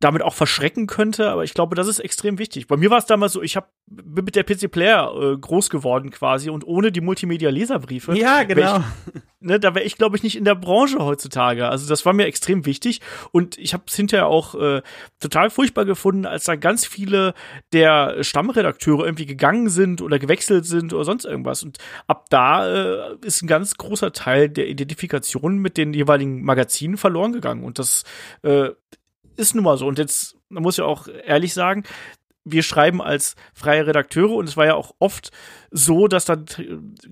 damit 0.00 0.22
auch 0.22 0.34
verschrecken 0.34 0.86
könnte, 0.86 1.30
aber 1.30 1.44
ich 1.44 1.54
glaube, 1.54 1.74
das 1.74 1.88
ist 1.88 2.00
extrem 2.00 2.38
wichtig. 2.38 2.66
Bei 2.66 2.76
mir 2.76 2.90
war 2.90 2.98
es 2.98 3.06
damals 3.06 3.32
so, 3.32 3.40
ich 3.40 3.56
hab, 3.56 3.72
bin 3.86 4.26
mit 4.26 4.36
der 4.36 4.42
PC 4.42 4.70
Player 4.70 5.10
äh, 5.18 5.38
groß 5.38 5.70
geworden 5.70 6.10
quasi 6.10 6.50
und 6.50 6.66
ohne 6.66 6.92
die 6.92 7.00
Multimedia-Leserbriefe. 7.00 8.14
Ja, 8.14 8.42
genau. 8.42 8.78
Ich, 9.14 9.22
ne, 9.40 9.58
da 9.58 9.74
wäre 9.74 9.86
ich, 9.86 9.96
glaube 9.96 10.16
ich, 10.16 10.22
nicht 10.22 10.36
in 10.36 10.44
der 10.44 10.54
Branche 10.54 10.98
heutzutage. 10.98 11.68
Also 11.68 11.88
das 11.88 12.04
war 12.04 12.12
mir 12.12 12.26
extrem 12.26 12.66
wichtig 12.66 13.00
und 13.32 13.56
ich 13.56 13.72
habe 13.72 13.84
es 13.86 13.96
hinterher 13.96 14.26
auch 14.26 14.54
äh, 14.54 14.82
total 15.18 15.48
furchtbar 15.48 15.86
gefunden, 15.86 16.26
als 16.26 16.44
da 16.44 16.56
ganz 16.56 16.84
viele 16.84 17.32
der 17.72 18.22
Stammredakteure 18.22 19.06
irgendwie 19.06 19.26
gegangen 19.26 19.70
sind 19.70 20.02
oder 20.02 20.18
gewechselt 20.18 20.66
sind 20.66 20.92
oder 20.92 21.04
sonst 21.04 21.24
irgendwas. 21.24 21.62
Und 21.62 21.78
ab 22.06 22.26
da 22.28 22.68
äh, 22.68 23.16
ist 23.22 23.42
ein 23.42 23.48
ganz 23.48 23.76
großer 23.76 24.12
Teil 24.12 24.50
der 24.50 24.68
Identifikation 24.68 25.56
mit 25.56 25.78
den 25.78 25.94
jeweiligen 25.94 26.42
Magazinen 26.42 26.98
verloren 26.98 27.32
gegangen. 27.32 27.64
Und 27.64 27.78
das 27.78 28.04
äh, 28.42 28.72
ist 29.36 29.54
nun 29.54 29.64
mal 29.64 29.76
so. 29.76 29.86
Und 29.86 29.98
jetzt, 29.98 30.36
man 30.48 30.62
muss 30.62 30.76
ja 30.76 30.84
auch 30.84 31.08
ehrlich 31.08 31.54
sagen, 31.54 31.84
wir 32.46 32.62
schreiben 32.62 33.02
als 33.02 33.34
freie 33.52 33.86
Redakteure 33.86 34.30
und 34.36 34.48
es 34.48 34.56
war 34.56 34.66
ja 34.66 34.74
auch 34.74 34.94
oft 34.98 35.32
so, 35.70 36.06
dass 36.06 36.24
dann 36.24 36.46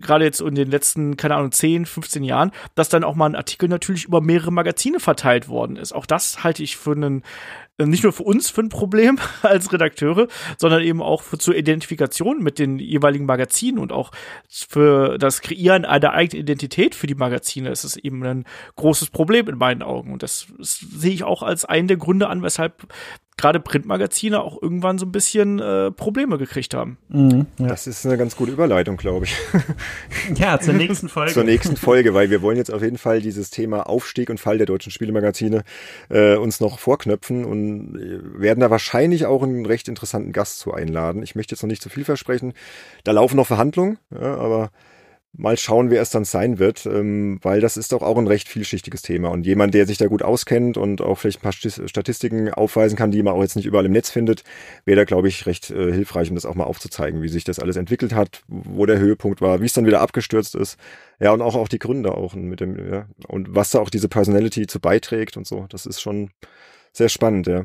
gerade 0.01 0.25
jetzt 0.25 0.41
in 0.41 0.55
den 0.55 0.71
letzten, 0.71 1.17
keine 1.17 1.35
Ahnung, 1.35 1.53
10, 1.53 1.87
15 1.87 2.23
Jahren, 2.23 2.53
dass 2.77 2.89
dann 2.89 3.05
auch 3.05 3.17
mal 3.17 3.27
ein 3.27 3.35
Artikel 3.35 3.69
natürlich 3.69 4.05
über 4.05 4.21
mehrere 4.21 4.53
Magazine 4.53 5.01
verteilt 5.01 5.49
worden 5.49 5.77
ist. 5.77 5.93
Auch 5.93 6.07
das 6.07 6.45
halte 6.45 6.63
ich 6.63 6.77
für 6.77 6.93
einen 6.93 7.23
äh, 7.79 7.87
nicht 7.87 8.05
nur 8.05 8.13
für 8.13 8.23
uns 8.23 8.51
für 8.51 8.61
ein 8.61 8.69
Problem 8.69 9.19
als 9.43 9.73
Redakteure, 9.73 10.29
sondern 10.59 10.83
eben 10.83 11.03
auch 11.03 11.23
für, 11.23 11.39
zur 11.39 11.57
Identifikation 11.57 12.43
mit 12.43 12.59
den 12.59 12.79
jeweiligen 12.79 13.27
Magazinen 13.27 13.79
und 13.79 13.93
auch 13.93 14.13
für 14.49 15.19
das 15.19 15.41
Kreieren 15.41 15.85
einer 15.85 16.13
eigenen 16.13 16.43
Identität 16.43 16.95
für 16.95 17.09
die 17.09 17.17
Magazine 17.17 17.71
ist 17.71 17.85
es 17.85 17.97
eben 17.97 18.25
ein 18.25 18.45
großes 18.77 19.11
Problem 19.11 19.49
in 19.49 19.59
meinen 19.59 19.83
Augen. 19.83 20.13
Und 20.13 20.23
das, 20.23 20.47
das 20.59 20.79
sehe 20.79 21.13
ich 21.13 21.25
auch 21.25 21.43
als 21.43 21.65
einen 21.65 21.89
der 21.89 21.97
Gründe 21.97 22.29
an, 22.29 22.43
weshalb 22.43 22.87
gerade 23.37 23.59
Printmagazine 23.59 24.43
auch 24.43 24.61
irgendwann 24.63 24.99
so 24.99 25.07
ein 25.07 25.13
bisschen 25.13 25.59
äh, 25.59 25.91
Probleme 25.91 26.39
gekriegt 26.39 26.73
haben. 26.75 26.99
Mhm, 27.09 27.47
ja. 27.59 27.67
Das 27.67 27.87
ist 27.87 28.07
eine 28.07 28.17
ganz 28.17 28.37
gute 28.37 28.53
Überleitung, 28.53 28.97
glaube 28.97 29.27
ich. 29.27 29.37
ja, 30.37 30.59
zur 30.61 30.75
nächsten 30.75 31.09
Folge. 31.11 31.33
zur 31.33 31.45
nächsten 31.45 31.77
Folge, 31.77 32.15
weil 32.15 32.31
wir 32.31 32.43
wollen 32.43 32.57
jetzt 32.57 32.73
auf 32.73 32.83
jeden 32.83 32.99
Fall 32.99 33.21
dieses 33.21 33.51
Thema 33.51 33.89
Aufstieg 33.89 34.31
und 34.31 34.39
Fall 34.39 34.59
der 34.59 34.67
deutschen 34.67 34.93
Spielemagazine 34.93 35.65
äh, 36.11 36.37
uns 36.37 36.61
noch 36.61 36.79
vorknöpfen 36.79 37.45
und 37.45 37.97
äh, 37.97 38.41
werden 38.41 38.61
da 38.61 38.71
wahrscheinlich 38.71 39.27
auch 39.27 39.43
einen 39.43 39.67
recht 39.67 39.89
interessanten 39.89 40.33
Gast 40.33 40.61
zu 40.61 40.73
einladen. 40.73 41.23
Ich 41.23 41.35
möchte 41.35 41.55
jetzt 41.55 41.63
noch 41.63 41.69
nicht 41.69 41.83
zu 41.83 41.89
viel 41.89 42.05
versprechen. 42.05 42.53
Da 43.03 43.13
laufen 43.13 43.37
noch 43.37 43.47
Verhandlungen, 43.47 43.99
ja, 44.13 44.37
aber 44.37 44.71
Mal 45.37 45.57
schauen, 45.57 45.91
wer 45.91 46.01
es 46.01 46.11
dann 46.11 46.25
sein 46.25 46.59
wird, 46.61 46.87
ähm, 46.87 47.41
weil 47.43 47.61
das 47.61 47.77
ist 47.77 47.93
doch 47.93 48.03
auch 48.03 48.17
ein 48.19 48.29
recht 48.29 48.49
vielschichtiges 48.49 49.03
Thema. 49.03 49.31
Und 49.31 49.47
jemand, 49.47 49.75
der 49.75 49.87
sich 49.87 49.99
da 49.99 50.07
gut 50.07 50.23
auskennt 50.23 50.77
und 50.77 51.01
auch 51.01 51.17
vielleicht 51.17 51.41
ein 51.41 51.43
paar 51.43 51.53
Statistiken 51.53 52.53
aufweisen 52.55 52.97
kann, 52.97 53.11
die 53.11 53.23
man 53.23 53.35
auch 53.35 53.43
jetzt 53.43 53.57
nicht 53.57 53.67
überall 53.67 53.87
im 53.87 53.93
Netz 53.93 54.11
findet, 54.11 54.45
wäre 54.85 54.97
da, 54.97 55.05
glaube 55.05 55.29
ich, 55.29 55.47
recht 55.47 55.71
äh, 55.71 55.93
hilfreich, 55.93 56.29
um 56.29 56.37
das 56.37 56.47
auch 56.47 56.55
mal 56.55 56.65
aufzuzeigen, 56.65 57.23
wie 57.23 57.29
sich 57.29 57.43
das 57.43 57.59
alles 57.59 57.77
entwickelt 57.77 58.15
hat, 58.15 58.43
wo 58.47 58.87
der 58.87 58.99
Höhepunkt 58.99 59.41
war, 59.41 59.61
wie 59.61 59.67
es 59.67 59.73
dann 59.73 59.87
wieder 59.87 60.01
abgestürzt 60.01 60.55
ist. 60.55 60.79
Ja, 61.19 61.33
und 61.33 61.43
auch, 61.43 61.57
auch 61.57 61.69
die 61.69 61.79
Gründe 61.81 62.15
auch 62.15 62.35
mit 62.35 62.61
dem, 62.61 62.77
ja, 62.91 63.07
und 63.27 63.55
was 63.55 63.71
da 63.71 63.81
auch 63.81 63.91
diese 63.91 64.09
Personality 64.09 64.67
zu 64.69 64.79
beiträgt 64.79 65.37
und 65.37 65.47
so. 65.47 65.67
Das 65.69 65.87
ist 65.87 66.01
schon 66.01 66.31
sehr 66.93 67.09
spannend, 67.09 67.49
ja. 67.49 67.65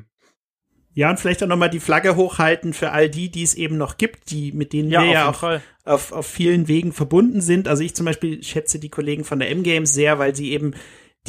Ja, 1.00 1.10
und 1.10 1.18
vielleicht 1.18 1.42
auch 1.42 1.48
nochmal 1.48 1.70
die 1.70 1.80
Flagge 1.80 2.18
hochhalten 2.18 2.74
für 2.74 2.92
all 2.92 3.08
die, 3.08 3.30
die 3.30 3.44
es 3.44 3.54
eben 3.54 3.78
noch 3.78 3.96
gibt, 3.96 4.32
die, 4.32 4.52
mit 4.52 4.74
denen 4.74 4.90
ja, 4.90 5.02
wir 5.02 5.10
ja 5.10 5.30
auch 5.30 5.62
auf, 5.86 6.12
auf 6.12 6.28
vielen 6.28 6.68
Wegen 6.68 6.92
verbunden 6.92 7.40
sind. 7.40 7.70
Also 7.70 7.84
ich 7.84 7.96
zum 7.96 8.06
Beispiel 8.06 8.44
schätze 8.44 8.80
die 8.80 8.90
Kollegen 8.90 9.24
von 9.24 9.40
der 9.40 9.50
M-Games 9.50 9.94
sehr, 9.94 10.20
weil 10.20 10.36
sie 10.36 10.52
eben 10.52 10.74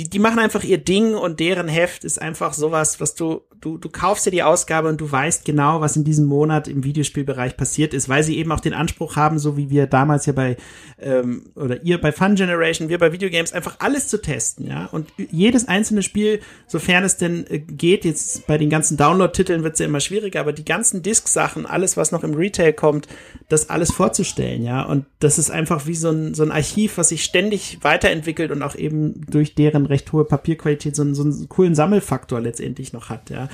die, 0.01 0.09
die 0.09 0.19
machen 0.19 0.39
einfach 0.39 0.65
ihr 0.65 0.79
Ding 0.79 1.15
und 1.15 1.41
deren 1.41 1.69
Heft 1.69 2.05
ist 2.05 2.21
einfach 2.21 2.55
sowas, 2.55 3.01
was 3.01 3.15
du, 3.15 3.43
du, 3.61 3.77
du 3.77 3.91
kaufst 3.91 4.25
dir 4.25 4.31
die 4.31 4.43
Ausgabe 4.43 4.89
und 4.89 4.99
du 4.99 5.11
weißt 5.11 5.45
genau, 5.45 5.83
was 5.83 5.95
in 5.95 6.05
diesem 6.05 6.25
Monat 6.25 6.69
im 6.69 6.85
Videospielbereich 6.85 7.59
passiert 7.59 7.93
ist, 7.93 8.09
weil 8.09 8.23
sie 8.23 8.39
eben 8.39 8.51
auch 8.51 8.61
den 8.61 8.73
Anspruch 8.73 9.17
haben, 9.17 9.39
so 9.39 9.59
wie 9.59 9.69
wir 9.69 9.87
damals 9.87 10.25
ja 10.25 10.33
bei, 10.33 10.57
ähm, 10.99 11.51
oder 11.55 11.83
ihr 11.83 12.01
bei 12.01 12.13
Fun 12.13 12.35
Generation, 12.35 12.89
wir 12.89 12.99
bei 12.99 13.13
Videogames, 13.13 13.53
einfach 13.53 13.77
alles 13.81 14.09
zu 14.09 14.23
testen, 14.23 14.67
ja. 14.67 14.87
Und 14.87 15.13
jedes 15.31 15.69
einzelne 15.69 16.03
Spiel, 16.03 16.41
sofern 16.67 17.05
es 17.05 17.19
denn 17.19 17.47
äh, 17.49 17.59
geht, 17.59 18.07
jetzt 18.07 18.47
bei 18.47 18.57
den 18.57 18.71
ganzen 18.71 18.97
Download-Titeln 18.97 19.63
wird 19.63 19.75
es 19.75 19.81
ja 19.81 19.87
immer 19.87 20.01
schwieriger, 20.01 20.41
aber 20.41 20.55
die 20.55 20.65
ganzen 20.65 21.03
Disk-Sachen, 21.03 21.67
alles, 21.67 21.99
was 21.99 22.11
noch 22.11 22.25
im 22.25 22.33
Retail 22.33 22.73
kommt, 22.73 23.07
das 23.51 23.69
alles 23.69 23.93
vorzustellen, 23.93 24.65
ja. 24.65 24.83
Und 24.83 25.05
das 25.19 25.39
ist 25.39 25.51
einfach 25.51 25.87
wie 25.87 25.95
so 25.95 26.11
ein, 26.11 26.33
so 26.33 26.43
ein 26.43 26.53
Archiv, 26.53 26.97
was 26.97 27.11
sich 27.11 27.23
ständig 27.23 27.79
weiterentwickelt 27.83 28.51
und 28.51 28.63
auch 28.63 28.77
eben 28.77 29.27
durch 29.27 29.55
deren 29.55 29.85
recht 29.91 30.13
hohe 30.13 30.25
Papierqualität 30.25 30.97
so, 30.97 31.13
so 31.13 31.23
einen 31.23 31.49
coolen 31.49 31.75
Sammelfaktor 31.75 32.41
letztendlich 32.41 32.93
noch 32.93 33.11
hat, 33.11 33.31
ja. 33.31 33.49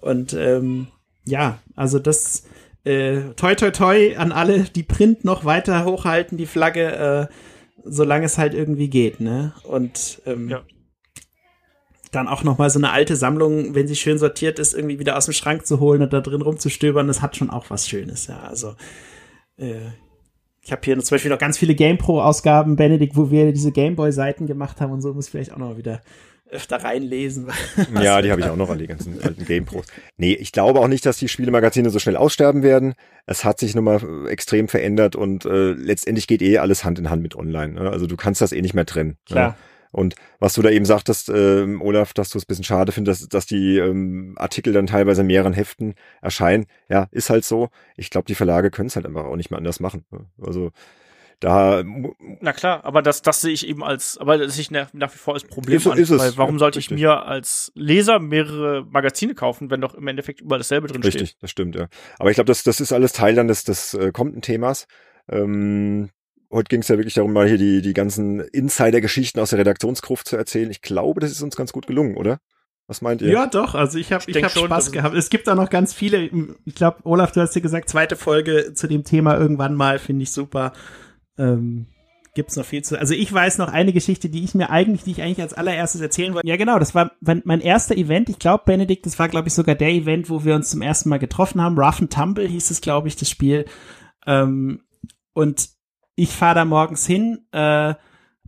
Und 0.00 0.32
ähm, 0.34 0.88
ja, 1.24 1.58
also 1.74 1.98
das 1.98 2.44
äh, 2.84 3.34
toi 3.36 3.54
toi 3.54 3.70
toi 3.70 4.16
an 4.16 4.32
alle, 4.32 4.60
die 4.60 4.82
Print 4.82 5.24
noch 5.24 5.44
weiter 5.44 5.84
hochhalten, 5.84 6.38
die 6.38 6.46
Flagge, 6.46 7.28
äh, 7.30 7.34
solange 7.84 8.26
es 8.26 8.38
halt 8.38 8.54
irgendwie 8.54 8.88
geht, 8.88 9.20
ne? 9.20 9.52
Und 9.64 10.22
ähm, 10.26 10.48
ja. 10.48 10.62
dann 12.12 12.28
auch 12.28 12.44
noch 12.44 12.58
mal 12.58 12.70
so 12.70 12.78
eine 12.78 12.92
alte 12.92 13.16
Sammlung, 13.16 13.74
wenn 13.74 13.88
sie 13.88 13.96
schön 13.96 14.18
sortiert 14.18 14.58
ist, 14.58 14.74
irgendwie 14.74 14.98
wieder 14.98 15.16
aus 15.16 15.24
dem 15.24 15.34
Schrank 15.34 15.66
zu 15.66 15.80
holen 15.80 16.02
und 16.02 16.12
da 16.12 16.20
drin 16.20 16.42
rumzustöbern, 16.42 17.08
das 17.08 17.22
hat 17.22 17.36
schon 17.36 17.50
auch 17.50 17.70
was 17.70 17.88
Schönes, 17.88 18.26
ja. 18.28 18.40
Also 18.40 18.74
äh, 19.56 19.90
ich 20.68 20.72
habe 20.72 20.82
hier 20.84 20.98
zum 20.98 21.14
Beispiel 21.14 21.30
noch 21.30 21.38
ganz 21.38 21.56
viele 21.56 21.74
GamePro-Ausgaben, 21.74 22.76
Benedikt, 22.76 23.16
wo 23.16 23.30
wir 23.30 23.52
diese 23.52 23.72
Gameboy-Seiten 23.72 24.46
gemacht 24.46 24.82
haben 24.82 24.92
und 24.92 25.00
so, 25.00 25.14
muss 25.14 25.24
ich 25.24 25.30
vielleicht 25.30 25.50
auch 25.54 25.56
noch 25.56 25.78
wieder 25.78 26.02
öfter 26.50 26.76
reinlesen. 26.76 27.48
Ja, 27.98 28.20
die 28.20 28.30
habe 28.30 28.42
ich 28.42 28.46
auch 28.48 28.56
noch, 28.56 28.68
alle 28.68 28.80
die 28.80 28.86
ganzen 28.86 29.18
alten 29.22 29.46
Game-Pros. 29.46 29.86
Nee, 30.18 30.34
ich 30.34 30.52
glaube 30.52 30.80
auch 30.80 30.88
nicht, 30.88 31.06
dass 31.06 31.16
die 31.16 31.28
Spielemagazine 31.28 31.88
so 31.88 31.98
schnell 31.98 32.18
aussterben 32.18 32.62
werden. 32.62 32.92
Es 33.24 33.46
hat 33.46 33.58
sich 33.58 33.74
nun 33.74 33.84
mal 33.84 34.28
extrem 34.28 34.68
verändert 34.68 35.16
und 35.16 35.46
äh, 35.46 35.72
letztendlich 35.72 36.26
geht 36.26 36.42
eh 36.42 36.58
alles 36.58 36.84
Hand 36.84 36.98
in 36.98 37.08
Hand 37.08 37.22
mit 37.22 37.34
Online. 37.34 37.72
Ne? 37.72 37.88
Also 37.88 38.06
du 38.06 38.16
kannst 38.16 38.42
das 38.42 38.52
eh 38.52 38.60
nicht 38.60 38.74
mehr 38.74 38.84
trennen. 38.84 39.10
Ne? 39.10 39.16
Klar. 39.26 39.48
Ne? 39.48 39.54
Und 39.90 40.14
was 40.38 40.54
du 40.54 40.62
da 40.62 40.70
eben 40.70 40.84
sagtest, 40.84 41.28
äh, 41.28 41.64
Olaf, 41.80 42.12
dass 42.12 42.30
du 42.30 42.38
es 42.38 42.44
ein 42.44 42.48
bisschen 42.48 42.64
schade 42.64 42.92
findest, 42.92 43.22
dass, 43.22 43.28
dass 43.28 43.46
die 43.46 43.78
ähm, 43.78 44.34
Artikel 44.38 44.72
dann 44.72 44.86
teilweise 44.86 45.22
in 45.22 45.26
mehreren 45.28 45.52
Heften 45.52 45.94
erscheinen. 46.20 46.66
Ja, 46.88 47.08
ist 47.10 47.30
halt 47.30 47.44
so. 47.44 47.70
Ich 47.96 48.10
glaube, 48.10 48.26
die 48.26 48.34
Verlage 48.34 48.70
können 48.70 48.88
es 48.88 48.96
halt 48.96 49.06
einfach 49.06 49.24
auch 49.24 49.36
nicht 49.36 49.50
mehr 49.50 49.58
anders 49.58 49.80
machen. 49.80 50.04
Ne? 50.10 50.26
Also 50.40 50.72
da 51.40 51.84
Na 52.40 52.52
klar, 52.52 52.84
aber 52.84 53.00
das, 53.00 53.22
das 53.22 53.40
sehe 53.40 53.52
ich 53.52 53.66
eben 53.66 53.84
als, 53.84 54.18
aber 54.18 54.38
das 54.38 54.54
sehe 54.54 54.62
ich 54.62 54.70
nach, 54.72 54.92
nach 54.92 55.14
wie 55.14 55.18
vor 55.18 55.34
als 55.34 55.44
Problem 55.44 55.76
Ist 55.76 55.86
an, 55.86 55.96
ist 55.96 56.10
es, 56.10 56.18
weil 56.20 56.36
warum 56.36 56.56
ja, 56.56 56.58
sollte 56.58 56.80
ich 56.80 56.86
richtig. 56.86 56.98
mir 56.98 57.26
als 57.26 57.70
Leser 57.76 58.18
mehrere 58.18 58.84
Magazine 58.84 59.34
kaufen, 59.34 59.70
wenn 59.70 59.80
doch 59.80 59.94
im 59.94 60.08
Endeffekt 60.08 60.40
überall 60.40 60.58
dasselbe 60.58 60.88
drin 60.88 61.02
Richtig, 61.02 61.30
steht? 61.30 61.42
das 61.42 61.50
stimmt, 61.50 61.76
ja. 61.76 61.86
Aber 62.18 62.30
ich 62.30 62.34
glaube, 62.34 62.48
das, 62.48 62.64
das 62.64 62.80
ist 62.80 62.92
alles 62.92 63.12
Teil 63.12 63.36
dann 63.36 63.46
des, 63.46 63.62
des 63.62 63.94
äh, 63.94 64.10
kommenden 64.10 64.42
Themas. 64.42 64.88
Ähm, 65.28 66.10
heute 66.50 66.68
ging 66.68 66.80
es 66.80 66.88
ja 66.88 66.96
wirklich 66.96 67.14
darum, 67.14 67.32
mal 67.32 67.46
hier 67.46 67.58
die, 67.58 67.82
die 67.82 67.94
ganzen 67.94 68.40
Insider-Geschichten 68.40 69.40
aus 69.40 69.50
der 69.50 69.58
Redaktionsgruft 69.60 70.28
zu 70.28 70.36
erzählen. 70.36 70.70
Ich 70.70 70.82
glaube, 70.82 71.20
das 71.20 71.30
ist 71.30 71.42
uns 71.42 71.56
ganz 71.56 71.72
gut 71.72 71.86
gelungen, 71.86 72.16
oder? 72.16 72.38
Was 72.86 73.02
meint 73.02 73.20
ihr? 73.20 73.30
Ja, 73.30 73.46
doch. 73.46 73.74
Also 73.74 73.98
ich 73.98 74.12
habe 74.12 74.24
Ich 74.26 74.34
ich 74.34 74.42
hab 74.42 74.50
schon, 74.50 74.64
Spaß 74.64 74.92
gehabt. 74.92 75.14
Es 75.14 75.28
gibt 75.28 75.46
auch 75.48 75.54
noch 75.54 75.68
ganz 75.68 75.92
viele. 75.92 76.30
Ich 76.64 76.74
glaube, 76.74 77.00
Olaf, 77.04 77.32
du 77.32 77.40
hast 77.42 77.54
dir 77.54 77.60
gesagt, 77.60 77.90
zweite 77.90 78.16
Folge 78.16 78.72
zu 78.72 78.88
dem 78.88 79.04
Thema 79.04 79.36
irgendwann 79.36 79.74
mal, 79.74 79.98
finde 79.98 80.22
ich 80.22 80.30
super. 80.30 80.72
Ähm, 81.36 81.86
gibt's 82.34 82.56
noch 82.56 82.64
viel 82.64 82.82
zu. 82.82 82.98
Also 82.98 83.12
ich 83.12 83.30
weiß 83.30 83.58
noch 83.58 83.68
eine 83.68 83.92
Geschichte, 83.92 84.30
die 84.30 84.42
ich 84.42 84.54
mir 84.54 84.70
eigentlich, 84.70 85.02
die 85.02 85.10
ich 85.10 85.20
eigentlich 85.20 85.42
als 85.42 85.52
allererstes 85.52 86.00
erzählen 86.00 86.32
wollte. 86.32 86.48
Ja, 86.48 86.56
genau, 86.56 86.78
das 86.78 86.94
war 86.94 87.12
mein, 87.20 87.42
mein 87.44 87.60
erster 87.60 87.94
Event. 87.94 88.30
Ich 88.30 88.38
glaube, 88.38 88.62
Benedikt, 88.64 89.04
das 89.04 89.18
war, 89.18 89.28
glaube 89.28 89.48
ich, 89.48 89.54
sogar 89.54 89.74
der 89.74 89.90
Event, 89.90 90.30
wo 90.30 90.44
wir 90.44 90.54
uns 90.54 90.70
zum 90.70 90.80
ersten 90.80 91.10
Mal 91.10 91.18
getroffen 91.18 91.60
haben. 91.60 91.78
Rough 91.78 92.00
and 92.00 92.12
Tumble 92.12 92.48
hieß 92.48 92.70
es, 92.70 92.80
glaube 92.80 93.08
ich, 93.08 93.16
das 93.16 93.28
Spiel. 93.28 93.66
Ähm, 94.26 94.80
und 95.34 95.68
ich 96.18 96.30
fahre 96.30 96.56
da 96.56 96.64
morgens 96.64 97.06
hin 97.06 97.46
äh, 97.52 97.94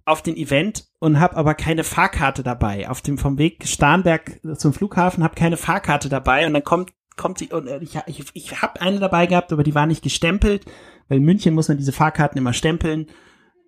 auf 0.04 0.22
den 0.22 0.36
Event 0.36 0.86
und 0.98 1.20
habe 1.20 1.36
aber 1.36 1.54
keine 1.54 1.84
Fahrkarte 1.84 2.42
dabei. 2.42 2.88
Auf 2.88 3.00
dem 3.00 3.16
vom 3.16 3.38
Weg 3.38 3.66
Starnberg 3.66 4.40
zum 4.56 4.72
Flughafen 4.72 5.22
habe 5.22 5.36
keine 5.36 5.56
Fahrkarte 5.56 6.08
dabei 6.08 6.46
und 6.46 6.54
dann 6.54 6.64
kommt 6.64 6.92
kommt 7.16 7.40
die 7.40 7.52
und 7.52 7.68
äh, 7.68 7.78
ich 7.80 7.96
ich, 8.06 8.24
ich 8.32 8.62
habe 8.62 8.80
eine 8.80 8.98
dabei 8.98 9.26
gehabt, 9.26 9.52
aber 9.52 9.62
die 9.62 9.74
war 9.74 9.86
nicht 9.86 10.02
gestempelt, 10.02 10.64
weil 11.08 11.18
in 11.18 11.24
München 11.24 11.54
muss 11.54 11.68
man 11.68 11.76
diese 11.76 11.92
Fahrkarten 11.92 12.38
immer 12.38 12.54
stempeln, 12.54 13.06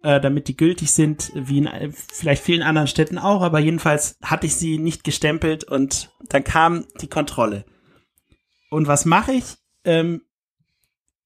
äh, 0.02 0.20
damit 0.20 0.48
die 0.48 0.56
gültig 0.56 0.90
sind, 0.90 1.30
wie 1.36 1.58
in 1.58 1.66
äh, 1.66 1.90
vielleicht 1.92 2.42
vielen 2.42 2.62
anderen 2.62 2.88
Städten 2.88 3.18
auch, 3.18 3.42
aber 3.42 3.60
jedenfalls 3.60 4.18
hatte 4.20 4.46
ich 4.46 4.56
sie 4.56 4.78
nicht 4.78 5.04
gestempelt 5.04 5.62
und 5.62 6.10
dann 6.28 6.42
kam 6.42 6.86
die 7.00 7.08
Kontrolle. 7.08 7.64
Und 8.68 8.88
was 8.88 9.04
mache 9.04 9.32
ich? 9.32 9.58
Ähm, 9.84 10.22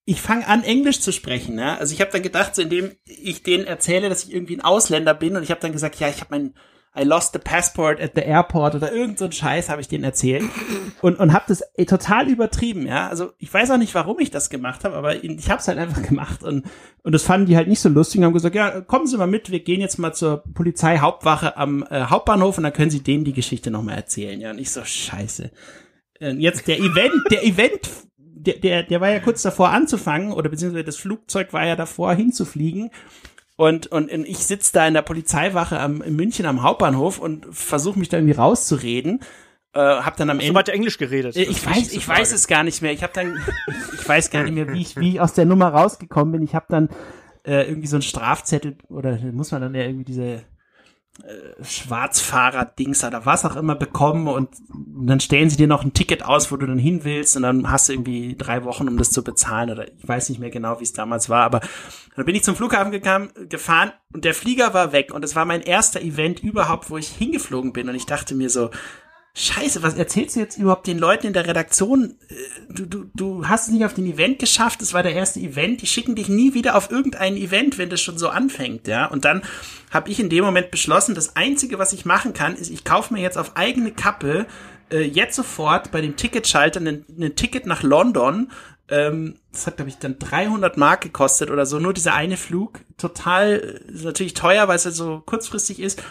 ich 0.07 0.23
fange 0.23 0.47
an, 0.47 0.63
Englisch 0.63 1.01
zu 1.01 1.13
sprechen. 1.13 1.59
Ja? 1.59 1.77
Also 1.77 1.93
ich 1.93 2.01
habe 2.01 2.13
dann 2.13 2.23
gedacht, 2.23 2.55
so 2.55 2.63
indem 2.63 2.93
ich 3.05 3.43
denen 3.43 3.67
erzähle, 3.67 4.09
dass 4.09 4.25
ich 4.25 4.33
irgendwie 4.33 4.57
ein 4.57 4.65
Ausländer 4.65 5.13
bin 5.13 5.37
und 5.37 5.43
ich 5.43 5.51
habe 5.51 5.61
dann 5.61 5.73
gesagt, 5.73 5.97
ja, 5.97 6.09
ich 6.09 6.21
habe 6.21 6.29
mein 6.31 6.55
I 6.99 7.03
lost 7.03 7.35
the 7.35 7.39
passport 7.39 8.01
at 8.01 8.13
the 8.15 8.23
airport 8.23 8.75
oder 8.75 8.91
irgend 8.91 9.19
so 9.19 9.27
ein 9.27 9.33
Scheiß 9.33 9.69
habe 9.69 9.83
ich 9.83 9.89
denen 9.89 10.05
erzählt 10.05 10.45
und 11.03 11.19
und 11.19 11.35
habe 11.35 11.45
das 11.49 11.61
ey, 11.75 11.85
total 11.85 12.31
übertrieben, 12.31 12.87
ja. 12.87 13.09
Also 13.09 13.33
ich 13.37 13.53
weiß 13.53 13.71
auch 13.73 13.77
nicht, 13.77 13.95
warum 13.95 14.19
ich 14.19 14.31
das 14.31 14.49
gemacht 14.49 14.85
habe, 14.85 14.97
aber 14.97 15.23
ich 15.23 15.51
habe 15.51 15.61
es 15.61 15.69
halt 15.69 15.77
einfach 15.77 16.03
gemacht 16.03 16.43
und 16.43 16.65
und 17.03 17.13
das 17.13 17.25
fanden 17.25 17.49
die 17.49 17.57
halt 17.57 17.69
nicht 17.69 17.81
so 17.81 17.91
lustig 17.91 18.21
und 18.21 18.25
haben 18.25 18.33
gesagt, 18.33 18.55
ja, 18.55 18.81
kommen 18.81 19.07
Sie 19.07 19.19
mal 19.19 19.27
mit, 19.27 19.51
wir 19.51 19.61
gehen 19.61 19.83
jetzt 19.83 19.99
mal 19.99 20.15
zur 20.15 20.43
Polizeihauptwache 20.55 21.59
am 21.59 21.85
äh, 21.91 22.05
Hauptbahnhof 22.05 22.57
und 22.57 22.65
dann 22.65 22.73
können 22.73 22.91
Sie 22.91 23.03
denen 23.03 23.25
die 23.25 23.35
Geschichte 23.35 23.71
noch 23.71 23.83
mal 23.83 23.95
erzählen, 23.95 24.41
ja. 24.41 24.51
Und 24.51 24.59
ich 24.59 24.71
so 24.71 24.83
Scheiße. 24.83 25.51
Äh, 26.21 26.31
Jetzt 26.31 26.67
der 26.67 26.79
Event, 26.79 27.13
der 27.31 27.45
Event 27.45 27.91
der, 28.47 28.55
der, 28.59 28.83
der 28.85 29.01
war 29.01 29.11
ja 29.11 29.19
kurz 29.21 29.43
davor 29.43 29.71
anzufangen, 29.71 30.33
oder 30.33 30.49
beziehungsweise 30.49 30.85
das 30.85 30.97
Flugzeug 30.97 31.53
war 31.53 31.67
ja 31.67 31.77
davor 31.77 32.15
hinzufliegen. 32.15 32.91
Und, 33.57 33.87
und 33.87 34.11
ich 34.11 34.39
sitze 34.39 34.73
da 34.75 34.87
in 34.87 34.95
der 34.95 35.03
Polizeiwache 35.03 35.81
am, 35.81 36.03
in 36.03 36.15
München 36.15 36.45
am 36.47 36.63
Hauptbahnhof 36.63 37.19
und 37.19 37.47
versuche 37.51 37.99
mich 37.99 38.09
da 38.11 38.19
irgendwie 38.19 38.35
rauszureden. 38.35 39.21
Äh, 39.73 39.79
hab 39.81 40.17
dann 40.19 40.29
am 40.31 40.39
So 40.39 40.43
Ende. 40.47 40.55
weit 40.59 40.69
Englisch 40.69 40.99
geredet. 40.99 41.37
Äh, 41.37 41.43
Ich 41.45 41.65
weiß, 41.67 41.93
ich 41.93 42.05
Frage. 42.05 42.21
weiß 42.21 42.33
es 42.33 42.49
gar 42.49 42.65
nicht 42.65 42.83
mehr. 42.83 42.93
Ich 42.93 43.03
habe 43.03 43.13
dann, 43.15 43.35
ich 43.95 44.07
weiß 44.09 44.31
gar 44.31 44.43
nicht 44.45 44.53
mehr, 44.55 44.73
wie 44.73 44.81
ich, 44.83 44.97
wie 44.97 45.11
ich 45.13 45.21
aus 45.21 45.33
der 45.33 45.47
Nummer 45.47 45.69
rausgekommen 45.69 46.33
bin. 46.33 46.43
Ich 46.43 46.55
habe 46.55 46.67
dann 46.69 46.89
äh, 47.47 47.63
irgendwie 47.69 47.87
so 47.89 47.97
einen 47.97 48.03
Strafzettel 48.03 48.77
oder 48.89 49.17
muss 49.33 49.53
man 49.53 49.63
dann 49.63 49.75
ja 49.75 49.83
irgendwie 49.83 50.05
diese 50.05 50.43
Schwarzfahrer-Dings 51.63 53.03
oder 53.05 53.25
was 53.25 53.45
auch 53.45 53.57
immer 53.57 53.75
bekommen 53.75 54.29
und 54.29 54.51
dann 54.69 55.21
stellen 55.21 55.49
sie 55.49 55.57
dir 55.57 55.67
noch 55.67 55.83
ein 55.83 55.95
Ticket 55.95 56.25
aus, 56.25 56.53
wo 56.53 56.57
du 56.57 56.67
dann 56.67 56.79
hin 56.79 57.05
willst 57.05 57.37
und 57.37 57.43
dann 57.43 57.71
hast 57.71 57.89
du 57.89 57.95
irgendwie 57.95 58.37
drei 58.37 58.65
Wochen, 58.65 58.87
um 58.87 58.99
das 58.99 59.11
zu 59.11 59.25
bezahlen 59.25 59.71
oder 59.71 59.89
ich 59.89 60.07
weiß 60.07 60.29
nicht 60.29 60.39
mehr 60.39 60.51
genau, 60.51 60.79
wie 60.79 60.85
es 60.85 60.93
damals 60.93 61.29
war, 61.29 61.45
aber 61.45 61.61
dann 62.15 62.27
bin 62.27 62.35
ich 62.35 62.45
zum 62.45 62.55
Flughafen 62.55 62.93
gegangen, 62.93 63.31
gefahren 63.49 63.93
und 64.13 64.25
der 64.25 64.35
Flieger 64.35 64.75
war 64.75 64.93
weg 64.93 65.13
und 65.13 65.25
es 65.25 65.35
war 65.35 65.47
mein 65.47 65.63
erster 65.63 66.03
Event 66.03 66.41
überhaupt, 66.41 66.91
wo 66.91 66.99
ich 66.99 67.09
hingeflogen 67.09 67.73
bin 67.73 67.89
und 67.89 67.95
ich 67.95 68.07
dachte 68.07 68.35
mir 68.35 68.51
so, 68.51 68.71
Scheiße, 69.39 69.83
was 69.83 69.95
erzählst 69.95 70.35
du 70.35 70.41
jetzt 70.41 70.57
überhaupt 70.57 70.87
den 70.87 70.99
Leuten 70.99 71.27
in 71.27 71.33
der 71.35 71.47
Redaktion? 71.47 72.15
Äh, 72.29 72.35
Du, 72.69 72.85
du, 72.85 73.11
du 73.15 73.49
hast 73.49 73.69
es 73.69 73.73
nicht 73.73 73.87
auf 73.87 73.95
den 73.95 74.05
Event 74.05 74.39
geschafft, 74.39 74.83
es 74.83 74.93
war 74.93 75.03
der 75.03 75.15
erste 75.15 75.41
Event, 75.41 75.81
die 75.81 75.87
schicken 75.87 76.15
dich 76.15 76.29
nie 76.29 76.53
wieder 76.53 76.77
auf 76.77 76.91
irgendein 76.91 77.37
Event, 77.37 77.79
wenn 77.79 77.89
das 77.89 78.03
schon 78.03 78.19
so 78.19 78.29
anfängt, 78.29 78.87
ja. 78.87 79.07
Und 79.07 79.25
dann 79.25 79.43
habe 79.91 80.11
ich 80.11 80.21
in 80.21 80.29
dem 80.29 80.45
Moment 80.45 80.71
beschlossen, 80.71 81.15
das 81.15 81.37
Einzige, 81.37 81.79
was 81.79 81.95
ich 81.95 82.05
machen 82.05 82.35
kann, 82.35 82.55
ist, 82.55 82.71
ich 82.71 82.85
kaufe 82.85 83.15
mir 83.15 83.23
jetzt 83.23 83.39
auf 83.39 83.57
eigene 83.57 83.93
Kappe 83.93 84.47
äh, 84.91 85.01
jetzt 85.01 85.37
sofort 85.37 85.91
bei 85.91 86.01
dem 86.03 86.17
Ticketschalter 86.17 86.81
ein, 86.81 87.05
Ticket 87.35 87.67
nach 87.67 87.83
London. 87.83 88.51
Ähm, 88.89 89.37
das 89.53 89.67
hat, 89.67 89.77
glaube 89.77 89.89
ich, 89.89 89.97
dann 89.99 90.19
300 90.19 90.77
Mark 90.77 91.01
gekostet 91.01 91.51
oder 91.51 91.65
so, 91.65 91.79
nur 91.79 91.95
dieser 91.95 92.15
eine 92.15 92.37
Flug. 92.37 92.81
Total, 92.99 93.81
äh, 93.89 93.93
ist 93.93 94.05
natürlich 94.05 94.35
teuer, 94.35 94.69
weil 94.69 94.77
es 94.77 94.85
halt 94.85 94.95
so 94.95 95.23
kurzfristig 95.25 95.81
ist 95.81 96.03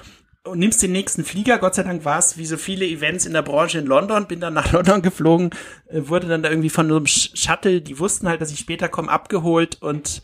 und 0.45 0.59
nimmst 0.59 0.81
den 0.81 0.91
nächsten 0.91 1.23
Flieger. 1.23 1.57
Gott 1.57 1.75
sei 1.75 1.83
Dank 1.83 2.05
war 2.05 2.19
es 2.19 2.37
wie 2.37 2.45
so 2.45 2.57
viele 2.57 2.85
Events 2.85 3.25
in 3.25 3.33
der 3.33 3.41
Branche 3.41 3.79
in 3.79 3.85
London. 3.85 4.27
Bin 4.27 4.39
dann 4.39 4.53
nach 4.53 4.71
London 4.73 5.01
geflogen, 5.01 5.49
äh, 5.87 6.01
wurde 6.07 6.27
dann 6.27 6.43
da 6.43 6.49
irgendwie 6.49 6.69
von 6.69 6.87
so 6.87 6.95
einem 6.95 7.05
Sh- 7.05 7.35
Shuttle, 7.35 7.81
die 7.81 7.99
wussten 7.99 8.27
halt, 8.27 8.41
dass 8.41 8.51
ich 8.51 8.59
später 8.59 8.87
komme, 8.89 9.09
abgeholt 9.09 9.81
und 9.81 10.21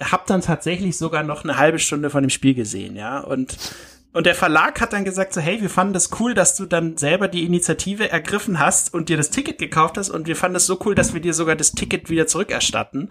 hab 0.00 0.26
dann 0.26 0.42
tatsächlich 0.42 0.96
sogar 0.98 1.22
noch 1.22 1.42
eine 1.44 1.56
halbe 1.56 1.78
Stunde 1.78 2.10
von 2.10 2.22
dem 2.22 2.30
Spiel 2.30 2.54
gesehen, 2.54 2.96
ja. 2.96 3.18
Und 3.20 3.56
und 4.16 4.24
der 4.24 4.34
Verlag 4.34 4.80
hat 4.80 4.94
dann 4.94 5.04
gesagt 5.04 5.34
so, 5.34 5.42
hey, 5.42 5.60
wir 5.60 5.68
fanden 5.68 5.92
das 5.92 6.08
cool, 6.18 6.32
dass 6.32 6.54
du 6.56 6.64
dann 6.64 6.96
selber 6.96 7.28
die 7.28 7.44
Initiative 7.44 8.10
ergriffen 8.10 8.58
hast 8.58 8.94
und 8.94 9.10
dir 9.10 9.18
das 9.18 9.28
Ticket 9.28 9.58
gekauft 9.58 9.98
hast 9.98 10.08
und 10.08 10.26
wir 10.26 10.36
fanden 10.36 10.56
es 10.56 10.64
so 10.64 10.78
cool, 10.86 10.94
dass 10.94 11.12
wir 11.12 11.20
dir 11.20 11.34
sogar 11.34 11.54
das 11.54 11.72
Ticket 11.72 12.08
wieder 12.08 12.26
zurückerstatten. 12.26 13.10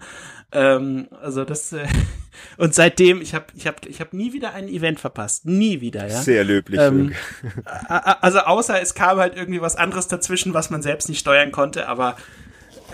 Ähm, 0.50 1.06
also 1.22 1.44
das 1.44 1.72
äh, 1.72 1.86
und 2.56 2.74
seitdem 2.74 3.22
ich 3.22 3.34
habe 3.36 3.44
ich 3.54 3.68
habe 3.68 3.76
ich 3.86 4.00
habe 4.00 4.16
nie 4.16 4.32
wieder 4.32 4.54
ein 4.54 4.66
Event 4.66 4.98
verpasst, 4.98 5.46
nie 5.46 5.80
wieder, 5.80 6.08
ja. 6.08 6.20
Sehr 6.20 6.42
löblich. 6.42 6.80
Ähm, 6.80 7.12
Also 7.86 8.40
außer 8.40 8.82
es 8.82 8.94
kam 8.94 9.18
halt 9.18 9.36
irgendwie 9.36 9.60
was 9.60 9.76
anderes 9.76 10.08
dazwischen, 10.08 10.54
was 10.54 10.70
man 10.70 10.82
selbst 10.82 11.08
nicht 11.08 11.20
steuern 11.20 11.52
konnte, 11.52 11.86
aber 11.86 12.16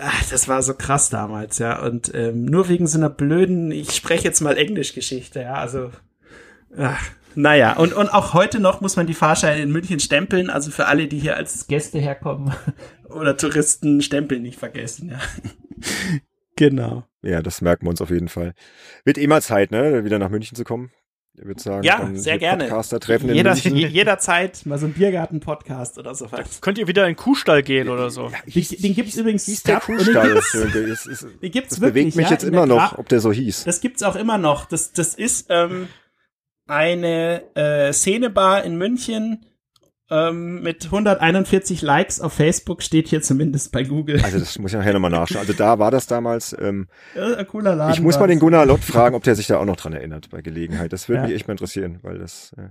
ach, 0.03 0.25
das 0.31 0.49
war 0.49 0.63
so 0.63 0.75
krass 0.75 1.09
damals, 1.09 1.57
ja. 1.57 1.81
Und 1.81 2.15
ähm, 2.15 2.45
nur 2.45 2.69
wegen 2.69 2.87
so 2.87 2.99
einer 2.99 3.09
blöden, 3.09 3.71
ich 3.73 3.93
spreche 3.93 4.25
jetzt 4.25 4.43
mal 4.43 4.59
Englisch-Geschichte, 4.59 5.41
ja, 5.41 5.55
also 5.55 5.91
ach, 6.77 7.03
naja, 7.35 7.77
und, 7.77 7.93
und 7.95 8.09
auch 8.09 8.35
heute 8.35 8.61
noch 8.61 8.81
muss 8.81 8.97
man 8.97 9.07
die 9.07 9.15
Fahrscheine 9.15 9.63
in 9.63 9.71
München 9.73 10.01
stempeln, 10.01 10.51
also 10.51 10.71
für 10.71 10.87
alle, 10.87 11.09
die 11.09 11.19
hier 11.19 11.37
als 11.37 11.67
Gäste 11.67 11.99
herkommen 11.99 12.53
oder 13.09 13.37
Touristen, 13.37 14.03
stempeln 14.03 14.43
nicht 14.43 14.59
vergessen, 14.59 15.11
ja. 15.11 15.19
genau. 16.57 17.05
ja, 17.23 17.43
das 17.43 17.61
merken 17.61 17.87
wir 17.87 17.91
uns 17.91 18.01
auf 18.01 18.11
jeden 18.11 18.29
Fall. 18.29 18.55
Wird 19.05 19.19
eh 19.19 19.27
mal 19.27 19.43
Zeit, 19.43 19.71
ne, 19.71 20.05
wieder 20.05 20.19
nach 20.19 20.31
München 20.31 20.57
zu 20.57 20.65
kommen. 20.65 20.91
Ich 21.35 21.47
würde 21.47 21.63
sagen, 21.63 21.83
Ja, 21.83 22.11
sehr 22.13 22.37
gerne. 22.39 22.65
Podcaster-Treffen 22.65 23.31
in 23.31 23.37
Jeder, 23.37 23.53
München. 23.55 23.75
je- 23.75 23.87
jederzeit 23.89 24.67
mal 24.67 24.77
so 24.79 24.85
ein 24.85 24.93
Biergarten-Podcast 24.93 25.99
oder 25.99 26.15
sowas. 26.15 26.61
Könnt 26.61 26.77
ihr 26.77 26.87
wieder 26.89 27.05
in 27.07 27.13
den 27.13 27.17
Kuhstall 27.17 27.63
gehen 27.63 27.89
oder 27.89 28.11
so? 28.11 28.31
Den, 28.55 28.65
den 28.83 28.95
gibt's 28.95 29.17
übrigens. 29.17 29.47
Hieß 29.47 29.63
der 29.63 29.77
und 29.77 29.89
den 29.89 29.97
Kuhstall. 29.97 30.35
gibt's-. 30.35 30.55
Es 30.55 31.07
ist- 31.07 31.27
Den 31.43 31.51
gibt's 31.51 31.71
Das 31.71 31.81
wirklich, 31.81 32.05
bewegt 32.05 32.17
mich 32.17 32.27
ja, 32.27 32.33
jetzt 32.33 32.45
immer 32.45 32.67
noch, 32.67 32.99
ob 32.99 33.09
der 33.09 33.21
so 33.21 33.33
hieß. 33.33 33.65
Das 33.65 33.81
gibt's 33.81 34.03
auch 34.03 34.15
immer 34.15 34.37
noch. 34.37 34.67
Das, 34.67 34.93
das 34.93 35.15
ist 35.15 35.47
ähm, 35.49 35.89
eine 36.73 37.43
äh, 37.55 37.93
Szenebar 37.93 38.65
in 38.65 38.77
München 38.77 39.45
ähm, 40.11 40.63
mit 40.63 40.85
141 40.87 41.83
Likes 41.83 42.21
auf 42.21 42.33
Facebook, 42.33 42.83
steht 42.83 43.09
hier 43.09 43.23
zumindest 43.23 43.73
bei 43.73 43.83
Google. 43.83 44.21
Also 44.23 44.39
das 44.39 44.59
muss 44.59 44.73
ich 44.73 44.79
nachher 44.79 44.93
nochmal 44.95 45.11
nachschauen. 45.11 45.41
Also 45.41 45.53
da 45.53 45.79
war 45.79 45.91
das 45.91 46.07
damals. 46.07 46.57
Ähm, 46.59 46.89
Ja, 47.15 47.35
ein 47.37 47.47
cooler 47.47 47.75
Laden. 47.77 47.95
ich 47.95 48.01
muss 48.01 48.19
mal 48.19 48.27
den 48.27 48.39
Gunnar 48.39 48.67
Lott 48.67 48.81
fragen, 48.85 49.15
ob 49.15 49.23
der 49.23 49.35
sich 49.35 49.47
da 49.47 49.59
auch 49.59 49.65
noch 49.65 49.77
dran 49.77 49.93
erinnert 49.93 50.29
bei 50.31 50.41
Gelegenheit. 50.43 50.93
Das 50.93 51.09
würde 51.09 51.23
Ja. 51.23 51.27
mich 51.29 51.37
echt 51.37 51.47
mal 51.49 51.53
interessieren, 51.53 51.99
weil 52.03 52.19
das. 52.19 52.53
Äh, 52.59 52.69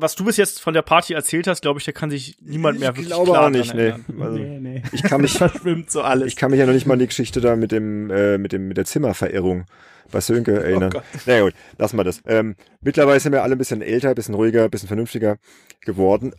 Was 0.00 0.16
du 0.16 0.24
bis 0.24 0.36
jetzt 0.36 0.60
von 0.60 0.74
der 0.74 0.82
Party 0.82 1.14
erzählt 1.14 1.46
hast, 1.46 1.62
glaube 1.62 1.78
ich, 1.78 1.84
da 1.86 1.92
kann 1.92 2.10
sich 2.10 2.36
niemand 2.40 2.78
mehr 2.80 2.90
ich 2.90 2.96
wirklich 2.96 3.06
glaube 3.14 3.30
klar 3.30 3.46
auch 3.46 3.50
nicht, 3.50 3.70
dran 3.70 3.76
nee. 3.76 3.88
erinnern. 3.88 4.22
Also, 4.22 4.38
nee, 4.38 4.58
nee. 4.60 4.82
Ich 4.92 5.02
kann 5.04 5.20
mich, 5.20 5.32
verschwimmt 5.38 5.90
so 5.90 6.02
alles. 6.02 6.26
ich 6.28 6.36
kann 6.36 6.50
mich 6.50 6.58
ja 6.60 6.66
noch 6.66 6.72
nicht 6.72 6.86
mal 6.86 6.94
an 6.94 6.98
die 7.00 7.06
Geschichte 7.06 7.40
da 7.40 7.54
mit 7.56 7.70
dem, 7.72 8.10
äh, 8.10 8.38
mit 8.38 8.52
dem, 8.52 8.66
mit 8.68 8.76
der 8.76 8.84
Zimmerverirrung 8.84 9.64
bei 10.10 10.20
Sönke 10.20 10.62
erinnern. 10.62 10.92
Oh 10.94 11.00
Na 11.26 11.40
gut, 11.40 11.54
lassen 11.78 11.96
wir 11.96 12.04
das. 12.04 12.20
Ähm, 12.26 12.56
mittlerweile 12.80 13.20
sind 13.20 13.32
wir 13.32 13.42
alle 13.42 13.54
ein 13.54 13.58
bisschen 13.58 13.82
älter, 13.82 14.10
ein 14.10 14.14
bisschen 14.14 14.34
ruhiger, 14.34 14.64
ein 14.64 14.70
bisschen 14.70 14.88
vernünftiger 14.88 15.38
geworden. 15.82 16.32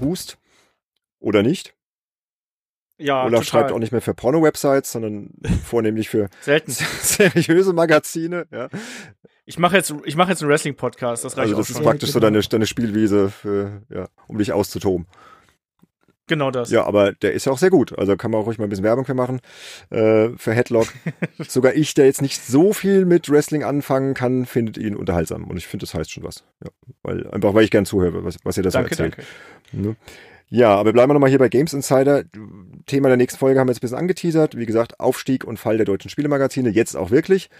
Hust. 0.00 0.38
Oder 1.18 1.42
nicht? 1.42 1.74
Ja, 3.00 3.24
Olaf 3.24 3.44
total. 3.44 3.44
schreibt 3.44 3.72
auch 3.72 3.78
nicht 3.78 3.92
mehr 3.92 4.02
für 4.02 4.12
Porno-Websites, 4.12 4.92
sondern 4.92 5.30
vornehmlich 5.64 6.08
für 6.08 6.28
Selten. 6.40 6.70
seriöse 7.02 7.72
Magazine. 7.72 8.46
Ja. 8.50 8.68
Ich 9.46 9.58
mache 9.58 9.76
jetzt, 9.76 9.92
ich 10.04 10.16
mache 10.16 10.30
jetzt 10.30 10.42
einen 10.42 10.50
Wrestling-Podcast. 10.50 11.24
Das 11.24 11.36
reicht 11.36 11.48
Also 11.48 11.56
das 11.56 11.70
ist 11.70 11.82
praktisch 11.82 12.10
so 12.10 12.20
deine, 12.20 12.40
deine 12.40 12.66
Spielwiese, 12.66 13.30
für, 13.30 13.82
ja, 13.88 14.08
um 14.28 14.38
dich 14.38 14.52
auszutoben. 14.52 15.06
Genau 16.30 16.52
das. 16.52 16.70
Ja, 16.70 16.84
aber 16.84 17.12
der 17.12 17.32
ist 17.32 17.46
ja 17.46 17.50
auch 17.50 17.58
sehr 17.58 17.70
gut. 17.70 17.98
Also 17.98 18.16
kann 18.16 18.30
man 18.30 18.40
auch 18.40 18.46
ruhig 18.46 18.56
mal 18.56 18.64
ein 18.66 18.70
bisschen 18.70 18.84
Werbung 18.84 19.04
für 19.04 19.14
machen. 19.14 19.40
Äh, 19.90 20.28
für 20.36 20.52
Headlock. 20.52 20.86
Sogar 21.48 21.74
ich, 21.74 21.92
der 21.94 22.06
jetzt 22.06 22.22
nicht 22.22 22.40
so 22.40 22.72
viel 22.72 23.04
mit 23.04 23.28
Wrestling 23.28 23.64
anfangen 23.64 24.14
kann, 24.14 24.46
findet 24.46 24.78
ihn 24.78 24.94
unterhaltsam. 24.94 25.42
Und 25.42 25.56
ich 25.56 25.66
finde, 25.66 25.86
das 25.86 25.94
heißt 25.94 26.12
schon 26.12 26.22
was. 26.22 26.44
Ja, 26.64 26.70
weil, 27.02 27.28
einfach 27.32 27.52
weil 27.52 27.64
ich 27.64 27.72
gern 27.72 27.84
zuhöre, 27.84 28.24
was, 28.24 28.36
was 28.44 28.56
ihr 28.56 28.62
da 28.62 28.70
so 28.70 28.78
erzählt. 28.78 29.16
Danke. 29.16 29.24
Ne? 29.72 29.96
Ja, 30.50 30.76
aber 30.76 30.92
bleiben 30.92 31.10
wir 31.10 31.14
nochmal 31.14 31.30
hier 31.30 31.40
bei 31.40 31.48
Games 31.48 31.72
Insider. 31.72 32.22
Thema 32.86 33.08
der 33.08 33.16
nächsten 33.16 33.40
Folge 33.40 33.58
haben 33.58 33.66
wir 33.66 33.72
jetzt 33.72 33.78
ein 33.78 33.80
bisschen 33.80 33.98
angeteasert. 33.98 34.56
Wie 34.56 34.66
gesagt, 34.66 35.00
Aufstieg 35.00 35.42
und 35.44 35.58
Fall 35.58 35.78
der 35.78 35.86
deutschen 35.86 36.10
Spielemagazine. 36.10 36.68
Jetzt 36.70 36.96
auch 36.96 37.10
wirklich. 37.10 37.50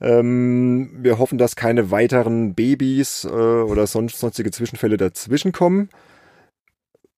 Ähm, 0.00 0.90
wir 1.02 1.18
hoffen, 1.18 1.36
dass 1.36 1.56
keine 1.56 1.90
weiteren 1.90 2.54
Babys 2.54 3.24
äh, 3.24 3.28
oder 3.28 3.88
sonst, 3.88 4.20
sonstige 4.20 4.52
Zwischenfälle 4.52 4.96
dazwischen 4.96 5.50
kommen. 5.50 5.88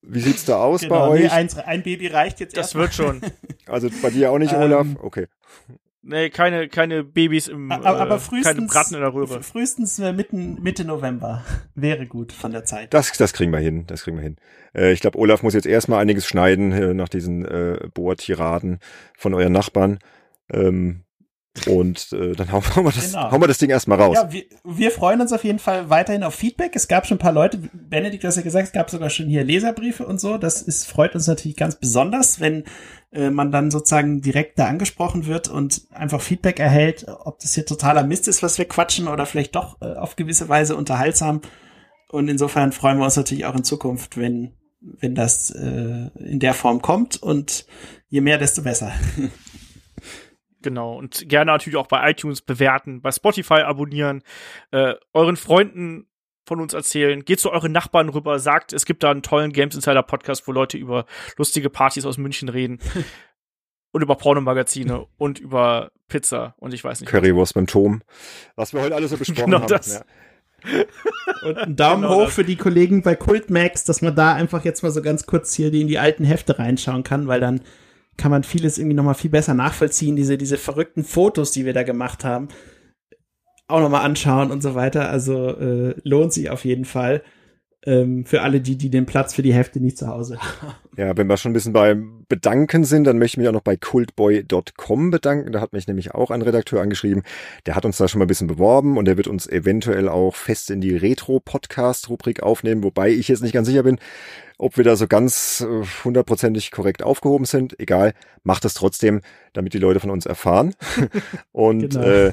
Wie 0.02 0.20
sieht's 0.20 0.44
da 0.44 0.56
aus 0.56 0.80
genau, 0.80 1.10
bei 1.10 1.18
nee, 1.18 1.24
euch? 1.26 1.32
ein, 1.32 1.82
Baby 1.82 2.08
reicht 2.08 2.40
jetzt 2.40 2.56
Das 2.56 2.74
wird 2.74 2.94
schon. 2.94 3.20
Also 3.66 3.88
bei 4.02 4.10
dir 4.10 4.32
auch 4.32 4.38
nicht, 4.38 4.52
Ähm, 4.52 4.60
Olaf? 4.60 4.86
Okay. 5.00 5.28
Nee, 6.04 6.30
keine, 6.30 6.68
keine 6.68 7.04
Babys 7.04 7.46
im, 7.46 7.70
Aber, 7.70 8.00
aber 8.00 8.16
äh, 8.16 8.18
frühestens, 8.18 8.56
keine 8.56 8.66
Braten 8.66 8.94
in 8.96 9.00
der 9.00 9.14
Röhre. 9.14 9.42
frühestens 9.42 10.00
äh, 10.00 10.12
mitten, 10.12 10.60
Mitte 10.60 10.84
November 10.84 11.44
wäre 11.76 12.06
gut 12.06 12.32
von 12.32 12.50
der 12.50 12.64
Zeit. 12.64 12.92
Das, 12.92 13.12
das 13.12 13.32
kriegen 13.32 13.52
wir 13.52 13.60
hin, 13.60 13.86
das 13.86 14.02
kriegen 14.02 14.16
wir 14.16 14.24
hin. 14.24 14.36
Äh, 14.74 14.92
ich 14.92 15.00
glaube, 15.00 15.16
Olaf 15.16 15.44
muss 15.44 15.54
jetzt 15.54 15.66
erstmal 15.66 16.00
einiges 16.00 16.26
schneiden 16.26 16.72
äh, 16.72 16.92
nach 16.92 17.08
diesen 17.08 17.44
äh, 17.44 17.88
Bohrtiraden 17.94 18.80
von 19.16 19.32
euren 19.32 19.52
Nachbarn. 19.52 20.00
Ähm, 20.52 21.04
und 21.66 22.12
äh, 22.12 22.32
dann 22.32 22.50
hauen 22.50 22.62
wir, 22.76 22.92
das, 22.92 23.12
Genau. 23.12 23.30
hauen 23.30 23.40
wir 23.42 23.46
das 23.46 23.58
Ding 23.58 23.68
erstmal 23.68 24.00
raus. 24.00 24.16
Ja, 24.16 24.32
wir, 24.32 24.44
wir 24.64 24.90
freuen 24.90 25.20
uns 25.20 25.32
auf 25.32 25.44
jeden 25.44 25.58
Fall 25.58 25.90
weiterhin 25.90 26.22
auf 26.22 26.34
Feedback. 26.34 26.74
Es 26.74 26.88
gab 26.88 27.06
schon 27.06 27.16
ein 27.16 27.20
paar 27.20 27.32
Leute, 27.32 27.58
Benedikt, 27.72 28.24
du 28.24 28.28
hast 28.28 28.36
ja 28.36 28.42
gesagt, 28.42 28.68
es 28.68 28.72
gab 28.72 28.88
sogar 28.88 29.10
schon 29.10 29.26
hier 29.26 29.44
Leserbriefe 29.44 30.06
und 30.06 30.18
so. 30.18 30.38
Das 30.38 30.62
ist, 30.62 30.86
freut 30.86 31.14
uns 31.14 31.26
natürlich 31.26 31.56
ganz 31.58 31.76
besonders, 31.76 32.40
wenn 32.40 32.64
äh, 33.12 33.28
man 33.28 33.52
dann 33.52 33.70
sozusagen 33.70 34.22
direkt 34.22 34.58
da 34.58 34.66
angesprochen 34.66 35.26
wird 35.26 35.48
und 35.48 35.82
einfach 35.90 36.22
Feedback 36.22 36.58
erhält, 36.58 37.06
ob 37.06 37.38
das 37.40 37.54
hier 37.54 37.66
totaler 37.66 38.04
Mist 38.04 38.28
ist, 38.28 38.42
was 38.42 38.56
wir 38.56 38.64
quatschen 38.64 39.06
oder 39.06 39.26
vielleicht 39.26 39.54
doch 39.54 39.80
äh, 39.82 39.92
auf 39.94 40.16
gewisse 40.16 40.48
Weise 40.48 40.74
unterhaltsam. 40.74 41.42
Und 42.08 42.28
insofern 42.28 42.72
freuen 42.72 42.98
wir 42.98 43.04
uns 43.04 43.16
natürlich 43.16 43.44
auch 43.44 43.54
in 43.54 43.64
Zukunft, 43.64 44.16
wenn, 44.16 44.52
wenn 44.80 45.14
das 45.14 45.50
äh, 45.50 46.08
in 46.18 46.40
der 46.40 46.54
Form 46.54 46.80
kommt 46.80 47.22
und 47.22 47.66
je 48.08 48.22
mehr, 48.22 48.38
desto 48.38 48.62
besser. 48.62 48.92
Genau. 50.62 50.96
Und 50.96 51.28
gerne 51.28 51.50
natürlich 51.52 51.76
auch 51.76 51.86
bei 51.88 52.10
iTunes 52.10 52.40
bewerten, 52.42 53.02
bei 53.02 53.10
Spotify 53.10 53.60
abonnieren, 53.62 54.22
äh, 54.70 54.94
euren 55.12 55.36
Freunden 55.36 56.06
von 56.46 56.60
uns 56.60 56.72
erzählen. 56.74 57.24
Geht 57.24 57.40
zu 57.40 57.50
euren 57.52 57.72
Nachbarn 57.72 58.08
rüber, 58.08 58.38
sagt, 58.38 58.72
es 58.72 58.84
gibt 58.84 59.02
da 59.02 59.10
einen 59.10 59.22
tollen 59.22 59.52
Games 59.52 59.74
Insider 59.74 60.02
Podcast, 60.02 60.46
wo 60.48 60.52
Leute 60.52 60.76
über 60.78 61.06
lustige 61.36 61.70
Partys 61.70 62.04
aus 62.06 62.18
München 62.18 62.48
reden. 62.48 62.78
und 63.92 64.02
über 64.02 64.16
Pornomagazine 64.16 65.06
und 65.18 65.38
über 65.38 65.92
Pizza 66.08 66.54
und 66.58 66.72
ich 66.74 66.82
weiß 66.82 67.00
nicht. 67.00 67.12
was. 67.12 67.20
Currywurst 67.20 67.54
beim 67.54 67.66
Tom. 67.66 68.02
Was 68.56 68.72
wir 68.72 68.80
heute 68.80 68.94
alles 68.94 69.10
so 69.10 69.18
besprochen 69.18 69.44
Genau 69.44 69.58
haben. 69.60 69.68
das. 69.68 69.94
Ja. 69.94 70.04
Und 71.44 71.58
einen 71.58 71.74
Daumen 71.76 72.02
Genau 72.02 72.14
hoch 72.20 72.24
das. 72.26 72.34
für 72.34 72.44
die 72.44 72.54
Kollegen 72.56 73.02
bei 73.02 73.16
Cultmax, 73.16 73.82
dass 73.82 74.00
man 74.00 74.14
da 74.14 74.32
einfach 74.34 74.64
jetzt 74.64 74.82
mal 74.84 74.92
so 74.92 75.02
ganz 75.02 75.26
kurz 75.26 75.52
hier 75.54 75.72
in 75.74 75.88
die 75.88 75.98
alten 75.98 76.24
Hefte 76.24 76.58
reinschauen 76.58 77.02
kann, 77.02 77.26
weil 77.26 77.40
dann 77.40 77.62
kann 78.22 78.30
man 78.30 78.44
vieles 78.44 78.78
irgendwie 78.78 78.94
nochmal 78.94 79.16
viel 79.16 79.32
besser 79.32 79.52
nachvollziehen, 79.52 80.14
diese, 80.14 80.38
diese 80.38 80.56
verrückten 80.56 81.02
Fotos, 81.02 81.50
die 81.50 81.64
wir 81.64 81.72
da 81.72 81.82
gemacht 81.82 82.24
haben, 82.24 82.46
auch 83.66 83.80
nochmal 83.80 84.04
anschauen 84.04 84.52
und 84.52 84.62
so 84.62 84.76
weiter. 84.76 85.10
Also 85.10 85.48
äh, 85.58 85.96
lohnt 86.04 86.32
sich 86.32 86.48
auf 86.48 86.64
jeden 86.64 86.84
Fall. 86.84 87.22
Ähm, 87.84 88.24
für 88.24 88.42
alle 88.42 88.60
die, 88.60 88.78
die 88.78 88.90
den 88.90 89.06
Platz 89.06 89.34
für 89.34 89.42
die 89.42 89.52
Hefte 89.52 89.80
nicht 89.80 89.98
zu 89.98 90.06
Hause 90.06 90.38
haben. 90.38 90.74
Ja, 90.98 91.16
wenn 91.16 91.26
wir 91.26 91.38
schon 91.38 91.50
ein 91.50 91.54
bisschen 91.54 91.72
beim 91.72 92.26
Bedanken 92.28 92.84
sind, 92.84 93.04
dann 93.04 93.18
möchte 93.18 93.36
ich 93.36 93.38
mich 93.38 93.48
auch 93.48 93.52
noch 93.52 93.62
bei 93.62 93.78
cultboy.com 93.78 95.10
bedanken. 95.10 95.50
Da 95.50 95.62
hat 95.62 95.72
mich 95.72 95.88
nämlich 95.88 96.14
auch 96.14 96.30
ein 96.30 96.42
Redakteur 96.42 96.82
angeschrieben. 96.82 97.22
Der 97.64 97.74
hat 97.74 97.86
uns 97.86 97.96
da 97.96 98.08
schon 98.08 98.18
mal 98.18 98.26
ein 98.26 98.28
bisschen 98.28 98.46
beworben 98.46 98.98
und 98.98 99.06
der 99.06 99.16
wird 99.16 99.26
uns 99.26 99.48
eventuell 99.48 100.08
auch 100.10 100.36
fest 100.36 100.70
in 100.70 100.82
die 100.82 100.94
Retro-Podcast-Rubrik 100.94 102.42
aufnehmen, 102.42 102.84
wobei 102.84 103.08
ich 103.08 103.26
jetzt 103.28 103.42
nicht 103.42 103.54
ganz 103.54 103.66
sicher 103.68 103.82
bin, 103.82 103.98
ob 104.62 104.76
wir 104.76 104.84
da 104.84 104.96
so 104.96 105.06
ganz 105.06 105.66
äh, 105.68 105.84
hundertprozentig 106.04 106.70
korrekt 106.70 107.02
aufgehoben 107.02 107.44
sind. 107.44 107.78
Egal, 107.80 108.12
macht 108.44 108.64
es 108.64 108.74
trotzdem, 108.74 109.20
damit 109.52 109.74
die 109.74 109.78
Leute 109.78 110.00
von 110.00 110.10
uns 110.10 110.26
erfahren. 110.26 110.74
und 111.52 111.90
Genau. 111.94 112.06
äh, 112.06 112.32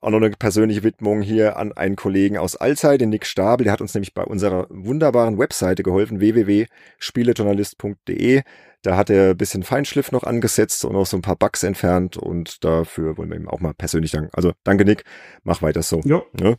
auch 0.00 0.10
noch 0.10 0.18
eine 0.18 0.30
persönliche 0.30 0.84
Widmung 0.84 1.22
hier 1.22 1.56
an 1.56 1.72
einen 1.72 1.96
Kollegen 1.96 2.38
aus 2.38 2.54
Allzeit, 2.54 3.00
den 3.00 3.08
Nick 3.10 3.26
Stabel. 3.26 3.64
Der 3.64 3.72
hat 3.72 3.80
uns 3.80 3.94
nämlich 3.94 4.14
bei 4.14 4.22
unserer 4.22 4.66
wunderbaren 4.70 5.38
Webseite 5.38 5.82
geholfen, 5.82 6.20
www.spielejournalist.de. 6.20 8.42
Da 8.82 8.96
hat 8.96 9.10
er 9.10 9.30
ein 9.30 9.36
bisschen 9.36 9.64
Feinschliff 9.64 10.12
noch 10.12 10.22
angesetzt 10.22 10.84
und 10.84 10.94
auch 10.94 11.06
so 11.06 11.16
ein 11.16 11.22
paar 11.22 11.34
Bugs 11.36 11.64
entfernt 11.64 12.16
und 12.16 12.64
dafür 12.64 13.16
wollen 13.18 13.30
wir 13.30 13.36
ihm 13.36 13.48
auch 13.48 13.58
mal 13.60 13.74
persönlich 13.74 14.12
danken. 14.12 14.30
Also 14.32 14.52
danke 14.62 14.84
Nick, 14.84 15.02
mach 15.42 15.62
weiter 15.62 15.82
so. 15.82 16.00
Jo, 16.04 16.24
Ne? 16.38 16.56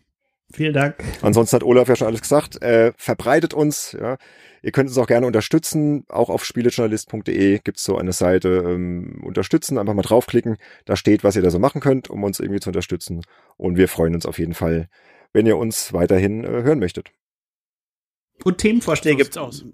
vielen 0.52 0.74
Dank. 0.74 0.96
Ansonsten 1.22 1.56
hat 1.56 1.64
Olaf 1.64 1.88
ja 1.88 1.96
schon 1.96 2.08
alles 2.08 2.22
gesagt. 2.22 2.62
Äh, 2.62 2.92
verbreitet 2.98 3.54
uns. 3.54 3.96
Ja. 4.00 4.18
Ihr 4.62 4.72
könnt 4.72 4.90
uns 4.90 4.98
auch 4.98 5.08
gerne 5.08 5.28
unterstützen. 5.28 6.06
Auch 6.10 6.30
auf 6.30 6.46
spielejournalist.de 6.46 7.60
gibt's 7.64 7.84
so 7.84 7.98
eine 7.98 8.14
Seite 8.14 8.64
ähm, 8.66 9.22
unterstützen. 9.24 9.78
Einfach 9.78 9.94
mal 9.94 10.02
draufklicken. 10.02 10.58
Da 10.86 10.96
steht, 10.96 11.24
was 11.24 11.36
ihr 11.36 11.42
da 11.42 11.50
so 11.50 11.60
machen 11.60 11.82
könnt, 11.82 12.10
um 12.10 12.24
uns 12.24 12.40
irgendwie 12.40 12.60
zu 12.60 12.70
unterstützen. 12.70 13.22
Und 13.58 13.78
wir 13.78 13.88
freuen 13.88 14.16
uns 14.16 14.26
auf 14.26 14.40
jeden 14.40 14.54
Fall, 14.54 14.88
wenn 15.34 15.46
ihr 15.46 15.58
uns 15.58 15.94
weiterhin 15.94 16.44
äh, 16.44 16.64
hören 16.64 16.80
möchtet. 16.80 17.12
Und 18.44 18.58
Themenvorschläge 18.60 19.28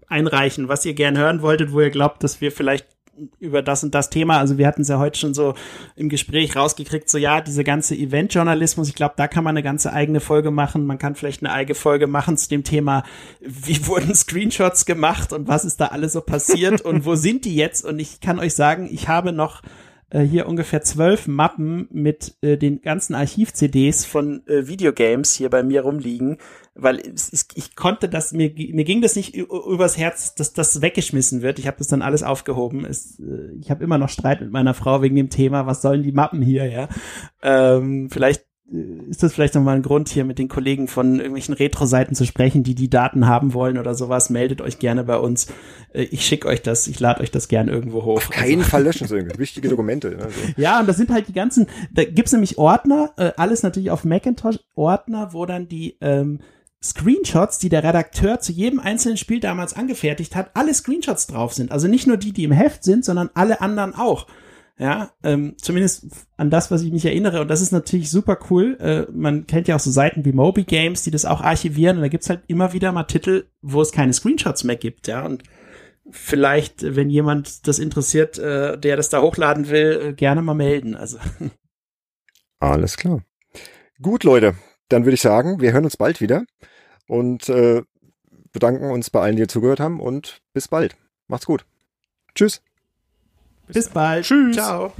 einreichen, 0.07 0.67
was 0.67 0.85
ihr 0.85 0.95
gern 0.95 1.17
hören 1.17 1.41
wolltet, 1.41 1.71
wo 1.71 1.81
ihr 1.81 1.91
glaubt, 1.91 2.23
dass 2.23 2.41
wir 2.41 2.51
vielleicht 2.51 2.94
über 3.39 3.61
das 3.61 3.83
und 3.83 3.95
das 3.95 4.09
Thema, 4.09 4.39
also 4.39 4.57
wir 4.57 4.67
hatten 4.67 4.81
es 4.81 4.87
ja 4.87 4.99
heute 4.99 5.17
schon 5.17 5.33
so 5.33 5.53
im 5.95 6.09
Gespräch 6.09 6.55
rausgekriegt, 6.55 7.09
so 7.09 7.17
ja, 7.17 7.41
diese 7.41 7.63
ganze 7.63 7.95
Eventjournalismus, 7.95 8.89
ich 8.89 8.95
glaube, 8.95 9.13
da 9.17 9.27
kann 9.27 9.43
man 9.43 9.51
eine 9.51 9.63
ganze 9.63 9.93
eigene 9.93 10.19
Folge 10.19 10.51
machen. 10.51 10.85
Man 10.85 10.97
kann 10.97 11.15
vielleicht 11.15 11.43
eine 11.43 11.53
eigene 11.53 11.75
Folge 11.75 12.07
machen 12.07 12.37
zu 12.37 12.49
dem 12.49 12.63
Thema, 12.63 13.03
wie 13.41 13.85
wurden 13.87 14.13
Screenshots 14.13 14.85
gemacht 14.85 15.33
und 15.33 15.47
was 15.47 15.65
ist 15.65 15.79
da 15.79 15.87
alles 15.87 16.13
so 16.13 16.21
passiert 16.21 16.81
und 16.81 17.05
wo 17.05 17.15
sind 17.15 17.45
die 17.45 17.55
jetzt? 17.55 17.85
Und 17.85 17.99
ich 17.99 18.19
kann 18.19 18.39
euch 18.39 18.53
sagen, 18.53 18.89
ich 18.91 19.07
habe 19.07 19.31
noch 19.31 19.61
äh, 20.15 20.21
hier 20.21 20.47
ungefähr 20.47 20.81
zwölf 20.81 21.27
Mappen 21.27 21.89
mit 21.91 22.37
äh, 22.41 22.57
den 22.57 22.81
ganzen 22.81 23.15
Archiv-CDs 23.15 24.05
von 24.05 24.47
äh, 24.47 24.67
Videogames 24.67 25.33
hier 25.33 25.49
bei 25.49 25.61
mir 25.61 25.81
rumliegen, 25.81 26.37
weil 26.73 26.99
es, 26.99 27.47
ich 27.53 27.75
konnte 27.75 28.07
das, 28.07 28.31
mir, 28.31 28.49
mir 28.53 28.85
ging 28.85 29.01
das 29.01 29.17
nicht 29.17 29.35
übers 29.35 29.97
Herz, 29.97 30.33
dass 30.33 30.53
das 30.53 30.81
weggeschmissen 30.81 31.41
wird. 31.41 31.59
Ich 31.59 31.67
habe 31.67 31.77
das 31.77 31.87
dann 31.87 32.01
alles 32.01 32.23
aufgehoben. 32.23 32.85
Es, 32.85 33.19
äh, 33.19 33.57
ich 33.59 33.69
habe 33.69 33.83
immer 33.83 33.97
noch 33.97 34.09
Streit 34.09 34.39
mit 34.39 34.51
meiner 34.51 34.73
Frau 34.73 35.01
wegen 35.01 35.15
dem 35.15 35.29
Thema, 35.29 35.65
was 35.65 35.81
sollen 35.81 36.03
die 36.03 36.13
Mappen 36.13 36.41
hier, 36.41 36.65
ja. 36.65 36.87
Ähm, 37.43 38.09
vielleicht 38.09 38.45
ist 39.09 39.21
das 39.21 39.33
vielleicht 39.33 39.53
nochmal 39.53 39.75
ein 39.75 39.83
Grund, 39.83 40.09
hier 40.09 40.25
mit 40.25 40.39
den 40.39 40.47
Kollegen 40.47 40.87
von 40.87 41.17
irgendwelchen 41.17 41.53
Retro-Seiten 41.53 42.15
zu 42.15 42.25
sprechen, 42.25 42.63
die 42.63 42.73
die 42.73 42.89
Daten 42.89 43.27
haben 43.27 43.53
wollen 43.53 43.77
oder 43.77 43.93
sowas. 43.93 44.31
Meldet 44.31 44.59
euch 44.59 44.79
gerne 44.79 45.03
bei 45.03 45.17
uns. 45.17 45.47
Äh, 45.93 46.03
Ich 46.03 46.25
schicke 46.25 46.47
euch 46.47 46.63
das, 46.63 46.87
ich 46.87 46.99
lade 46.99 47.21
euch 47.21 47.29
das 47.29 47.47
gern 47.47 47.67
irgendwo 47.67 48.03
hoch. 48.03 48.17
Auf 48.17 48.29
keinen 48.31 48.63
Fall 48.63 48.83
löschen 48.83 49.07
so 49.07 49.15
irgendwie. 49.15 49.37
Wichtige 49.37 49.69
Dokumente. 49.69 50.09
Ne? 50.09 50.27
So. 50.29 50.61
Ja, 50.61 50.79
und 50.79 50.87
das 50.87 50.97
sind 50.97 51.11
halt 51.11 51.27
die 51.27 51.33
ganzen, 51.33 51.67
da 51.91 52.03
gibt's 52.05 52.31
nämlich 52.31 52.57
Ordner, 52.57 53.13
äh, 53.17 53.33
alles 53.37 53.61
natürlich 53.61 53.91
auf 53.91 54.03
Macintosh, 54.03 54.59
Ordner, 54.73 55.33
wo 55.33 55.45
dann 55.45 55.67
die 55.67 55.97
ähm, 56.01 56.39
Screenshots, 56.83 57.59
die 57.59 57.69
der 57.69 57.83
Redakteur 57.83 58.39
zu 58.39 58.51
jedem 58.51 58.79
einzelnen 58.79 59.17
Spiel 59.17 59.39
damals 59.39 59.75
angefertigt 59.75 60.35
hat, 60.35 60.51
alle 60.55 60.73
Screenshots 60.73 61.27
drauf 61.27 61.53
sind. 61.53 61.71
Also 61.71 61.87
nicht 61.87 62.07
nur 62.07 62.17
die, 62.17 62.31
die 62.31 62.43
im 62.43 62.51
Heft 62.51 62.83
sind, 62.83 63.05
sondern 63.05 63.29
alle 63.35 63.61
anderen 63.61 63.93
auch. 63.93 64.25
Ja, 64.77 65.11
ähm, 65.23 65.55
zumindest 65.57 66.07
an 66.35 66.49
das, 66.49 66.69
was 66.69 66.81
ich 66.81 66.91
mich 66.91 67.05
erinnere. 67.05 67.41
Und 67.41 67.47
das 67.47 67.61
ist 67.61 67.71
natürlich 67.71 68.11
super 68.11 68.37
cool. 68.49 68.77
Äh, 68.79 69.11
man 69.11 69.47
kennt 69.47 69.69
ja 69.69 69.75
auch 69.75 69.79
so 69.79 69.89
Seiten 69.89 70.25
wie 70.25 70.33
Moby 70.33 70.65
Games, 70.65 71.03
die 71.03 71.11
das 71.11 71.23
auch 71.23 71.39
archivieren. 71.39 71.97
Und 71.97 72.03
da 72.03 72.09
gibt's 72.09 72.29
halt 72.29 72.43
immer 72.47 72.73
wieder 72.73 72.91
mal 72.91 73.03
Titel, 73.03 73.45
wo 73.61 73.81
es 73.81 73.93
keine 73.93 74.11
Screenshots 74.11 74.65
mehr 74.65 74.75
gibt. 74.75 75.07
Ja, 75.07 75.25
und 75.25 75.43
vielleicht, 76.09 76.95
wenn 76.95 77.09
jemand 77.09 77.67
das 77.67 77.79
interessiert, 77.79 78.37
äh, 78.37 78.77
der 78.77 78.97
das 78.97 79.09
da 79.09 79.21
hochladen 79.21 79.69
will, 79.69 80.01
äh, 80.01 80.13
gerne 80.13 80.41
mal 80.41 80.53
melden. 80.53 80.95
Also 80.95 81.19
Alles 82.59 82.97
klar. 82.97 83.23
Gut, 84.01 84.23
Leute. 84.23 84.55
Dann 84.89 85.05
würde 85.05 85.15
ich 85.15 85.21
sagen, 85.21 85.61
wir 85.61 85.71
hören 85.71 85.85
uns 85.85 85.97
bald 85.97 86.21
wieder 86.21 86.45
und 87.07 87.49
äh, 87.49 87.81
bedanken 88.51 88.91
uns 88.91 89.09
bei 89.09 89.21
allen, 89.21 89.35
die 89.35 89.47
zugehört 89.47 89.79
haben 89.79 89.99
und 89.99 90.41
bis 90.53 90.67
bald. 90.67 90.95
Macht's 91.27 91.45
gut. 91.45 91.65
Tschüss. 92.35 92.61
Bis, 93.67 93.75
Bis 93.75 93.89
bald. 93.89 94.25
Tschüss. 94.25 94.55
Ciao. 94.55 94.93